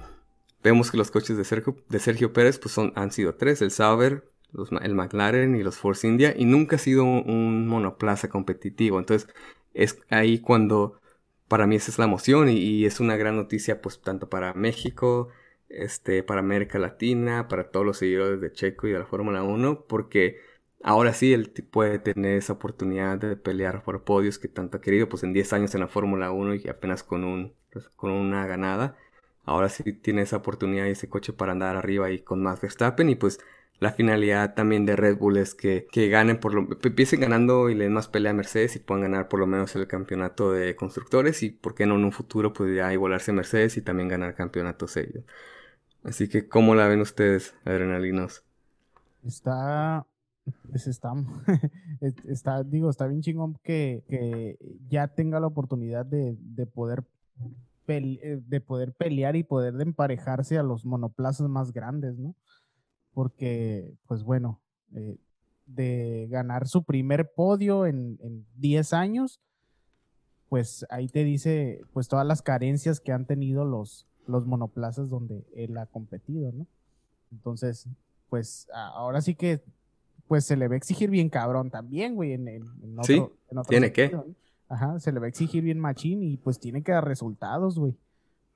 vemos 0.63 0.91
que 0.91 0.97
los 0.97 1.11
coches 1.11 1.37
de 1.37 1.45
Sergio, 1.45 1.77
de 1.89 1.99
Sergio 1.99 2.33
Pérez 2.33 2.59
pues 2.59 2.73
son, 2.75 2.93
han 2.97 3.13
sido 3.13 3.35
tres, 3.35 3.63
el 3.63 3.71
Sauber, 3.71 4.25
los 4.53 4.71
el 4.73 4.95
McLaren 4.95 5.57
y 5.57 5.63
los 5.63 5.77
Force 5.77 6.07
India 6.07 6.35
y 6.37 6.45
nunca 6.45 6.77
ha 6.77 6.79
sido 6.79 7.05
un, 7.05 7.69
monoplaza 7.69 8.29
competitivo. 8.29 8.99
Entonces 8.99 9.29
es 9.75 9.99
ahí 10.11 10.41
cuando 10.41 11.01
para 11.49 11.67
mí 11.67 11.77
esa 11.77 11.91
es 11.91 11.99
la 11.99 12.05
emoción 12.05 12.49
y, 12.49 12.57
y 12.59 12.87
es 12.87 13.01
una 13.01 13.17
gran 13.17 13.37
noticia 13.37 13.81
pues 13.81 14.01
tanto 14.01 14.29
para 14.29 14.55
México, 14.55 15.31
este, 15.71 16.23
para 16.23 16.41
América 16.41 16.79
Latina, 16.79 17.49
para 17.49 17.71
todos 17.71 17.87
los 17.87 17.99
seguidores 17.99 18.41
de 18.41 18.53
Checo 18.53 18.89
y 18.89 18.93
de 18.93 18.99
la 18.99 19.07
Fórmula 19.07 19.43
1, 19.43 19.85
porque 19.89 20.39
ahora 20.83 21.13
sí 21.15 21.33
él 21.33 21.51
puede 21.71 21.99
tener 21.99 22.37
esa 22.39 22.55
oportunidad 22.55 23.19
de 23.19 23.37
pelear 23.37 23.83
por 23.85 24.05
podios 24.05 24.39
que 24.39 24.49
tanto 24.49 24.79
ha 24.79 24.81
querido, 24.81 25.09
pues 25.09 25.23
en 25.23 25.33
10 25.33 25.53
años 25.55 25.75
en 25.75 25.81
la 25.81 25.89
Fórmula 25.89 26.33
1 26.33 26.55
y 26.57 26.69
apenas 26.69 27.03
con, 27.03 27.25
un, 27.25 27.55
con 27.97 28.11
una 28.13 28.47
ganada. 28.47 28.97
ahora 29.45 29.69
sí 29.69 29.93
tiene 29.95 30.23
esa 30.23 30.37
oportunidad 30.39 30.87
y 30.87 30.91
ese 30.91 31.09
coche 31.09 31.33
para 31.33 31.53
andar 31.53 31.77
arriba 31.77 32.11
y 32.11 32.21
con 32.21 32.43
más 32.43 32.61
Verstappen 32.61 33.09
y 33.11 33.15
pues 33.17 33.41
la 33.81 33.93
finalidad 33.93 34.55
también 34.55 34.85
de 34.87 34.95
Red 34.97 35.17
Bull 35.19 35.39
es 35.39 35.55
que, 35.55 35.87
que 35.91 36.09
ganen 36.09 36.39
por 36.39 36.55
lo 36.55 36.69
empiecen 36.83 37.21
ganando 37.21 37.71
y 37.71 37.75
le 37.75 37.85
den 37.85 37.95
más 37.95 38.09
pelea 38.09 38.33
a 38.33 38.35
Mercedes 38.35 38.77
y 38.77 38.81
puedan 38.81 39.03
ganar 39.03 39.29
por 39.29 39.41
lo 39.41 39.47
menos 39.47 39.75
el 39.77 39.87
campeonato 39.89 40.53
de 40.53 40.77
constructores 40.77 41.43
y 41.43 41.51
por 41.51 41.75
qué 41.75 41.87
no 41.87 41.95
en 41.97 42.05
un 42.05 42.13
futuro 42.13 42.53
pues 42.53 42.77
ya 42.77 42.93
igualarse 42.93 43.33
Mercedes 43.33 43.77
y 43.77 43.83
también 43.83 44.09
ganar 44.09 44.35
campeonatos 44.35 44.97
ellos. 44.99 45.25
Así 46.05 46.29
que 46.29 46.49
¿cómo 46.49 46.75
la 46.75 46.89
ven 46.89 47.01
ustedes, 47.01 47.55
adrenalinos? 47.65 48.45
Está 49.25 50.07
pues 50.71 50.87
está, 50.87 51.13
está, 52.29 52.65
digo, 52.65 52.91
está 52.91 53.07
bien 53.07 53.21
chingón 53.23 53.59
que, 53.63 54.05
que 54.09 54.59
ya 54.89 55.09
tenga 55.09 55.41
la 55.41 55.47
oportunidad 55.49 56.07
de, 56.07 56.37
de 56.39 56.67
poder 56.67 57.05
de 57.87 58.61
poder 58.61 58.93
pelear 58.93 59.35
y 59.35 59.43
poder 59.43 59.81
emparejarse 59.81 60.59
a 60.59 60.63
los 60.63 60.85
monoplazas 60.85 61.49
más 61.49 61.73
grandes, 61.73 62.17
¿no? 62.19 62.37
porque, 63.15 63.93
pues 64.07 64.23
bueno, 64.23 64.61
eh, 64.95 65.17
de 65.67 66.27
ganar 66.31 66.67
su 66.69 66.85
primer 66.85 67.33
podio 67.33 67.87
en, 67.87 68.19
10 68.57 68.93
años, 68.93 69.41
pues 70.49 70.87
ahí 70.91 71.09
te 71.09 71.25
dice, 71.25 71.83
pues 71.93 72.09
todas 72.09 72.27
las 72.27 72.43
carencias 72.43 73.01
que 73.01 73.13
han 73.13 73.27
tenido 73.27 73.65
los, 73.65 74.07
los 74.27 74.47
monoplazas 74.47 75.09
donde 75.09 75.45
él 75.55 75.77
ha 75.79 75.87
competido, 75.87 76.53
¿no? 76.53 76.67
Entonces, 77.31 77.87
pues 78.29 78.69
ahora 78.73 79.21
sí 79.21 79.35
que, 79.35 79.63
pues 80.27 80.45
se 80.45 80.57
le 80.57 80.69
va 80.69 80.75
a 80.75 80.79
exigir 80.79 81.11
bien 81.11 81.29
cabrón 81.29 81.71
también, 81.71 82.15
güey, 82.15 82.33
en, 82.33 82.49
en, 82.49 82.99
otro, 82.99 83.05
sí, 83.05 83.23
tiene 83.69 83.93
que. 83.93 84.17
Ajá, 84.71 84.99
se 84.99 85.13
le 85.13 85.21
va 85.21 85.27
a 85.27 85.29
exigir 85.29 85.63
bien 85.63 85.79
machín 85.79 86.23
y 86.23 86.39
pues 86.39 86.59
tiene 86.59 86.83
que 86.83 86.93
dar 86.93 87.05
resultados, 87.05 87.79
güey 87.79 87.95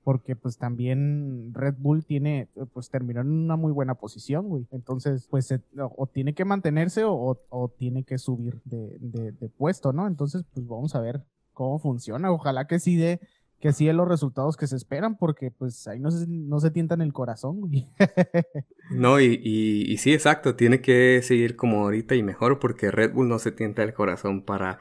porque 0.05 0.37
pues 0.37 0.59
también 0.59 1.53
Red 1.55 1.77
Bull 1.79 2.05
tiene, 2.05 2.49
pues 2.75 2.91
terminó 2.91 3.23
en 3.23 3.31
una 3.31 3.57
muy 3.57 3.73
buena 3.73 3.95
posición, 3.95 4.49
güey. 4.49 4.67
Entonces, 4.71 5.27
pues 5.29 5.53
o 5.79 6.07
tiene 6.07 6.35
que 6.35 6.45
mantenerse 6.45 7.05
o, 7.05 7.41
o 7.49 7.69
tiene 7.71 8.05
que 8.05 8.19
subir 8.19 8.61
de, 8.65 8.99
de, 9.01 9.49
puesto, 9.49 9.95
¿no? 9.95 10.07
Entonces, 10.07 10.45
pues 10.53 10.67
vamos 10.69 10.95
a 10.95 11.01
ver 11.01 11.23
cómo 11.55 11.79
funciona. 11.79 12.31
Ojalá 12.31 12.67
que 12.67 12.79
sí 12.79 12.97
dé 12.97 13.19
que 13.61 13.73
sí 13.73 13.91
los 13.95 14.07
resultados 14.07 14.59
que 14.59 14.67
se 14.67 14.77
esperan, 14.77 15.17
porque 15.17 15.51
pues 15.51 15.89
ahí 15.89 15.99
no 15.99 16.11
se, 16.11 16.27
no 16.29 16.61
se 16.61 16.71
tientan 16.71 17.01
el 17.01 17.15
corazón, 17.15 17.63
güey. 17.63 17.89
no, 18.91 19.21
y, 19.21 19.41
y, 19.43 19.91
y, 19.91 19.97
sí, 19.97 20.13
exacto, 20.13 20.55
tiene 20.55 20.83
que 20.83 21.23
seguir 21.23 21.57
como 21.57 21.85
ahorita 21.85 22.15
y 22.15 22.23
mejor, 22.23 22.59
porque 22.59 22.91
Red 22.91 23.15
Bull 23.15 23.27
no 23.27 23.39
se 23.39 23.53
tienta 23.53 23.83
el 23.83 23.95
corazón 23.95 24.43
para, 24.43 24.81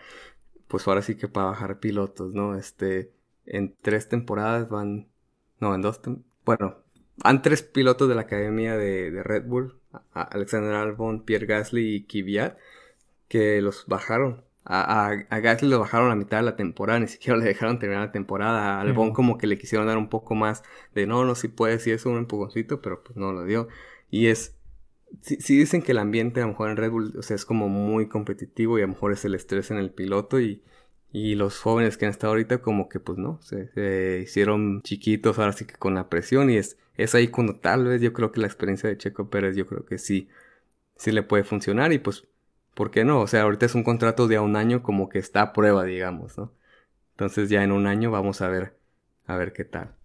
pues 0.73 0.87
ahora 0.87 1.03
sí 1.03 1.13
que 1.13 1.27
para 1.27 1.45
bajar 1.45 1.79
pilotos, 1.79 2.33
¿no? 2.33 2.55
Este, 2.55 3.11
en 3.45 3.75
tres 3.79 4.09
temporadas 4.09 4.69
van 4.69 5.07
no, 5.59 5.75
en 5.75 5.83
dos, 5.83 6.01
bueno, 6.45 6.77
han 7.23 7.43
tres 7.43 7.61
pilotos 7.61 8.09
de 8.09 8.15
la 8.15 8.21
academia 8.21 8.75
de, 8.75 9.21
Red 9.21 9.45
Bull, 9.45 9.79
Alexander 10.13 10.73
Albon, 10.73 11.25
Pierre 11.25 11.45
Gasly 11.45 11.97
y 11.97 12.03
Kvyat, 12.05 12.57
que 13.27 13.61
los 13.61 13.85
bajaron. 13.85 14.45
A, 14.65 15.13
Gasly 15.29 15.69
lo 15.69 15.79
bajaron 15.79 16.09
a 16.09 16.15
mitad 16.15 16.37
de 16.37 16.43
la 16.43 16.55
temporada, 16.55 16.99
ni 16.99 17.07
siquiera 17.07 17.37
le 17.37 17.45
dejaron 17.45 17.77
terminar 17.77 18.07
la 18.07 18.11
temporada. 18.11 18.77
A 18.77 18.81
Albon 18.81 19.13
como 19.13 19.37
que 19.37 19.45
le 19.45 19.59
quisieron 19.59 19.85
dar 19.85 19.99
un 19.99 20.09
poco 20.09 20.33
más 20.33 20.63
de 20.95 21.05
no, 21.05 21.23
no, 21.23 21.35
si 21.35 21.49
puede, 21.49 21.77
si 21.77 21.91
es 21.91 22.07
un 22.07 22.17
empujoncito, 22.17 22.81
pero 22.81 23.03
pues 23.03 23.15
no 23.15 23.31
lo 23.31 23.43
dio. 23.45 23.67
Y 24.09 24.25
es, 24.25 24.57
sí, 25.21 25.57
dicen 25.57 25.81
que 25.81 25.91
el 25.91 25.97
ambiente 25.99 26.41
a 26.41 26.43
lo 26.43 26.49
mejor 26.49 26.69
en 26.69 26.77
Red 26.77 26.91
Bull, 26.91 27.13
o 27.17 27.21
sea, 27.21 27.35
es 27.35 27.45
como 27.45 27.69
muy 27.69 28.07
competitivo 28.07 28.77
y 28.77 28.81
a 28.81 28.85
lo 28.85 28.93
mejor 28.93 29.13
es 29.13 29.25
el 29.25 29.35
estrés 29.35 29.71
en 29.71 29.77
el 29.77 29.91
piloto 29.91 30.39
y 30.39 30.63
y 31.13 31.35
los 31.35 31.59
jóvenes 31.59 31.95
que 31.95 32.05
han 32.05 32.11
estado 32.11 32.33
ahorita 32.33 32.57
como 32.57 32.89
que 32.89 32.99
pues 32.99 33.19
no, 33.19 33.39
se, 33.43 34.21
hicieron 34.23 34.81
chiquitos 34.81 35.37
ahora 35.37 35.53
sí 35.53 35.63
que 35.65 35.75
con 35.75 35.93
la 35.93 36.09
presión 36.09 36.49
y 36.49 36.57
es, 36.57 36.77
es 36.97 37.13
ahí 37.13 37.27
cuando 37.27 37.55
tal 37.55 37.85
vez 37.85 38.01
yo 38.01 38.13
creo 38.13 38.31
que 38.31 38.41
la 38.41 38.47
experiencia 38.47 38.89
de 38.89 38.97
Checo 38.97 39.29
Pérez 39.29 39.55
yo 39.55 39.67
creo 39.67 39.85
que 39.85 39.99
sí, 39.99 40.27
sí 40.97 41.11
le 41.11 41.21
puede 41.21 41.43
funcionar 41.43 41.93
y 41.93 41.99
pues, 41.99 42.27
¿por 42.73 42.89
qué 42.89 43.05
no? 43.05 43.21
O 43.21 43.27
sea, 43.27 43.43
ahorita 43.43 43.67
es 43.67 43.75
un 43.75 43.83
contrato 43.83 44.27
de 44.27 44.37
a 44.37 44.41
un 44.41 44.55
año 44.55 44.81
como 44.81 45.07
que 45.07 45.19
está 45.19 45.43
a 45.43 45.53
prueba, 45.53 45.83
digamos, 45.83 46.35
¿no? 46.39 46.51
Entonces 47.11 47.47
ya 47.47 47.63
en 47.63 47.71
un 47.71 47.85
año 47.85 48.09
vamos 48.09 48.41
a 48.41 48.49
ver, 48.49 48.75
a 49.27 49.37
ver 49.37 49.53
qué 49.53 49.65
tal. 49.65 49.95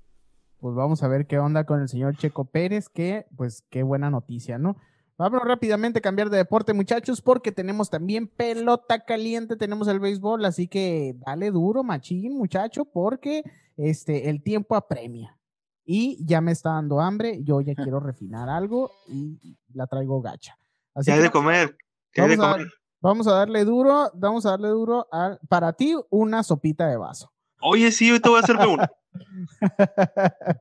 Pues 0.61 0.74
vamos 0.74 1.02
a 1.02 1.09
ver 1.09 1.26
qué 1.26 1.38
onda 1.38 1.64
con 1.64 1.80
el 1.80 1.88
señor 1.88 2.16
Checo 2.18 2.44
Pérez, 2.44 2.90
que 2.90 3.24
pues 3.34 3.64
qué 3.70 3.82
buena 3.82 4.11
noticia, 4.11 4.59
¿no? 4.59 4.76
Vamos 5.18 5.42
rápidamente 5.42 5.98
a 5.98 6.02
cambiar 6.02 6.30
de 6.30 6.36
deporte, 6.36 6.72
muchachos, 6.72 7.20
porque 7.20 7.50
tenemos 7.50 7.90
también 7.90 8.28
pelota 8.28 9.04
caliente, 9.04 9.56
tenemos 9.56 9.88
el 9.88 9.98
béisbol, 9.98 10.44
así 10.44 10.68
que 10.68 11.16
dale 11.26 11.50
duro, 11.50 11.82
machín, 11.82 12.38
muchacho, 12.38 12.84
porque 12.84 13.42
este, 13.76 14.30
el 14.30 14.44
tiempo 14.44 14.76
apremia. 14.76 15.36
Y 15.84 16.24
ya 16.24 16.40
me 16.40 16.52
está 16.52 16.74
dando 16.74 17.00
hambre, 17.00 17.40
yo 17.42 17.60
ya 17.60 17.74
quiero 17.74 17.98
refinar 17.98 18.48
algo 18.48 18.92
y 19.08 19.58
la 19.74 19.88
traigo 19.88 20.22
gacha. 20.22 20.56
Así 20.94 21.10
hay 21.10 21.20
de 21.20 21.30
comer, 21.30 21.76
vamos, 22.16 22.36
de 22.36 22.44
a, 22.44 22.52
comer. 22.52 22.68
vamos 23.00 23.26
a 23.26 23.32
darle 23.32 23.64
duro, 23.64 24.12
vamos 24.14 24.46
a 24.46 24.50
darle 24.50 24.68
duro 24.68 25.08
a, 25.10 25.36
para 25.48 25.72
ti 25.72 25.96
una 26.10 26.44
sopita 26.44 26.86
de 26.86 26.96
vaso. 26.96 27.32
Oye, 27.60 27.90
sí, 27.90 28.08
yo 28.08 28.20
te 28.20 28.28
voy 28.28 28.38
a 28.38 28.42
hacer 28.42 28.56
una. 28.56 28.88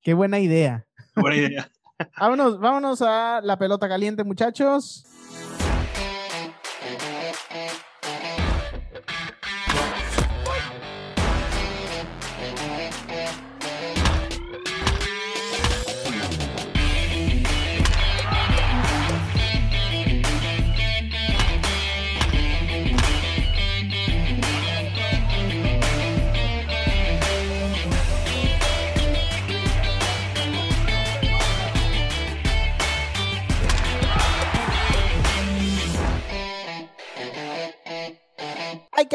Qué 0.00 0.14
buena 0.14 0.38
idea. 0.38 0.86
Buena 1.14 1.36
idea 1.36 1.70
vámonos, 2.18 2.58
vámonos 2.58 3.02
a 3.02 3.40
la 3.42 3.58
pelota 3.58 3.88
caliente, 3.88 4.24
muchachos. 4.24 5.04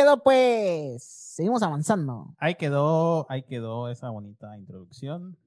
Quedó 0.07 0.23
pues. 0.23 1.03
Seguimos 1.03 1.61
avanzando. 1.63 2.33
Ahí 2.37 2.55
quedó, 2.55 3.29
ahí 3.29 3.43
quedó 3.43 3.89
esa 3.89 4.09
bonita 4.09 4.57
introducción. 4.57 5.37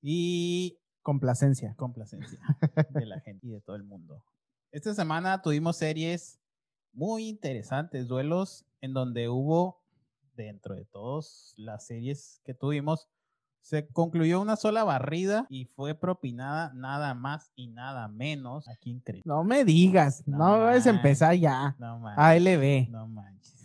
Y 0.00 0.78
complacencia. 1.02 1.74
Complacencia 1.76 2.38
de 2.90 3.06
la 3.06 3.18
gente 3.20 3.48
y 3.48 3.50
de 3.50 3.60
todo 3.60 3.74
el 3.74 3.82
mundo. 3.82 4.22
Esta 4.70 4.94
semana 4.94 5.42
tuvimos 5.42 5.76
series 5.76 6.38
muy 6.92 7.28
interesantes, 7.28 8.06
duelos 8.06 8.64
en 8.80 8.92
donde 8.92 9.28
hubo, 9.28 9.82
dentro 10.36 10.76
de 10.76 10.84
todas 10.84 11.52
las 11.56 11.84
series 11.86 12.40
que 12.44 12.54
tuvimos, 12.54 13.08
se 13.60 13.88
concluyó 13.88 14.40
una 14.40 14.54
sola 14.54 14.84
barrida 14.84 15.46
y 15.48 15.64
fue 15.64 15.96
propinada 15.96 16.72
nada 16.74 17.14
más 17.14 17.50
y 17.56 17.66
nada 17.66 18.06
menos 18.06 18.68
aquí 18.68 18.92
en 18.92 19.02
No 19.24 19.42
me 19.42 19.64
digas, 19.64 20.22
no, 20.26 20.38
no 20.38 20.66
a 20.66 20.76
empezar 20.76 21.34
ya. 21.34 21.74
No 21.80 21.98
manches. 21.98 22.46
ALB. 22.46 22.90
No 22.90 23.08
manches. 23.08 23.55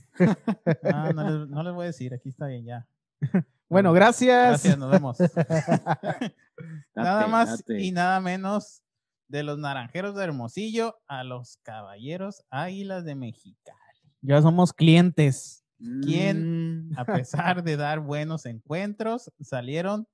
No, 1.49 1.63
les, 1.63 1.73
voy 1.73 1.83
a 1.83 1.87
decir, 1.87 2.13
aquí 2.13 2.29
está 2.29 2.47
bien 2.47 2.65
ya. 2.65 2.87
Bueno, 3.69 3.93
gracias. 3.93 4.49
Gracias, 4.49 4.77
nos 4.77 4.91
vemos. 4.91 5.17
nada 6.93 7.25
más 7.27 7.63
y 7.69 7.93
nada 7.93 8.19
menos 8.19 8.83
de 9.29 9.43
los 9.43 9.57
naranjeros 9.57 10.13
de 10.13 10.25
Hermosillo 10.25 10.99
a 11.07 11.23
los 11.23 11.55
caballeros 11.63 12.43
águilas 12.49 13.05
de 13.05 13.15
Mexicali. 13.15 13.77
Ya 14.21 14.41
somos 14.41 14.73
clientes. 14.73 15.63
Quien, 16.03 16.89
mm. 16.89 16.99
a 16.99 17.05
pesar 17.05 17.63
de 17.63 17.77
dar 17.77 18.01
buenos 18.01 18.45
encuentros, 18.45 19.31
salieron 19.39 20.05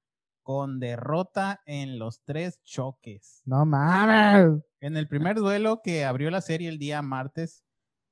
con 0.43 0.79
derrota 0.79 1.61
en 1.65 1.99
los 1.99 2.21
tres 2.23 2.61
choques. 2.63 3.41
No 3.45 3.65
mames. 3.65 4.61
En 4.79 4.95
el 4.95 5.07
primer 5.07 5.35
duelo 5.35 5.81
que 5.83 6.05
abrió 6.05 6.29
la 6.29 6.41
serie 6.41 6.69
el 6.69 6.77
día 6.77 7.01
martes, 7.01 7.65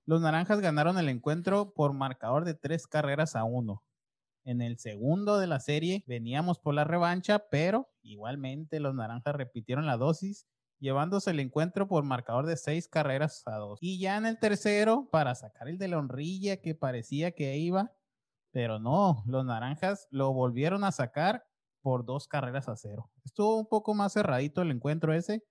los 0.06 0.22
naranjas 0.22 0.62
ganaron 0.62 0.98
el 0.98 1.10
encuentro 1.10 1.74
por 1.74 1.94
marcador 1.94 2.46
de 2.46 2.54
tres 2.54 2.88
carreras 2.88 3.36
a 3.36 3.44
uno. 3.44 3.84
En 4.44 4.62
el 4.62 4.78
segundo 4.78 5.40
de 5.40 5.48
la 5.48 5.60
serie 5.60 6.04
veníamos 6.06 6.60
por 6.60 6.76
la 6.76 6.84
revancha, 6.84 7.48
pero 7.50 7.90
igualmente 8.04 8.80
los 8.80 8.94
naranjas 8.94 9.36
repitieron 9.36 9.88
la 9.88 9.98
dosis, 9.98 10.46
llevándose 10.80 11.32
el 11.32 11.40
encuentro 11.40 11.88
por 11.88 12.04
marcador 12.04 12.46
de 12.46 12.56
seis 12.56 12.88
carreras 12.88 13.42
a 13.48 13.56
dos. 13.58 13.80
Y 13.82 14.00
ya 14.00 14.18
en 14.18 14.28
el 14.28 14.38
tercero, 14.38 15.10
para 15.12 15.34
sacar 15.34 15.68
el 15.68 15.80
de 15.80 15.88
la 15.88 15.98
honrilla 15.98 16.58
que 16.58 16.76
parecía 16.76 17.32
que 17.32 17.58
iba, 17.58 17.92
pero 18.52 18.80
no, 18.80 19.24
los 19.26 19.44
naranjas 19.46 20.08
lo 20.12 20.32
volvieron 20.32 20.84
a 20.84 20.92
sacar 20.92 21.44
por 21.82 22.06
dos 22.06 22.28
carreras 22.28 22.70
a 22.70 22.76
cero. 22.76 23.12
Estuvo 23.24 23.58
un 23.58 23.68
poco 23.68 23.96
más 23.96 24.14
cerradito 24.14 24.62
el 24.62 24.72
encuentro 24.72 25.14
ese, 25.14 25.44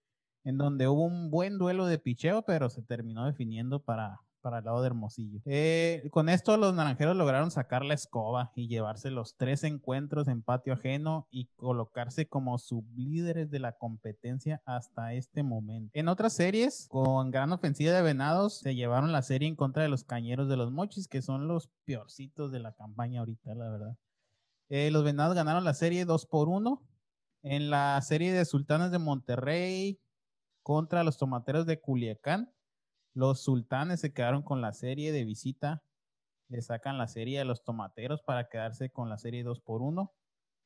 en 0.44 0.58
donde 0.58 0.86
hubo 0.86 1.04
un 1.04 1.30
buen 1.30 1.58
duelo 1.58 1.86
de 1.86 1.98
picheo, 1.98 2.42
pero 2.42 2.70
se 2.70 2.82
terminó 2.82 3.26
definiendo 3.26 3.82
para, 3.82 4.20
para 4.44 4.58
el 4.58 4.66
lado 4.66 4.82
de 4.82 4.88
Hermosillo. 4.88 5.40
Eh, 5.46 6.06
con 6.10 6.28
esto 6.28 6.58
los 6.58 6.74
naranjeros 6.74 7.16
lograron 7.16 7.50
sacar 7.50 7.82
la 7.82 7.94
escoba 7.94 8.52
y 8.54 8.68
llevarse 8.68 9.10
los 9.10 9.38
tres 9.38 9.64
encuentros 9.64 10.28
en 10.28 10.42
patio 10.42 10.74
ajeno 10.74 11.26
y 11.30 11.46
colocarse 11.56 12.28
como 12.28 12.58
sublíderes 12.58 13.50
de 13.50 13.58
la 13.58 13.72
competencia 13.72 14.60
hasta 14.66 15.14
este 15.14 15.42
momento. 15.42 15.90
En 15.94 16.08
otras 16.08 16.34
series, 16.34 16.88
con 16.90 17.30
gran 17.30 17.54
ofensiva 17.54 17.92
de 17.92 18.02
Venados, 18.02 18.58
se 18.58 18.74
llevaron 18.74 19.12
la 19.12 19.22
serie 19.22 19.48
en 19.48 19.56
contra 19.56 19.82
de 19.82 19.88
los 19.88 20.04
Cañeros 20.04 20.46
de 20.50 20.58
los 20.58 20.70
Mochis, 20.70 21.08
que 21.08 21.22
son 21.22 21.48
los 21.48 21.70
peorcitos 21.86 22.52
de 22.52 22.60
la 22.60 22.72
campaña 22.72 23.20
ahorita, 23.20 23.54
la 23.54 23.70
verdad. 23.70 23.96
Eh, 24.68 24.90
los 24.90 25.04
Venados 25.04 25.34
ganaron 25.34 25.64
la 25.64 25.72
serie 25.72 26.04
2 26.04 26.26
por 26.26 26.50
1. 26.50 26.82
En 27.44 27.70
la 27.70 27.98
serie 28.02 28.30
de 28.34 28.44
Sultanes 28.44 28.90
de 28.90 28.98
Monterrey 28.98 29.98
contra 30.62 31.02
los 31.02 31.16
Tomateros 31.16 31.64
de 31.64 31.80
Culiacán, 31.80 32.53
los 33.14 33.40
sultanes 33.40 34.00
se 34.00 34.12
quedaron 34.12 34.42
con 34.42 34.60
la 34.60 34.72
serie 34.72 35.12
de 35.12 35.24
visita. 35.24 35.82
Le 36.48 36.60
sacan 36.60 36.98
la 36.98 37.06
serie 37.06 37.40
a 37.40 37.44
los 37.44 37.62
tomateros 37.62 38.22
para 38.22 38.48
quedarse 38.48 38.90
con 38.90 39.08
la 39.08 39.18
serie 39.18 39.44
2 39.44 39.60
por 39.60 39.82
1. 39.82 40.12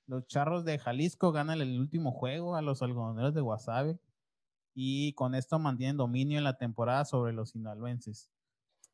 Los 0.06 0.26
charros 0.26 0.64
de 0.64 0.78
Jalisco 0.78 1.30
ganan 1.30 1.60
el 1.60 1.78
último 1.78 2.10
juego 2.10 2.56
a 2.56 2.62
los 2.62 2.82
algodoneros 2.82 3.34
de 3.34 3.42
Guasave. 3.42 4.00
Y 4.74 5.12
con 5.12 5.34
esto 5.34 5.58
mantienen 5.58 5.98
dominio 5.98 6.38
en 6.38 6.44
la 6.44 6.56
temporada 6.56 7.04
sobre 7.04 7.32
los 7.32 7.50
sinaloenses. 7.50 8.30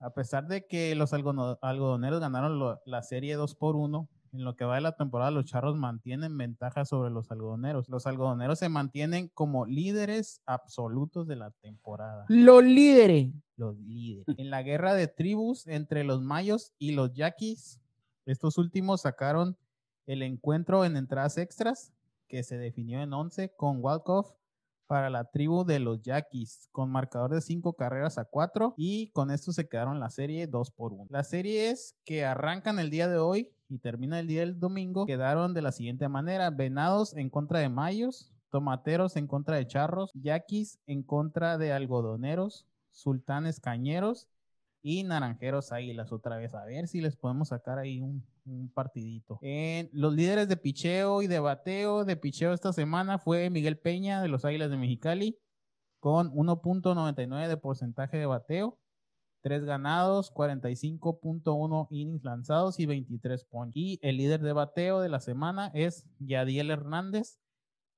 A 0.01 0.11
pesar 0.11 0.49
de 0.49 0.67
que 0.67 0.95
los 0.97 1.13
algodoneros 1.13 2.21
ganaron 2.21 2.79
la 2.85 3.03
serie 3.03 3.37
2 3.37 3.55
por 3.55 3.77
1, 3.77 4.09
en 4.35 4.45
lo 4.45 4.57
que 4.57 4.65
va 4.65 4.75
de 4.75 4.81
la 4.81 4.97
temporada, 4.97 5.31
los 5.31 5.45
charros 5.45 5.77
mantienen 5.77 6.37
ventaja 6.37 6.85
sobre 6.85 7.11
los 7.11 7.31
algodoneros. 7.31 7.89
Los 7.89 8.07
algodoneros 8.07 8.59
se 8.59 8.69
mantienen 8.69 9.29
como 9.29 9.65
líderes 9.65 10.43
absolutos 10.45 11.29
de 11.29 11.37
la 11.37 11.53
temporada. 11.53 12.27
Los 12.29 12.65
líderes. 12.65 13.33
Los 13.57 13.79
líderes. 13.79 14.27
En 14.39 14.51
la 14.51 14.63
guerra 14.63 14.95
de 14.95 15.07
tribus 15.07 15.67
entre 15.69 16.03
los 16.03 16.21
mayos 16.21 16.73
y 16.79 16.93
los 16.93 17.15
yaquis, 17.15 17.81
estos 18.27 18.59
últimos 18.59 19.03
sacaron 19.03 19.57
el 20.07 20.23
encuentro 20.23 20.85
en 20.85 20.97
entradas 20.97 21.39
extras, 21.39 21.93
que 22.27 22.43
se 22.43 22.59
definió 22.59 23.01
en 23.03 23.13
11 23.13 23.55
con 23.55 23.79
Walkoff 23.83 24.33
para 24.87 25.11
la 25.11 25.25
tribu 25.25 25.65
de 25.65 25.79
los 25.79 26.03
Yaquis, 26.03 26.69
con 26.73 26.91
marcador 26.91 27.33
de 27.33 27.41
5 27.41 27.75
carreras 27.75 28.19
a 28.19 28.25
4 28.25 28.75
y 28.77 29.11
con 29.11 29.31
esto 29.31 29.53
se 29.53 29.69
quedaron 29.69 30.01
la 30.01 30.11
serie 30.11 30.47
2 30.47 30.71
por 30.73 30.93
1. 30.93 31.07
Las 31.11 31.31
series 31.31 31.97
que 32.05 32.25
arrancan 32.25 32.79
el 32.79 32.91
día 32.91 33.09
de 33.09 33.19
hoy 33.19 33.51
y 33.75 33.79
termina 33.79 34.21
el 34.21 34.29
día 34.29 34.41
del 34.41 34.61
domingo 34.61 35.05
quedaron 35.05 35.53
de 35.53 35.63
la 35.63 35.73
siguiente 35.73 36.09
manera: 36.09 36.51
Venados 36.51 37.13
en 37.17 37.29
contra 37.29 37.59
de 37.59 37.69
Mayos, 37.69 38.33
Tomateros 38.51 39.17
en 39.17 39.27
contra 39.27 39.57
de 39.57 39.67
Charros, 39.67 40.13
Yaquis 40.15 40.79
en 40.87 41.03
contra 41.03 41.59
de 41.59 41.73
Algodoneros, 41.73 42.67
Sultanes 42.93 43.59
Cañeros 43.59 44.29
y 44.81 45.03
Naranjeros 45.03 45.73
Águilas 45.73 46.13
otra 46.13 46.37
vez. 46.37 46.55
A 46.55 46.65
ver 46.65 46.87
si 46.87 47.01
les 47.01 47.17
podemos 47.17 47.49
sacar 47.49 47.81
ahí 47.81 48.01
un, 48.01 48.25
partidito. 48.75 49.39
En 49.41 49.89
los 49.93 50.15
líderes 50.15 50.49
de 50.49 50.57
picheo 50.57 51.23
y 51.23 51.27
de 51.27 51.41
bateo 51.41 52.05
de 52.05 52.15
picheo 52.15 52.53
esta 52.53 52.73
semana 52.75 53.19
fue 53.19 53.49
Miguel 53.49 53.79
Peña 53.79 54.21
de 54.21 54.29
los 54.29 54.45
Águilas 54.45 54.71
de 54.71 54.77
Mexicali 54.77 55.39
con 55.99 56.31
1.99 56.31 57.49
de 57.49 57.57
porcentaje 57.57 58.19
de 58.19 58.27
bateo. 58.27 58.79
3 59.45 59.67
ganados, 59.67 60.33
45.1 60.33 61.87
innings 61.91 62.25
lanzados 62.25 62.81
y 62.81 62.87
23 62.87 63.45
punch. 63.45 63.73
Y 63.77 63.99
el 64.01 64.17
líder 64.17 64.41
de 64.41 64.55
bateo 64.55 65.01
de 65.03 65.11
la 65.11 65.21
semana 65.21 65.71
es 65.75 66.07
Yadiel 66.19 66.71
Hernández 66.71 67.39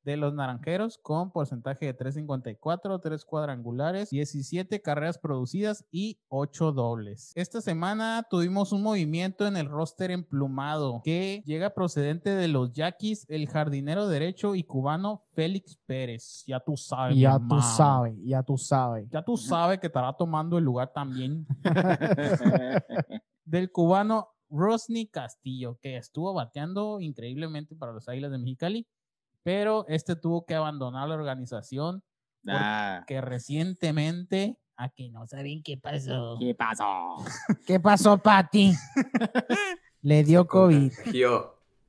de 0.07 0.17
los 0.17 0.33
Naranjeros 0.33 0.99
con 0.99 1.33
porcentaje 1.33 1.87
de 1.87 1.99
3.54, 1.99 3.01
3 3.03 3.25
cuadrangulares, 3.25 4.11
17 4.11 4.81
carreras 4.81 5.19
producidas 5.19 5.85
y 5.91 6.21
8 6.29 6.71
dobles. 6.71 7.33
Esta 7.35 7.61
semana 7.61 8.25
tuvimos 8.31 8.71
un 8.71 8.85
movimiento 8.85 9.49
en 9.49 9.57
el 9.57 9.69
roster 9.69 10.13
emplumado 10.13 11.03
que 11.05 11.43
llega 11.45 11.75
procedente 11.75 12.31
de 12.31 12.47
los 12.47 12.73
Yaquis, 12.73 13.27
el 13.29 13.49
jardinero 13.49 14.07
derecho 14.07 14.55
y 14.55 14.63
cubano 14.63 15.25
Félix 15.33 15.77
Pérez. 15.87 16.45
Ya 16.47 16.61
tú 16.61 16.77
sabes. 16.77 17.19
Ya 17.19 17.41
tú 17.41 17.61
sabes, 17.61 18.15
ya 18.23 18.43
tú 18.45 18.57
sabes. 18.57 19.09
Ya 19.11 19.23
tú 19.23 19.37
sabes 19.37 19.81
que 19.81 19.89
estará 19.89 20.13
tomando 20.13 20.57
el 20.57 20.65
lugar 20.65 20.93
también 20.95 21.49
del 23.45 23.73
cubano 23.73 24.29
Rosny 24.51 25.09
Castillo, 25.09 25.79
que 25.83 25.97
estuvo 25.97 26.33
bateando 26.33 27.01
increíblemente 27.01 27.75
para 27.75 27.93
los 27.93 28.09
Águilas 28.09 28.31
de 28.31 28.39
Mexicali 28.39 28.87
pero 29.47 29.87
este 29.87 30.17
tuvo 30.17 30.45
que 30.45 30.57
abandonar 30.57 31.09
la 31.09 31.15
organización 31.15 32.03
Ah, 32.49 33.05
que 33.07 33.21
recientemente, 33.21 34.59
aquí 34.77 35.11
no 35.11 35.27
saben 35.27 35.63
qué 35.63 35.77
pasó. 35.77 36.37
¿Qué 36.39 36.55
pasó? 36.55 37.17
¿Qué 37.67 37.81
pasó, 37.81 38.19
Pati? 38.19 38.73
Le 40.03 40.25
dio 40.25 40.47
COVID. 40.47 40.93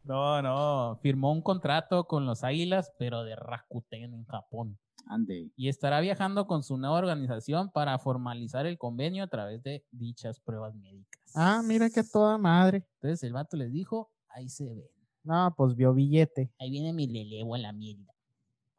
No, 0.03 0.41
no, 0.41 0.97
firmó 1.01 1.31
un 1.31 1.41
contrato 1.41 2.05
con 2.05 2.25
los 2.25 2.43
Águilas, 2.43 2.93
pero 2.97 3.23
de 3.23 3.35
Rakuten 3.35 4.13
en 4.13 4.25
Japón. 4.25 4.79
Ande. 5.05 5.51
Y 5.55 5.69
estará 5.69 5.99
viajando 5.99 6.47
con 6.47 6.63
su 6.63 6.77
nueva 6.77 6.97
organización 6.97 7.71
para 7.71 7.97
formalizar 7.99 8.65
el 8.65 8.77
convenio 8.77 9.23
a 9.23 9.27
través 9.27 9.63
de 9.63 9.85
dichas 9.91 10.39
pruebas 10.39 10.75
médicas. 10.75 11.21
Ah, 11.35 11.61
mira 11.63 11.89
que 11.89 12.03
toda 12.03 12.37
madre. 12.37 12.85
Entonces 12.95 13.23
el 13.23 13.33
vato 13.33 13.57
les 13.57 13.71
dijo, 13.71 14.11
ahí 14.29 14.49
se 14.49 14.65
ven. 14.65 14.96
No, 15.27 15.53
pues 15.57 15.75
vio 15.75 15.93
billete. 15.93 16.53
Ahí 16.57 16.71
viene 16.71 16.93
mi 16.93 17.05
lelevo 17.05 17.55
a 17.55 17.57
la 17.57 17.73
mierda. 17.73 18.13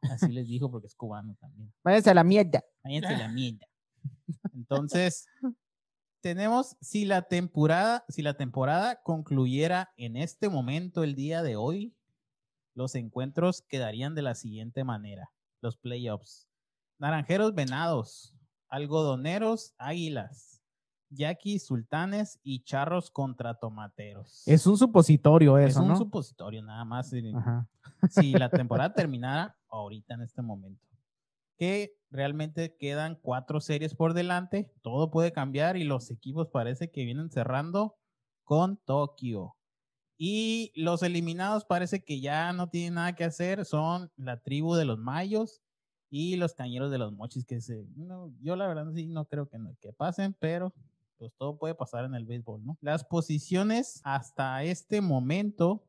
Así 0.01 0.31
les 0.31 0.47
dijo 0.47 0.71
porque 0.71 0.87
es 0.87 0.95
cubano 0.95 1.35
también. 1.39 1.71
Váyanse 1.83 2.09
a 2.09 2.15
la 2.15 2.23
mierda. 2.23 2.63
Váyanse 2.83 3.13
a 3.13 3.17
la 3.19 3.27
mierda. 3.27 3.67
Entonces, 4.55 5.27
tenemos 6.21 6.75
si 6.81 7.05
la 7.05 7.21
temporada, 7.21 8.03
si 8.09 8.23
la 8.23 8.33
temporada 8.33 8.99
concluyera 9.03 9.91
en 9.95 10.17
este 10.17 10.49
momento, 10.49 11.03
el 11.03 11.13
día 11.13 11.43
de 11.43 11.55
hoy, 11.55 11.93
los 12.73 12.95
encuentros 12.95 13.61
quedarían 13.61 14.15
de 14.15 14.23
la 14.23 14.33
siguiente 14.33 14.83
manera: 14.83 15.29
los 15.61 15.77
playoffs. 15.77 16.47
Naranjeros 16.97 17.53
venados, 17.53 18.33
algodoneros, 18.69 19.75
águilas, 19.77 20.48
yaquis, 21.09 21.65
sultanes 21.65 22.39
y 22.43 22.63
charros 22.63 23.09
contra 23.11 23.53
tomateros. 23.55 24.43
Es 24.47 24.65
un 24.67 24.77
supositorio 24.77 25.57
Es 25.57 25.71
eso, 25.71 25.81
un 25.81 25.89
¿no? 25.89 25.95
supositorio 25.97 26.61
nada 26.61 26.85
más. 26.85 27.11
Ajá. 27.35 27.67
si 28.09 28.31
la 28.33 28.49
temporada 28.69 28.93
terminara 28.93 29.57
ahorita 29.69 30.13
en 30.15 30.21
este 30.21 30.41
momento. 30.41 30.85
Que 31.57 31.93
realmente 32.09 32.75
quedan 32.77 33.15
cuatro 33.21 33.59
series 33.59 33.93
por 33.93 34.13
delante, 34.13 34.71
todo 34.81 35.11
puede 35.11 35.31
cambiar 35.33 35.75
y 35.77 35.83
los 35.83 36.09
equipos 36.09 36.47
parece 36.47 36.89
que 36.89 37.03
vienen 37.03 37.29
cerrando 37.29 37.95
con 38.45 38.77
Tokio. 38.77 39.55
Y 40.17 40.71
los 40.75 41.01
eliminados 41.03 41.65
parece 41.65 42.03
que 42.03 42.19
ya 42.21 42.51
no 42.53 42.69
tienen 42.69 42.95
nada 42.95 43.15
que 43.15 43.23
hacer, 43.25 43.63
son 43.65 44.11
la 44.17 44.41
tribu 44.41 44.75
de 44.75 44.85
los 44.85 44.97
mayos 44.99 45.61
y 46.09 46.35
los 46.37 46.53
cañeros 46.55 46.91
de 46.91 46.97
los 46.97 47.13
mochis, 47.13 47.45
que 47.45 47.61
se, 47.61 47.85
no, 47.95 48.33
yo 48.41 48.55
la 48.55 48.67
verdad 48.67 48.91
sí 48.93 49.05
no 49.07 49.25
creo 49.25 49.47
que, 49.47 49.59
no- 49.59 49.75
que 49.79 49.93
pasen, 49.93 50.35
pero 50.39 50.73
pues 51.19 51.33
todo 51.37 51.57
puede 51.57 51.75
pasar 51.75 52.05
en 52.05 52.15
el 52.15 52.25
béisbol, 52.25 52.65
¿no? 52.65 52.77
Las 52.81 53.03
posiciones 53.03 54.01
hasta 54.05 54.63
este 54.63 55.01
momento 55.01 55.83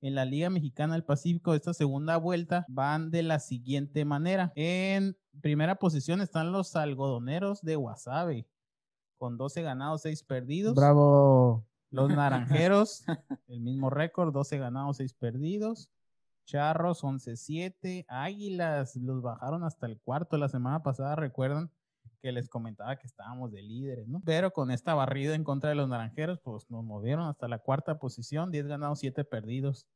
en 0.00 0.14
la 0.14 0.24
Liga 0.24 0.48
Mexicana 0.48 0.94
del 0.94 1.04
Pacífico 1.04 1.50
de 1.50 1.58
esta 1.58 1.74
segunda 1.74 2.16
vuelta 2.16 2.64
van 2.68 3.10
de 3.10 3.22
la 3.22 3.38
siguiente 3.38 4.06
manera. 4.06 4.52
En 4.56 5.16
primera 5.42 5.76
posición 5.76 6.22
están 6.22 6.50
los 6.50 6.74
algodoneros 6.74 7.60
de 7.60 7.76
Guasave, 7.76 8.48
con 9.18 9.36
12 9.36 9.62
ganados, 9.62 10.02
6 10.02 10.22
perdidos. 10.24 10.74
Bravo. 10.74 11.66
Los 11.90 12.08
naranjeros, 12.16 13.04
el 13.48 13.60
mismo 13.60 13.90
récord, 13.90 14.32
12 14.32 14.58
ganados, 14.58 14.96
6 14.96 15.12
perdidos. 15.12 15.90
Charros, 16.46 17.04
11-7. 17.04 18.06
Águilas, 18.08 18.96
los 18.96 19.20
bajaron 19.22 19.62
hasta 19.62 19.86
el 19.86 20.00
cuarto 20.00 20.38
la 20.38 20.48
semana 20.48 20.82
pasada, 20.82 21.14
recuerdan 21.14 21.70
que 22.20 22.32
les 22.32 22.48
comentaba 22.48 22.96
que 22.96 23.06
estábamos 23.06 23.50
de 23.50 23.62
líderes, 23.62 24.06
¿no? 24.06 24.20
Pero 24.24 24.52
con 24.52 24.70
esta 24.70 24.94
barrida 24.94 25.34
en 25.34 25.44
contra 25.44 25.70
de 25.70 25.76
los 25.76 25.88
naranjeros, 25.88 26.38
pues 26.40 26.70
nos 26.70 26.84
movieron 26.84 27.26
hasta 27.26 27.48
la 27.48 27.58
cuarta 27.58 27.98
posición, 27.98 28.50
10 28.50 28.66
ganados, 28.66 29.00
7 29.00 29.24
perdidos. 29.24 29.86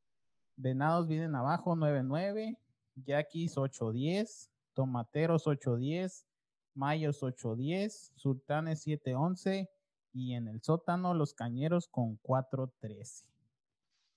Venados 0.55 1.07
vienen 1.07 1.35
abajo, 1.35 1.75
9-9. 1.75 2.57
Yaquis, 2.95 3.55
8-10. 3.57 4.49
Tomateros, 4.73 5.45
8-10. 5.45 6.25
Mayos, 6.73 7.21
8-10. 7.21 8.11
Sultanes, 8.15 8.85
7-11. 8.85 9.69
Y 10.13 10.33
en 10.33 10.47
el 10.47 10.61
sótano, 10.61 11.13
los 11.13 11.33
cañeros 11.33 11.87
con 11.87 12.19
4-13. 12.21 13.25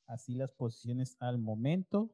Así 0.07 0.35
las 0.35 0.53
posiciones 0.53 1.17
al 1.21 1.39
momento 1.39 2.11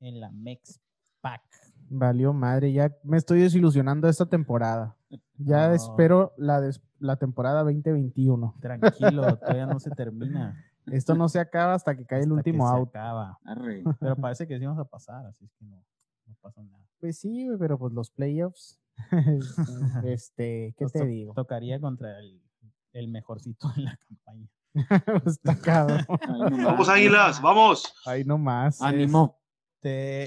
en 0.00 0.20
la 0.20 0.30
Mex 0.30 0.80
Pack. 1.20 1.42
Valió 1.88 2.32
madre, 2.32 2.72
ya 2.72 2.94
me 3.04 3.16
estoy 3.16 3.40
desilusionando 3.40 4.08
esta 4.08 4.26
temporada. 4.26 4.96
Ya 5.36 5.68
No. 5.68 5.74
espero 5.74 6.32
la, 6.36 6.60
des- 6.60 6.82
la 6.98 7.16
temporada 7.16 7.62
2021. 7.64 8.54
Tranquilo, 8.60 9.36
todavía 9.38 9.66
no 9.66 9.78
se 9.80 9.90
termina. 9.90 10.62
Esto 10.86 11.14
no 11.14 11.28
se 11.28 11.38
acaba 11.40 11.74
hasta 11.74 11.96
que 11.96 12.04
cae 12.06 12.22
el 12.22 12.32
último 12.32 12.64
que 12.64 12.70
se 12.70 12.76
out. 12.76 12.88
acaba. 12.88 13.38
Arre. 13.44 13.84
Pero 14.00 14.16
parece 14.16 14.46
que 14.48 14.58
sí 14.58 14.64
vamos 14.66 14.80
a 14.80 14.84
pasar, 14.88 15.24
así 15.26 15.44
es 15.44 15.52
que 15.58 15.64
no, 15.64 15.76
no 16.26 16.34
pasa 16.40 16.62
nada. 16.62 16.84
Pues 17.00 17.18
sí, 17.18 17.46
güey, 17.46 17.58
pero 17.58 17.78
pues 17.78 17.92
los 17.92 18.10
playoffs. 18.10 18.80
este, 20.04 20.74
¿qué 20.76 20.84
Nos 20.84 20.92
te 20.92 20.98
to- 21.00 21.04
digo? 21.06 21.34
Tocaría 21.34 21.80
contra 21.80 22.18
el 22.18 22.40
el 22.92 23.08
mejorcito 23.08 23.72
en 23.76 23.84
la 23.86 23.96
campaña. 23.96 24.48
Está 25.26 25.56
cabrón. 25.58 26.04
Vamos, 26.62 26.88
águilas, 26.90 27.40
vamos. 27.40 27.94
Ahí 28.04 28.22
nomás. 28.24 28.82
Ánimo. 28.82 29.38
Este, 29.82 30.24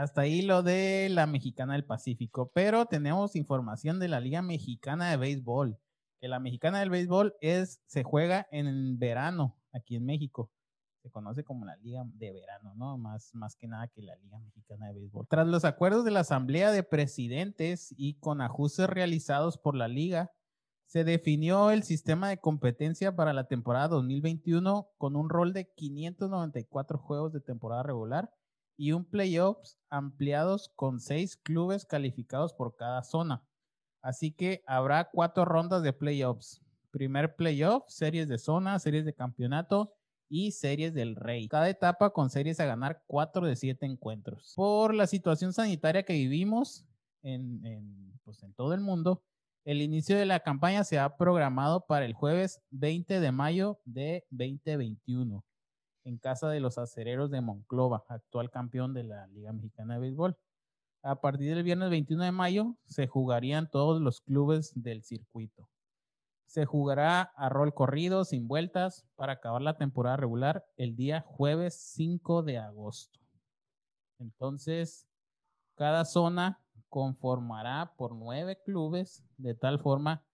hasta 0.00 0.22
ahí 0.22 0.40
lo 0.40 0.62
de 0.62 1.08
la 1.10 1.26
Mexicana 1.26 1.74
del 1.74 1.84
Pacífico, 1.84 2.50
pero 2.54 2.86
tenemos 2.86 3.36
información 3.36 3.98
de 3.98 4.08
la 4.08 4.18
Liga 4.18 4.40
Mexicana 4.40 5.10
de 5.10 5.18
Béisbol, 5.18 5.78
que 6.18 6.28
la 6.28 6.40
Mexicana 6.40 6.80
del 6.80 6.88
Béisbol 6.88 7.34
es, 7.42 7.82
se 7.86 8.02
juega 8.02 8.46
en 8.50 8.98
verano 8.98 9.58
aquí 9.74 9.96
en 9.96 10.06
México. 10.06 10.50
Se 11.02 11.10
conoce 11.10 11.44
como 11.44 11.66
la 11.66 11.76
Liga 11.76 12.02
de 12.14 12.32
Verano, 12.32 12.74
¿no? 12.76 12.96
Más, 12.96 13.34
más 13.34 13.56
que 13.56 13.68
nada 13.68 13.88
que 13.88 14.00
la 14.00 14.16
Liga 14.16 14.38
Mexicana 14.38 14.86
de 14.88 14.94
Béisbol. 14.94 15.26
Tras 15.28 15.46
los 15.46 15.66
acuerdos 15.66 16.04
de 16.06 16.12
la 16.12 16.20
Asamblea 16.20 16.72
de 16.72 16.82
Presidentes 16.82 17.94
y 17.96 18.14
con 18.14 18.40
ajustes 18.40 18.88
realizados 18.88 19.58
por 19.58 19.76
la 19.76 19.88
Liga, 19.88 20.32
se 20.86 21.04
definió 21.04 21.70
el 21.70 21.82
sistema 21.82 22.30
de 22.30 22.38
competencia 22.38 23.14
para 23.14 23.34
la 23.34 23.48
temporada 23.48 23.88
2021 23.88 24.88
con 24.96 25.14
un 25.14 25.28
rol 25.28 25.52
de 25.52 25.70
594 25.74 26.98
juegos 26.98 27.32
de 27.34 27.40
temporada 27.40 27.82
regular 27.82 28.30
y 28.80 28.92
un 28.92 29.04
playoffs 29.04 29.78
ampliados 29.90 30.70
con 30.74 31.00
seis 31.00 31.36
clubes 31.36 31.84
calificados 31.84 32.54
por 32.54 32.76
cada 32.76 33.02
zona. 33.02 33.44
Así 34.00 34.32
que 34.32 34.62
habrá 34.66 35.10
cuatro 35.10 35.44
rondas 35.44 35.82
de 35.82 35.92
playoffs. 35.92 36.62
Primer 36.90 37.36
playoff, 37.36 37.84
series 37.88 38.26
de 38.26 38.38
zona, 38.38 38.78
series 38.78 39.04
de 39.04 39.12
campeonato 39.12 39.92
y 40.30 40.52
series 40.52 40.94
del 40.94 41.14
rey. 41.14 41.46
Cada 41.46 41.68
etapa 41.68 42.14
con 42.14 42.30
series 42.30 42.58
a 42.58 42.64
ganar 42.64 43.02
cuatro 43.06 43.46
de 43.46 43.54
siete 43.54 43.84
encuentros. 43.84 44.54
Por 44.56 44.94
la 44.94 45.06
situación 45.06 45.52
sanitaria 45.52 46.04
que 46.04 46.14
vivimos 46.14 46.86
en, 47.22 48.18
pues, 48.24 48.42
en 48.42 48.54
todo 48.54 48.72
el 48.72 48.80
mundo, 48.80 49.22
el 49.66 49.82
inicio 49.82 50.16
de 50.16 50.24
la 50.24 50.40
campaña 50.40 50.84
se 50.84 50.98
ha 50.98 51.18
programado 51.18 51.84
para 51.84 52.06
el 52.06 52.14
jueves 52.14 52.62
20 52.70 53.20
de 53.20 53.30
mayo 53.30 53.78
de 53.84 54.24
2021 54.30 55.44
en 56.04 56.18
casa 56.18 56.48
de 56.48 56.60
los 56.60 56.78
acereros 56.78 57.30
de 57.30 57.40
Monclova, 57.40 58.04
actual 58.08 58.50
campeón 58.50 58.94
de 58.94 59.04
la 59.04 59.26
Liga 59.28 59.52
Mexicana 59.52 59.94
de 59.94 60.00
Béisbol. 60.00 60.36
A 61.02 61.20
partir 61.20 61.54
del 61.54 61.64
viernes 61.64 61.90
21 61.90 62.24
de 62.24 62.32
mayo 62.32 62.76
se 62.84 63.06
jugarían 63.06 63.70
todos 63.70 64.00
los 64.02 64.20
clubes 64.20 64.72
del 64.74 65.02
circuito. 65.02 65.68
Se 66.46 66.66
jugará 66.66 67.22
a 67.22 67.48
rol 67.48 67.72
corrido, 67.74 68.24
sin 68.24 68.48
vueltas, 68.48 69.06
para 69.14 69.34
acabar 69.34 69.62
la 69.62 69.76
temporada 69.76 70.16
regular 70.16 70.66
el 70.76 70.96
día 70.96 71.22
jueves 71.26 71.74
5 71.94 72.42
de 72.42 72.58
agosto. 72.58 73.20
Entonces, 74.18 75.06
cada 75.76 76.04
zona 76.04 76.60
conformará 76.88 77.94
por 77.96 78.14
nueve 78.14 78.60
clubes, 78.62 79.24
de 79.38 79.54
tal 79.54 79.78
forma 79.78 80.24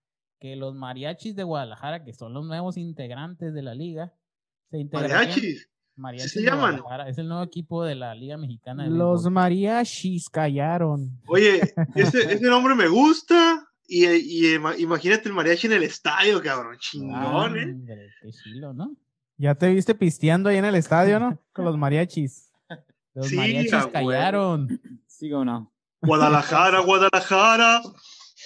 que 0.40 0.56
los 0.56 0.74
mariachis 0.74 1.36
de 1.36 1.44
Guadalajara, 1.44 2.02
que 2.02 2.12
son 2.12 2.34
los 2.34 2.44
nuevos 2.44 2.76
integrantes 2.76 3.54
de 3.54 3.62
la 3.62 3.74
liga, 3.74 4.12
se. 4.70 5.68
Mariachis. 5.98 6.32
Se 6.32 6.42
llaman? 6.42 6.82
Es 7.06 7.16
el 7.18 7.28
nuevo 7.28 7.42
equipo 7.42 7.82
de 7.84 7.94
la 7.94 8.14
Liga 8.14 8.36
Mexicana 8.36 8.84
de 8.84 8.90
Los 8.90 9.20
Béisbol. 9.22 9.32
mariachis 9.32 10.28
callaron. 10.28 11.18
Oye, 11.26 11.60
ese, 11.94 12.34
ese 12.34 12.44
nombre 12.50 12.74
me 12.74 12.86
gusta. 12.88 13.66
Y, 13.88 14.04
y 14.04 14.56
ima- 14.56 14.78
imagínate 14.78 15.28
el 15.28 15.34
mariachi 15.34 15.68
en 15.68 15.74
el 15.74 15.84
estadio, 15.84 16.42
cabrón. 16.42 16.76
Chingón, 16.78 17.56
¿eh? 17.56 17.62
Hombre, 17.72 18.10
qué 18.20 18.30
chilo, 18.30 18.74
¿no? 18.74 18.94
Ya 19.38 19.54
te 19.54 19.72
viste 19.72 19.94
pisteando 19.94 20.48
ahí 20.50 20.56
en 20.56 20.64
el 20.64 20.74
estadio, 20.74 21.18
¿no? 21.20 21.40
Con 21.52 21.64
los 21.64 21.78
mariachis. 21.78 22.50
Los 23.14 23.28
Sí, 23.28 23.36
mariachis 23.36 23.86
callaron. 23.92 24.80
¿Sí 25.06 25.32
o 25.32 25.44
no? 25.44 25.72
Guadalajara, 26.02 26.80
Guadalajara. 26.84 27.80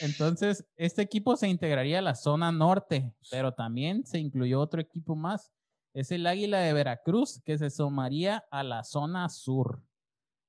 Entonces, 0.03 0.65
este 0.77 1.03
equipo 1.03 1.37
se 1.37 1.49
integraría 1.49 1.99
a 1.99 2.03
la 2.03 2.15
zona 2.15 2.53
norte, 2.53 3.13
pero 3.31 3.53
también 3.53 4.07
se 4.07 4.19
incluyó 4.19 4.61
otro 4.61 4.81
equipo 4.81 5.17
más. 5.17 5.51
Es 5.93 6.13
el 6.13 6.27
Águila 6.27 6.61
de 6.61 6.73
Veracruz, 6.73 7.41
que 7.45 7.59
se 7.59 7.71
sumaría 7.71 8.45
a 8.51 8.63
la 8.63 8.85
zona 8.85 9.29
sur. 9.29 9.83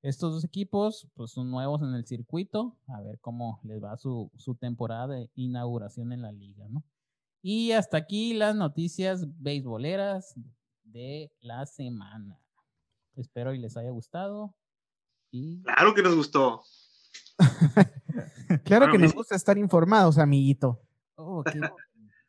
Estos 0.03 0.33
dos 0.33 0.43
equipos, 0.43 1.07
pues, 1.15 1.31
son 1.31 1.49
nuevos 1.49 1.81
en 1.81 1.93
el 1.93 2.05
circuito. 2.05 2.77
A 2.87 3.01
ver 3.01 3.19
cómo 3.19 3.59
les 3.63 3.83
va 3.83 3.97
su, 3.97 4.31
su 4.35 4.55
temporada 4.55 5.07
de 5.07 5.29
inauguración 5.35 6.11
en 6.11 6.21
la 6.21 6.31
liga, 6.31 6.67
¿no? 6.69 6.83
Y 7.41 7.71
hasta 7.71 7.97
aquí 7.97 8.33
las 8.33 8.55
noticias 8.55 9.25
beisboleras 9.41 10.35
de 10.83 11.31
la 11.41 11.65
semana. 11.65 12.39
Espero 13.15 13.53
y 13.53 13.59
les 13.59 13.77
haya 13.77 13.89
gustado. 13.89 14.53
Y 15.31 15.61
Claro 15.63 15.93
que 15.93 16.03
nos 16.03 16.15
gustó. 16.15 16.61
Claro 18.65 18.91
que 18.91 18.97
nos 18.97 19.13
gusta 19.13 19.35
estar 19.35 19.57
informados, 19.57 20.17
amiguito. 20.17 20.81
oh, 21.15 21.41
qué 21.43 21.59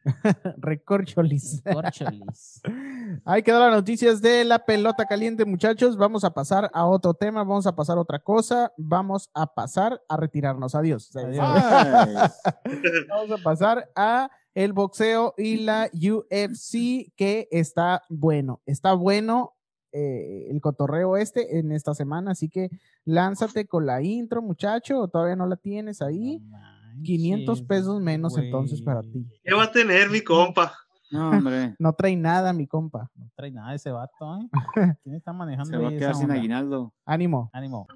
Recorcholis. 0.58 1.62
corcholis. 1.72 2.60
Ahí 3.24 3.42
quedó 3.42 3.60
las 3.60 3.72
noticias 3.72 4.20
de 4.20 4.44
la 4.44 4.64
pelota 4.64 5.06
caliente, 5.06 5.44
muchachos. 5.44 5.96
Vamos 5.96 6.24
a 6.24 6.32
pasar 6.32 6.70
a 6.72 6.86
otro 6.86 7.14
tema, 7.14 7.40
vamos 7.44 7.66
a 7.66 7.74
pasar 7.74 7.98
a 7.98 8.00
otra 8.00 8.18
cosa. 8.18 8.72
Vamos 8.76 9.30
a 9.34 9.46
pasar 9.46 10.00
a 10.08 10.16
retirarnos. 10.16 10.74
Adiós. 10.74 11.10
Vamos 13.08 13.30
a 13.30 13.42
pasar 13.42 13.90
a 13.94 14.30
el 14.54 14.72
boxeo 14.72 15.34
y 15.36 15.58
la 15.58 15.90
UFC 15.92 17.12
que 17.16 17.48
está 17.50 18.02
bueno. 18.08 18.60
Está 18.66 18.92
bueno 18.94 19.54
eh, 19.92 20.48
el 20.50 20.60
cotorreo 20.60 21.16
este 21.16 21.58
en 21.58 21.72
esta 21.72 21.94
semana, 21.94 22.32
así 22.32 22.48
que 22.48 22.70
lánzate 23.04 23.66
con 23.66 23.86
la 23.86 24.02
intro, 24.02 24.42
muchacho. 24.42 25.00
¿O 25.00 25.08
todavía 25.08 25.36
no 25.36 25.46
la 25.46 25.56
tienes 25.56 26.02
ahí? 26.02 26.40
No 26.40 26.71
500 27.02 27.62
pesos 27.62 28.00
menos 28.00 28.36
entonces 28.36 28.82
para 28.82 29.02
ti. 29.02 29.26
¿Qué 29.42 29.54
va 29.54 29.64
a 29.64 29.72
tener 29.72 30.10
mi 30.10 30.20
compa? 30.20 30.72
no, 31.10 31.30
hombre. 31.30 31.74
No 31.78 31.92
trae 31.92 32.16
nada, 32.16 32.52
mi 32.52 32.66
compa. 32.66 33.10
No 33.14 33.30
trae 33.36 33.50
nada 33.50 33.74
ese 33.74 33.90
vato, 33.90 34.38
¿eh? 34.38 34.48
¿Quién 35.02 35.14
está 35.14 35.32
manejando 35.32 35.70
Se 35.70 35.76
va 35.76 35.88
a 35.88 35.92
quedar 35.92 36.14
sin 36.14 36.30
aguinaldo. 36.30 36.92
Ánimo. 37.04 37.50
Ánimo. 37.52 37.86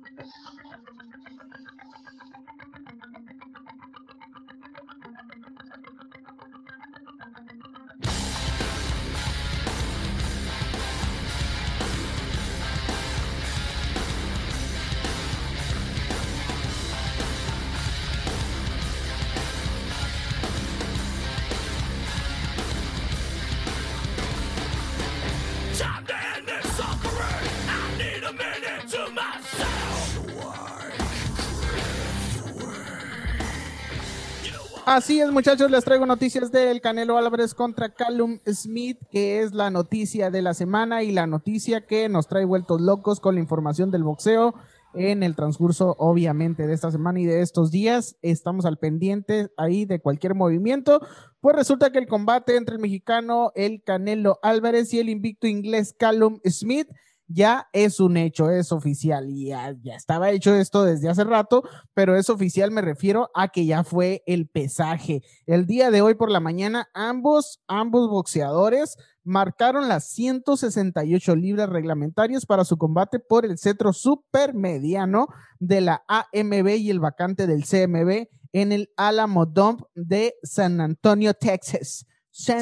Así 34.88 35.20
es, 35.20 35.32
muchachos, 35.32 35.68
les 35.68 35.84
traigo 35.84 36.06
noticias 36.06 36.52
del 36.52 36.80
Canelo 36.80 37.18
Álvarez 37.18 37.54
contra 37.54 37.88
Callum 37.88 38.38
Smith, 38.46 38.96
que 39.10 39.42
es 39.42 39.52
la 39.52 39.68
noticia 39.68 40.30
de 40.30 40.42
la 40.42 40.54
semana 40.54 41.02
y 41.02 41.10
la 41.10 41.26
noticia 41.26 41.84
que 41.84 42.08
nos 42.08 42.28
trae 42.28 42.44
vueltos 42.44 42.80
locos 42.80 43.18
con 43.18 43.34
la 43.34 43.40
información 43.40 43.90
del 43.90 44.04
boxeo 44.04 44.54
en 44.94 45.24
el 45.24 45.34
transcurso, 45.34 45.96
obviamente, 45.98 46.68
de 46.68 46.74
esta 46.74 46.92
semana 46.92 47.18
y 47.18 47.24
de 47.24 47.40
estos 47.40 47.72
días. 47.72 48.16
Estamos 48.22 48.64
al 48.64 48.78
pendiente 48.78 49.50
ahí 49.56 49.86
de 49.86 49.98
cualquier 49.98 50.36
movimiento. 50.36 51.04
Pues 51.40 51.56
resulta 51.56 51.90
que 51.90 51.98
el 51.98 52.06
combate 52.06 52.54
entre 52.54 52.76
el 52.76 52.80
mexicano, 52.80 53.50
el 53.56 53.82
Canelo 53.82 54.38
Álvarez 54.40 54.94
y 54.94 55.00
el 55.00 55.08
invicto 55.08 55.48
inglés 55.48 55.96
Callum 55.98 56.38
Smith 56.44 56.86
ya 57.28 57.68
es 57.72 58.00
un 58.00 58.16
hecho, 58.16 58.50
es 58.50 58.72
oficial 58.72 59.28
y 59.30 59.48
ya, 59.48 59.76
estaba 59.86 60.30
hecho 60.30 60.54
esto 60.54 60.84
desde 60.84 61.08
hace 61.08 61.24
rato, 61.24 61.62
pero 61.94 62.16
es 62.16 62.30
oficial, 62.30 62.70
me 62.70 62.82
refiero 62.82 63.30
a 63.34 63.48
que 63.48 63.66
ya 63.66 63.84
fue 63.84 64.22
el 64.26 64.46
pesaje. 64.46 65.22
El 65.46 65.66
día 65.66 65.90
de 65.90 66.02
hoy 66.02 66.14
por 66.14 66.30
la 66.30 66.40
mañana, 66.40 66.88
ambos, 66.94 67.60
ambos 67.66 68.08
boxeadores 68.08 68.96
marcaron 69.24 69.88
las 69.88 70.08
168 70.10 71.34
libras 71.34 71.68
reglamentarias 71.68 72.46
para 72.46 72.64
su 72.64 72.76
combate 72.76 73.18
por 73.18 73.44
el 73.44 73.58
cetro 73.58 73.92
supermediano 73.92 75.26
de 75.58 75.80
la 75.80 76.04
AMB 76.06 76.68
y 76.76 76.90
el 76.90 77.00
vacante 77.00 77.46
del 77.46 77.64
CMB 77.64 78.28
en 78.52 78.72
el 78.72 78.90
Alamo 78.96 79.44
Dome 79.44 79.82
de 79.94 80.36
San 80.42 80.80
Antonio, 80.80 81.34
Texas. 81.34 82.06
San, 82.36 82.60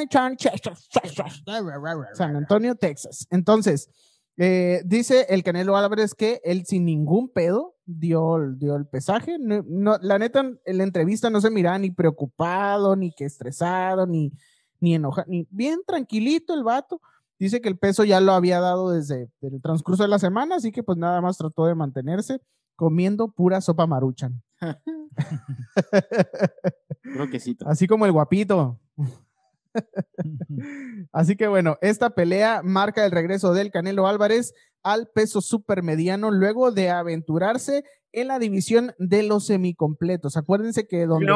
Antonio, 0.00 0.36
Texas, 0.36 0.88
Texas. 0.92 1.42
San 2.14 2.36
Antonio, 2.36 2.74
Texas. 2.74 3.26
Entonces, 3.30 3.88
eh, 4.36 4.82
dice 4.84 5.26
el 5.30 5.42
Canelo 5.42 5.76
Álvarez 5.76 6.14
que 6.14 6.40
él 6.44 6.64
sin 6.66 6.84
ningún 6.84 7.28
pedo 7.30 7.76
dio, 7.86 8.38
dio 8.56 8.76
el 8.76 8.86
pesaje. 8.86 9.36
No, 9.38 9.62
no- 9.66 9.98
la 10.02 10.18
neta, 10.18 10.40
en 10.64 10.78
la 10.78 10.84
entrevista 10.84 11.30
no 11.30 11.40
se 11.40 11.50
miraba 11.50 11.78
ni 11.78 11.90
preocupado, 11.90 12.94
ni 12.96 13.12
que 13.12 13.24
estresado, 13.24 14.06
ni, 14.06 14.32
ni 14.80 14.94
enojado, 14.94 15.26
ni 15.28 15.46
bien 15.50 15.80
tranquilito 15.86 16.54
el 16.54 16.62
vato. 16.64 17.00
Dice 17.38 17.60
que 17.62 17.68
el 17.70 17.78
peso 17.78 18.04
ya 18.04 18.20
lo 18.20 18.32
había 18.32 18.60
dado 18.60 18.90
desde 18.90 19.30
el 19.40 19.62
transcurso 19.62 20.02
de 20.02 20.10
la 20.10 20.18
semana, 20.18 20.56
así 20.56 20.72
que 20.72 20.82
pues 20.82 20.98
nada 20.98 21.20
más 21.22 21.38
trató 21.38 21.64
de 21.64 21.74
mantenerse 21.74 22.40
comiendo 22.76 23.28
pura 23.28 23.60
sopa 23.62 23.86
maruchan. 23.86 24.42
Roquecito. 27.02 27.66
Así 27.68 27.86
como 27.86 28.06
el 28.06 28.12
guapito. 28.12 28.78
Así 31.12 31.36
que 31.36 31.46
bueno, 31.48 31.76
esta 31.80 32.10
pelea 32.10 32.62
marca 32.64 33.04
el 33.04 33.12
regreso 33.12 33.54
del 33.54 33.70
Canelo 33.70 34.06
Álvarez 34.06 34.52
al 34.82 35.08
peso 35.14 35.40
supermediano 35.40 36.30
luego 36.30 36.72
de 36.72 36.90
aventurarse 36.90 37.84
en 38.12 38.28
la 38.28 38.38
división 38.38 38.92
de 38.98 39.22
los 39.22 39.46
semicompletos. 39.46 40.36
Acuérdense 40.36 40.86
que 40.88 41.06
donde, 41.06 41.26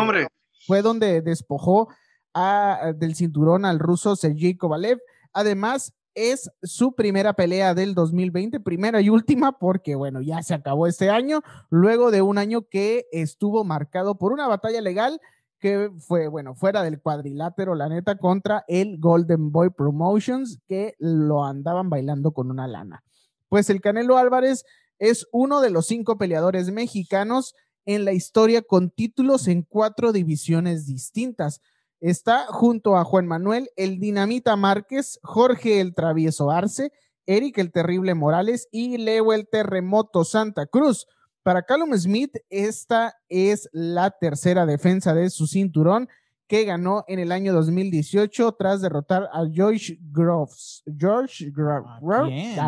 fue 0.66 0.82
donde 0.82 1.22
despojó 1.22 1.88
a- 2.34 2.92
del 2.96 3.14
cinturón 3.14 3.64
al 3.64 3.78
ruso 3.78 4.16
Sergey 4.16 4.56
Kovalev. 4.56 4.98
Además, 5.32 5.92
es 6.14 6.50
su 6.62 6.94
primera 6.94 7.34
pelea 7.34 7.74
del 7.74 7.94
2020, 7.94 8.60
primera 8.60 9.00
y 9.00 9.10
última, 9.10 9.58
porque 9.58 9.94
bueno, 9.94 10.20
ya 10.20 10.42
se 10.42 10.54
acabó 10.54 10.86
este 10.86 11.10
año, 11.10 11.42
luego 11.70 12.10
de 12.10 12.22
un 12.22 12.38
año 12.38 12.68
que 12.68 13.06
estuvo 13.12 13.64
marcado 13.64 14.16
por 14.16 14.32
una 14.32 14.46
batalla 14.46 14.80
legal 14.80 15.20
que 15.58 15.90
fue, 15.98 16.28
bueno, 16.28 16.54
fuera 16.54 16.82
del 16.82 17.00
cuadrilátero, 17.00 17.74
la 17.74 17.88
neta, 17.88 18.18
contra 18.18 18.64
el 18.68 18.98
Golden 18.98 19.50
Boy 19.50 19.70
Promotions, 19.70 20.60
que 20.66 20.94
lo 20.98 21.42
andaban 21.42 21.88
bailando 21.88 22.32
con 22.32 22.50
una 22.50 22.68
lana. 22.68 23.02
Pues 23.48 23.70
el 23.70 23.80
Canelo 23.80 24.18
Álvarez 24.18 24.66
es 24.98 25.26
uno 25.32 25.62
de 25.62 25.70
los 25.70 25.86
cinco 25.86 26.18
peleadores 26.18 26.70
mexicanos 26.70 27.54
en 27.86 28.04
la 28.04 28.12
historia 28.12 28.62
con 28.62 28.90
títulos 28.90 29.48
en 29.48 29.62
cuatro 29.62 30.12
divisiones 30.12 30.86
distintas. 30.86 31.62
Está 32.04 32.44
junto 32.48 32.98
a 32.98 33.04
Juan 33.04 33.26
Manuel 33.26 33.70
el 33.76 33.98
Dinamita 33.98 34.56
Márquez, 34.56 35.18
Jorge 35.22 35.80
el 35.80 35.94
Travieso 35.94 36.50
Arce, 36.50 36.92
Eric 37.24 37.56
el 37.56 37.72
Terrible 37.72 38.12
Morales 38.12 38.68
y 38.70 38.98
Leo 38.98 39.32
el 39.32 39.48
Terremoto 39.48 40.22
Santa 40.22 40.66
Cruz. 40.66 41.06
Para 41.42 41.62
Callum 41.62 41.96
Smith, 41.96 42.36
esta 42.50 43.14
es 43.30 43.70
la 43.72 44.10
tercera 44.10 44.66
defensa 44.66 45.14
de 45.14 45.30
su 45.30 45.46
cinturón 45.46 46.10
que 46.46 46.64
ganó 46.64 47.04
en 47.08 47.18
el 47.18 47.32
año 47.32 47.52
2018 47.54 48.52
tras 48.52 48.82
derrotar 48.82 49.24
a 49.32 49.44
George 49.50 49.98
Groves. 50.12 50.82
George 50.98 51.50
Gro- 51.52 51.84
¿A 51.86 52.00
Gro- 52.00 52.26
quién? 52.26 52.58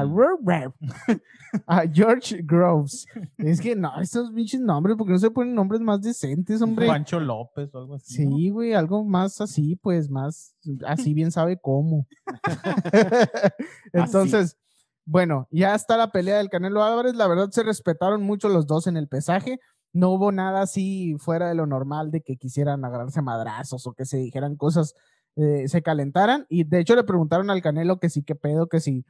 a 1.66 1.82
George 1.86 2.40
Groves. 2.42 3.06
Es 3.36 3.60
que 3.60 3.76
no, 3.76 4.00
estos 4.00 4.32
pinches 4.32 4.60
nombres, 4.60 4.96
porque 4.96 5.12
no 5.12 5.18
se 5.18 5.30
ponen 5.30 5.54
nombres 5.54 5.80
más 5.80 6.00
decentes, 6.00 6.62
hombre. 6.62 6.86
Pancho 6.86 7.20
López 7.20 7.74
o 7.74 7.78
algo 7.78 7.94
así. 7.96 8.14
Sí, 8.14 8.50
güey, 8.50 8.72
algo 8.72 9.04
más 9.04 9.40
así, 9.40 9.76
pues 9.76 10.08
más, 10.10 10.54
así 10.86 11.12
bien 11.12 11.30
sabe 11.30 11.58
cómo. 11.60 12.06
Entonces, 13.92 14.56
bueno, 15.04 15.46
ya 15.50 15.74
está 15.74 15.96
la 15.96 16.10
pelea 16.10 16.38
del 16.38 16.48
Canelo 16.50 16.82
Álvarez. 16.82 17.14
La 17.14 17.28
verdad 17.28 17.50
se 17.50 17.62
respetaron 17.62 18.22
mucho 18.22 18.48
los 18.48 18.66
dos 18.66 18.86
en 18.86 18.96
el 18.96 19.08
pesaje. 19.08 19.60
No 19.96 20.10
hubo 20.10 20.30
nada 20.30 20.62
así 20.62 21.16
fuera 21.18 21.48
de 21.48 21.54
lo 21.54 21.66
normal 21.66 22.10
de 22.10 22.20
que 22.20 22.36
quisieran 22.36 22.84
agarrarse 22.84 23.20
a 23.20 23.22
madrazos 23.22 23.86
o 23.86 23.94
que 23.94 24.04
se 24.04 24.18
dijeran 24.18 24.56
cosas, 24.56 24.94
eh, 25.36 25.68
se 25.68 25.82
calentaran. 25.82 26.46
Y 26.48 26.64
de 26.64 26.80
hecho 26.80 26.94
le 26.94 27.04
preguntaron 27.04 27.48
al 27.50 27.62
Canelo 27.62 27.98
que 27.98 28.10
sí, 28.10 28.22
qué 28.22 28.34
pedo, 28.34 28.66
que 28.68 28.80
sí, 28.80 29.06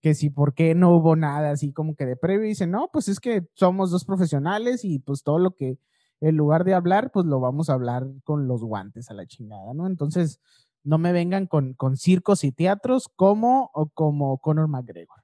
que 0.00 0.14
sí, 0.14 0.30
por 0.30 0.54
qué 0.54 0.74
no 0.74 0.90
hubo 0.96 1.16
nada 1.16 1.50
así 1.50 1.72
como 1.72 1.94
que 1.94 2.06
de 2.06 2.16
previo. 2.16 2.46
Y 2.46 2.50
dice, 2.50 2.66
no, 2.66 2.88
pues 2.92 3.08
es 3.08 3.20
que 3.20 3.46
somos 3.54 3.90
dos 3.90 4.04
profesionales 4.04 4.84
y 4.84 5.00
pues 5.00 5.22
todo 5.22 5.38
lo 5.38 5.54
que 5.54 5.78
en 6.20 6.36
lugar 6.36 6.64
de 6.64 6.74
hablar, 6.74 7.10
pues 7.12 7.26
lo 7.26 7.40
vamos 7.40 7.68
a 7.68 7.74
hablar 7.74 8.06
con 8.24 8.46
los 8.46 8.62
guantes 8.62 9.10
a 9.10 9.14
la 9.14 9.26
chingada, 9.26 9.74
¿no? 9.74 9.86
Entonces, 9.86 10.40
no 10.84 10.96
me 10.96 11.12
vengan 11.12 11.46
con, 11.46 11.74
con 11.74 11.96
circos 11.96 12.44
y 12.44 12.52
teatros 12.52 13.08
como, 13.16 13.70
o 13.74 13.88
como 13.88 14.38
Conor 14.38 14.68
McGregor. 14.68 15.22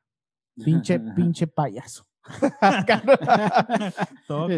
Pinche, 0.57 0.99
pinche 0.99 1.47
payaso. 1.47 2.08
Todo. 4.27 4.49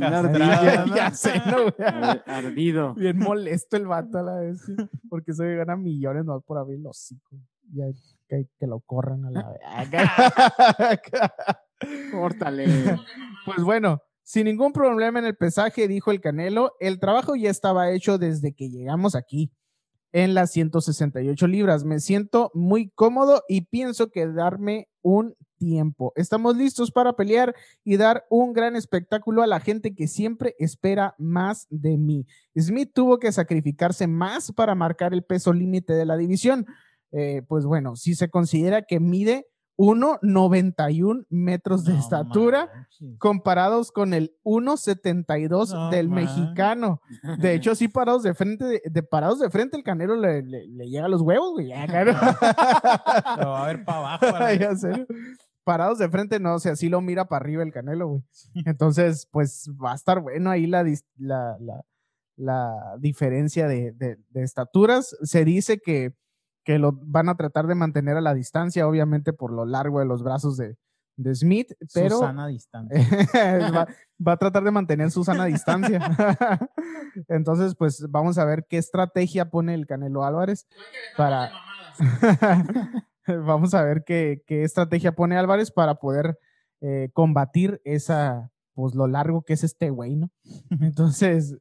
Bien 2.95 3.19
molesto 3.19 3.77
el 3.77 3.87
vato 3.87 4.19
a 4.19 4.23
la 4.23 4.35
vez, 4.37 4.63
sí, 4.65 4.75
porque 5.09 5.33
se 5.33 5.57
gana 5.57 5.77
millones 5.77 6.25
no 6.25 6.41
por 6.41 6.59
abrir 6.59 6.81
los 6.81 6.99
hocico. 6.99 7.37
Ya 7.73 7.85
que, 8.29 8.49
que 8.59 8.67
lo 8.67 8.81
corran 8.81 9.25
a 9.27 9.31
la 9.31 9.49
verga. 9.49 10.11
Córtale. 12.13 12.99
Pues 13.45 13.63
bueno, 13.63 14.03
sin 14.23 14.45
ningún 14.45 14.73
problema 14.73 15.19
en 15.19 15.25
el 15.25 15.37
pesaje, 15.37 15.89
dijo 15.89 16.11
el 16.11 16.21
Canelo, 16.21 16.75
el 16.81 17.01
trabajo 17.01 17.37
ya 17.37 17.51
estaba 17.51 17.91
hecho 17.91 18.19
desde 18.19 18.53
que 18.53 18.69
llegamos 18.69 19.15
aquí, 19.15 19.51
en 20.13 20.35
las 20.35 20.53
168 20.53 21.47
libras. 21.47 21.85
Me 21.85 22.01
siento 22.01 22.51
muy 22.55 22.91
cómodo 22.91 23.43
y 23.49 23.63
pienso 23.63 24.11
que 24.11 24.27
darme 24.27 24.89
un 25.03 25.35
tiempo. 25.59 26.13
Estamos 26.17 26.57
listos 26.57 26.91
para 26.91 27.15
pelear 27.15 27.55
y 27.85 27.97
dar 27.97 28.25
un 28.31 28.53
gran 28.53 28.77
espectáculo 28.77 29.43
a 29.43 29.47
la 29.47 29.61
gente 29.61 29.95
que 29.95 30.09
siempre 30.09 30.57
espera 30.59 31.15
más 31.19 31.67
de 31.71 31.99
mí. 31.99 32.27
Smith 32.59 32.91
tuvo 32.95 33.19
que 33.19 33.31
sacrificarse 33.31 34.07
más 34.07 34.53
para 34.53 34.75
marcar 34.75 35.13
el 35.13 35.23
peso 35.23 35.53
límite 35.53 35.93
de 35.93 36.07
la 36.07 36.17
división. 36.17 36.67
Eh, 37.13 37.43
pues 37.47 37.67
bueno, 37.67 37.97
si 37.97 38.15
se 38.15 38.31
considera 38.31 38.83
que 38.83 39.01
mide 39.01 39.47
1,91 39.81 41.25
metros 41.31 41.85
de 41.85 41.95
No 41.95 41.99
estatura, 42.01 42.71
manches. 42.75 43.19
comparados 43.19 43.91
con 43.93 44.13
el 44.13 44.37
1.72 44.45 45.73
No 45.73 45.91
del 45.91 46.09
man. 46.09 46.25
mexicano. 46.25 47.01
De 47.39 47.55
hecho, 47.55 47.75
sí, 47.75 47.89
parados 47.89 48.23
de 48.23 48.35
frente, 48.35 48.65
de, 48.65 48.83
de 48.85 49.03
parados 49.03 49.39
de 49.41 49.49
frente, 49.51 49.77
el 49.79 49.83
canelo 49.83 50.17
le, 50.17 50.43
le- 50.43 50.67
le 50.67 50.89
llega 50.91 51.07
a 51.07 51.09
los 51.09 51.23
huevos, 51.23 51.53
güey. 51.53 51.69
Ya, 51.69 51.87
claro. 51.87 52.13
Lo 53.41 53.51
va 53.51 53.65
a 53.65 53.67
ver 53.67 53.85
para 53.85 53.99
abajo. 54.17 54.27
Ya 54.61 54.75
sé. 54.77 55.07
Parados 55.65 55.99
de 55.99 56.09
frente, 56.11 56.41
no, 56.41 56.55
o 56.55 56.59
sea, 56.59 56.75
sí 56.77 56.89
lo 56.89 57.01
mira 57.01 57.27
para 57.27 57.43
arriba 57.45 57.63
el 57.63 57.73
canelo, 57.73 58.09
güey. 58.09 58.23
Entonces, 58.67 59.29
pues 59.31 59.71
va 59.83 59.93
a 59.93 59.95
estar 59.95 60.21
bueno 60.21 60.51
ahí 60.51 60.67
la, 60.67 60.83
la, 61.17 61.57
la, 61.61 61.81
la 62.37 62.73
diferencia 62.99 63.67
de, 63.69 63.93
de- 63.93 64.19
de 64.29 64.43
estaturas. 64.43 65.17
Se 65.23 65.45
dice 65.45 65.79
que, 65.79 66.13
que 66.65 66.79
lo 66.79 66.93
van 66.93 67.29
a 67.29 67.37
tratar 67.37 67.67
de 67.67 67.75
mantener 67.75 68.17
a 68.17 68.21
la 68.21 68.35
distancia, 68.35 68.87
obviamente 68.87 69.33
por 69.33 69.53
lo 69.53 69.65
largo 69.65 70.01
de 70.01 70.07
los 70.07 70.23
brazos 70.23 70.57
de, 70.57 70.77
de 71.17 71.35
Smith, 71.35 71.73
pero 71.93 72.19
Susana 72.19 72.47
distancia. 72.47 72.99
va, 73.75 73.89
va 74.27 74.33
a 74.33 74.37
tratar 74.37 74.65
de 74.65 74.71
mantener 74.71 75.11
su 75.11 75.25
sana 75.25 75.45
distancia. 75.45 76.01
Entonces, 77.29 77.75
pues 77.75 78.07
vamos 78.11 78.39
a 78.39 78.45
ver 78.45 78.67
qué 78.69 78.79
estrategia 78.79 79.51
pone 79.51 79.75
el 79.75 79.87
Canelo 79.87 80.25
Álvarez 80.25 80.67
para... 81.17 81.51
vamos 83.27 83.75
a 83.75 83.83
ver 83.83 84.05
qué, 84.05 84.43
qué 84.47 84.65
estrategia 84.65 85.13
pone 85.13 85.37
Álvarez 85.37 85.71
para 85.71 85.97
poder 85.97 86.39
eh, 86.81 87.11
combatir 87.13 87.81
esa, 87.85 88.51
pues 88.81 88.95
lo 88.95 89.07
largo 89.07 89.43
que 89.43 89.53
es 89.53 89.63
este 89.65 89.91
güey, 89.91 90.17
¿no? 90.17 90.31
Entonces, 90.81 91.57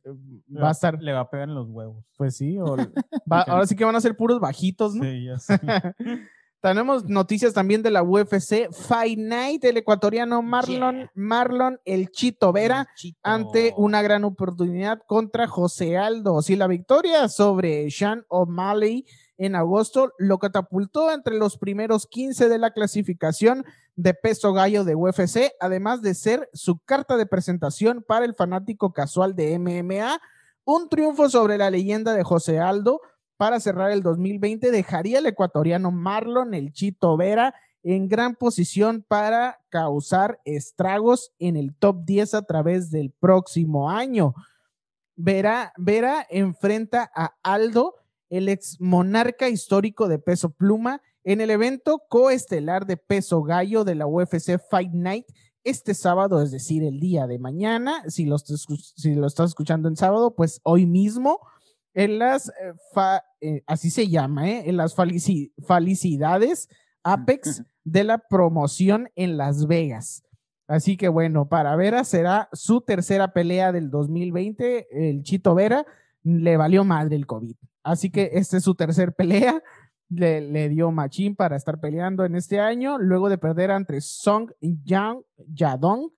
Le 0.47 0.61
va 0.61 0.69
a 0.69 0.71
estar, 0.71 1.01
Le 1.01 1.13
va 1.13 1.21
a 1.21 1.29
pegar 1.29 1.49
en 1.49 1.55
los 1.55 1.69
huevos. 1.69 2.03
pues 2.17 2.35
sí, 2.37 2.57
o- 2.59 2.75
va- 3.31 3.41
ahora 3.41 3.67
sí 3.67 3.75
que 3.75 3.85
van 3.85 3.95
a 3.95 4.01
ser 4.01 4.15
puros 4.17 4.39
bajitos, 4.39 4.95
¿no? 4.95 5.03
Sí, 5.03 5.25
ya 5.25 5.37
sé. 5.39 5.59
Tenemos 6.61 7.05
noticias 7.05 7.53
también 7.53 7.81
de 7.83 7.89
la 7.89 8.03
UFC. 8.03 8.69
Fight 8.73 9.17
Night, 9.17 9.63
el 9.63 9.77
ecuatoriano 9.77 10.41
Marlon, 10.41 11.09
Marlon 11.15 11.79
El 11.85 12.09
Chito 12.11 12.51
Vera 12.51 12.85
Chito. 12.97 13.17
ante 13.23 13.73
una 13.77 14.01
gran 14.01 14.25
oportunidad 14.25 14.99
contra 15.07 15.47
José 15.47 15.97
Aldo. 15.97 16.41
Si 16.41 16.57
la 16.57 16.67
victoria 16.67 17.29
sobre 17.29 17.89
Sean 17.91 18.25
O'Malley 18.27 19.05
en 19.37 19.55
agosto 19.55 20.11
lo 20.17 20.37
catapultó 20.37 21.13
entre 21.13 21.37
los 21.37 21.57
primeros 21.57 22.07
15 22.07 22.49
de 22.49 22.57
la 22.57 22.71
clasificación 22.71 23.63
de 24.01 24.13
peso 24.13 24.53
gallo 24.53 24.85
de 24.85 24.95
UFC, 24.95 25.51
además 25.59 26.01
de 26.01 26.13
ser 26.13 26.49
su 26.53 26.79
carta 26.79 27.17
de 27.17 27.25
presentación 27.25 28.01
para 28.07 28.23
el 28.23 28.33
fanático 28.33 28.93
casual 28.93 29.35
de 29.35 29.59
MMA. 29.59 30.21
Un 30.63 30.87
triunfo 30.87 31.29
sobre 31.29 31.57
la 31.57 31.69
leyenda 31.69 32.13
de 32.13 32.23
José 32.23 32.59
Aldo 32.59 33.01
para 33.35 33.59
cerrar 33.59 33.91
el 33.91 34.01
2020 34.01 34.71
dejaría 34.71 35.17
al 35.17 35.25
ecuatoriano 35.25 35.91
Marlon 35.91 36.53
El 36.53 36.71
Chito 36.71 37.17
Vera 37.17 37.53
en 37.83 38.07
gran 38.07 38.35
posición 38.35 39.03
para 39.05 39.59
causar 39.67 40.39
estragos 40.45 41.33
en 41.37 41.57
el 41.57 41.75
top 41.75 42.05
10 42.05 42.35
a 42.35 42.41
través 42.43 42.91
del 42.91 43.11
próximo 43.11 43.89
año. 43.89 44.33
Vera, 45.17 45.73
Vera 45.75 46.25
enfrenta 46.29 47.11
a 47.13 47.35
Aldo, 47.43 47.95
el 48.29 48.47
ex 48.47 48.79
monarca 48.79 49.49
histórico 49.49 50.07
de 50.07 50.19
peso 50.19 50.51
pluma, 50.51 51.01
en 51.23 51.41
el 51.41 51.49
evento 51.49 52.01
coestelar 52.09 52.85
de 52.85 52.97
peso 52.97 53.43
gallo 53.43 53.83
de 53.83 53.95
la 53.95 54.07
UFC 54.07 54.57
Fight 54.69 54.91
Night 54.93 55.25
este 55.63 55.93
sábado, 55.93 56.41
es 56.41 56.51
decir, 56.51 56.83
el 56.83 56.99
día 56.99 57.27
de 57.27 57.37
mañana. 57.39 58.03
Si 58.07 58.25
lo, 58.25 58.37
si 58.37 59.13
lo 59.15 59.27
estás 59.27 59.49
escuchando 59.51 59.89
en 59.89 59.95
sábado, 59.97 60.33
pues 60.35 60.61
hoy 60.63 60.85
mismo 60.85 61.39
en 61.93 62.19
las, 62.19 62.47
eh, 62.49 62.51
fa- 62.93 63.23
eh, 63.41 63.61
así 63.67 63.89
se 63.89 64.07
llama, 64.07 64.49
¿eh? 64.49 64.63
en 64.69 64.77
las 64.77 64.95
falici- 64.95 65.51
felicidades 65.67 66.69
Apex 67.03 67.63
de 67.83 68.03
la 68.03 68.17
promoción 68.19 69.09
en 69.15 69.37
Las 69.37 69.67
Vegas. 69.67 70.23
Así 70.67 70.97
que 70.97 71.07
bueno, 71.09 71.49
para 71.49 71.75
Vera 71.75 72.03
será 72.03 72.47
su 72.53 72.81
tercera 72.81 73.33
pelea 73.33 73.71
del 73.71 73.89
2020. 73.89 74.87
El 75.09 75.23
Chito 75.23 75.55
Vera 75.55 75.85
le 76.23 76.57
valió 76.57 76.83
madre 76.83 77.15
el 77.15 77.25
COVID. 77.25 77.55
Así 77.83 78.11
que 78.11 78.29
esta 78.33 78.57
es 78.57 78.63
su 78.63 78.75
tercer 78.75 79.13
pelea. 79.13 79.63
Le, 80.09 80.41
le 80.41 80.69
dio 80.69 80.91
machín 80.91 81.35
para 81.35 81.55
estar 81.55 81.79
peleando 81.79 82.25
en 82.25 82.35
este 82.35 82.59
año, 82.59 82.97
luego 82.97 83.29
de 83.29 83.37
perder 83.37 83.69
entre 83.69 84.01
Song 84.01 84.51
Yang 84.59 85.21
Yadong 85.47 86.11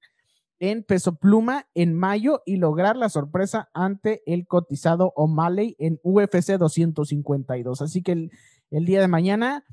en 0.62 0.84
peso 0.84 1.16
pluma 1.16 1.66
en 1.74 1.96
mayo 1.96 2.44
y 2.46 2.58
lograr 2.58 2.96
la 2.96 3.10
sorpresa 3.10 3.70
ante 3.74 4.22
el 4.32 4.46
cotizado 4.46 5.12
O'Malley 5.16 5.76
en 5.80 6.00
UFC 6.04 6.58
252. 6.60 7.82
Así 7.82 8.04
que 8.04 8.12
el, 8.12 8.32
el 8.70 8.86
día 8.86 9.02
de 9.02 9.08
mañana, 9.08 9.66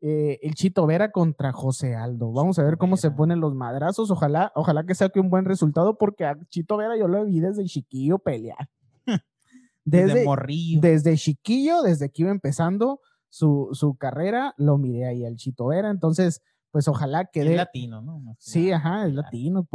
eh, 0.00 0.40
el 0.42 0.54
Chito 0.54 0.84
Vera 0.84 1.12
contra 1.12 1.52
José 1.52 1.94
Aldo. 1.94 2.32
Vamos 2.32 2.58
a 2.58 2.64
ver 2.64 2.76
cómo 2.76 2.96
se 2.96 3.12
ponen 3.12 3.38
los 3.38 3.54
madrazos. 3.54 4.10
Ojalá, 4.10 4.50
ojalá 4.56 4.84
que 4.84 4.96
saque 4.96 5.20
un 5.20 5.30
buen 5.30 5.44
resultado 5.44 5.96
porque 5.96 6.24
a 6.24 6.36
Chito 6.48 6.76
Vera 6.76 6.98
yo 6.98 7.06
lo 7.06 7.24
vi 7.24 7.38
desde 7.38 7.64
chiquillo 7.64 8.18
pelear. 8.18 8.68
Desde, 9.84 10.14
Desde, 10.14 10.24
morrillo. 10.24 10.80
desde 10.80 11.16
chiquillo, 11.16 11.82
desde 11.82 12.10
que 12.10 12.22
iba 12.22 12.30
empezando 12.32 13.00
su, 13.32 13.70
su 13.72 13.94
carrera, 13.96 14.52
lo 14.58 14.76
miré 14.76 15.06
ahí 15.06 15.24
al 15.24 15.36
Chito 15.36 15.68
Vera. 15.68 15.88
Entonces, 15.88 16.42
pues 16.70 16.86
ojalá 16.86 17.24
que 17.24 17.40
Es 17.40 17.56
latino, 17.56 18.02
¿no? 18.02 18.20
Más 18.20 18.36
Sí, 18.38 18.70
ajá, 18.70 19.06
es 19.06 19.12
Claro. 19.12 19.22
latino, 19.22 19.68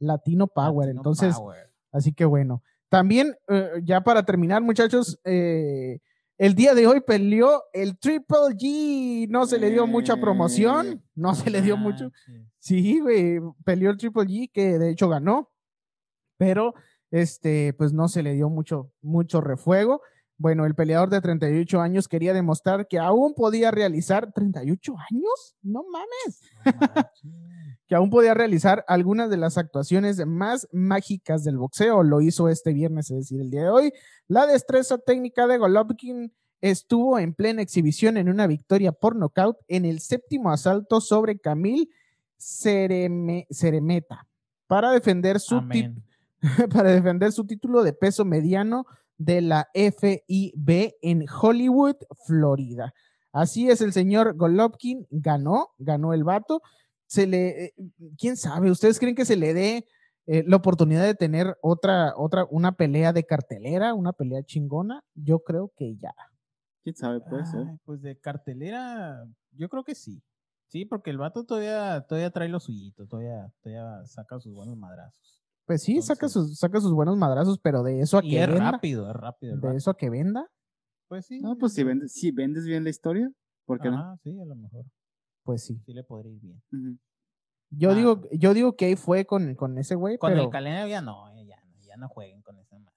latino 0.00 0.46
power. 0.48 0.86
Latino 0.88 1.00
Entonces, 1.00 1.36
power. 1.36 1.70
así 1.92 2.12
que 2.12 2.24
bueno. 2.24 2.62
También, 2.88 3.36
eh, 3.48 3.70
ya 3.84 4.00
para 4.02 4.24
terminar, 4.24 4.62
muchachos, 4.62 5.20
eh, 5.24 6.00
el 6.38 6.56
día 6.56 6.74
de 6.74 6.88
hoy 6.88 7.00
peleó 7.02 7.62
el 7.72 7.96
Triple 7.98 8.56
G. 8.58 9.28
No 9.28 9.46
se 9.46 9.60
le 9.60 9.70
dio 9.70 9.86
mucha 9.86 10.16
promoción, 10.16 11.00
no 11.14 11.36
se 11.36 11.50
le 11.50 11.62
dio 11.62 11.76
mucho. 11.76 12.10
Manches. 12.26 12.48
Sí, 12.58 12.98
güey, 12.98 13.38
peleó 13.64 13.90
el 13.90 13.96
Triple 13.96 14.24
G, 14.24 14.50
que 14.52 14.76
de 14.80 14.90
hecho 14.90 15.08
ganó, 15.08 15.52
pero 16.36 16.74
este, 17.12 17.74
pues 17.74 17.92
no 17.92 18.08
se 18.08 18.24
le 18.24 18.34
dio 18.34 18.48
mucho, 18.50 18.90
mucho 19.02 19.40
refuego. 19.40 20.00
Bueno, 20.36 20.66
el 20.66 20.74
peleador 20.74 21.10
de 21.10 21.20
38 21.20 21.80
años 21.80 22.08
quería 22.08 22.34
demostrar 22.34 22.88
que 22.88 22.98
aún 22.98 23.34
podía 23.34 23.70
realizar 23.70 24.32
38 24.32 24.94
años, 25.10 25.56
no 25.62 25.84
mames, 25.84 26.40
que 27.86 27.94
aún 27.94 28.10
podía 28.10 28.34
realizar 28.34 28.84
algunas 28.88 29.30
de 29.30 29.36
las 29.36 29.58
actuaciones 29.58 30.24
más 30.26 30.68
mágicas 30.72 31.44
del 31.44 31.58
boxeo. 31.58 32.02
Lo 32.02 32.20
hizo 32.20 32.48
este 32.48 32.72
viernes, 32.72 33.10
es 33.10 33.18
decir, 33.18 33.40
el 33.40 33.50
día 33.50 33.62
de 33.62 33.68
hoy. 33.70 33.92
La 34.26 34.46
destreza 34.46 34.98
técnica 34.98 35.46
de 35.46 35.58
Golovkin 35.58 36.32
estuvo 36.60 37.18
en 37.18 37.34
plena 37.34 37.62
exhibición 37.62 38.16
en 38.16 38.28
una 38.28 38.46
victoria 38.46 38.90
por 38.90 39.16
nocaut 39.16 39.58
en 39.68 39.84
el 39.84 40.00
séptimo 40.00 40.50
asalto 40.50 41.00
sobre 41.00 41.38
Camil 41.38 41.90
Cereme- 42.38 43.46
Ceremeta 43.50 44.26
para 44.66 44.90
defender 44.90 45.40
su 45.40 45.60
para 46.72 46.90
defender 46.90 47.32
su 47.32 47.46
título 47.46 47.82
de 47.82 47.92
peso 47.92 48.24
mediano 48.24 48.86
de 49.18 49.40
la 49.40 49.68
FIB 49.74 50.94
en 51.02 51.24
Hollywood, 51.28 51.96
Florida. 52.26 52.92
Así 53.32 53.68
es, 53.68 53.80
el 53.80 53.92
señor 53.92 54.36
Golovkin 54.36 55.06
ganó, 55.10 55.70
ganó 55.78 56.14
el 56.14 56.24
vato. 56.24 56.62
Se 57.06 57.26
le, 57.26 57.64
eh, 57.64 57.74
quién 58.18 58.36
sabe, 58.36 58.70
¿ustedes 58.70 58.98
creen 58.98 59.14
que 59.14 59.24
se 59.24 59.36
le 59.36 59.54
dé 59.54 59.86
eh, 60.26 60.44
la 60.46 60.56
oportunidad 60.56 61.04
de 61.04 61.14
tener 61.14 61.56
otra, 61.60 62.14
otra, 62.16 62.46
una 62.50 62.72
pelea 62.72 63.12
de 63.12 63.24
cartelera, 63.24 63.94
una 63.94 64.12
pelea 64.12 64.42
chingona? 64.42 65.02
Yo 65.14 65.40
creo 65.40 65.72
que 65.76 65.96
ya. 65.96 66.14
¿Quién 66.82 66.96
sabe? 66.96 67.20
Puede 67.20 67.44
ser. 67.46 67.66
Pues 67.84 68.02
de 68.02 68.18
cartelera, 68.18 69.24
yo 69.52 69.68
creo 69.68 69.84
que 69.84 69.94
sí. 69.94 70.22
Sí, 70.68 70.84
porque 70.84 71.10
el 71.10 71.18
vato 71.18 71.44
todavía, 71.44 72.04
todavía 72.08 72.30
trae 72.30 72.48
los 72.48 72.64
suyito, 72.64 73.06
todavía, 73.06 73.52
todavía 73.62 74.04
saca 74.06 74.40
sus 74.40 74.54
buenos 74.54 74.76
madrazos. 74.76 75.43
Pues 75.66 75.82
sí, 75.82 76.00
saca, 76.02 76.28
sus, 76.28 76.58
saca 76.58 76.80
sus 76.80 76.92
buenos 76.92 77.16
madrazos, 77.16 77.58
pero 77.58 77.82
de 77.82 78.00
eso 78.00 78.18
a 78.18 78.24
Y 78.24 78.30
que 78.30 78.42
es 78.42 78.48
venda, 78.48 78.72
rápido, 78.72 79.08
es 79.08 79.16
rápido 79.16 79.56
de 79.56 79.76
eso 79.76 79.90
a 79.90 79.96
que 79.96 80.10
venda, 80.10 80.46
Pues 81.08 81.26
sí. 81.26 81.40
No, 81.40 81.56
pues 81.56 81.72
si 81.72 81.82
vendes, 81.84 82.12
si 82.12 82.30
vendes 82.30 82.66
bien 82.66 82.84
la 82.84 82.90
historia, 82.90 83.30
¿por 83.66 83.80
qué 83.80 83.88
no? 83.90 83.96
Ajá, 83.98 84.16
sí, 84.22 84.38
a 84.38 84.44
lo 84.44 84.54
mejor. 84.56 84.84
pues 85.42 85.62
sí. 85.64 85.78
Sí 85.86 85.92
le 85.94 86.02
podría 86.04 86.32
ir 86.32 86.40
bien. 86.40 86.98
Yo 87.70 87.90
Ah. 87.90 87.94
digo, 87.94 88.20
yo 88.32 88.54
digo 88.54 88.76
que 88.76 88.86
ahí 88.86 88.96
fue 88.96 89.24
con, 89.24 89.54
con 89.54 89.78
ese 89.78 89.94
güey, 89.94 90.18
Con 90.18 90.30
pero 90.32 90.44
el 90.44 90.50
Canelo 90.50 90.86
ya 90.88 91.00
no, 91.00 91.28
eh, 91.30 91.46
ya, 91.46 91.56
no, 91.64 91.80
ya 91.82 91.96
no 91.96 92.08
jueguen 92.08 92.42
con 92.42 92.58
esa 92.58 92.78
madre. 92.78 92.94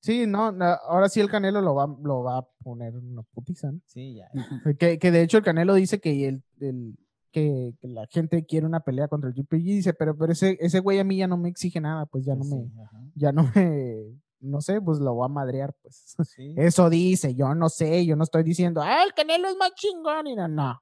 sí, 0.00 0.26
no, 0.26 0.50
no, 0.50 0.64
ahora 0.64 1.08
sí 1.08 1.20
el 1.20 1.28
Canelo 1.30 1.60
lo 1.60 1.74
va, 1.74 1.86
lo 2.02 2.22
va 2.22 2.38
a 2.38 2.48
poner 2.62 2.96
una 2.96 3.22
putiza, 3.22 3.70
¿no? 3.70 3.80
Sí, 3.84 4.14
ya. 4.16 4.28
Que, 4.78 4.98
que 4.98 5.10
de 5.10 5.22
hecho 5.22 5.38
el 5.38 5.44
Canelo 5.44 5.74
dice 5.74 6.00
que 6.00 6.26
el, 6.28 6.42
el- 6.60 6.96
que, 7.30 7.74
que 7.80 7.88
la 7.88 8.06
gente 8.10 8.44
quiere 8.46 8.66
una 8.66 8.80
pelea 8.80 9.08
contra 9.08 9.28
el 9.30 9.34
GPG, 9.34 9.62
dice, 9.64 9.94
pero, 9.94 10.16
pero 10.16 10.32
ese, 10.32 10.56
ese 10.60 10.80
güey 10.80 10.98
a 10.98 11.04
mí 11.04 11.16
ya 11.18 11.26
no 11.26 11.36
me 11.36 11.48
exige 11.48 11.80
nada, 11.80 12.06
pues 12.06 12.24
ya 12.24 12.34
no 12.34 12.44
me, 12.44 12.70
ajá. 12.82 13.00
ya 13.14 13.32
no 13.32 13.50
me, 13.54 14.18
no 14.40 14.60
sé, 14.60 14.80
pues 14.80 14.98
lo 14.98 15.16
va 15.16 15.26
a 15.26 15.28
madrear, 15.28 15.74
pues. 15.82 16.14
Sí. 16.36 16.54
Eso 16.56 16.88
dice, 16.90 17.34
yo 17.34 17.54
no 17.54 17.68
sé, 17.68 18.04
yo 18.06 18.16
no 18.16 18.24
estoy 18.24 18.42
diciendo, 18.42 18.80
ah, 18.82 19.02
el 19.04 19.12
Canelo 19.14 19.48
es 19.48 19.56
más 19.56 19.72
chingón, 19.74 20.26
y 20.26 20.34
no, 20.34 20.48
no, 20.48 20.80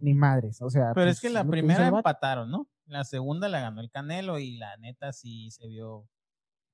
ni 0.00 0.14
madres, 0.14 0.60
o 0.62 0.70
sea. 0.70 0.92
Pero 0.94 1.06
pues, 1.06 1.16
es 1.16 1.20
que 1.20 1.30
la 1.30 1.44
primera 1.44 1.86
empataron, 1.88 2.50
¿no? 2.50 2.68
La 2.86 3.04
segunda 3.04 3.48
la 3.48 3.60
ganó 3.60 3.80
el 3.80 3.90
Canelo 3.90 4.38
y 4.38 4.56
la 4.56 4.76
neta 4.76 5.12
sí 5.12 5.50
se 5.50 5.66
vio, 5.68 6.08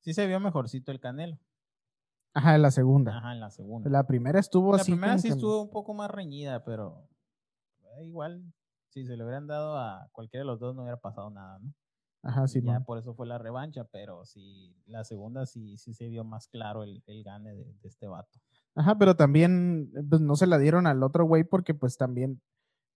sí 0.01 0.15
se 0.15 0.27
vio 0.27 0.41
mejorcito 0.41 0.91
el 0.91 1.01
Canelo. 1.01 1.39
Ajá, 2.35 2.57
la 2.59 2.71
segunda. 2.71 3.17
Ajá, 3.19 3.33
en 3.33 3.41
la 3.41 3.51
segunda. 3.51 3.89
La 3.91 4.07
primera 4.07 4.39
estuvo 4.39 4.75
La 4.75 4.83
así. 4.83 4.93
primera 4.93 5.13
como 5.13 5.23
sí 5.23 5.29
que- 5.29 5.35
estuvo 5.35 5.63
un 5.63 5.71
poco 5.71 5.95
más 5.95 6.11
reñida, 6.11 6.65
pero 6.65 7.09
eh, 7.99 8.05
igual 8.05 8.43
si 8.89 9.05
se 9.07 9.17
le 9.17 9.25
hubieran 9.25 9.47
dado 9.47 9.77
a 9.77 10.09
cualquiera 10.13 10.43
de 10.43 10.47
los 10.47 10.61
dos 10.61 10.75
no 10.75 10.83
hubiera 10.83 11.01
pasado 11.01 11.31
nada, 11.31 11.59
¿no? 11.61 11.73
Ajá, 12.23 12.47
sí, 12.49 12.61
ya 12.63 12.81
por 12.81 12.99
eso 12.99 13.15
fue 13.15 13.27
la 13.27 13.39
revancha, 13.39 13.85
pero 13.85 14.25
sí, 14.27 14.77
la 14.87 15.05
segunda 15.05 15.47
sí, 15.47 15.77
sí 15.79 15.95
se 15.95 16.09
vio 16.09 16.25
más 16.25 16.49
claro 16.49 16.83
el, 16.83 17.03
el 17.07 17.23
gane 17.25 17.55
de, 17.55 17.65
de 17.81 17.89
este 17.89 18.09
vato. 18.09 18.41
Ajá, 18.75 18.97
pero 18.99 19.17
también 19.17 19.91
pues, 20.09 20.21
no 20.21 20.37
se 20.37 20.47
la 20.47 20.59
dieron 20.59 20.87
al 20.87 21.03
otro 21.03 21.25
güey 21.27 21.45
porque 21.45 21.75
pues 21.75 21.97
también, 21.97 22.41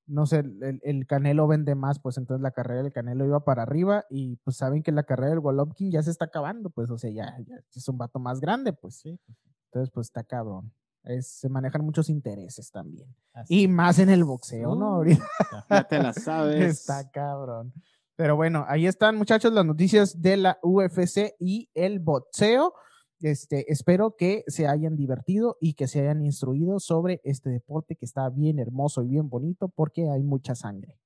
no 0.06 0.26
sé, 0.26 0.40
el, 0.40 0.80
el 0.82 1.06
Canelo 1.06 1.48
vende 1.48 1.74
más, 1.74 2.00
pues 2.00 2.18
entonces 2.18 2.42
la 2.42 2.52
carrera 2.52 2.82
del 2.82 2.92
Canelo 2.92 3.26
iba 3.26 3.44
para 3.44 3.62
arriba 3.62 4.04
y 4.10 4.36
pues 4.38 4.56
saben 4.58 4.82
que 4.82 4.92
la 4.92 5.04
carrera 5.04 5.30
del 5.30 5.40
Golovkin 5.40 5.90
ya 5.92 6.02
se 6.02 6.10
está 6.10 6.26
acabando, 6.26 6.70
pues 6.70 6.90
o 6.90 6.98
sea, 6.98 7.10
ya, 7.10 7.36
ya 7.46 7.56
es 7.74 7.88
un 7.88 7.98
vato 7.98 8.18
más 8.20 8.40
grande, 8.40 8.72
pues. 8.72 8.96
Sí, 8.96 9.18
pues, 9.26 9.38
Entonces 9.66 9.90
pues 9.92 10.06
está 10.08 10.24
cabrón. 10.24 10.72
Es- 11.04 11.28
se 11.28 11.48
manejan 11.48 11.84
muchos 11.84 12.08
intereses 12.08 12.70
también. 12.70 13.08
así 13.32 13.62
Y 13.62 13.68
más 13.68 13.98
en 13.98 14.08
el 14.10 14.24
boxeo, 14.24 14.74
¿no? 14.76 14.90
Uh, 14.90 14.94
Ahorita. 14.96 15.24
Ya 15.70 15.88
te 15.88 15.98
la 15.98 16.12
sabes. 16.12 16.80
está 16.80 17.10
cabrón. 17.10 17.72
Pero 18.16 18.36
bueno, 18.36 18.64
ahí 18.68 18.86
están 18.86 19.16
muchachos 19.16 19.52
las 19.52 19.64
noticias 19.64 20.20
de 20.20 20.36
la 20.36 20.58
UFC 20.62 21.34
y 21.40 21.68
el 21.74 21.98
boxeo. 21.98 22.74
Este, 23.20 23.70
espero 23.72 24.16
que 24.16 24.42
se 24.48 24.66
hayan 24.66 24.96
divertido 24.96 25.56
y 25.60 25.74
que 25.74 25.86
se 25.88 26.00
hayan 26.00 26.24
instruido 26.24 26.78
sobre 26.80 27.20
este 27.24 27.50
deporte 27.50 27.94
que 27.96 28.04
está 28.04 28.28
bien 28.30 28.58
hermoso 28.58 29.02
y 29.02 29.08
bien 29.08 29.28
bonito 29.28 29.68
porque 29.68 30.08
hay 30.10 30.22
mucha 30.22 30.54
sangre. 30.54 30.98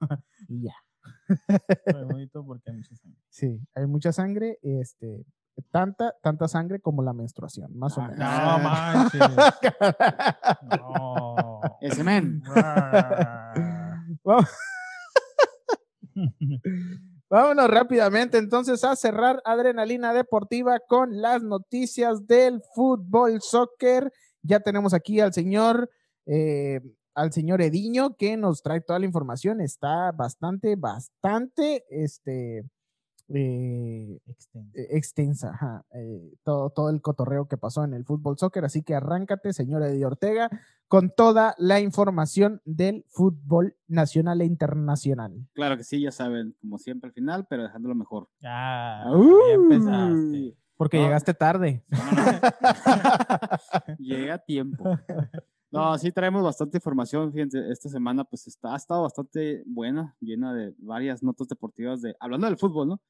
y 0.48 0.62
ya. 0.62 0.74
Muy 1.92 2.04
bonito 2.04 2.44
porque 2.44 2.70
hay 2.70 2.76
mucha 2.76 2.94
sangre. 2.96 3.20
Sí, 3.28 3.60
hay 3.74 3.86
mucha 3.86 4.12
sangre, 4.12 4.58
este, 4.62 5.24
tanta, 5.70 6.14
tanta 6.22 6.48
sangre 6.48 6.80
como 6.80 7.02
la 7.02 7.12
menstruación, 7.12 7.76
más 7.76 7.96
o 7.98 8.02
Ah, 8.02 8.08
menos. 8.08 9.20
No 9.20 9.20
manches. 9.20 9.20
No. 10.80 11.60
Ese 11.80 12.02
men. 12.04 12.42
Vamos- 14.24 14.48
Vámonos 17.30 17.68
rápidamente 17.70 18.36
entonces 18.36 18.84
a 18.84 18.94
cerrar 18.94 19.40
Adrenalina 19.46 20.12
Deportiva 20.12 20.78
con 20.86 21.22
las 21.22 21.42
noticias 21.42 22.26
del 22.26 22.60
fútbol 22.74 23.40
soccer. 23.40 24.12
Ya 24.42 24.60
tenemos 24.60 24.92
aquí 24.92 25.20
al 25.20 25.32
señor, 25.32 25.88
eh, 26.26 26.80
al 27.14 27.32
señor 27.32 27.62
Ediño 27.62 28.16
que 28.16 28.36
nos 28.36 28.62
trae 28.62 28.82
toda 28.82 28.98
la 28.98 29.06
información. 29.06 29.62
Está 29.62 30.12
bastante, 30.12 30.76
bastante, 30.76 31.84
este, 31.88 32.64
eh, 33.34 34.18
eh, 34.54 34.86
extensa, 34.90 35.50
ajá, 35.50 35.84
eh, 35.94 36.34
todo, 36.44 36.70
todo 36.70 36.90
el 36.90 37.00
cotorreo 37.00 37.46
que 37.48 37.56
pasó 37.56 37.84
en 37.84 37.94
el 37.94 38.04
fútbol 38.04 38.38
soccer. 38.38 38.64
Así 38.64 38.82
que 38.82 38.94
arráncate, 38.94 39.52
señor 39.52 39.82
Eddie 39.82 40.04
Ortega, 40.04 40.50
con 40.88 41.10
toda 41.10 41.54
la 41.58 41.80
información 41.80 42.60
del 42.64 43.04
fútbol 43.08 43.76
nacional 43.88 44.40
e 44.40 44.44
internacional. 44.44 45.32
Claro 45.54 45.76
que 45.76 45.84
sí, 45.84 46.00
ya 46.02 46.10
saben, 46.12 46.54
como 46.60 46.78
siempre 46.78 47.08
al 47.08 47.14
final, 47.14 47.46
pero 47.48 47.62
dejándolo 47.62 47.94
mejor. 47.94 48.28
Ya, 48.40 49.04
Uh. 49.06 49.38
ya 49.48 49.54
empezaste. 49.54 50.56
Porque 50.76 50.98
No. 50.98 51.04
llegaste 51.04 51.34
tarde. 51.34 51.84
Llega 53.98 54.34
a 54.34 54.38
tiempo. 54.38 54.84
No, 55.70 55.96
sí 55.96 56.12
traemos 56.12 56.42
bastante 56.42 56.76
información, 56.78 57.32
fíjense, 57.32 57.70
esta 57.70 57.88
semana 57.88 58.24
pues 58.24 58.46
está, 58.46 58.74
ha 58.74 58.76
estado 58.76 59.02
bastante 59.02 59.62
buena, 59.66 60.14
llena 60.20 60.52
de 60.52 60.74
varias 60.78 61.22
notas 61.22 61.48
deportivas 61.48 62.02
de, 62.02 62.14
hablando 62.20 62.46
del 62.46 62.58
fútbol, 62.58 62.88
¿no? 62.88 63.00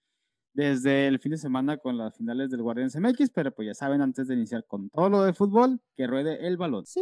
Desde 0.54 1.06
el 1.06 1.18
fin 1.18 1.32
de 1.32 1.38
semana 1.38 1.78
con 1.78 1.96
las 1.96 2.14
finales 2.14 2.50
del 2.50 2.60
Guardianes 2.60 2.94
MX, 2.94 3.30
pero 3.30 3.54
pues 3.54 3.68
ya 3.68 3.74
saben, 3.74 4.02
antes 4.02 4.28
de 4.28 4.34
iniciar 4.34 4.66
con 4.66 4.90
todo 4.90 5.08
lo 5.08 5.22
de 5.22 5.32
fútbol, 5.32 5.80
que 5.96 6.06
ruede 6.06 6.46
el 6.46 6.58
balón. 6.58 6.84
Sí. 6.84 7.00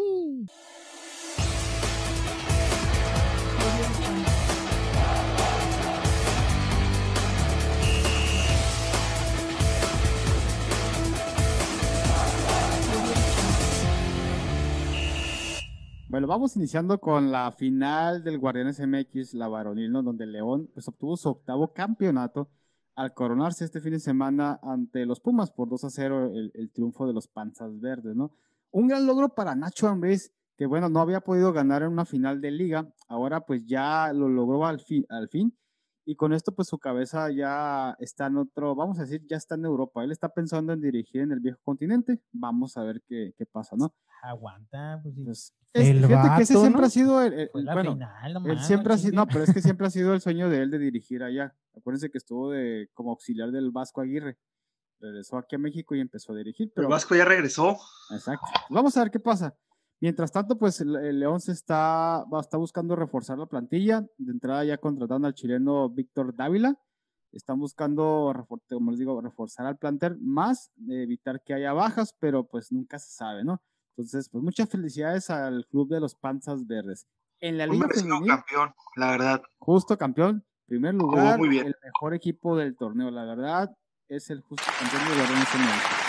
Bueno, 16.09 16.29
vamos 16.29 16.55
iniciando 16.55 17.01
con 17.01 17.33
la 17.33 17.51
final 17.51 18.23
del 18.23 18.39
Guardianes 18.39 18.79
MX, 18.79 19.35
la 19.35 19.49
varonil, 19.49 19.91
¿no? 19.91 20.05
donde 20.05 20.27
León 20.27 20.71
pues, 20.73 20.87
obtuvo 20.87 21.17
su 21.17 21.31
octavo 21.31 21.73
campeonato 21.73 22.49
al 22.95 23.15
coronarse 23.15 23.65
este 23.65 23.81
fin 23.81 23.93
de 23.93 24.01
semana 24.01 24.59
ante 24.63 25.07
los 25.07 25.21
Pumas 25.21 25.51
por 25.51 25.69
2 25.69 25.85
a 25.85 25.91
0 25.91 26.33
el, 26.55 26.71
triunfo 26.71 27.07
de 27.07 27.13
los 27.13 27.29
Panzas 27.29 27.79
Verdes, 27.81 28.15
¿no? 28.17 28.33
Un 28.71 28.89
gran 28.89 29.07
logro 29.07 29.31
para 29.31 29.55
Nacho 29.55 29.89
Ambriz, 29.89 30.33
que 30.57 30.67
bueno, 30.67 30.89
no 30.89 31.01
había 31.01 31.21
podido 31.21 31.53
ganar 31.53 31.83
en 31.83 31.93
una 31.93 32.05
final 32.05 32.41
de 32.41 32.51
liga, 32.51 32.93
ahora 33.09 33.41
pues 33.41 33.65
ya 33.65 34.13
lo 34.13 34.29
logró 34.29 34.67
al 34.67 34.81
fin 34.81 35.07
y 36.11 36.17
con 36.17 36.33
esto 36.33 36.53
pues 36.53 36.67
su 36.67 36.79
cabeza 36.79 37.31
ya 37.31 37.97
está 38.01 38.27
en 38.27 38.37
otro, 38.39 38.75
vamos 38.75 38.99
a 38.99 39.03
decir, 39.03 39.25
ya 39.29 39.37
está 39.37 39.55
en 39.55 39.65
Europa. 39.65 40.03
Él 40.03 40.11
está 40.11 40.29
pensando 40.29 40.73
en 40.73 40.81
dirigir 40.81 41.21
en 41.21 41.31
el 41.31 41.39
viejo 41.41 41.61
continente. 41.63 42.21
Vamos 42.33 42.77
a 42.77 42.83
ver 42.83 43.01
qué, 43.07 43.33
qué 43.39 43.47
pasa, 43.47 43.77
¿no? 43.77 43.95
Aguanta, 44.23 45.01
pues 45.03 45.15
sí. 45.15 45.25
Pues, 45.25 45.55
El 45.73 45.99
es- 45.99 46.07
fíjate 46.09 46.37
que 46.37 46.43
ese 46.43 46.55
siempre 46.55 46.81
¿no? 46.81 46.87
ha 46.87 46.91
sido 46.91 47.23
el, 47.23 47.33
el- 47.33 47.51
la 47.55 47.75
bueno, 47.75 47.93
final, 47.93 48.33
no 48.35 48.47
él 48.53 48.59
siempre 48.59 48.93
ha 48.95 48.99
sido, 48.99 49.15
no, 49.15 49.27
pero 49.29 49.45
es 49.45 49.55
que 49.55 49.63
siempre 49.63 49.87
ha 49.87 49.91
sido 49.91 50.13
el 50.15 50.21
sueño 50.21 50.49
de 50.51 50.63
él 50.63 50.71
de 50.73 50.79
dirigir 50.81 51.23
allá. 51.23 51.55
Acuérdense 51.77 52.11
que 52.11 52.19
estuvo 52.19 52.51
de 52.51 52.91
como 52.93 53.11
auxiliar 53.11 53.53
del 53.53 53.71
Vasco 53.71 54.01
Aguirre. 54.01 54.37
Regresó 54.99 55.39
aquí 55.39 55.55
a 55.55 55.59
México 55.59 55.95
y 55.95 56.01
empezó 56.01 56.33
a 56.33 56.37
dirigir. 56.37 56.69
Pero 56.75 56.75
Pero 56.75 56.89
Vasco 56.89 57.15
ya 57.15 57.25
regresó. 57.25 57.79
Exacto. 58.11 58.47
Vamos 58.69 58.97
a 58.97 59.01
ver 59.05 59.11
qué 59.13 59.21
pasa. 59.21 59.55
Mientras 60.01 60.33
tanto, 60.33 60.57
pues 60.57 60.81
el, 60.81 61.19
León 61.21 61.41
se 61.41 61.53
está, 61.53 62.25
va- 62.33 62.41
está 62.41 62.57
buscando 62.57 62.97
reforzar 62.97 63.37
la 63.39 63.47
plantilla. 63.47 64.07
De 64.17 64.33
entrada 64.33 64.65
ya 64.65 64.79
contrataron 64.79 65.27
al 65.27 65.35
chileno 65.35 65.89
Víctor 65.91 66.35
Dávila. 66.35 66.79
Están 67.33 67.59
buscando, 67.61 68.33
como 68.69 68.91
les 68.91 68.99
digo, 68.99 69.21
reforzar 69.21 69.67
al 69.67 69.77
plantel, 69.79 70.19
más 70.21 70.73
de 70.75 71.03
evitar 71.05 71.43
que 71.43 71.55
haya 71.55 71.73
bajas, 71.73 72.15
pero 72.19 72.45
pues 72.45 72.73
nunca 72.73 72.99
se 72.99 73.13
sabe, 73.13 73.45
¿no? 73.45 73.63
Entonces, 73.97 74.29
pues 74.31 74.43
muchas 74.43 74.69
felicidades 74.69 75.31
al 75.31 75.67
club 75.67 75.89
de 75.91 76.01
los 76.01 76.15
Panzas 76.15 76.67
Verdes. 76.67 77.07
En 77.41 77.59
la 77.59 77.67
Liga 77.67 77.87
Femenil, 77.89 78.27
campeón, 78.29 78.75
la 78.97 79.11
verdad. 79.13 79.43
justo 79.59 79.97
campeón, 79.97 80.45
primer 80.67 80.95
lugar, 80.95 81.39
muy 81.39 81.49
bien. 81.49 81.67
el 81.67 81.77
mejor 81.85 82.15
equipo 82.15 82.57
del 82.57 82.77
torneo, 82.77 83.11
la 83.11 83.25
verdad, 83.25 83.71
es 84.09 84.29
el 84.31 84.41
justo 84.41 84.65
campeón 84.79 85.03
de 85.09 85.17
la. 85.23 86.00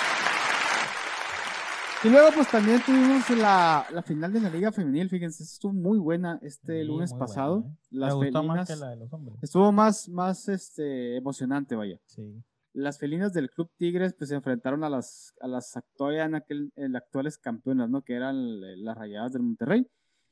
Y 2.03 2.10
luego, 2.10 2.30
pues 2.34 2.49
también 2.49 2.82
tuvimos 2.84 3.30
la, 3.30 3.86
la 3.91 4.02
final 4.02 4.34
de 4.34 4.41
la 4.41 4.49
Liga 4.49 4.72
Femenil, 4.72 5.07
fíjense, 5.07 5.44
estuvo 5.44 5.72
muy 5.72 5.99
buena 5.99 6.40
este 6.41 6.82
Sí, 6.82 6.88
lunes 6.88 7.14
pasado. 7.14 7.61
buena, 7.61 7.76
¿eh? 7.76 7.78
Las 7.91 8.15
Me 8.15 8.26
gustó 8.26 8.44
más 8.44 8.68
que 8.68 8.73
felinas- 8.73 8.80
la 8.80 8.90
de 8.90 8.95
los 8.95 9.14
hombres. 9.14 9.38
Estuvo 9.44 9.72
más, 9.72 10.10
más 10.10 10.49
este, 10.49 11.18
emocionante, 11.18 11.76
vaya. 11.76 11.99
Sí. 12.07 12.41
Las 12.73 12.98
felinas 12.98 13.34
del 13.34 13.52
Club 13.52 13.69
Tigres 13.78 14.15
pues 14.18 14.30
se 14.30 14.36
enfrentaron 14.36 14.84
a 14.84 14.90
las, 14.90 15.36
a 15.41 15.48
las 15.48 15.78
actuales, 15.78 16.26
en 16.26 16.34
aquel- 16.34 16.72
en 16.76 16.95
actuales 16.95 17.38
campeonas, 17.38 17.88
¿no? 17.90 18.02
Que 18.02 18.14
eran 18.15 18.36
eh, 18.38 18.78
las 18.78 18.98
Rayadas 18.98 19.34
del 19.34 19.44
Monterrey. 19.44 19.86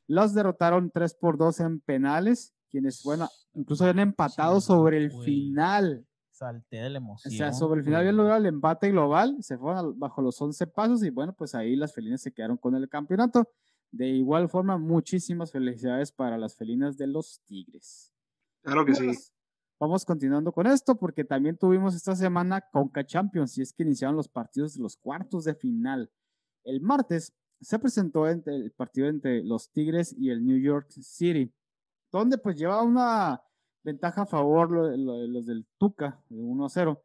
Las 0.08 0.34
derrotaron 0.34 0.90
3 0.90 1.14
por 1.14 1.38
2 1.38 1.60
en 1.60 1.78
penales, 1.80 2.52
quienes, 2.68 3.04
bueno, 3.04 3.28
incluso 3.54 3.84
habían 3.84 4.00
empatado 4.08 4.60
Sí, 4.60 4.66
sobre 4.66 4.96
el 4.98 5.10
güey. 5.12 5.24
final. 5.24 6.04
Salté 6.40 6.78
de 6.78 6.88
la 6.88 6.98
O 6.98 7.02
emoción. 7.02 7.34
sea, 7.34 7.52
sobre 7.52 7.80
el 7.80 7.84
final 7.84 8.00
habían 8.00 8.16
logrado 8.16 8.38
el 8.40 8.46
empate 8.46 8.90
global, 8.90 9.36
se 9.40 9.58
fueron 9.58 9.76
al- 9.78 9.92
bajo 9.92 10.22
los 10.22 10.40
11 10.40 10.66
pasos 10.66 11.04
y 11.04 11.10
bueno, 11.10 11.34
pues 11.36 11.54
ahí 11.54 11.76
las 11.76 11.92
felinas 11.92 12.22
se 12.22 12.32
quedaron 12.32 12.56
con 12.56 12.74
el 12.74 12.88
campeonato. 12.88 13.46
De 13.92 14.06
igual 14.08 14.48
forma, 14.48 14.78
muchísimas 14.78 15.52
felicidades 15.52 16.12
para 16.12 16.38
las 16.38 16.56
felinas 16.56 16.96
de 16.96 17.08
los 17.08 17.42
Tigres. 17.44 18.10
Claro 18.62 18.86
que 18.86 18.94
sí. 18.94 19.04
Vamos- 19.06 19.34
Vamos 19.78 20.04
continuando 20.06 20.50
con 20.52 20.66
esto 20.66 20.94
porque 20.96 21.24
también 21.24 21.56
tuvimos 21.58 21.94
esta 21.94 22.14
semana 22.16 22.60
Conca 22.70 23.04
Champions 23.04 23.56
y 23.58 23.62
es 23.62 23.72
que 23.72 23.82
iniciaron 23.82 24.14
los 24.16 24.28
partidos 24.28 24.74
de 24.74 24.82
los 24.82 24.96
cuartos 24.96 25.44
de 25.44 25.54
final. 25.54 26.10
El 26.64 26.80
martes 26.82 27.32
se 27.62 27.78
presentó 27.78 28.26
entre 28.28 28.56
el 28.56 28.70
partido 28.72 29.08
entre 29.08 29.42
los 29.42 29.70
Tigres 29.70 30.14
y 30.18 30.28
el 30.30 30.44
New 30.44 30.58
York 30.58 30.90
City, 30.90 31.52
donde 32.12 32.36
pues 32.38 32.56
lleva 32.58 32.82
una 32.82 33.42
ventaja 33.82 34.22
a 34.22 34.26
favor 34.26 34.70
lo- 34.70 34.96
lo- 34.96 35.26
los 35.26 35.46
del 35.46 35.66
Tuca 35.78 36.20
de 36.28 36.40
1 36.40 36.64
a 36.66 36.68
0. 36.68 37.02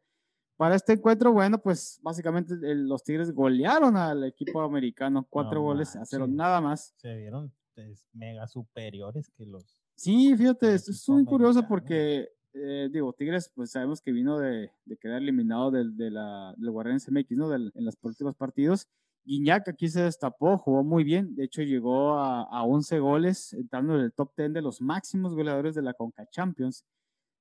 Para 0.56 0.74
este 0.74 0.94
encuentro, 0.94 1.32
bueno, 1.32 1.58
pues 1.58 1.98
básicamente 2.02 2.54
el- 2.54 2.88
los 2.88 3.02
Tigres 3.04 3.32
golearon 3.32 3.96
al 3.96 4.24
equipo 4.24 4.62
americano, 4.62 5.26
cuatro 5.28 5.60
No 5.60 5.64
goles 5.66 5.94
a 5.96 6.04
cero, 6.06 6.26
nada 6.26 6.60
más. 6.60 6.94
Se 6.96 7.14
vieron 7.14 7.52
pues, 7.74 8.06
mega 8.14 8.46
superiores 8.46 9.28
que 9.36 9.44
los. 9.44 9.78
Sí, 9.96 10.34
fíjate, 10.36 10.74
es 10.74 11.08
muy 11.08 11.24
curioso 11.26 11.60
porque, 11.68 12.28
eh, 12.54 12.88
digo, 12.90 13.12
Tigres, 13.12 13.50
pues 13.54 13.70
sabemos 13.70 14.00
que 14.00 14.12
vino 14.12 14.38
de, 14.38 14.70
de 14.86 14.96
quedar 14.96 15.20
eliminado 15.20 15.70
del, 15.70 15.94
de 15.94 16.10
la, 16.10 16.54
del 16.56 16.70
Guardianes 16.70 17.06
MX, 17.10 17.30
¿no? 17.36 17.48
Del- 17.50 17.72
en 17.74 17.84
los 17.84 17.94
últimos 18.02 18.34
partidos. 18.34 18.88
Guiñac 19.26 19.68
aquí 19.68 19.88
se 19.88 20.02
destapó, 20.02 20.56
jugó 20.56 20.84
muy 20.84 21.02
bien, 21.04 21.34
de 21.34 21.44
hecho 21.44 21.60
llegó 21.62 22.16
a, 22.18 22.42
a 22.44 22.62
11 22.62 22.98
goles, 23.00 23.52
entrando 23.52 23.94
en 23.96 24.02
el 24.02 24.12
top 24.12 24.32
10 24.36 24.52
de 24.52 24.62
los 24.62 24.80
máximos 24.80 25.34
goleadores 25.34 25.74
de 25.74 25.82
la 25.82 25.94
Conca 25.94 26.26
Champions, 26.30 26.84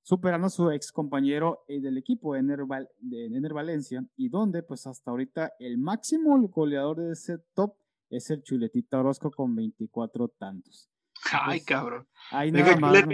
superando 0.02 0.48
a 0.48 0.50
su 0.50 0.72
ex 0.72 0.92
compañero 0.92 1.64
eh, 1.68 1.80
del 1.80 1.98
equipo, 1.98 2.36
Ener, 2.36 2.66
Val- 2.66 2.90
de 3.00 3.26
Ener 3.28 3.54
Valencia, 3.54 4.04
y 4.18 4.30
donde, 4.30 4.64
pues 4.64 4.86
hasta 4.88 5.12
ahorita, 5.12 5.54
el 5.60 5.78
máximo 5.78 6.38
goleador 6.50 6.98
de 7.02 7.12
ese 7.14 7.38
top 7.54 7.76
es 8.10 8.30
el 8.32 8.42
Chuletita 8.44 9.00
Orozco 9.00 9.30
con 9.32 9.56
24 9.56 10.28
tantos. 10.30 10.90
Ay, 11.32 11.60
Pues, 11.60 11.66
cabrón. 11.66 12.08
Ahí 12.32 12.52
nada 12.60 12.72
más, 12.82 12.94
¿no? 13.06 13.12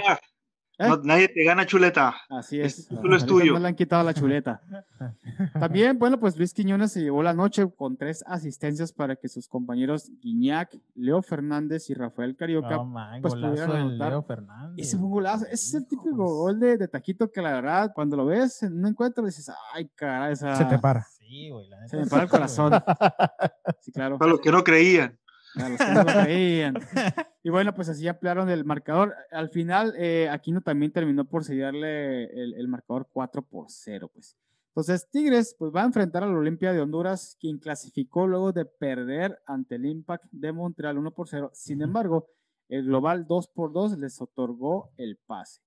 ¿Eh? 0.82 0.88
No, 0.88 0.98
nadie 1.04 1.28
te 1.28 1.44
gana, 1.44 1.66
chuleta. 1.66 2.16
Así 2.28 2.60
es. 2.60 2.80
Este 2.80 2.96
título 2.96 3.16
es 3.16 3.26
tuyo. 3.26 3.54
No 3.54 3.60
le 3.60 3.68
han 3.68 3.76
quitado 3.76 4.04
la 4.04 4.16
chuleta. 4.16 4.62
También, 5.60 6.00
bueno, 6.00 6.20
pues 6.20 6.36
Luis 6.38 6.54
Quiñones 6.54 6.92
se 6.92 7.02
llevó 7.02 7.22
la 7.22 7.34
noche 7.34 7.70
con 7.76 7.98
tres 7.98 8.24
asistencias 8.26 8.92
para 8.92 9.16
que 9.16 9.28
sus 9.28 9.48
compañeros 9.48 10.12
Guiñac, 10.22 10.76
Leo 10.96 11.22
Fernández 11.22 11.88
y 11.92 11.94
Rafael 11.94 12.36
Carioca. 12.36 12.82
Man, 12.82 13.22
pues, 13.22 13.36
del 13.36 13.46
anotar. 13.46 14.10
Leo 14.10 14.24
Fernández. 14.24 14.88
ese 14.88 14.98
fue 14.98 15.06
un 15.06 15.12
golazo. 15.12 15.46
Ese 15.46 15.54
es 15.54 15.74
el 15.76 15.88
típico 15.88 16.16
gol 16.16 16.60
de, 16.60 16.78
de 16.78 16.88
taquito 16.88 17.32
que 17.32 17.42
la 17.42 17.54
verdad, 17.54 17.92
cuando 17.94 18.18
lo 18.18 18.26
ves 18.26 18.64
en 18.64 18.74
un 18.80 18.88
encuentro, 18.88 19.24
dices, 19.24 19.52
ay, 19.74 19.88
caray, 19.94 20.34
esa... 20.34 20.56
Se 20.56 20.66
te 20.66 20.80
para. 20.80 21.04
Sí, 21.04 21.50
güey. 21.50 21.70
la 21.70 21.88
Se 21.88 21.98
neta 21.98 22.06
me 22.06 22.10
para 22.10 22.24
el 22.24 22.30
corazón. 22.30 22.74
Sí, 23.80 23.92
claro. 23.92 24.18
Para 24.18 24.32
los 24.32 24.42
que 24.42 24.52
no 24.52 24.64
creían. 24.64 25.18
A 25.56 25.70
los 25.70 25.78
que 25.78 25.92
no 25.92 26.04
lo 26.04 26.24
creían. 26.24 26.76
Y 27.44 27.50
bueno, 27.50 27.74
pues 27.74 27.90
así 27.90 28.08
ampliaron 28.08 28.52
el 28.52 28.66
marcador. 28.66 29.16
Al 29.32 29.50
final, 29.50 29.96
eh, 29.98 30.30
Aquino 30.30 30.62
también 30.62 30.92
terminó 30.92 31.26
por 31.26 31.44
sellarle 31.44 32.26
el, 32.26 32.54
el 32.54 32.68
marcador 32.68 33.08
4 33.12 33.42
por 33.42 33.66
0, 33.68 34.12
pues. 34.14 34.38
Entonces, 34.68 35.10
Tigres 35.10 35.56
pues 35.58 35.74
va 35.76 35.82
a 35.82 35.86
enfrentar 35.86 36.24
al 36.24 36.38
Olimpia 36.38 36.72
de 36.72 36.80
Honduras, 36.80 37.36
quien 37.40 37.58
clasificó 37.58 38.28
luego 38.28 38.54
de 38.54 38.66
perder 38.66 39.42
ante 39.48 39.76
el 39.76 39.86
Impact 39.88 40.26
de 40.32 40.52
Montreal 40.52 41.00
1 41.00 41.12
por 41.12 41.28
0. 41.28 41.50
Sin 41.54 41.82
embargo, 41.82 42.28
el 42.70 42.86
global 42.86 43.26
2 43.28 43.48
por 43.50 43.74
2 43.74 43.98
les 43.98 44.22
otorgó 44.22 44.92
el 44.96 45.18
pase. 45.18 45.62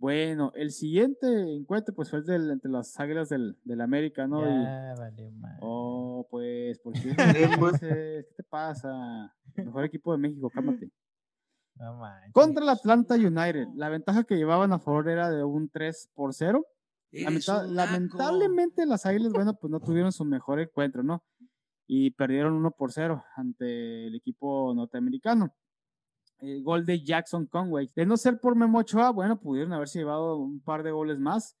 Bueno, 0.00 0.50
el 0.54 0.70
siguiente 0.70 1.26
encuentro 1.54 1.94
pues 1.94 2.08
fue 2.08 2.20
el 2.20 2.24
del- 2.24 2.50
entre 2.50 2.70
las 2.70 2.98
Águilas 2.98 3.28
del, 3.28 3.58
del 3.64 3.82
América, 3.82 4.26
¿no? 4.26 4.40
Y- 4.40 4.64
Ya, 4.64 4.94
vale, 4.98 5.30
man. 5.32 5.58
Oh, 5.60 6.26
pues, 6.30 6.78
¿por 6.78 6.94
qué? 6.94 7.00
Pues. 7.74 7.78
¿Qué 7.80 8.26
te 8.34 8.42
pasa? 8.44 9.30
Mejor 9.56 9.84
equipo 9.84 10.12
de 10.12 10.18
México, 10.18 10.48
cálmate. 10.48 10.90
No 11.74 11.98
manches. 11.98 12.32
Contra 12.32 12.62
el 12.62 12.68
Atlanta 12.70 13.14
United, 13.16 13.66
la 13.74 13.90
ventaja 13.90 14.24
que 14.24 14.36
llevaban 14.36 14.72
a 14.72 14.78
favor 14.78 15.06
era 15.10 15.28
de 15.30 15.44
un 15.44 15.68
3 15.68 16.10
por 16.14 16.32
0. 16.32 16.64
Lamenta- 17.12 17.62
lamentablemente 17.66 18.86
las 18.86 19.04
Águilas, 19.04 19.32
bueno, 19.34 19.54
pues 19.54 19.70
no 19.70 19.80
tuvieron 19.80 20.12
su 20.12 20.24
mejor 20.24 20.60
encuentro, 20.60 21.02
¿no? 21.02 21.22
Y 21.86 22.12
perdieron 22.12 22.54
1 22.54 22.70
por 22.70 22.90
0 22.92 23.22
ante 23.36 24.06
el 24.06 24.14
equipo 24.14 24.72
norteamericano. 24.74 25.54
El 26.40 26.62
gol 26.62 26.86
de 26.86 27.02
Jackson 27.02 27.46
Conway. 27.46 27.90
De 27.94 28.06
no 28.06 28.16
ser 28.16 28.40
por 28.40 28.56
Memo 28.56 28.78
Ochoa, 28.78 29.10
bueno, 29.10 29.38
pudieron 29.38 29.72
haberse 29.72 29.98
llevado 29.98 30.36
un 30.36 30.60
par 30.60 30.82
de 30.82 30.90
goles 30.90 31.18
más. 31.18 31.56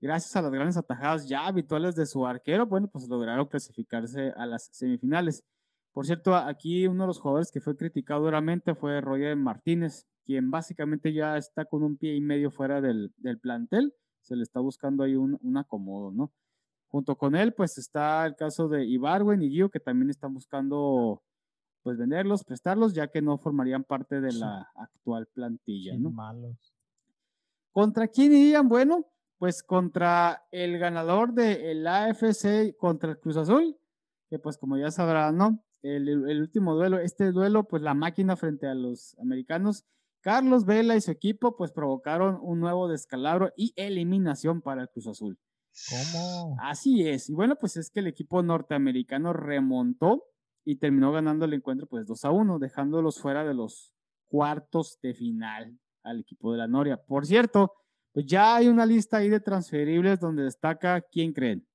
Gracias 0.00 0.36
a 0.36 0.42
las 0.42 0.52
grandes 0.52 0.76
atajadas 0.76 1.28
ya 1.28 1.46
habituales 1.46 1.96
de 1.96 2.06
su 2.06 2.24
arquero, 2.24 2.66
bueno, 2.66 2.88
pues 2.88 3.08
lograron 3.08 3.46
clasificarse 3.46 4.32
a 4.36 4.46
las 4.46 4.68
semifinales. 4.70 5.42
Por 5.92 6.06
cierto, 6.06 6.36
aquí 6.36 6.86
uno 6.86 7.02
de 7.02 7.06
los 7.08 7.18
jugadores 7.18 7.50
que 7.50 7.60
fue 7.60 7.76
criticado 7.76 8.22
duramente 8.22 8.76
fue 8.76 9.00
Roger 9.00 9.34
Martínez, 9.36 10.06
quien 10.24 10.50
básicamente 10.50 11.12
ya 11.12 11.36
está 11.36 11.64
con 11.64 11.82
un 11.82 11.96
pie 11.96 12.14
y 12.14 12.20
medio 12.20 12.52
fuera 12.52 12.80
del, 12.80 13.12
del 13.16 13.40
plantel. 13.40 13.92
Se 14.20 14.36
le 14.36 14.44
está 14.44 14.60
buscando 14.60 15.02
ahí 15.02 15.16
un, 15.16 15.38
un 15.42 15.56
acomodo, 15.56 16.12
¿no? 16.12 16.32
Junto 16.86 17.16
con 17.16 17.34
él, 17.34 17.52
pues 17.52 17.76
está 17.78 18.24
el 18.24 18.36
caso 18.36 18.68
de 18.68 18.84
Ibarwen 18.84 19.42
y 19.42 19.50
Gio, 19.50 19.70
que 19.70 19.80
también 19.80 20.10
están 20.10 20.32
buscando 20.32 21.22
pues 21.88 21.96
venderlos, 21.96 22.44
prestarlos, 22.44 22.92
ya 22.92 23.08
que 23.08 23.22
no 23.22 23.38
formarían 23.38 23.82
parte 23.82 24.20
de 24.20 24.30
la 24.34 24.70
actual 24.74 25.26
plantilla, 25.32 25.96
¿no? 25.96 26.10
malos. 26.10 26.74
¿Contra 27.72 28.08
quién 28.08 28.34
irían? 28.34 28.68
Bueno, 28.68 29.06
pues 29.38 29.62
contra 29.62 30.46
el 30.50 30.78
ganador 30.78 31.32
del 31.32 31.86
AFC 31.86 32.76
contra 32.76 33.12
el 33.12 33.18
Cruz 33.18 33.38
Azul, 33.38 33.78
que 34.28 34.38
pues 34.38 34.58
como 34.58 34.76
ya 34.76 34.90
sabrán, 34.90 35.38
¿no? 35.38 35.64
El, 35.80 36.10
el 36.10 36.42
último 36.42 36.74
duelo, 36.74 36.98
este 36.98 37.32
duelo, 37.32 37.64
pues 37.64 37.80
la 37.80 37.94
máquina 37.94 38.36
frente 38.36 38.66
a 38.66 38.74
los 38.74 39.18
americanos, 39.18 39.86
Carlos 40.20 40.66
Vela 40.66 40.94
y 40.94 41.00
su 41.00 41.10
equipo, 41.10 41.56
pues 41.56 41.72
provocaron 41.72 42.38
un 42.42 42.60
nuevo 42.60 42.86
descalabro 42.86 43.50
y 43.56 43.72
eliminación 43.76 44.60
para 44.60 44.82
el 44.82 44.90
Cruz 44.90 45.06
Azul. 45.06 45.38
¿Cómo? 45.88 46.54
Así 46.60 47.08
es. 47.08 47.30
Y 47.30 47.32
bueno, 47.32 47.56
pues 47.56 47.78
es 47.78 47.88
que 47.88 48.00
el 48.00 48.08
equipo 48.08 48.42
norteamericano 48.42 49.32
remontó 49.32 50.24
y 50.70 50.76
terminó 50.76 51.12
ganando 51.12 51.46
el 51.46 51.54
encuentro 51.54 51.86
pues 51.86 52.06
2 52.06 52.24
a 52.26 52.30
1, 52.30 52.58
dejándolos 52.58 53.18
fuera 53.20 53.42
de 53.44 53.54
los 53.54 53.90
cuartos 54.28 54.98
de 55.02 55.14
final 55.14 55.78
al 56.02 56.20
equipo 56.20 56.52
de 56.52 56.58
la 56.58 56.66
Noria. 56.68 56.96
Por 57.02 57.24
cierto, 57.26 57.72
Pues 58.12 58.26
ya 58.26 58.56
hay 58.56 58.68
una 58.68 58.84
lista 58.84 59.18
ahí 59.18 59.28
de 59.28 59.38
transferibles 59.40 60.18
donde 60.18 60.42
destaca 60.42 61.00
quién 61.00 61.32
creen. 61.32 61.66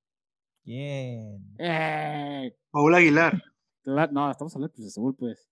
¿Quién? 0.64 1.56
Eh, 1.57 2.56
Paul 2.72 2.95
Aguilar. 2.95 3.41
cla- 3.84 4.10
no, 4.11 4.30
estamos 4.30 4.53
hablando 4.56 4.74
de 4.76 4.91
Cruz 4.91 5.15
pues. 5.18 5.49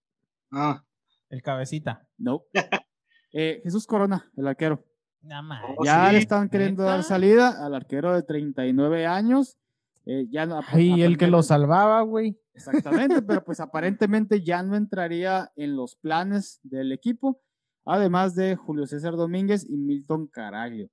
Ah, 0.51 0.83
El 1.29 1.41
cabecita. 1.41 2.07
No. 2.17 2.43
Eh, 3.33 3.61
Jesús 3.63 3.87
Corona, 3.87 4.29
el 4.35 4.45
arquero. 4.45 4.83
Nada 5.21 5.41
más. 5.41 5.63
Oh, 5.77 5.85
ya 5.85 6.07
sí, 6.07 6.11
le 6.11 6.17
están 6.17 6.49
queriendo 6.49 6.83
dar 6.83 7.01
salida 7.01 7.65
al 7.65 7.73
arquero 7.73 8.13
de 8.13 8.23
39 8.23 9.05
años. 9.05 9.57
Eh, 10.05 10.25
ya 10.29 10.45
no, 10.45 10.59
Y 10.77 11.01
el 11.03 11.17
que 11.17 11.27
lo 11.27 11.41
salvaba, 11.41 12.01
güey. 12.01 12.37
Exactamente, 12.53 13.21
pero 13.21 13.43
pues 13.43 13.59
aparentemente 13.59 14.41
ya 14.41 14.63
no 14.63 14.75
entraría 14.75 15.51
en 15.55 15.75
los 15.75 15.95
planes 15.95 16.59
del 16.63 16.91
equipo, 16.91 17.41
además 17.85 18.35
de 18.35 18.55
Julio 18.55 18.85
César 18.85 19.15
Domínguez 19.15 19.65
y 19.69 19.77
Milton 19.77 20.27
Caraglio. 20.27 20.89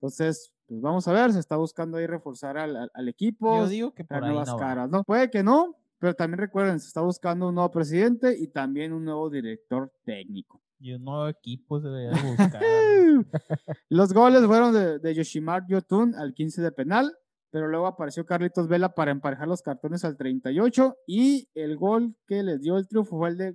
Entonces, 0.00 0.52
pues 0.66 0.80
vamos 0.80 1.06
a 1.06 1.12
ver, 1.12 1.32
se 1.32 1.38
está 1.38 1.56
buscando 1.56 1.98
ahí 1.98 2.06
reforzar 2.06 2.58
al, 2.58 3.08
equipo, 3.08 3.58
Yo 3.58 3.68
digo 3.68 3.94
que 3.94 4.04
por 4.04 4.08
traer 4.08 4.24
ahí 4.24 4.30
nuevas 4.30 4.48
no 4.48 4.56
caras, 4.56 4.90
¿no? 4.90 5.04
Puede 5.04 5.30
que 5.30 5.42
no, 5.42 5.76
pero 5.98 6.14
también 6.14 6.38
recuerden, 6.38 6.80
se 6.80 6.88
está 6.88 7.02
buscando 7.02 7.48
un 7.48 7.54
nuevo 7.54 7.70
presidente 7.70 8.36
y 8.36 8.48
también 8.48 8.92
un 8.92 9.04
nuevo 9.04 9.30
director 9.30 9.92
técnico. 10.04 10.60
Y 10.80 10.94
un 10.94 11.04
nuevo 11.04 11.28
equipo 11.28 11.80
se 11.80 11.88
debería 11.88 12.10
de 12.10 12.28
buscar. 12.36 12.62
Los 13.88 14.12
goles 14.12 14.44
fueron 14.46 14.74
de, 14.74 14.98
de 14.98 15.14
Yoshimar 15.14 15.64
Yotun 15.68 16.16
al 16.16 16.34
15 16.34 16.62
de 16.62 16.72
penal, 16.72 17.16
pero 17.52 17.68
luego 17.68 17.86
apareció 17.86 18.24
Carlitos 18.24 18.66
Vela 18.66 18.94
para 18.94 19.10
emparejar 19.10 19.46
los 19.46 19.60
cartones 19.60 20.06
al 20.06 20.16
38 20.16 20.96
y 21.06 21.50
el 21.54 21.76
gol 21.76 22.16
que 22.26 22.42
les 22.42 22.62
dio 22.62 22.78
el 22.78 22.88
triunfo 22.88 23.18
fue 23.18 23.28
el 23.28 23.36
de 23.36 23.54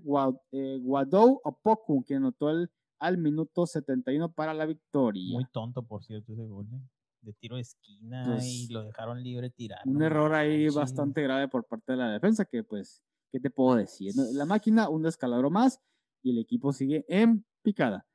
eh, 0.51 0.77
Guadou 0.79 1.41
Opoku, 1.43 2.05
que 2.05 2.13
anotó 2.13 2.51
el, 2.51 2.69
al 2.99 3.17
minuto 3.17 3.65
71 3.65 4.31
para 4.33 4.53
la 4.53 4.67
victoria. 4.67 5.33
Muy 5.33 5.45
tonto, 5.51 5.81
por 5.81 6.03
cierto, 6.03 6.31
ese 6.31 6.45
gol. 6.45 6.67
¿eh? 6.71 6.79
De 7.21 7.33
tiro 7.33 7.55
de 7.55 7.63
esquina 7.63 8.23
Pues, 8.27 8.45
y 8.45 8.67
lo 8.67 8.83
dejaron 8.83 9.23
libre 9.23 9.49
tirando. 9.49 9.89
Un 9.89 10.03
error 10.03 10.31
ahí 10.35 10.69
bastante 10.69 11.23
grave 11.23 11.47
por 11.47 11.65
parte 11.65 11.93
de 11.93 11.97
la 11.97 12.11
defensa, 12.11 12.45
que 12.45 12.63
pues, 12.63 13.01
¿qué 13.31 13.39
te 13.39 13.49
puedo 13.49 13.77
decir? 13.77 14.13
La 14.33 14.45
máquina, 14.45 14.89
un 14.89 15.01
descalabro 15.01 15.49
más 15.49 15.81
y 16.21 16.29
el 16.29 16.37
equipo 16.37 16.71
sigue 16.71 17.03
en 17.09 17.47
picada. 17.63 18.05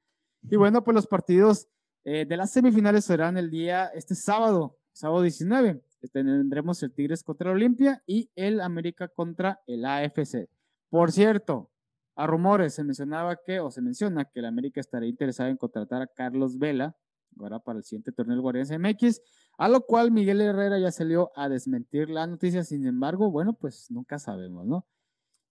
Y 0.48 0.54
bueno, 0.54 0.84
pues 0.84 0.94
los 0.94 1.09
partidos 1.09 1.66
eh, 2.04 2.24
de 2.24 2.36
las 2.36 2.52
semifinales 2.52 3.04
serán 3.04 3.36
el 3.36 3.50
día, 3.50 3.86
este 3.86 4.14
sábado, 4.14 4.78
sábado 4.93 5.23
19. 5.23 5.82
Tendremos 6.12 6.82
el 6.82 6.93
Tigres 6.93 7.23
contra 7.23 7.51
el 7.51 7.56
Olimpia 7.56 8.02
y 8.06 8.31
el 8.35 8.60
América 8.60 9.09
contra 9.09 9.60
el 9.66 9.85
AFC. 9.85 10.48
Por 10.90 11.12
cierto, 11.12 11.70
a 12.16 12.27
rumores 12.27 12.74
se 12.74 12.85
mencionaba 12.85 13.36
que, 13.44 13.60
o 13.60 13.70
se 13.70 13.81
menciona 13.81 14.24
que 14.24 14.40
el 14.40 14.47
América 14.47 14.81
estaría 14.81 15.09
interesado 15.09 15.48
en 15.48 15.56
contratar 15.56 16.02
a 16.02 16.06
Carlos 16.06 16.59
Vela, 16.59 16.97
ahora 17.39 17.59
para 17.60 17.78
el 17.78 17.85
siguiente 17.85 18.12
torneo 18.12 18.35
del 18.35 18.43
Guardianes 18.43 18.70
MX, 18.78 19.20
a 19.59 19.69
lo 19.69 19.81
cual 19.82 20.10
Miguel 20.10 20.40
Herrera 20.40 20.78
ya 20.78 20.90
salió 20.90 21.31
a 21.36 21.48
desmentir 21.48 22.10
la 22.10 22.27
noticia. 22.27 22.62
Sin 22.64 22.86
embargo, 22.86 23.31
bueno, 23.31 23.55
pues 23.55 23.90
nunca 23.90 24.19
sabemos, 24.19 24.66
¿no? 24.66 24.86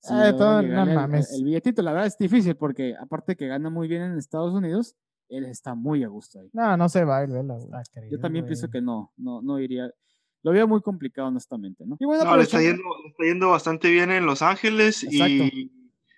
Si 0.02 0.14
logra 0.14 0.36
todo- 0.38 0.56
no 0.58 0.68
llegarle 0.68 0.92
el- 0.92 0.96
mames. 0.98 1.34
el 1.34 1.44
billetito, 1.44 1.82
la 1.82 1.92
verdad 1.94 2.08
es 2.08 2.18
difícil 2.18 2.56
porque 2.56 2.96
aparte 3.00 3.36
que 3.36 3.48
gana 3.48 3.70
muy 3.70 3.88
bien 3.88 4.02
en 4.04 4.18
Estados 4.18 4.54
Unidos, 4.54 4.96
él 5.38 5.46
está 5.46 5.76
muy 5.76 6.04
a 6.04 6.08
gusto 6.08 6.40
ahí. 6.40 6.50
No, 6.54 6.76
no 6.78 6.90
se 6.90 7.04
va 7.06 7.22
Vela, 7.26 7.56
güey. 7.56 7.82
Está 7.82 8.02
Yo 8.10 8.20
también 8.20 8.44
güey. 8.46 8.50
pienso 8.52 8.70
que 8.70 8.82
no, 8.82 9.12
no, 9.18 9.42
no 9.42 9.60
iría. 9.60 9.90
Lo 10.44 10.52
veo 10.52 10.68
muy 10.68 10.82
complicado, 10.82 11.28
honestamente, 11.28 11.86
¿no? 11.86 11.96
Y 12.00 12.06
bueno, 12.06 12.24
no, 12.24 12.36
le 12.36 12.44
está, 12.44 12.60
yendo, 12.62 12.84
le 13.04 13.10
está 13.10 13.24
yendo 13.24 13.50
bastante 13.52 13.90
bien 13.92 14.10
en 14.12 14.26
Los 14.26 14.42
Ángeles 14.42 15.04
Exacto. 15.04 15.34
y 15.34 15.72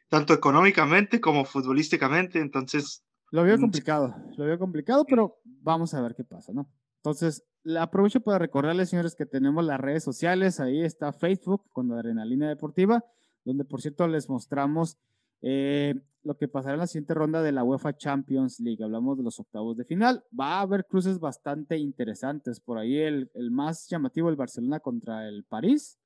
tanto 0.09 0.33
económicamente 0.33 1.19
como 1.19 1.43
futbolísticamente, 1.45 2.39
entonces 2.39 3.03
Lo 3.31 3.43
veo 3.43 3.57
Mm. 3.57 3.61
complicado, 3.61 4.15
lo 4.37 4.45
veo 4.45 4.59
complicado, 4.59 5.05
pero 5.05 5.37
vamos 5.43 5.93
a 5.93 6.01
ver 6.01 6.13
qué 6.15 6.23
pasa, 6.23 6.53
¿no? 6.53 6.69
Entonces, 6.97 7.43
aprovecho 7.79 8.21
para 8.21 8.39
recordarles, 8.39 8.89
señores, 8.89 9.15
que 9.15 9.25
tenemos 9.25 9.65
las 9.65 9.79
redes 9.79 10.03
sociales. 10.03 10.59
Ahí 10.61 10.81
está 10.83 11.11
Facebook 11.11 11.65
con 11.73 11.91
Adrenalina 11.91 12.47
Deportiva, 12.47 13.03
donde 13.43 13.65
por 13.65 13.81
cierto 13.81 14.07
les 14.07 14.29
mostramos 14.29 14.97
eh, 15.45 15.93
lo 16.23 16.37
que 16.37 16.47
pasará 16.47 16.75
en 16.75 16.79
la 16.79 16.87
siguiente 16.87 17.13
ronda 17.13 17.41
de 17.41 17.51
la 17.51 17.65
UEFA 17.65 17.97
Champions 17.97 18.61
League. 18.61 18.81
Hablamos 18.81 19.17
de 19.17 19.23
los 19.23 19.39
octavos 19.41 19.75
de 19.75 19.83
final. 19.83 20.23
Va 20.37 20.59
a 20.59 20.61
haber 20.61 20.85
cruces 20.85 21.19
bastante 21.19 21.77
interesantes. 21.77 22.61
Por 22.61 22.77
ahí 22.77 22.97
el, 22.97 23.29
más 23.51 23.87
llamativo, 23.89 24.29
el 24.29 24.37
Barcelona 24.37 24.79
contra 24.79 25.27
el 25.27 25.43
París, 25.43 25.99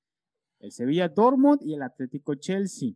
el 0.59 0.71
Sevilla 0.71 1.07
Dortmund 1.07 1.61
y 1.61 1.75
el 1.75 1.83
Atlético 1.83 2.33
Chelsea. 2.33 2.93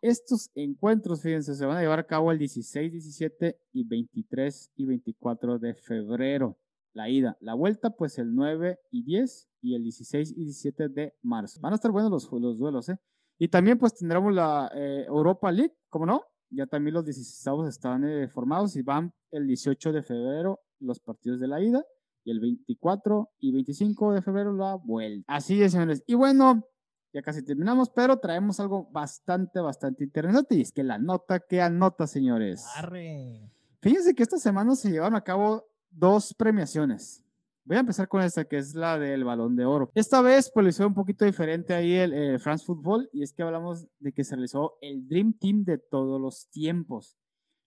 Estos 0.00 0.50
encuentros, 0.56 1.22
fíjense, 1.22 1.54
se 1.54 1.64
van 1.64 1.76
a 1.76 1.80
llevar 1.80 2.00
a 2.00 2.06
cabo 2.06 2.32
el 2.32 2.38
16, 2.38 2.90
17 2.90 3.56
y 3.72 3.84
23 3.84 4.72
y 4.74 4.84
24 4.86 5.60
de 5.60 5.74
febrero. 5.74 6.58
La 6.92 7.08
ida. 7.08 7.38
La 7.40 7.54
vuelta, 7.54 7.90
pues 7.90 8.18
el 8.18 8.34
9 8.34 8.80
y 8.90 9.04
10 9.04 9.48
y 9.62 9.76
el 9.76 9.84
16 9.84 10.32
y 10.32 10.44
17 10.44 10.88
de 10.88 11.14
marzo. 11.22 11.60
Van 11.60 11.72
a 11.72 11.76
estar 11.76 11.92
buenos 11.92 12.10
los, 12.10 12.28
los 12.32 12.58
duelos, 12.58 12.88
¿eh? 12.88 12.98
Y 13.42 13.48
también, 13.48 13.76
pues 13.76 13.96
tendremos 13.96 14.32
la 14.32 14.70
eh, 14.72 15.04
Europa 15.08 15.50
League, 15.50 15.74
¿cómo 15.88 16.06
no? 16.06 16.22
Ya 16.50 16.66
también 16.66 16.94
los 16.94 17.04
16 17.04 17.66
están 17.68 18.04
eh, 18.04 18.28
formados 18.28 18.76
y 18.76 18.82
van 18.82 19.12
el 19.32 19.48
18 19.48 19.90
de 19.90 20.04
febrero 20.04 20.60
los 20.78 21.00
partidos 21.00 21.40
de 21.40 21.48
la 21.48 21.60
ida 21.60 21.84
y 22.22 22.30
el 22.30 22.38
24 22.38 23.30
y 23.40 23.50
25 23.50 24.12
de 24.12 24.22
febrero 24.22 24.52
la 24.52 24.76
vuelta. 24.76 25.24
Así 25.26 25.60
es, 25.60 25.72
señores. 25.72 26.04
Y 26.06 26.14
bueno, 26.14 26.68
ya 27.12 27.20
casi 27.22 27.44
terminamos, 27.44 27.90
pero 27.90 28.20
traemos 28.20 28.60
algo 28.60 28.88
bastante, 28.92 29.58
bastante 29.58 30.04
interesante. 30.04 30.54
Y 30.54 30.60
es 30.60 30.70
que 30.70 30.84
la 30.84 30.98
nota 30.98 31.40
que 31.40 31.60
anota, 31.60 32.06
señores. 32.06 32.64
Arre. 32.76 33.50
Fíjense 33.80 34.14
que 34.14 34.22
esta 34.22 34.38
semana 34.38 34.76
se 34.76 34.92
llevaron 34.92 35.16
a 35.16 35.24
cabo 35.24 35.66
dos 35.90 36.32
premiaciones. 36.32 37.24
Voy 37.64 37.76
a 37.76 37.80
empezar 37.80 38.08
con 38.08 38.22
esta, 38.22 38.44
que 38.44 38.56
es 38.58 38.74
la 38.74 38.98
del 38.98 39.22
Balón 39.24 39.54
de 39.54 39.64
Oro. 39.64 39.90
Esta 39.94 40.20
vez, 40.20 40.50
pues 40.52 40.64
lo 40.64 40.70
hizo 40.70 40.86
un 40.86 40.94
poquito 40.94 41.24
diferente 41.24 41.72
ahí 41.74 41.92
el, 41.94 42.12
eh, 42.12 42.38
France 42.40 42.64
Football, 42.64 43.08
y 43.12 43.22
es 43.22 43.32
que 43.32 43.42
hablamos 43.42 43.86
de 44.00 44.12
que 44.12 44.24
se 44.24 44.34
realizó 44.34 44.74
el 44.80 45.06
Dream 45.06 45.32
Team 45.38 45.64
de 45.64 45.78
todos 45.78 46.20
los 46.20 46.48
tiempos. 46.50 47.16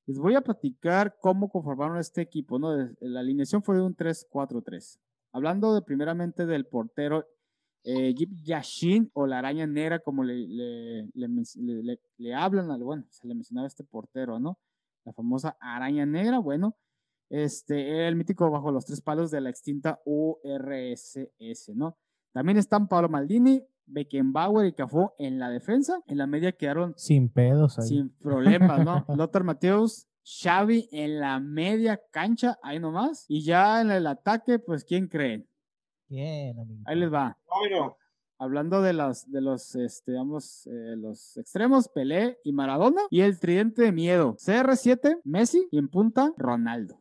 Les 0.06 0.20
voy 0.20 0.36
a 0.36 0.42
platicar 0.42 1.16
cómo 1.22 1.50
conformaron 1.50 1.98
este 1.98 2.22
equipo, 2.22 2.60
¿no? 2.60 2.76
La 3.00 3.22
alineación 3.22 3.64
fue 3.64 3.78
de 3.78 3.84
un 3.84 3.96
3-4-3. 3.96 5.00
Hablando 5.32 5.74
de, 5.74 5.82
primeramente 5.82 6.46
del 6.46 6.66
portero 6.68 7.26
eh, 7.86 8.14
Jip 8.18 8.32
Yashin 8.44 9.10
o 9.14 9.28
la 9.28 9.40
araña 9.40 9.66
negra, 9.66 10.00
como 10.00 10.24
le, 10.24 10.36
le- 10.48 11.10
le- 11.14 12.00
le 12.18 12.34
hablan, 12.36 12.70
al, 12.70 12.84
bueno, 12.84 13.06
se 13.10 13.28
le 13.28 13.34
mencionaba 13.36 13.66
a 13.66 13.68
este 13.68 13.84
portero, 13.84 14.40
¿no? 14.40 14.60
La 15.06 15.14
famosa 15.14 15.56
araña 15.60 16.06
negra, 16.06 16.40
bueno, 16.40 16.76
este, 17.30 17.90
era 17.90 18.08
el 18.08 18.16
mítico 18.16 18.50
bajo 18.50 18.72
los 18.72 18.86
tres 18.86 19.02
palos 19.02 19.32
de 19.32 19.42
la 19.42 19.50
extinta 19.50 20.00
URSS, 20.06 21.76
¿no? 21.76 21.98
También 22.34 22.58
están 22.58 22.88
Pablo 22.88 23.10
Maldini, 23.10 23.64
Beckenbauer 23.86 24.68
y 24.68 24.74
Cafú 24.74 25.12
en 25.18 25.40
la 25.40 25.50
defensa. 25.50 26.02
En 26.08 26.18
la 26.18 26.28
media 26.28 26.52
quedaron 26.52 26.94
Sin 26.98 27.30
pedos 27.30 27.80
ahí. 27.80 27.88
sin 27.88 28.10
problemas, 28.18 28.84
¿no? 28.84 29.06
Lothar 29.16 29.44
Mateus, 29.44 30.08
Xavi 30.24 30.90
en 30.92 31.20
la 31.20 31.40
media 31.40 32.02
cancha, 32.12 32.58
ahí 32.62 32.80
nomás. 32.80 33.26
Y 33.28 33.44
ya 33.44 33.82
en 33.82 33.92
el 33.92 34.08
ataque, 34.08 34.60
pues, 34.60 34.84
¿quién 34.84 35.08
creen? 35.08 35.48
Bien, 36.08 36.60
amigo. 36.60 36.84
Ahí 36.86 37.00
les 37.00 37.14
va. 37.14 37.38
bueno, 37.48 37.98
Hablando 38.38 38.82
de 38.82 38.92
los, 38.92 39.32
de 39.32 39.40
los, 39.40 39.76
este, 39.76 40.12
digamos, 40.12 40.68
eh, 40.68 40.96
los 40.98 41.38
extremos, 41.38 41.88
Pelé 41.88 42.38
y 42.44 42.52
Maradona. 42.52 43.02
Y 43.10 43.22
el 43.22 43.40
tridente 43.40 43.84
de 43.84 43.92
miedo, 43.94 44.36
CR7, 44.36 45.22
Messi 45.24 45.70
y 45.72 45.78
en 45.78 45.88
punta, 45.88 46.34
Ronaldo. 46.36 47.00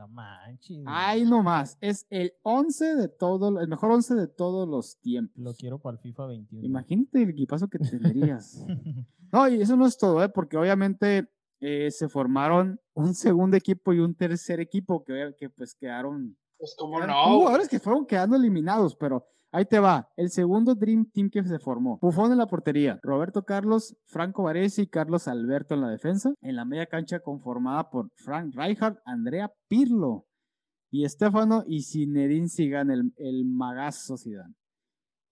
No 0.00 0.08
manches. 0.08 0.82
Ahí 0.86 1.24
nomás. 1.26 1.76
Es 1.82 2.06
el 2.08 2.32
11 2.40 2.96
de 2.96 3.08
todo, 3.08 3.60
el 3.60 3.68
mejor 3.68 3.90
11 3.90 4.14
de 4.14 4.28
todos 4.28 4.66
los 4.66 4.98
tiempos. 4.98 5.36
Lo 5.36 5.52
quiero 5.52 5.78
para 5.78 5.96
el 5.96 5.98
FIFA 6.00 6.26
21. 6.28 6.64
Imagínate 6.66 7.22
el 7.22 7.28
equipazo 7.28 7.68
que 7.68 7.78
tendrías. 7.78 8.64
No, 9.32 9.46
y 9.46 9.62
eso 9.62 9.76
no 9.76 9.86
es 9.86 9.96
todo, 9.96 10.24
¿eh? 10.24 10.28
porque 10.28 10.56
obviamente 10.56 11.30
eh, 11.60 11.92
se 11.92 12.08
formaron 12.08 12.80
un 12.94 13.14
segundo 13.14 13.56
equipo 13.56 13.92
y 13.92 14.00
un 14.00 14.12
tercer 14.12 14.58
equipo 14.58 15.04
que, 15.04 15.36
que 15.38 15.48
pues 15.48 15.72
quedaron. 15.76 16.36
pues 16.58 16.74
como 16.76 16.98
no, 16.98 17.38
Jugadores 17.38 17.68
que 17.68 17.78
fueron 17.78 18.06
quedando 18.06 18.34
eliminados, 18.34 18.96
pero 18.96 19.24
ahí 19.52 19.64
te 19.64 19.78
va. 19.78 20.08
El 20.16 20.30
segundo 20.30 20.74
Dream 20.74 21.10
Team 21.10 21.30
que 21.30 21.42
se 21.44 21.58
formó. 21.58 21.98
Buffon 22.00 22.32
en 22.32 22.38
la 22.38 22.46
portería, 22.46 22.98
Roberto 23.02 23.44
Carlos, 23.44 23.96
Franco 24.06 24.42
Varese 24.44 24.82
y 24.82 24.86
Carlos 24.86 25.28
Alberto 25.28 25.74
en 25.74 25.80
la 25.82 25.88
defensa. 25.90 26.32
En 26.40 26.56
la 26.56 26.64
media 26.64 26.86
cancha 26.86 27.20
conformada 27.20 27.90
por 27.90 28.10
Frank 28.16 28.54
Rijkaard, 28.54 28.98
Andrea 29.04 29.52
Pirlo 29.68 30.26
y 30.90 31.04
Estefano 31.04 31.62
y 31.66 31.82
Zinedine 31.82 32.48
Zidane, 32.48 32.94
el, 32.94 33.12
el 33.16 33.44
magazo 33.44 34.16
Zidane. 34.16 34.54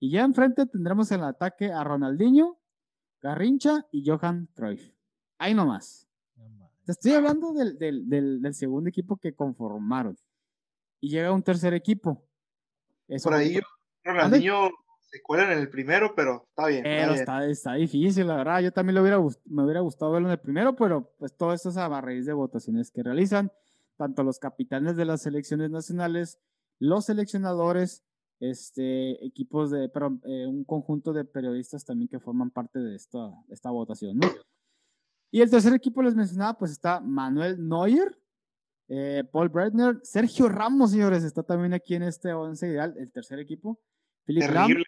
Y 0.00 0.12
ya 0.12 0.22
enfrente 0.24 0.66
tendremos 0.66 1.10
en 1.10 1.20
el 1.20 1.26
ataque 1.26 1.72
a 1.72 1.82
Ronaldinho, 1.82 2.60
Garrincha 3.20 3.84
y 3.90 4.08
Johan 4.08 4.48
Cruyff. 4.54 4.92
Ahí 5.38 5.54
nomás. 5.54 6.06
Te 6.84 6.92
estoy 6.92 7.12
hablando 7.12 7.52
del, 7.52 7.76
del- 7.76 8.08
del- 8.08 8.40
del 8.40 8.54
segundo 8.54 8.88
equipo 8.88 9.16
que 9.16 9.34
conformaron. 9.34 10.16
Y 11.00 11.10
llega 11.10 11.32
un 11.32 11.42
tercer 11.42 11.74
equipo. 11.74 12.24
Eso 13.08 13.24
por 13.28 13.34
ahí 13.38 13.58
Ronaldinho 14.12 14.70
se 15.10 15.22
cuela 15.22 15.52
en 15.52 15.58
el 15.58 15.70
primero, 15.70 16.14
pero 16.14 16.44
está 16.48 16.66
bien. 16.66 16.84
está 16.86 17.00
Pero 17.00 17.40
bien. 17.40 17.50
está, 17.50 17.74
difícil, 17.74 18.26
la 18.26 18.36
verdad. 18.36 18.60
Yo 18.60 18.72
también 18.72 18.94
lo 18.94 19.02
hubiera, 19.02 19.18
me 19.46 19.64
hubiera 19.64 19.80
gustado 19.80 20.12
verlo 20.12 20.28
en 20.28 20.32
el 20.32 20.40
primero, 20.40 20.76
pero 20.76 21.14
pues 21.18 21.36
todo 21.36 21.52
esto 21.52 21.70
es 21.70 21.76
a 21.76 22.00
raíz 22.00 22.26
de 22.26 22.32
votaciones 22.32 22.90
que 22.90 23.02
realizan. 23.02 23.50
tanto 23.96 24.22
los 24.22 24.38
capitanes 24.38 24.96
de 24.96 25.04
las 25.04 25.22
selecciones 25.22 25.70
nacionales, 25.70 26.38
los 26.78 27.06
seleccionadores, 27.06 28.04
este, 28.38 29.24
equipos 29.26 29.70
de, 29.70 29.88
pero, 29.88 30.20
eh, 30.24 30.46
un 30.46 30.62
conjunto 30.64 31.12
de 31.12 31.24
periodistas 31.24 31.84
también 31.84 32.08
que 32.08 32.20
forman 32.20 32.50
parte 32.50 32.78
de 32.78 32.94
esta, 32.94 33.32
esta 33.48 33.70
votación, 33.70 34.18
¿no? 34.18 34.28
Y 35.30 35.40
el 35.40 35.50
tercer 35.50 35.74
equipo 35.74 36.00
les 36.02 36.14
mencionaba, 36.14 36.56
pues 36.56 36.70
está 36.70 37.00
Manuel 37.00 37.68
Neuer, 37.68 38.16
eh, 38.88 39.24
Paul 39.30 39.50
Bredner, 39.50 39.98
Sergio 40.02 40.48
Ramos, 40.48 40.92
señores, 40.92 41.24
está 41.24 41.42
también 41.42 41.74
aquí 41.74 41.94
en 41.94 42.04
este 42.04 42.32
once 42.32 42.66
ideal, 42.66 42.94
el 42.96 43.12
tercer 43.12 43.38
equipo. 43.38 43.78
Philip 44.28 44.42
Terrible. 44.46 44.84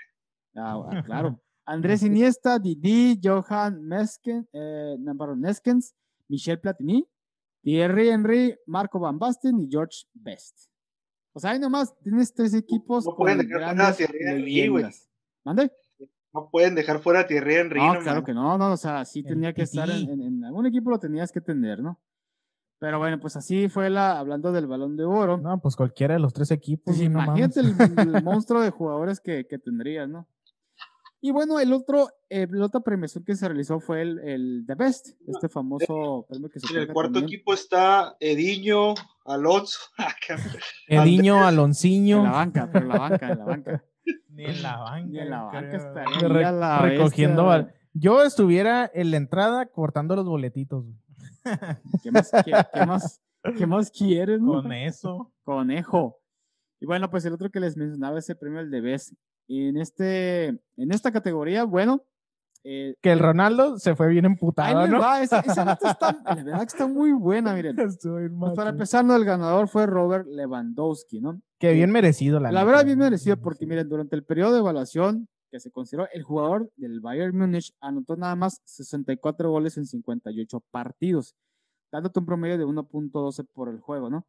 Ah, 0.55 0.85
ah, 0.93 1.03
claro. 1.07 1.41
Andrés 1.65 2.03
Iniesta, 2.03 2.59
Didi, 2.59 3.19
Johan 3.23 3.83
Mesken, 3.83 4.47
eh, 4.53 4.97
Neskens, 5.37 5.95
Michel 6.29 6.61
Platini, 6.61 7.07
Thierry 7.63 8.09
Henry, 8.11 8.55
Marco 8.67 8.99
Van 8.99 9.19
Basten 9.19 9.59
y 9.61 9.69
George 9.71 10.05
Best. 10.13 10.69
O 11.33 11.41
sea, 11.41 11.53
ahí 11.53 11.59
nomás 11.59 11.97
tienes 12.03 12.35
tres 12.35 12.53
equipos 12.55 13.05
No 13.07 13.13
con 13.15 13.25
pueden 13.25 13.39
dejar 13.39 13.53
fuera 13.59 13.71
a 13.71 13.75
grandes 13.75 13.97
Thierry 13.97 14.19
Henry, 14.27 14.69
güey. 14.69 14.85
¿Mande? 15.45 15.73
No 16.33 16.51
pueden 16.51 16.75
dejar 16.75 16.99
fuera 17.01 17.21
a 17.21 17.27
Thierry 17.27 17.55
Henry. 17.55 17.81
No, 17.81 17.95
no 17.95 18.01
claro 18.01 18.25
que 18.25 18.35
no, 18.35 18.59
no, 18.59 18.73
o 18.73 18.77
sea, 18.77 19.05
sí 19.05 19.23
tenía 19.23 19.53
que 19.53 19.63
estar 19.63 19.89
en, 19.89 19.97
tití. 20.01 20.13
en- 20.13 20.23
en 20.23 20.45
algún 20.45 20.67
equipo 20.67 20.91
lo 20.91 20.99
tenías 20.99 21.33
que 21.33 21.41
tener, 21.41 21.81
¿no? 21.83 21.99
Pero 22.81 22.99
bueno, 22.99 23.21
pues 23.21 23.37
así 23.37 23.69
fue 23.69 23.91
la, 23.91 24.19
hablando 24.19 24.51
del 24.53 24.67
balón 24.67 24.97
de 24.97 25.05
oro. 25.05 25.37
No, 25.37 25.61
pues 25.61 25.77
cualquiera 25.77 26.15
de 26.15 26.21
los 26.21 26.33
tres 26.33 26.51
equipos. 26.51 26.85
Pues 26.87 26.97
güey, 26.97 27.09
no 27.11 27.23
imagínate 27.23 27.61
el, 27.61 27.75
el 28.17 28.25
monstruo 28.25 28.61
de 28.63 28.71
jugadores 28.71 29.21
que, 29.21 29.47
que 29.47 29.59
tendrías, 29.59 30.09
¿no? 30.09 30.27
Y 31.23 31.33
bueno, 31.33 31.61
el 31.61 31.75
otro, 31.75 32.09
eh, 32.31 32.47
la 32.51 32.65
otra 32.65 32.81
premiación 32.81 33.23
que 33.23 33.37
se 33.37 33.47
realizó 33.47 33.79
fue 33.79 34.01
el, 34.01 34.19
el 34.21 34.65
The 34.67 34.75
Best, 34.75 35.09
este 35.29 35.51
famoso 35.51 36.25
premio 36.27 36.49
que 36.49 36.59
se 36.61 36.73
En 36.73 36.81
el 36.81 36.93
cuarto 36.95 37.13
también 37.13 37.25
equipo 37.35 37.53
está 37.53 38.17
Ediño, 38.19 38.95
Alonso. 39.27 39.79
Ah, 39.99 40.15
Ediño, 40.89 41.37
en 41.37 41.43
Alonciño. 41.45 42.25
la 42.25 42.31
banca, 42.31 42.71
pero 42.73 42.87
en 42.87 42.89
la 42.89 42.99
banca, 42.99 43.29
en 43.33 43.39
la 43.39 43.45
banca. 43.45 43.85
Ni 44.31 44.45
en 44.47 44.63
la 44.63 44.77
banca. 44.79 45.07
Ni 45.07 45.19
en 45.19 45.31
la 45.31 45.43
banca 45.43 45.77
estaría 45.77 46.29
Re- 46.29 46.89
recogiendo 46.89 47.47
bestia. 47.49 47.75
Yo 47.93 48.23
estuviera 48.23 48.91
en 48.95 49.11
la 49.11 49.19
entrada 49.19 49.67
cortando 49.67 50.17
los 50.17 50.25
boletitos. 50.25 50.87
¿Qué 52.03 52.11
más, 52.11 52.31
qué, 52.45 52.53
qué 52.73 52.87
más, 52.87 53.21
qué 53.57 53.67
más 53.67 53.91
quieres, 53.91 54.41
no? 54.41 54.63
Con 54.63 54.73
eso. 54.73 55.33
Conejo. 55.43 56.19
Y 56.81 56.87
bueno, 56.87 57.11
pues 57.11 57.25
el 57.25 57.33
otro 57.33 57.51
que 57.51 57.61
les 57.61 57.77
mencionaba, 57.77 58.19
ese 58.19 58.35
premio, 58.35 58.61
el 58.61 58.71
de 58.71 58.81
Best. 58.81 59.13
En, 59.49 59.77
este, 59.77 60.47
en 60.47 60.93
esta 60.93 61.11
categoría, 61.11 61.65
bueno, 61.65 62.05
eh, 62.63 62.95
Que 63.01 63.13
el 63.13 63.19
Ronaldo 63.19 63.79
se 63.79 63.95
fue 63.95 64.09
bien 64.09 64.27
emputado, 64.27 64.87
¿no? 64.87 65.01
va, 65.01 65.23
esa, 65.23 65.41
esa 65.41 65.65
nota 65.65 65.93
está, 65.93 66.13
la 66.25 66.35
verdad 66.35 66.59
que 66.59 66.65
está 66.65 66.87
muy 66.87 67.13
buena, 67.13 67.55
miren. 67.55 67.75
Pues 67.75 67.99
para 68.55 68.71
empezar, 68.71 69.05
no, 69.05 69.17
el 69.17 69.25
ganador 69.25 69.67
fue 69.69 69.87
Robert 69.87 70.27
Lewandowski, 70.27 71.21
¿no? 71.21 71.41
Que 71.59 71.73
bien 71.73 71.91
merecido, 71.91 72.39
la 72.39 72.53
La 72.53 72.61
neta, 72.61 72.65
verdad, 72.65 72.85
bien 72.85 72.99
merecido, 72.99 73.39
porque 73.39 73.67
miren, 73.67 73.89
durante 73.89 74.15
el 74.15 74.25
periodo 74.25 74.53
de 74.53 74.59
evaluación 74.59 75.29
que 75.51 75.61
se 75.61 75.71
consideró, 75.71 76.09
el 76.13 76.23
jugador 76.23 76.71
del 76.77 77.01
Bayern 77.01 77.37
Múnich 77.37 77.75
anotó 77.81 78.17
nada 78.17 78.37
más 78.37 78.61
64 78.65 79.51
goles 79.51 79.77
en 79.77 79.87
58 79.87 80.61
partidos, 80.71 81.35
dándote 81.91 82.21
un 82.21 82.27
promedio 82.27 82.59
de 82.59 82.65
1.12 82.65 83.47
por 83.53 83.69
el 83.69 83.81
juego, 83.81 84.11
¿no? 84.11 84.27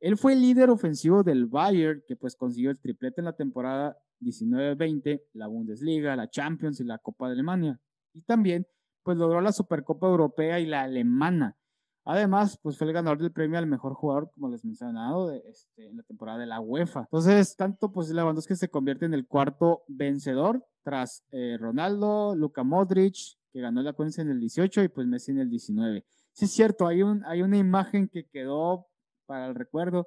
Él 0.00 0.16
fue 0.16 0.32
el 0.32 0.40
líder 0.40 0.70
ofensivo 0.70 1.22
del 1.22 1.46
Bayern, 1.46 2.02
que 2.06 2.16
pues 2.16 2.34
consiguió 2.34 2.70
el 2.70 2.80
triplete 2.80 3.20
en 3.20 3.26
la 3.26 3.36
temporada 3.36 3.98
19-20, 4.20 5.22
la 5.34 5.46
Bundesliga, 5.46 6.16
la 6.16 6.30
Champions 6.30 6.80
y 6.80 6.84
la 6.84 6.98
Copa 6.98 7.26
de 7.26 7.34
Alemania. 7.34 7.80
Y 8.14 8.22
también, 8.22 8.66
pues 9.02 9.18
logró 9.18 9.40
la 9.42 9.52
Supercopa 9.52 10.06
Europea 10.08 10.58
y 10.58 10.66
la 10.66 10.82
Alemana. 10.82 11.56
Además, 12.04 12.58
pues 12.62 12.78
fue 12.78 12.86
el 12.86 12.92
ganador 12.92 13.18
del 13.18 13.32
premio 13.32 13.58
al 13.58 13.66
mejor 13.66 13.94
jugador, 13.94 14.30
como 14.32 14.48
les 14.48 14.64
mencionado, 14.64 15.28
de, 15.28 15.42
este, 15.46 15.88
en 15.88 15.98
la 15.98 16.02
temporada 16.02 16.38
de 16.38 16.46
la 16.46 16.60
UEFA. 16.60 17.00
Entonces, 17.00 17.54
tanto 17.56 17.92
pues 17.92 18.08
Lewandowski 18.10 18.56
se 18.56 18.70
convierte 18.70 19.04
en 19.04 19.14
el 19.14 19.26
cuarto 19.26 19.82
vencedor 19.86 20.64
tras 20.82 21.24
eh, 21.30 21.56
Ronaldo, 21.60 22.34
Luka 22.34 22.62
Modric, 22.64 23.16
que 23.52 23.60
ganó 23.60 23.82
la 23.82 23.92
Conference 23.92 24.22
en 24.22 24.30
el 24.30 24.40
18 24.40 24.82
y 24.84 24.88
pues 24.88 25.06
Messi 25.06 25.32
en 25.32 25.38
el 25.38 25.50
19. 25.50 26.04
Sí 26.32 26.44
es 26.46 26.52
cierto, 26.52 26.86
hay, 26.86 27.02
un, 27.02 27.24
hay 27.26 27.42
una 27.42 27.58
imagen 27.58 28.08
que 28.08 28.26
quedó 28.26 28.86
para 29.26 29.46
el 29.48 29.54
recuerdo 29.54 30.06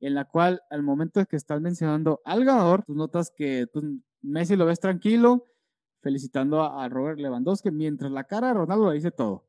en 0.00 0.14
la 0.14 0.24
cual 0.24 0.62
al 0.70 0.82
momento 0.82 1.20
de 1.20 1.26
que 1.26 1.36
estás 1.36 1.60
mencionando 1.60 2.20
al 2.24 2.44
ganador, 2.44 2.84
tú 2.84 2.94
notas 2.94 3.32
que 3.34 3.66
pues, 3.72 3.84
Messi 4.20 4.56
lo 4.56 4.66
ves 4.66 4.80
tranquilo, 4.80 5.46
felicitando 6.02 6.60
a, 6.60 6.84
a 6.84 6.88
Robert 6.88 7.18
Lewandowski, 7.18 7.70
mientras 7.70 8.10
la 8.10 8.24
cara 8.24 8.48
de 8.48 8.54
Ronaldo 8.54 8.88
le 8.88 8.96
dice 8.96 9.10
todo. 9.10 9.46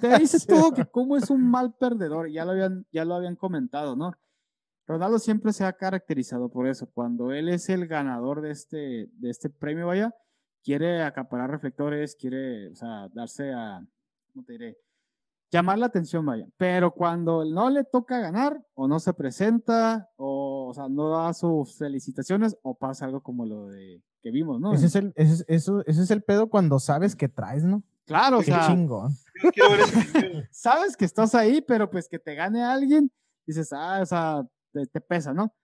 Te 0.00 0.18
dice 0.18 0.38
todo 0.46 0.72
que 0.72 0.84
cómo 0.84 1.16
es 1.16 1.30
un 1.30 1.48
mal 1.48 1.74
perdedor, 1.74 2.30
ya 2.30 2.44
lo 2.44 2.52
habían, 2.52 2.86
ya 2.92 3.04
lo 3.04 3.14
habían 3.14 3.36
comentado, 3.36 3.96
¿no? 3.96 4.12
Ronaldo 4.86 5.18
siempre 5.18 5.52
se 5.52 5.64
ha 5.64 5.72
caracterizado 5.72 6.48
por 6.48 6.66
eso. 6.66 6.90
Cuando 6.92 7.32
él 7.32 7.48
es 7.48 7.68
el 7.68 7.86
ganador 7.86 8.40
de 8.40 8.50
este, 8.50 9.08
de 9.12 9.30
este 9.30 9.48
premio, 9.48 9.86
vaya, 9.86 10.14
quiere 10.62 11.02
acaparar 11.02 11.50
reflectores, 11.50 12.16
quiere, 12.16 12.70
o 12.70 12.74
sea, 12.74 13.08
darse 13.14 13.52
a, 13.52 13.84
¿cómo 14.32 14.44
te 14.44 14.52
diré? 14.52 14.78
Llamar 15.50 15.78
la 15.78 15.86
atención, 15.86 16.24
vaya. 16.24 16.46
Pero 16.56 16.92
cuando 16.92 17.44
no 17.44 17.68
le 17.68 17.84
toca 17.84 18.18
ganar, 18.18 18.64
o 18.74 18.88
no 18.88 18.98
se 18.98 19.12
presenta, 19.12 20.10
o, 20.16 20.68
o 20.70 20.74
sea, 20.74 20.88
no 20.88 21.10
da 21.10 21.32
sus 21.34 21.76
felicitaciones, 21.76 22.56
o 22.62 22.74
pasa 22.74 23.04
algo 23.04 23.20
como 23.20 23.44
lo 23.44 23.68
de 23.68 24.02
que 24.22 24.30
vimos, 24.30 24.60
¿no? 24.60 24.72
Ese 24.72 24.86
es, 24.86 24.96
el, 24.96 25.12
ese, 25.14 25.32
es, 25.34 25.44
eso, 25.48 25.82
ese 25.86 26.02
es 26.02 26.10
el 26.10 26.22
pedo 26.22 26.48
cuando 26.48 26.78
sabes 26.78 27.14
que 27.14 27.28
traes, 27.28 27.64
¿no? 27.64 27.82
Claro, 28.06 28.38
o 28.38 28.40
Qué 28.40 28.46
sea, 28.46 28.66
chingón. 28.66 29.12
Yo 29.42 29.50
quiero 29.52 29.70
ver 29.70 29.80
ese 29.80 30.20
video. 30.20 30.42
sabes 30.50 30.96
que 30.96 31.04
estás 31.04 31.34
ahí, 31.34 31.60
pero 31.62 31.90
pues 31.90 32.08
que 32.08 32.18
te 32.18 32.34
gane 32.34 32.62
alguien, 32.62 33.10
dices, 33.46 33.72
ah, 33.72 34.00
o 34.02 34.06
sea, 34.06 34.42
te, 34.72 34.86
te 34.86 35.00
pesa, 35.00 35.32
¿no? 35.32 35.54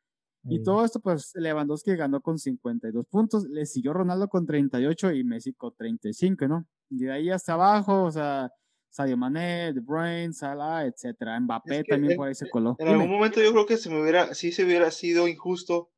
Y 0.45 0.59
Sí. 0.59 0.63
todo 0.63 0.85
esto, 0.85 1.01
pues 1.01 1.33
Lewandowski 1.35 1.95
ganó 1.97 2.21
con 2.21 2.39
52 2.39 3.07
puntos, 3.07 3.45
le 3.49 3.67
siguió 3.67 3.93
Ronaldo 3.93 4.29
con 4.29 4.47
38 4.47 5.13
y 5.13 5.25
Messi 5.25 5.53
con 5.53 5.75
35, 5.77 6.47
¿no? 6.49 6.65
Y 6.91 7.05
de 7.05 7.13
ahí 7.13 7.31
hasta 7.31 7.55
abajo, 7.55 8.05
o 8.05 8.11
sea, 8.11 8.49
Sadio 8.91 9.17
Mané, 9.19 9.73
De 9.75 9.81
Bruyne, 9.81 10.33
Salah, 10.33 10.87
etcétera. 10.87 11.39
Mbappé 11.41 11.79
Es 11.81 11.85
que 11.85 11.91
también 11.93 12.13
en- 12.13 12.17
por 12.17 12.29
ahí 12.29 12.35
se 12.35 12.49
coló. 12.49 12.77
En 12.79 12.87
Dime. 12.87 13.03
algún 13.03 13.11
momento 13.17 13.43
yo 13.43 13.53
creo 13.53 13.67
que 13.67 13.77
se 13.77 13.91
me 13.91 14.01
hubiera, 14.01 14.33
sí 14.35 14.51
se 14.53 14.65
hubiera 14.65 14.91
sido 14.91 15.29
injusto 15.29 15.91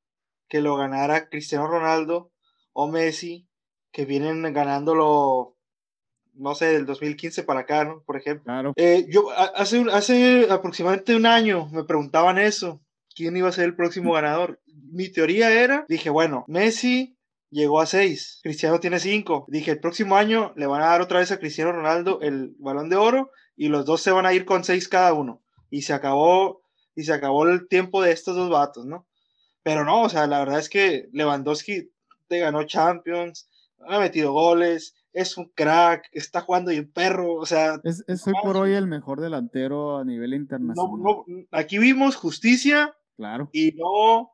que 0.49 0.61
lo 0.61 0.75
ganara 0.77 1.29
Cristiano 1.29 1.69
Ronaldo 1.69 2.33
o 2.73 2.89
Messi, 2.91 3.49
que 3.93 4.05
vienen 4.07 4.43
ganándolo, 4.53 5.57
no 6.41 6.55
sé, 6.55 6.67
del 6.67 6.87
2015 6.87 7.43
para 7.45 7.61
acá, 7.61 7.85
¿no? 7.85 8.03
Por 8.05 8.17
ejemplo. 8.17 8.45
Claro. 8.45 8.73
Eh, 8.77 9.07
yo 9.09 9.31
hace, 9.31 9.79
un- 9.79 9.91
hace 9.91 10.47
aproximadamente 10.51 11.15
un 11.15 11.27
año 11.27 11.69
me 11.73 11.85
preguntaban 11.85 12.39
eso, 12.39 12.81
quién 13.15 13.37
iba 13.37 13.49
a 13.49 13.53
ser 13.53 13.65
el 13.67 13.77
próximo 13.77 14.13
ganador. 14.15 14.61
Mi 14.93 15.09
teoría 15.09 15.53
era, 15.53 15.85
dije, 15.89 16.11
bueno, 16.11 16.45
Messi 16.49 17.17
llegó 17.51 17.81
a 17.81 17.87
6, 17.87 18.41
Cristiano 18.43 18.81
tiene 18.81 18.99
5. 18.99 19.45
Dije, 19.49 19.73
el 19.73 19.81
próximo 19.81 20.17
año 20.17 20.53
le 20.57 20.67
van 20.67 20.83
a 20.83 20.87
dar 20.87 21.01
otra 21.01 21.19
vez 21.21 21.31
a 21.33 21.39
Cristiano 21.39 21.73
Ronaldo 21.73 22.21
el 22.23 22.55
balón 22.59 22.89
de 22.89 22.97
oro 22.97 23.31
y 23.57 23.69
los 23.69 23.85
dos 23.85 24.01
se 24.01 24.11
van 24.11 24.27
a 24.27 24.33
ir 24.33 24.45
con 24.45 24.65
6 24.65 24.89
cada 24.89 25.13
uno. 25.13 25.43
Y 25.71 25.83
se 25.83 25.93
acabó, 25.93 26.63
y 26.97 27.05
se 27.05 27.13
acabó 27.13 27.47
el 27.47 27.69
tiempo 27.69 28.03
de 28.03 28.13
estos 28.13 28.35
dos 28.35 28.51
vatos, 28.51 28.87
¿no? 28.87 29.07
Pero 29.63 29.85
no, 29.85 30.03
o 30.03 30.09
sea, 30.09 30.27
la 30.27 30.39
verdad 30.41 30.59
es 30.59 30.69
que 30.69 31.09
Lewandowski 31.13 31.91
te 32.29 32.39
ganó 32.39 32.65
Champions, 32.65 33.49
ha 33.87 33.99
metido 34.01 34.33
goles, 34.33 34.95
es 35.13 35.37
un 35.37 35.47
crack, 35.55 36.05
está 36.13 36.41
jugando 36.43 36.71
y 36.73 36.79
un 36.79 36.93
perro, 36.93 37.35
o 37.35 37.47
sea, 37.47 37.81
Es, 37.85 38.05
es 38.07 38.27
hoy 38.27 38.35
por 38.43 38.57
hoy 38.57 38.73
el 38.75 38.87
mejor 38.87 39.21
delantero 39.21 39.99
a 39.99 40.05
nivel 40.05 40.35
internacional. 40.35 41.03
no, 41.03 41.25
aquí 41.51 41.79
vimos 41.79 42.17
justicia 42.17 42.95
Claro. 43.17 43.51
y 43.53 43.73
no 43.73 44.31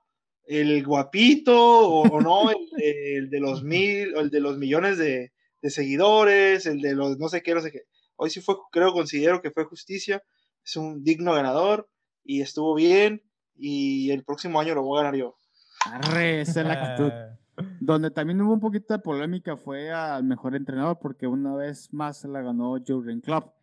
el 0.47 0.85
guapito 0.85 1.57
o, 1.59 2.03
o 2.09 2.21
no 2.21 2.51
el, 2.51 2.57
de- 2.77 3.17
el 3.17 3.31
de 3.31 3.41
los 3.41 3.65
mil 3.65 4.15
o 4.17 4.21
el 4.21 4.31
de 4.31 4.41
los 4.41 4.59
millones 4.59 4.97
de, 4.99 5.33
de 5.63 5.71
seguidores, 5.71 6.67
el 6.67 6.81
de 6.81 6.95
los 6.95 7.19
no 7.19 7.29
sé 7.29 7.43
qué, 7.43 7.55
no 7.55 7.61
sé 7.61 7.73
qué. 7.73 7.81
Hoy 8.17 8.31
sí 8.31 8.41
fue, 8.41 8.55
creo, 8.71 8.93
considero 8.93 9.43
que 9.43 9.51
fue 9.51 9.65
justicia, 9.65 10.23
es 10.65 10.77
un 10.77 11.03
digno 11.03 11.33
ganador 11.35 11.89
y 12.23 12.43
estuvo 12.43 12.75
bien 12.75 13.23
y 13.57 14.11
el 14.11 14.25
próximo 14.25 14.61
año 14.61 14.75
lo 14.75 14.83
voy 14.83 14.99
a 15.01 15.03
ganar 15.05 15.17
yo. 15.19 15.37
Arre, 15.85 16.43
esa 16.43 16.61
es 16.61 16.67
la 16.67 16.73
actitud. 16.75 17.11
Donde 17.81 18.11
también 18.11 18.41
hubo 18.43 18.53
un 18.53 18.61
poquito 18.61 18.95
de 18.95 19.01
polémica 19.01 19.57
fue 19.57 19.91
al 19.91 20.25
mejor 20.25 20.55
entrenador, 20.55 20.99
porque 21.01 21.27
una 21.27 21.55
vez 21.55 21.93
más 21.93 22.19
se 22.19 22.29
la 22.29 22.43
ganó 22.43 22.77
Jurgen 22.87 23.21
Klopp. 23.21 23.55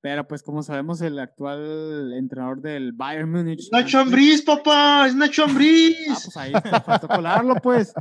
Pero 0.00 0.28
pues 0.28 0.42
como 0.42 0.62
sabemos, 0.62 1.00
el 1.00 1.18
actual 1.18 2.12
entrenador 2.12 2.60
del 2.60 2.92
Bayern 2.92 3.30
Múnich... 3.30 3.68
Nacho 3.72 3.98
Ambriz, 3.98 4.42
papá, 4.42 5.06
es 5.06 5.16
Nacho 5.16 5.42
Ah, 5.42 5.46
Ambriz. 5.48 6.06
pues 6.06 6.36
ahí 6.36 6.52
te 6.52 6.80
faltó 6.80 7.08
colarlo, 7.08 7.56
pues. 7.56 7.92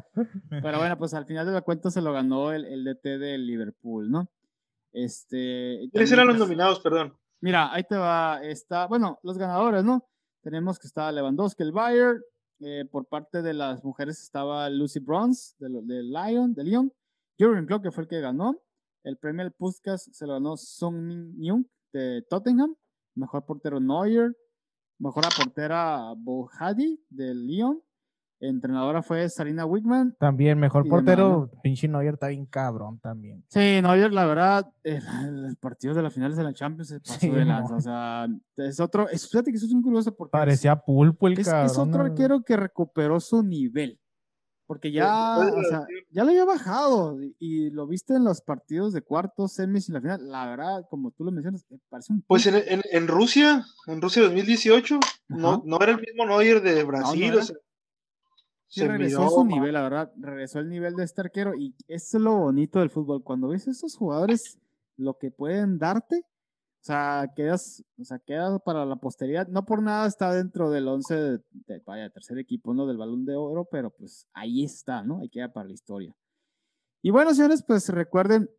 Pero 0.49 0.77
bueno, 0.77 0.97
pues 0.97 1.13
al 1.13 1.25
final 1.25 1.47
de 1.47 1.53
la 1.53 1.61
cuenta 1.61 1.89
se 1.89 2.01
lo 2.01 2.13
ganó 2.13 2.51
el, 2.51 2.65
el 2.65 2.83
DT 2.83 3.17
del 3.17 3.47
Liverpool, 3.47 4.11
¿no? 4.11 4.29
Este... 4.91 5.89
¿Quiénes 5.91 6.11
eran 6.11 6.27
los 6.27 6.35
pues, 6.37 6.47
nominados, 6.47 6.79
perdón? 6.79 7.17
Mira, 7.41 7.73
ahí 7.73 7.83
te 7.83 7.97
va, 7.97 8.39
está, 8.43 8.85
bueno, 8.87 9.19
los 9.23 9.37
ganadores, 9.37 9.83
¿no? 9.83 10.07
Tenemos 10.41 10.77
que 10.77 10.87
está 10.87 11.11
Lewandowski, 11.11 11.63
el 11.63 11.71
Bayern, 11.71 12.21
eh, 12.59 12.85
por 12.89 13.07
parte 13.07 13.41
de 13.41 13.53
las 13.53 13.83
mujeres 13.83 14.21
estaba 14.21 14.69
Lucy 14.69 14.99
Bronze, 14.99 15.55
de, 15.59 15.69
de 15.83 16.03
Lyon, 16.03 16.53
de 16.53 16.63
Lyon, 16.63 16.93
Jurgen 17.37 17.65
Klopp, 17.65 17.83
que 17.83 17.91
fue 17.91 18.03
el 18.03 18.09
que 18.09 18.21
ganó, 18.21 18.61
el 19.03 19.17
premio 19.17 19.43
al 19.43 19.51
Puskas 19.51 20.09
se 20.11 20.25
lo 20.25 20.33
ganó 20.33 20.57
Song 20.57 20.95
Min 20.95 21.35
Young, 21.37 21.65
de 21.93 22.23
Tottenham, 22.29 22.75
mejor 23.15 23.45
portero 23.45 23.79
Neuer, 23.79 24.35
Mejor 24.97 25.23
portera 25.35 26.13
Bohadi 26.15 27.03
del 27.09 27.45
Lyon. 27.45 27.81
Entrenadora 28.39 29.01
fue 29.01 29.27
Sarina 29.29 29.65
Wigman. 29.65 30.15
También, 30.19 30.59
mejor 30.59 30.87
portero, 30.87 31.49
pinche 31.63 31.87
Neuer 31.87 32.15
está 32.15 32.27
bien 32.27 32.45
cabrón 32.45 32.99
también. 32.99 33.43
Sí, 33.49 33.59
Neuer, 33.81 34.11
la 34.11 34.25
verdad, 34.25 34.69
el, 34.83 35.01
el 35.45 35.55
partido 35.57 35.93
de 35.93 36.03
las 36.03 36.13
finales 36.13 36.35
de 36.37 36.43
la 36.43 36.53
Champions 36.53 36.89
se 36.89 36.99
pasó 36.99 37.19
Sí, 37.19 37.29
de 37.29 37.39
no. 37.45 37.45
lanza. 37.45 37.75
O 37.75 37.81
sea, 37.81 38.27
es 38.57 38.79
otro. 38.79 39.07
Es, 39.09 39.29
fíjate 39.29 39.51
que 39.51 39.57
eso 39.57 39.65
es 39.65 39.71
un 39.73 39.81
curioso 39.81 40.13
porque 40.15 40.35
es- 40.35 40.41
Parecía 40.41 40.75
pulpo 40.75 41.27
el 41.27 41.39
es, 41.39 41.47
cabrón. 41.47 41.65
es 41.65 41.77
otro 41.77 42.01
arquero 42.01 42.41
que 42.43 42.57
recuperó 42.57 43.19
su 43.19 43.41
nivel. 43.41 43.99
Porque 44.67 44.91
ya, 44.91 45.37
o 45.37 45.61
sea, 45.69 45.85
ya 46.09 46.23
lo 46.23 46.31
había 46.31 46.43
bajado 46.43 47.19
y, 47.37 47.69
lo 47.69 47.85
viste 47.85 48.15
en 48.15 48.23
los 48.23 48.41
partidos 48.41 48.93
de 48.93 49.03
cuartos, 49.03 49.53
semis 49.53 49.87
y 49.89 49.91
la 49.91 50.01
final. 50.01 50.27
La 50.27 50.47
verdad, 50.47 50.83
como 50.89 51.11
tú 51.11 51.23
lo 51.23 51.31
mencionas, 51.31 51.63
me 51.69 51.77
parece 51.87 52.11
un 52.13 52.23
Pues 52.23 52.47
en, 52.47 52.55
en, 52.55 52.81
en 52.91 53.07
Rusia, 53.07 53.63
en 53.85 54.01
Rusia 54.01 54.23
2018, 54.23 54.99
no, 55.27 55.49
Ajá. 55.51 55.61
no 55.65 55.77
era 55.79 55.91
el 55.91 55.99
mismo 56.01 56.25
Neuer 56.25 56.63
de 56.63 56.83
Brasil. 56.83 57.35
o 57.35 57.43
sea, 57.43 57.55
Sí, 58.67 58.81
se 58.81 58.87
regresó 58.87 59.19
miró 59.19 59.27
a 59.27 59.29
su 59.31 59.45
nivel, 59.45 59.73
la 59.73 59.81
verdad, 59.83 60.11
regresó 60.17 60.59
al 60.59 60.69
nivel 60.69 60.95
de 60.95 61.03
este 61.03 61.21
arquero 61.21 61.53
y 61.55 61.75
eso 61.87 62.17
es 62.17 62.23
lo 62.23 62.37
bonito 62.37 62.79
del 62.79 62.89
fútbol. 62.89 63.23
Cuando 63.23 63.47
ves 63.49 63.67
a 63.67 63.71
estos 63.71 63.95
jugadores 63.95 64.59
lo 64.97 65.17
que 65.17 65.31
pueden 65.31 65.77
darte, 65.77 66.25
o 66.25 66.83
sea, 66.85 67.31
quedas, 67.35 67.83
o 67.99 68.03
sea, 68.03 68.19
queda 68.19 68.59
para 68.59 68.85
la 68.85 68.95
posteridad. 68.97 69.47
No 69.47 69.65
por 69.65 69.81
nada 69.81 70.07
está 70.07 70.33
dentro 70.33 70.69
del 70.69 70.87
11 70.87 71.15
de, 71.15 71.41
de- 71.67 71.79
vaya, 71.85 72.09
tercer 72.09 72.37
equipo, 72.37 72.73
¿no? 72.73 72.85
Del 72.85 72.97
balón 72.97 73.25
de 73.25 73.35
oro, 73.35 73.65
pero 73.71 73.89
pues 73.91 74.27
ahí 74.33 74.63
está, 74.63 75.01
¿no? 75.03 75.19
Ahí 75.21 75.29
queda 75.29 75.51
para 75.51 75.67
la 75.67 75.73
historia. 75.73 76.15
Y 77.01 77.11
bueno, 77.11 77.33
señores, 77.33 77.63
pues 77.65 77.89
recuerden, 77.89 78.49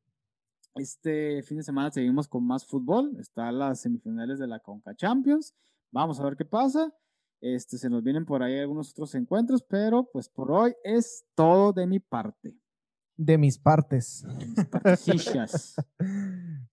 este 0.74 1.42
fin 1.42 1.56
de 1.58 1.62
semana 1.62 1.90
seguimos 1.90 2.28
con 2.28 2.44
más 2.46 2.66
fútbol. 2.66 3.16
Están 3.18 3.58
las 3.58 3.80
semifinales 3.80 4.38
de 4.38 4.46
la 4.46 4.60
Conca 4.60 4.94
Champions. 4.94 5.54
Vamos 5.90 6.20
a 6.20 6.24
ver 6.24 6.36
qué 6.36 6.44
pasa. 6.44 6.92
Este, 7.40 7.78
se 7.78 7.90
nos 7.90 8.02
vienen 8.02 8.24
por 8.24 8.42
ahí 8.42 8.58
algunos 8.58 8.90
otros 8.90 9.14
encuentros, 9.14 9.62
pero 9.62 10.08
pues 10.12 10.28
por 10.28 10.50
hoy 10.50 10.74
es 10.84 11.24
todo 11.34 11.72
de 11.72 11.86
mi 11.86 12.00
parte. 12.00 12.54
De 13.18 13.38
mis 13.38 13.58
partes. 13.58 14.24
de 14.38 14.46
mis 14.46 14.64
partecillas. 14.66 15.76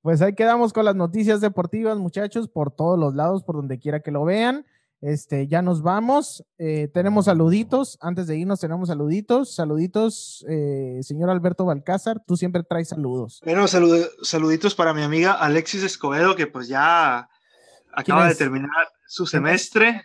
Pues 0.02 0.22
ahí 0.22 0.36
quedamos 0.36 0.74
con 0.74 0.84
las 0.84 0.96
noticias 0.98 1.40
deportivas, 1.40 1.98
muchachos, 1.98 2.50
por 2.50 2.72
todos 2.76 3.00
los 3.00 3.16
lados, 3.16 3.42
por 3.46 3.56
donde 3.56 3.80
quiera 3.80 4.02
que 4.02 4.12
lo 4.12 4.26
vean. 4.26 4.66
Este, 5.00 5.48
ya 5.48 5.62
nos 5.62 5.82
vamos. 5.82 6.44
Eh, 6.58 6.90
tenemos 6.94 7.24
saluditos. 7.26 7.98
Antes 8.02 8.28
de 8.28 8.38
irnos, 8.38 8.60
tenemos 8.60 8.90
saluditos. 8.90 9.56
Saluditos, 9.56 10.46
eh, 10.50 11.00
señor 11.04 11.30
Alberto 11.30 11.64
Balcázar. 11.64 12.22
Tú 12.28 12.36
siempre 12.36 12.64
traes 12.64 12.90
saludos. 12.90 13.40
Bueno, 13.46 13.66
salud- 13.70 14.06
saluditos 14.24 14.76
para 14.76 14.94
mi 14.94 15.04
amiga 15.04 15.32
Alexis 15.34 15.84
Escobedo, 15.84 16.36
que 16.36 16.48
pues 16.48 16.68
ya 16.68 17.30
acaba 17.94 18.28
de 18.28 18.36
terminar 18.36 18.70
su 19.08 19.26
semestre. 19.26 20.02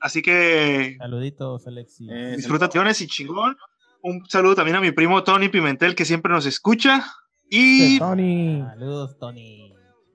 Así 0.00 0.22
que 0.22 0.96
Saluditos, 0.98 1.66
Alexi. 1.66 2.08
Eh, 2.10 2.34
disfruta 2.36 2.68
y 2.72 3.06
chingón. 3.06 3.56
Un 4.02 4.24
saludo 4.28 4.54
también 4.54 4.76
a 4.76 4.80
mi 4.80 4.92
primo 4.92 5.22
Tony 5.24 5.48
Pimentel, 5.48 5.94
que 5.94 6.06
siempre 6.06 6.32
nos 6.32 6.46
escucha. 6.46 7.04
Y, 7.50 7.98
Tony. 7.98 8.62
Saludos, 8.62 9.18
Tony. 9.18 9.74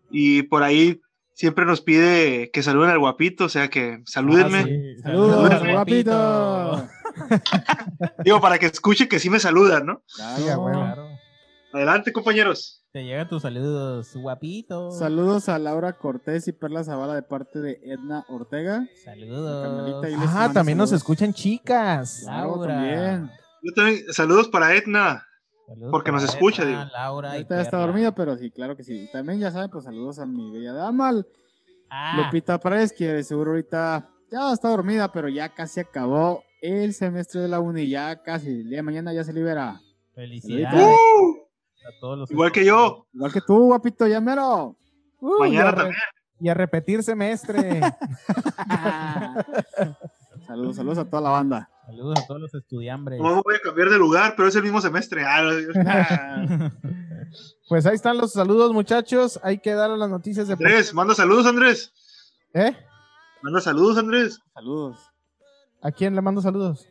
y 0.10 0.44
por 0.44 0.64
ahí 0.64 1.02
siempre 1.34 1.66
nos 1.66 1.82
pide 1.82 2.50
que 2.52 2.64
saluden 2.64 2.90
al 2.90 3.00
guapito, 3.00 3.46
o 3.46 3.50
sea 3.50 3.70
que 3.70 4.02
salúdenme. 4.06 4.60
Ah, 4.60 4.64
sí. 4.64 5.02
Saludos, 5.02 5.50
Saludos, 5.50 5.74
guapito. 5.74 6.88
Digo, 8.24 8.42
para 8.42 8.58
que 8.58 8.66
escuche 8.66 9.08
que 9.08 9.20
sí 9.20 9.30
me 9.30 9.40
saludan, 9.40 9.86
¿no? 9.86 10.04
Claro. 10.16 11.05
Adelante, 11.76 12.14
compañeros. 12.14 12.86
Te 12.94 13.04
llegan 13.04 13.28
tus 13.28 13.42
saludos, 13.42 14.16
guapito. 14.16 14.92
Saludos 14.92 15.50
a 15.50 15.60
Laura 15.60 15.98
Cortés 15.98 16.48
y 16.48 16.54
Perla 16.54 16.86
Zavala 16.86 17.14
de 17.16 17.22
parte 17.22 17.60
de 17.60 17.82
Edna 17.84 18.24
Ortega. 18.30 18.88
Saludos. 19.04 20.06
Ah, 20.30 20.50
también 20.54 20.78
nos 20.78 20.94
escuchan 20.94 21.34
chicas. 21.34 22.24
Laura. 22.26 22.74
también. 22.74 23.30
Yo 23.62 23.74
también, 23.76 24.06
saludos 24.14 24.48
para 24.48 24.74
Edna. 24.74 25.26
Saludos 25.68 25.92
porque 25.92 26.14
nos 26.14 26.24
escucha, 26.24 26.64
digo. 26.64 26.80
Laura 26.94 27.30
y 27.30 27.32
Ahorita 27.34 27.56
ya 27.56 27.62
está 27.62 27.72
Perla. 27.72 27.86
dormida, 27.88 28.16
pero 28.16 28.38
sí, 28.38 28.52
claro 28.52 28.78
que 28.78 28.84
sí. 28.86 28.94
Y 29.10 29.12
también 29.12 29.40
ya 29.40 29.52
saben, 29.52 29.70
pues 29.70 29.84
saludos 29.84 30.18
a 30.20 30.26
mi 30.26 30.52
bella 30.52 30.72
dama, 30.72 31.12
Ah, 31.90 32.22
Lupita 32.24 32.58
Pérez, 32.58 32.94
que 32.94 33.22
seguro 33.24 33.52
ahorita 33.52 34.10
ya 34.32 34.54
está 34.54 34.70
dormida, 34.70 35.12
pero 35.12 35.28
ya 35.28 35.54
casi 35.54 35.82
acabó 35.82 36.42
el 36.62 36.94
semestre 36.94 37.42
de 37.42 37.50
la 37.50 37.60
uni, 37.60 37.90
ya 37.90 38.24
casi. 38.24 38.48
El 38.62 38.70
día 38.70 38.78
de 38.78 38.84
mañana 38.84 39.12
ya 39.14 39.26
se 39.26 39.34
libera. 39.34 39.82
felicidades 40.14 40.82
¡Uh! 40.82 41.45
A 41.88 42.00
todos 42.00 42.20
los 42.20 42.32
Igual 42.32 42.52
que 42.52 42.66
yo. 42.66 43.08
Igual 43.14 43.34
que 43.34 43.42
tú, 43.42 43.66
guapito, 43.66 44.08
ya 44.08 44.22
mero. 44.22 44.78
Uh, 45.20 45.38
y, 45.46 45.50
Mañana 45.50 45.70
a 45.70 45.72
re- 45.72 45.78
también. 45.78 46.02
y 46.40 46.50
a 46.50 46.54
repetir 46.54 47.04
semestre. 47.04 47.80
saludos, 50.48 50.76
saludos 50.76 50.98
a 50.98 51.10
toda 51.10 51.22
la 51.22 51.30
banda. 51.30 51.70
Saludos 51.86 52.20
a 52.20 52.28
todos 52.28 52.42
los 52.42 52.54
estudiambres. 52.54 53.22
No 53.22 53.42
voy 53.44 53.56
a 53.56 53.60
cambiar 53.60 53.90
de 53.90 53.98
lugar, 53.98 54.34
pero 54.36 54.48
es 54.48 54.56
el 54.56 54.64
mismo 54.64 54.82
semestre. 54.82 55.24
Ah, 55.24 55.44
pues 57.70 57.86
ahí 57.86 57.96
están 57.96 58.18
los 58.18 58.34
saludos, 58.34 58.74
muchachos. 58.74 59.40
Hay 59.44 59.60
que 59.60 59.74
dar 59.74 59.92
las 59.92 60.10
noticias 60.10 60.48
de. 60.48 60.54
Andrés, 60.54 60.94
manda 60.94 61.14
saludos, 61.14 61.46
Andrés. 61.46 61.94
¿Eh? 62.54 62.76
Manda 63.44 63.62
saludos, 63.62 63.98
Andrés. 64.00 64.40
Saludos. 64.54 64.98
¿A 65.84 65.92
quién 65.92 66.16
le 66.16 66.22
mando 66.22 66.42
saludos? 66.42 66.88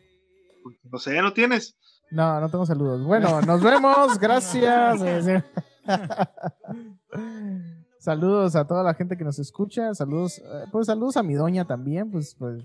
No 0.84 0.98
sé, 0.98 1.20
no 1.20 1.32
tienes. 1.32 1.76
No, 2.10 2.40
no 2.40 2.48
tengo 2.48 2.64
saludos. 2.66 3.02
Bueno, 3.04 3.40
nos 3.42 3.62
vemos. 3.62 4.18
Gracias. 4.20 5.00
saludos 7.98 8.56
a 8.56 8.66
toda 8.66 8.82
la 8.82 8.94
gente 8.94 9.16
que 9.16 9.24
nos 9.24 9.38
escucha. 9.38 9.94
Saludos, 9.94 10.38
eh, 10.38 10.64
pues 10.72 10.86
saludos 10.86 11.16
a 11.16 11.22
mi 11.22 11.34
doña 11.34 11.66
también, 11.66 12.10
pues, 12.10 12.34
pues 12.38 12.64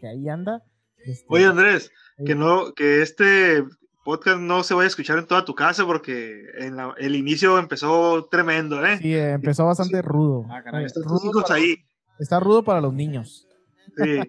que 0.00 0.08
ahí 0.08 0.28
anda. 0.28 0.62
Este, 0.98 1.24
Oye, 1.28 1.46
Andrés, 1.46 1.90
que 2.26 2.34
no, 2.34 2.74
que 2.74 3.00
este 3.02 3.64
podcast 4.04 4.38
no 4.40 4.62
se 4.62 4.74
vaya 4.74 4.84
a 4.84 4.88
escuchar 4.88 5.18
en 5.18 5.26
toda 5.26 5.44
tu 5.44 5.54
casa 5.54 5.84
porque 5.86 6.42
en 6.58 6.76
la- 6.76 6.94
el 6.98 7.14
inicio 7.14 7.58
empezó 7.58 8.26
tremendo, 8.30 8.84
¿eh? 8.84 8.98
sí, 8.98 9.14
empezó 9.14 9.64
bastante 9.66 10.02
rudo. 10.02 10.44
Ah, 10.50 10.62
caray. 10.62 10.86
Rudo 11.04 11.42
para- 11.42 11.54
ahí. 11.54 11.76
Está 12.18 12.38
rudo 12.40 12.62
para 12.64 12.80
los 12.82 12.92
niños. 12.92 13.46
Sí. 13.96 14.20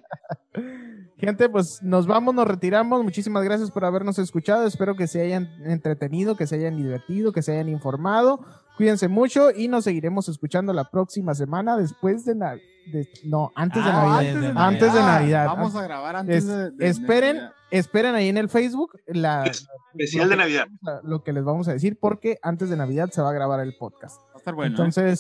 Gente, 1.18 1.50
pues 1.50 1.82
nos 1.84 2.08
vamos, 2.08 2.34
nos 2.34 2.48
retiramos. 2.48 3.04
Muchísimas 3.04 3.44
gracias 3.44 3.70
por 3.70 3.86
habernos 3.86 4.18
escuchado. 4.18 4.66
Espero 4.66 4.96
que 4.96 5.08
se 5.08 5.22
hayan 5.22 5.48
entretenido, 5.66 6.36
que 6.36 6.48
se 6.48 6.56
hayan 6.56 6.78
divertido, 6.78 7.32
que 7.32 7.44
se 7.44 7.52
hayan 7.54 7.70
informado. 7.70 8.44
Cuídense 8.76 9.08
mucho 9.08 9.52
y 9.52 9.68
nos 9.68 9.84
seguiremos 9.84 10.28
escuchando 10.30 10.74
la 10.74 10.86
próxima 10.90 11.36
semana 11.36 11.78
después 11.78 12.26
de, 12.26 12.36
na- 12.36 12.56
de- 12.92 13.08
no, 13.26 13.52
antes 13.56 13.84
de 13.86 13.92
Ah, 13.92 13.94
Navidad. 13.94 14.18
antes 14.18 14.42
de 14.42 14.48
Antes 14.60 14.94
de 14.94 15.00
Navidad. 15.00 15.20
Navidad. 15.20 15.46
Vamos 15.46 15.76
a 15.76 15.84
grabar 15.84 16.16
antes 16.16 16.38
Es- 16.38 16.48
de, 16.48 16.72
de- 16.72 16.88
esperen, 16.88 17.36
Navidad. 17.38 17.54
esperen 17.70 18.16
ahí 18.16 18.30
en 18.30 18.38
el 18.38 18.50
Facebook 18.50 18.98
la, 19.06 19.44
Especial 19.46 20.24
lo 20.24 20.30
de 20.30 20.36
que- 20.36 20.42
Navidad. 20.42 21.02
lo 21.04 21.24
que 21.24 21.34
les 21.34 21.44
vamos 21.44 21.68
a 21.68 21.74
decir 21.74 22.00
porque 22.02 22.40
antes 22.42 22.70
de 22.72 22.78
Navidad 22.78 23.10
se 23.12 23.22
va 23.22 23.30
a 23.30 23.34
grabar 23.34 23.60
el 23.60 23.76
podcast. 23.78 24.20
Va 24.30 24.34
a 24.34 24.38
estar 24.40 24.56
bueno. 24.56 24.74
¿eh? 24.74 25.16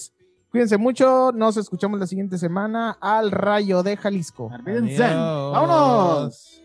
Cuídense 0.52 0.78
mucho, 0.78 1.32
nos 1.34 1.56
escuchamos 1.56 1.98
la 1.98 2.06
siguiente 2.07 2.38
semana 2.38 2.98
al 2.99 3.32
Rayo 3.32 3.84
de 3.84 3.95
Jalisco. 3.95 4.49
¡Vámonos! 5.53 6.61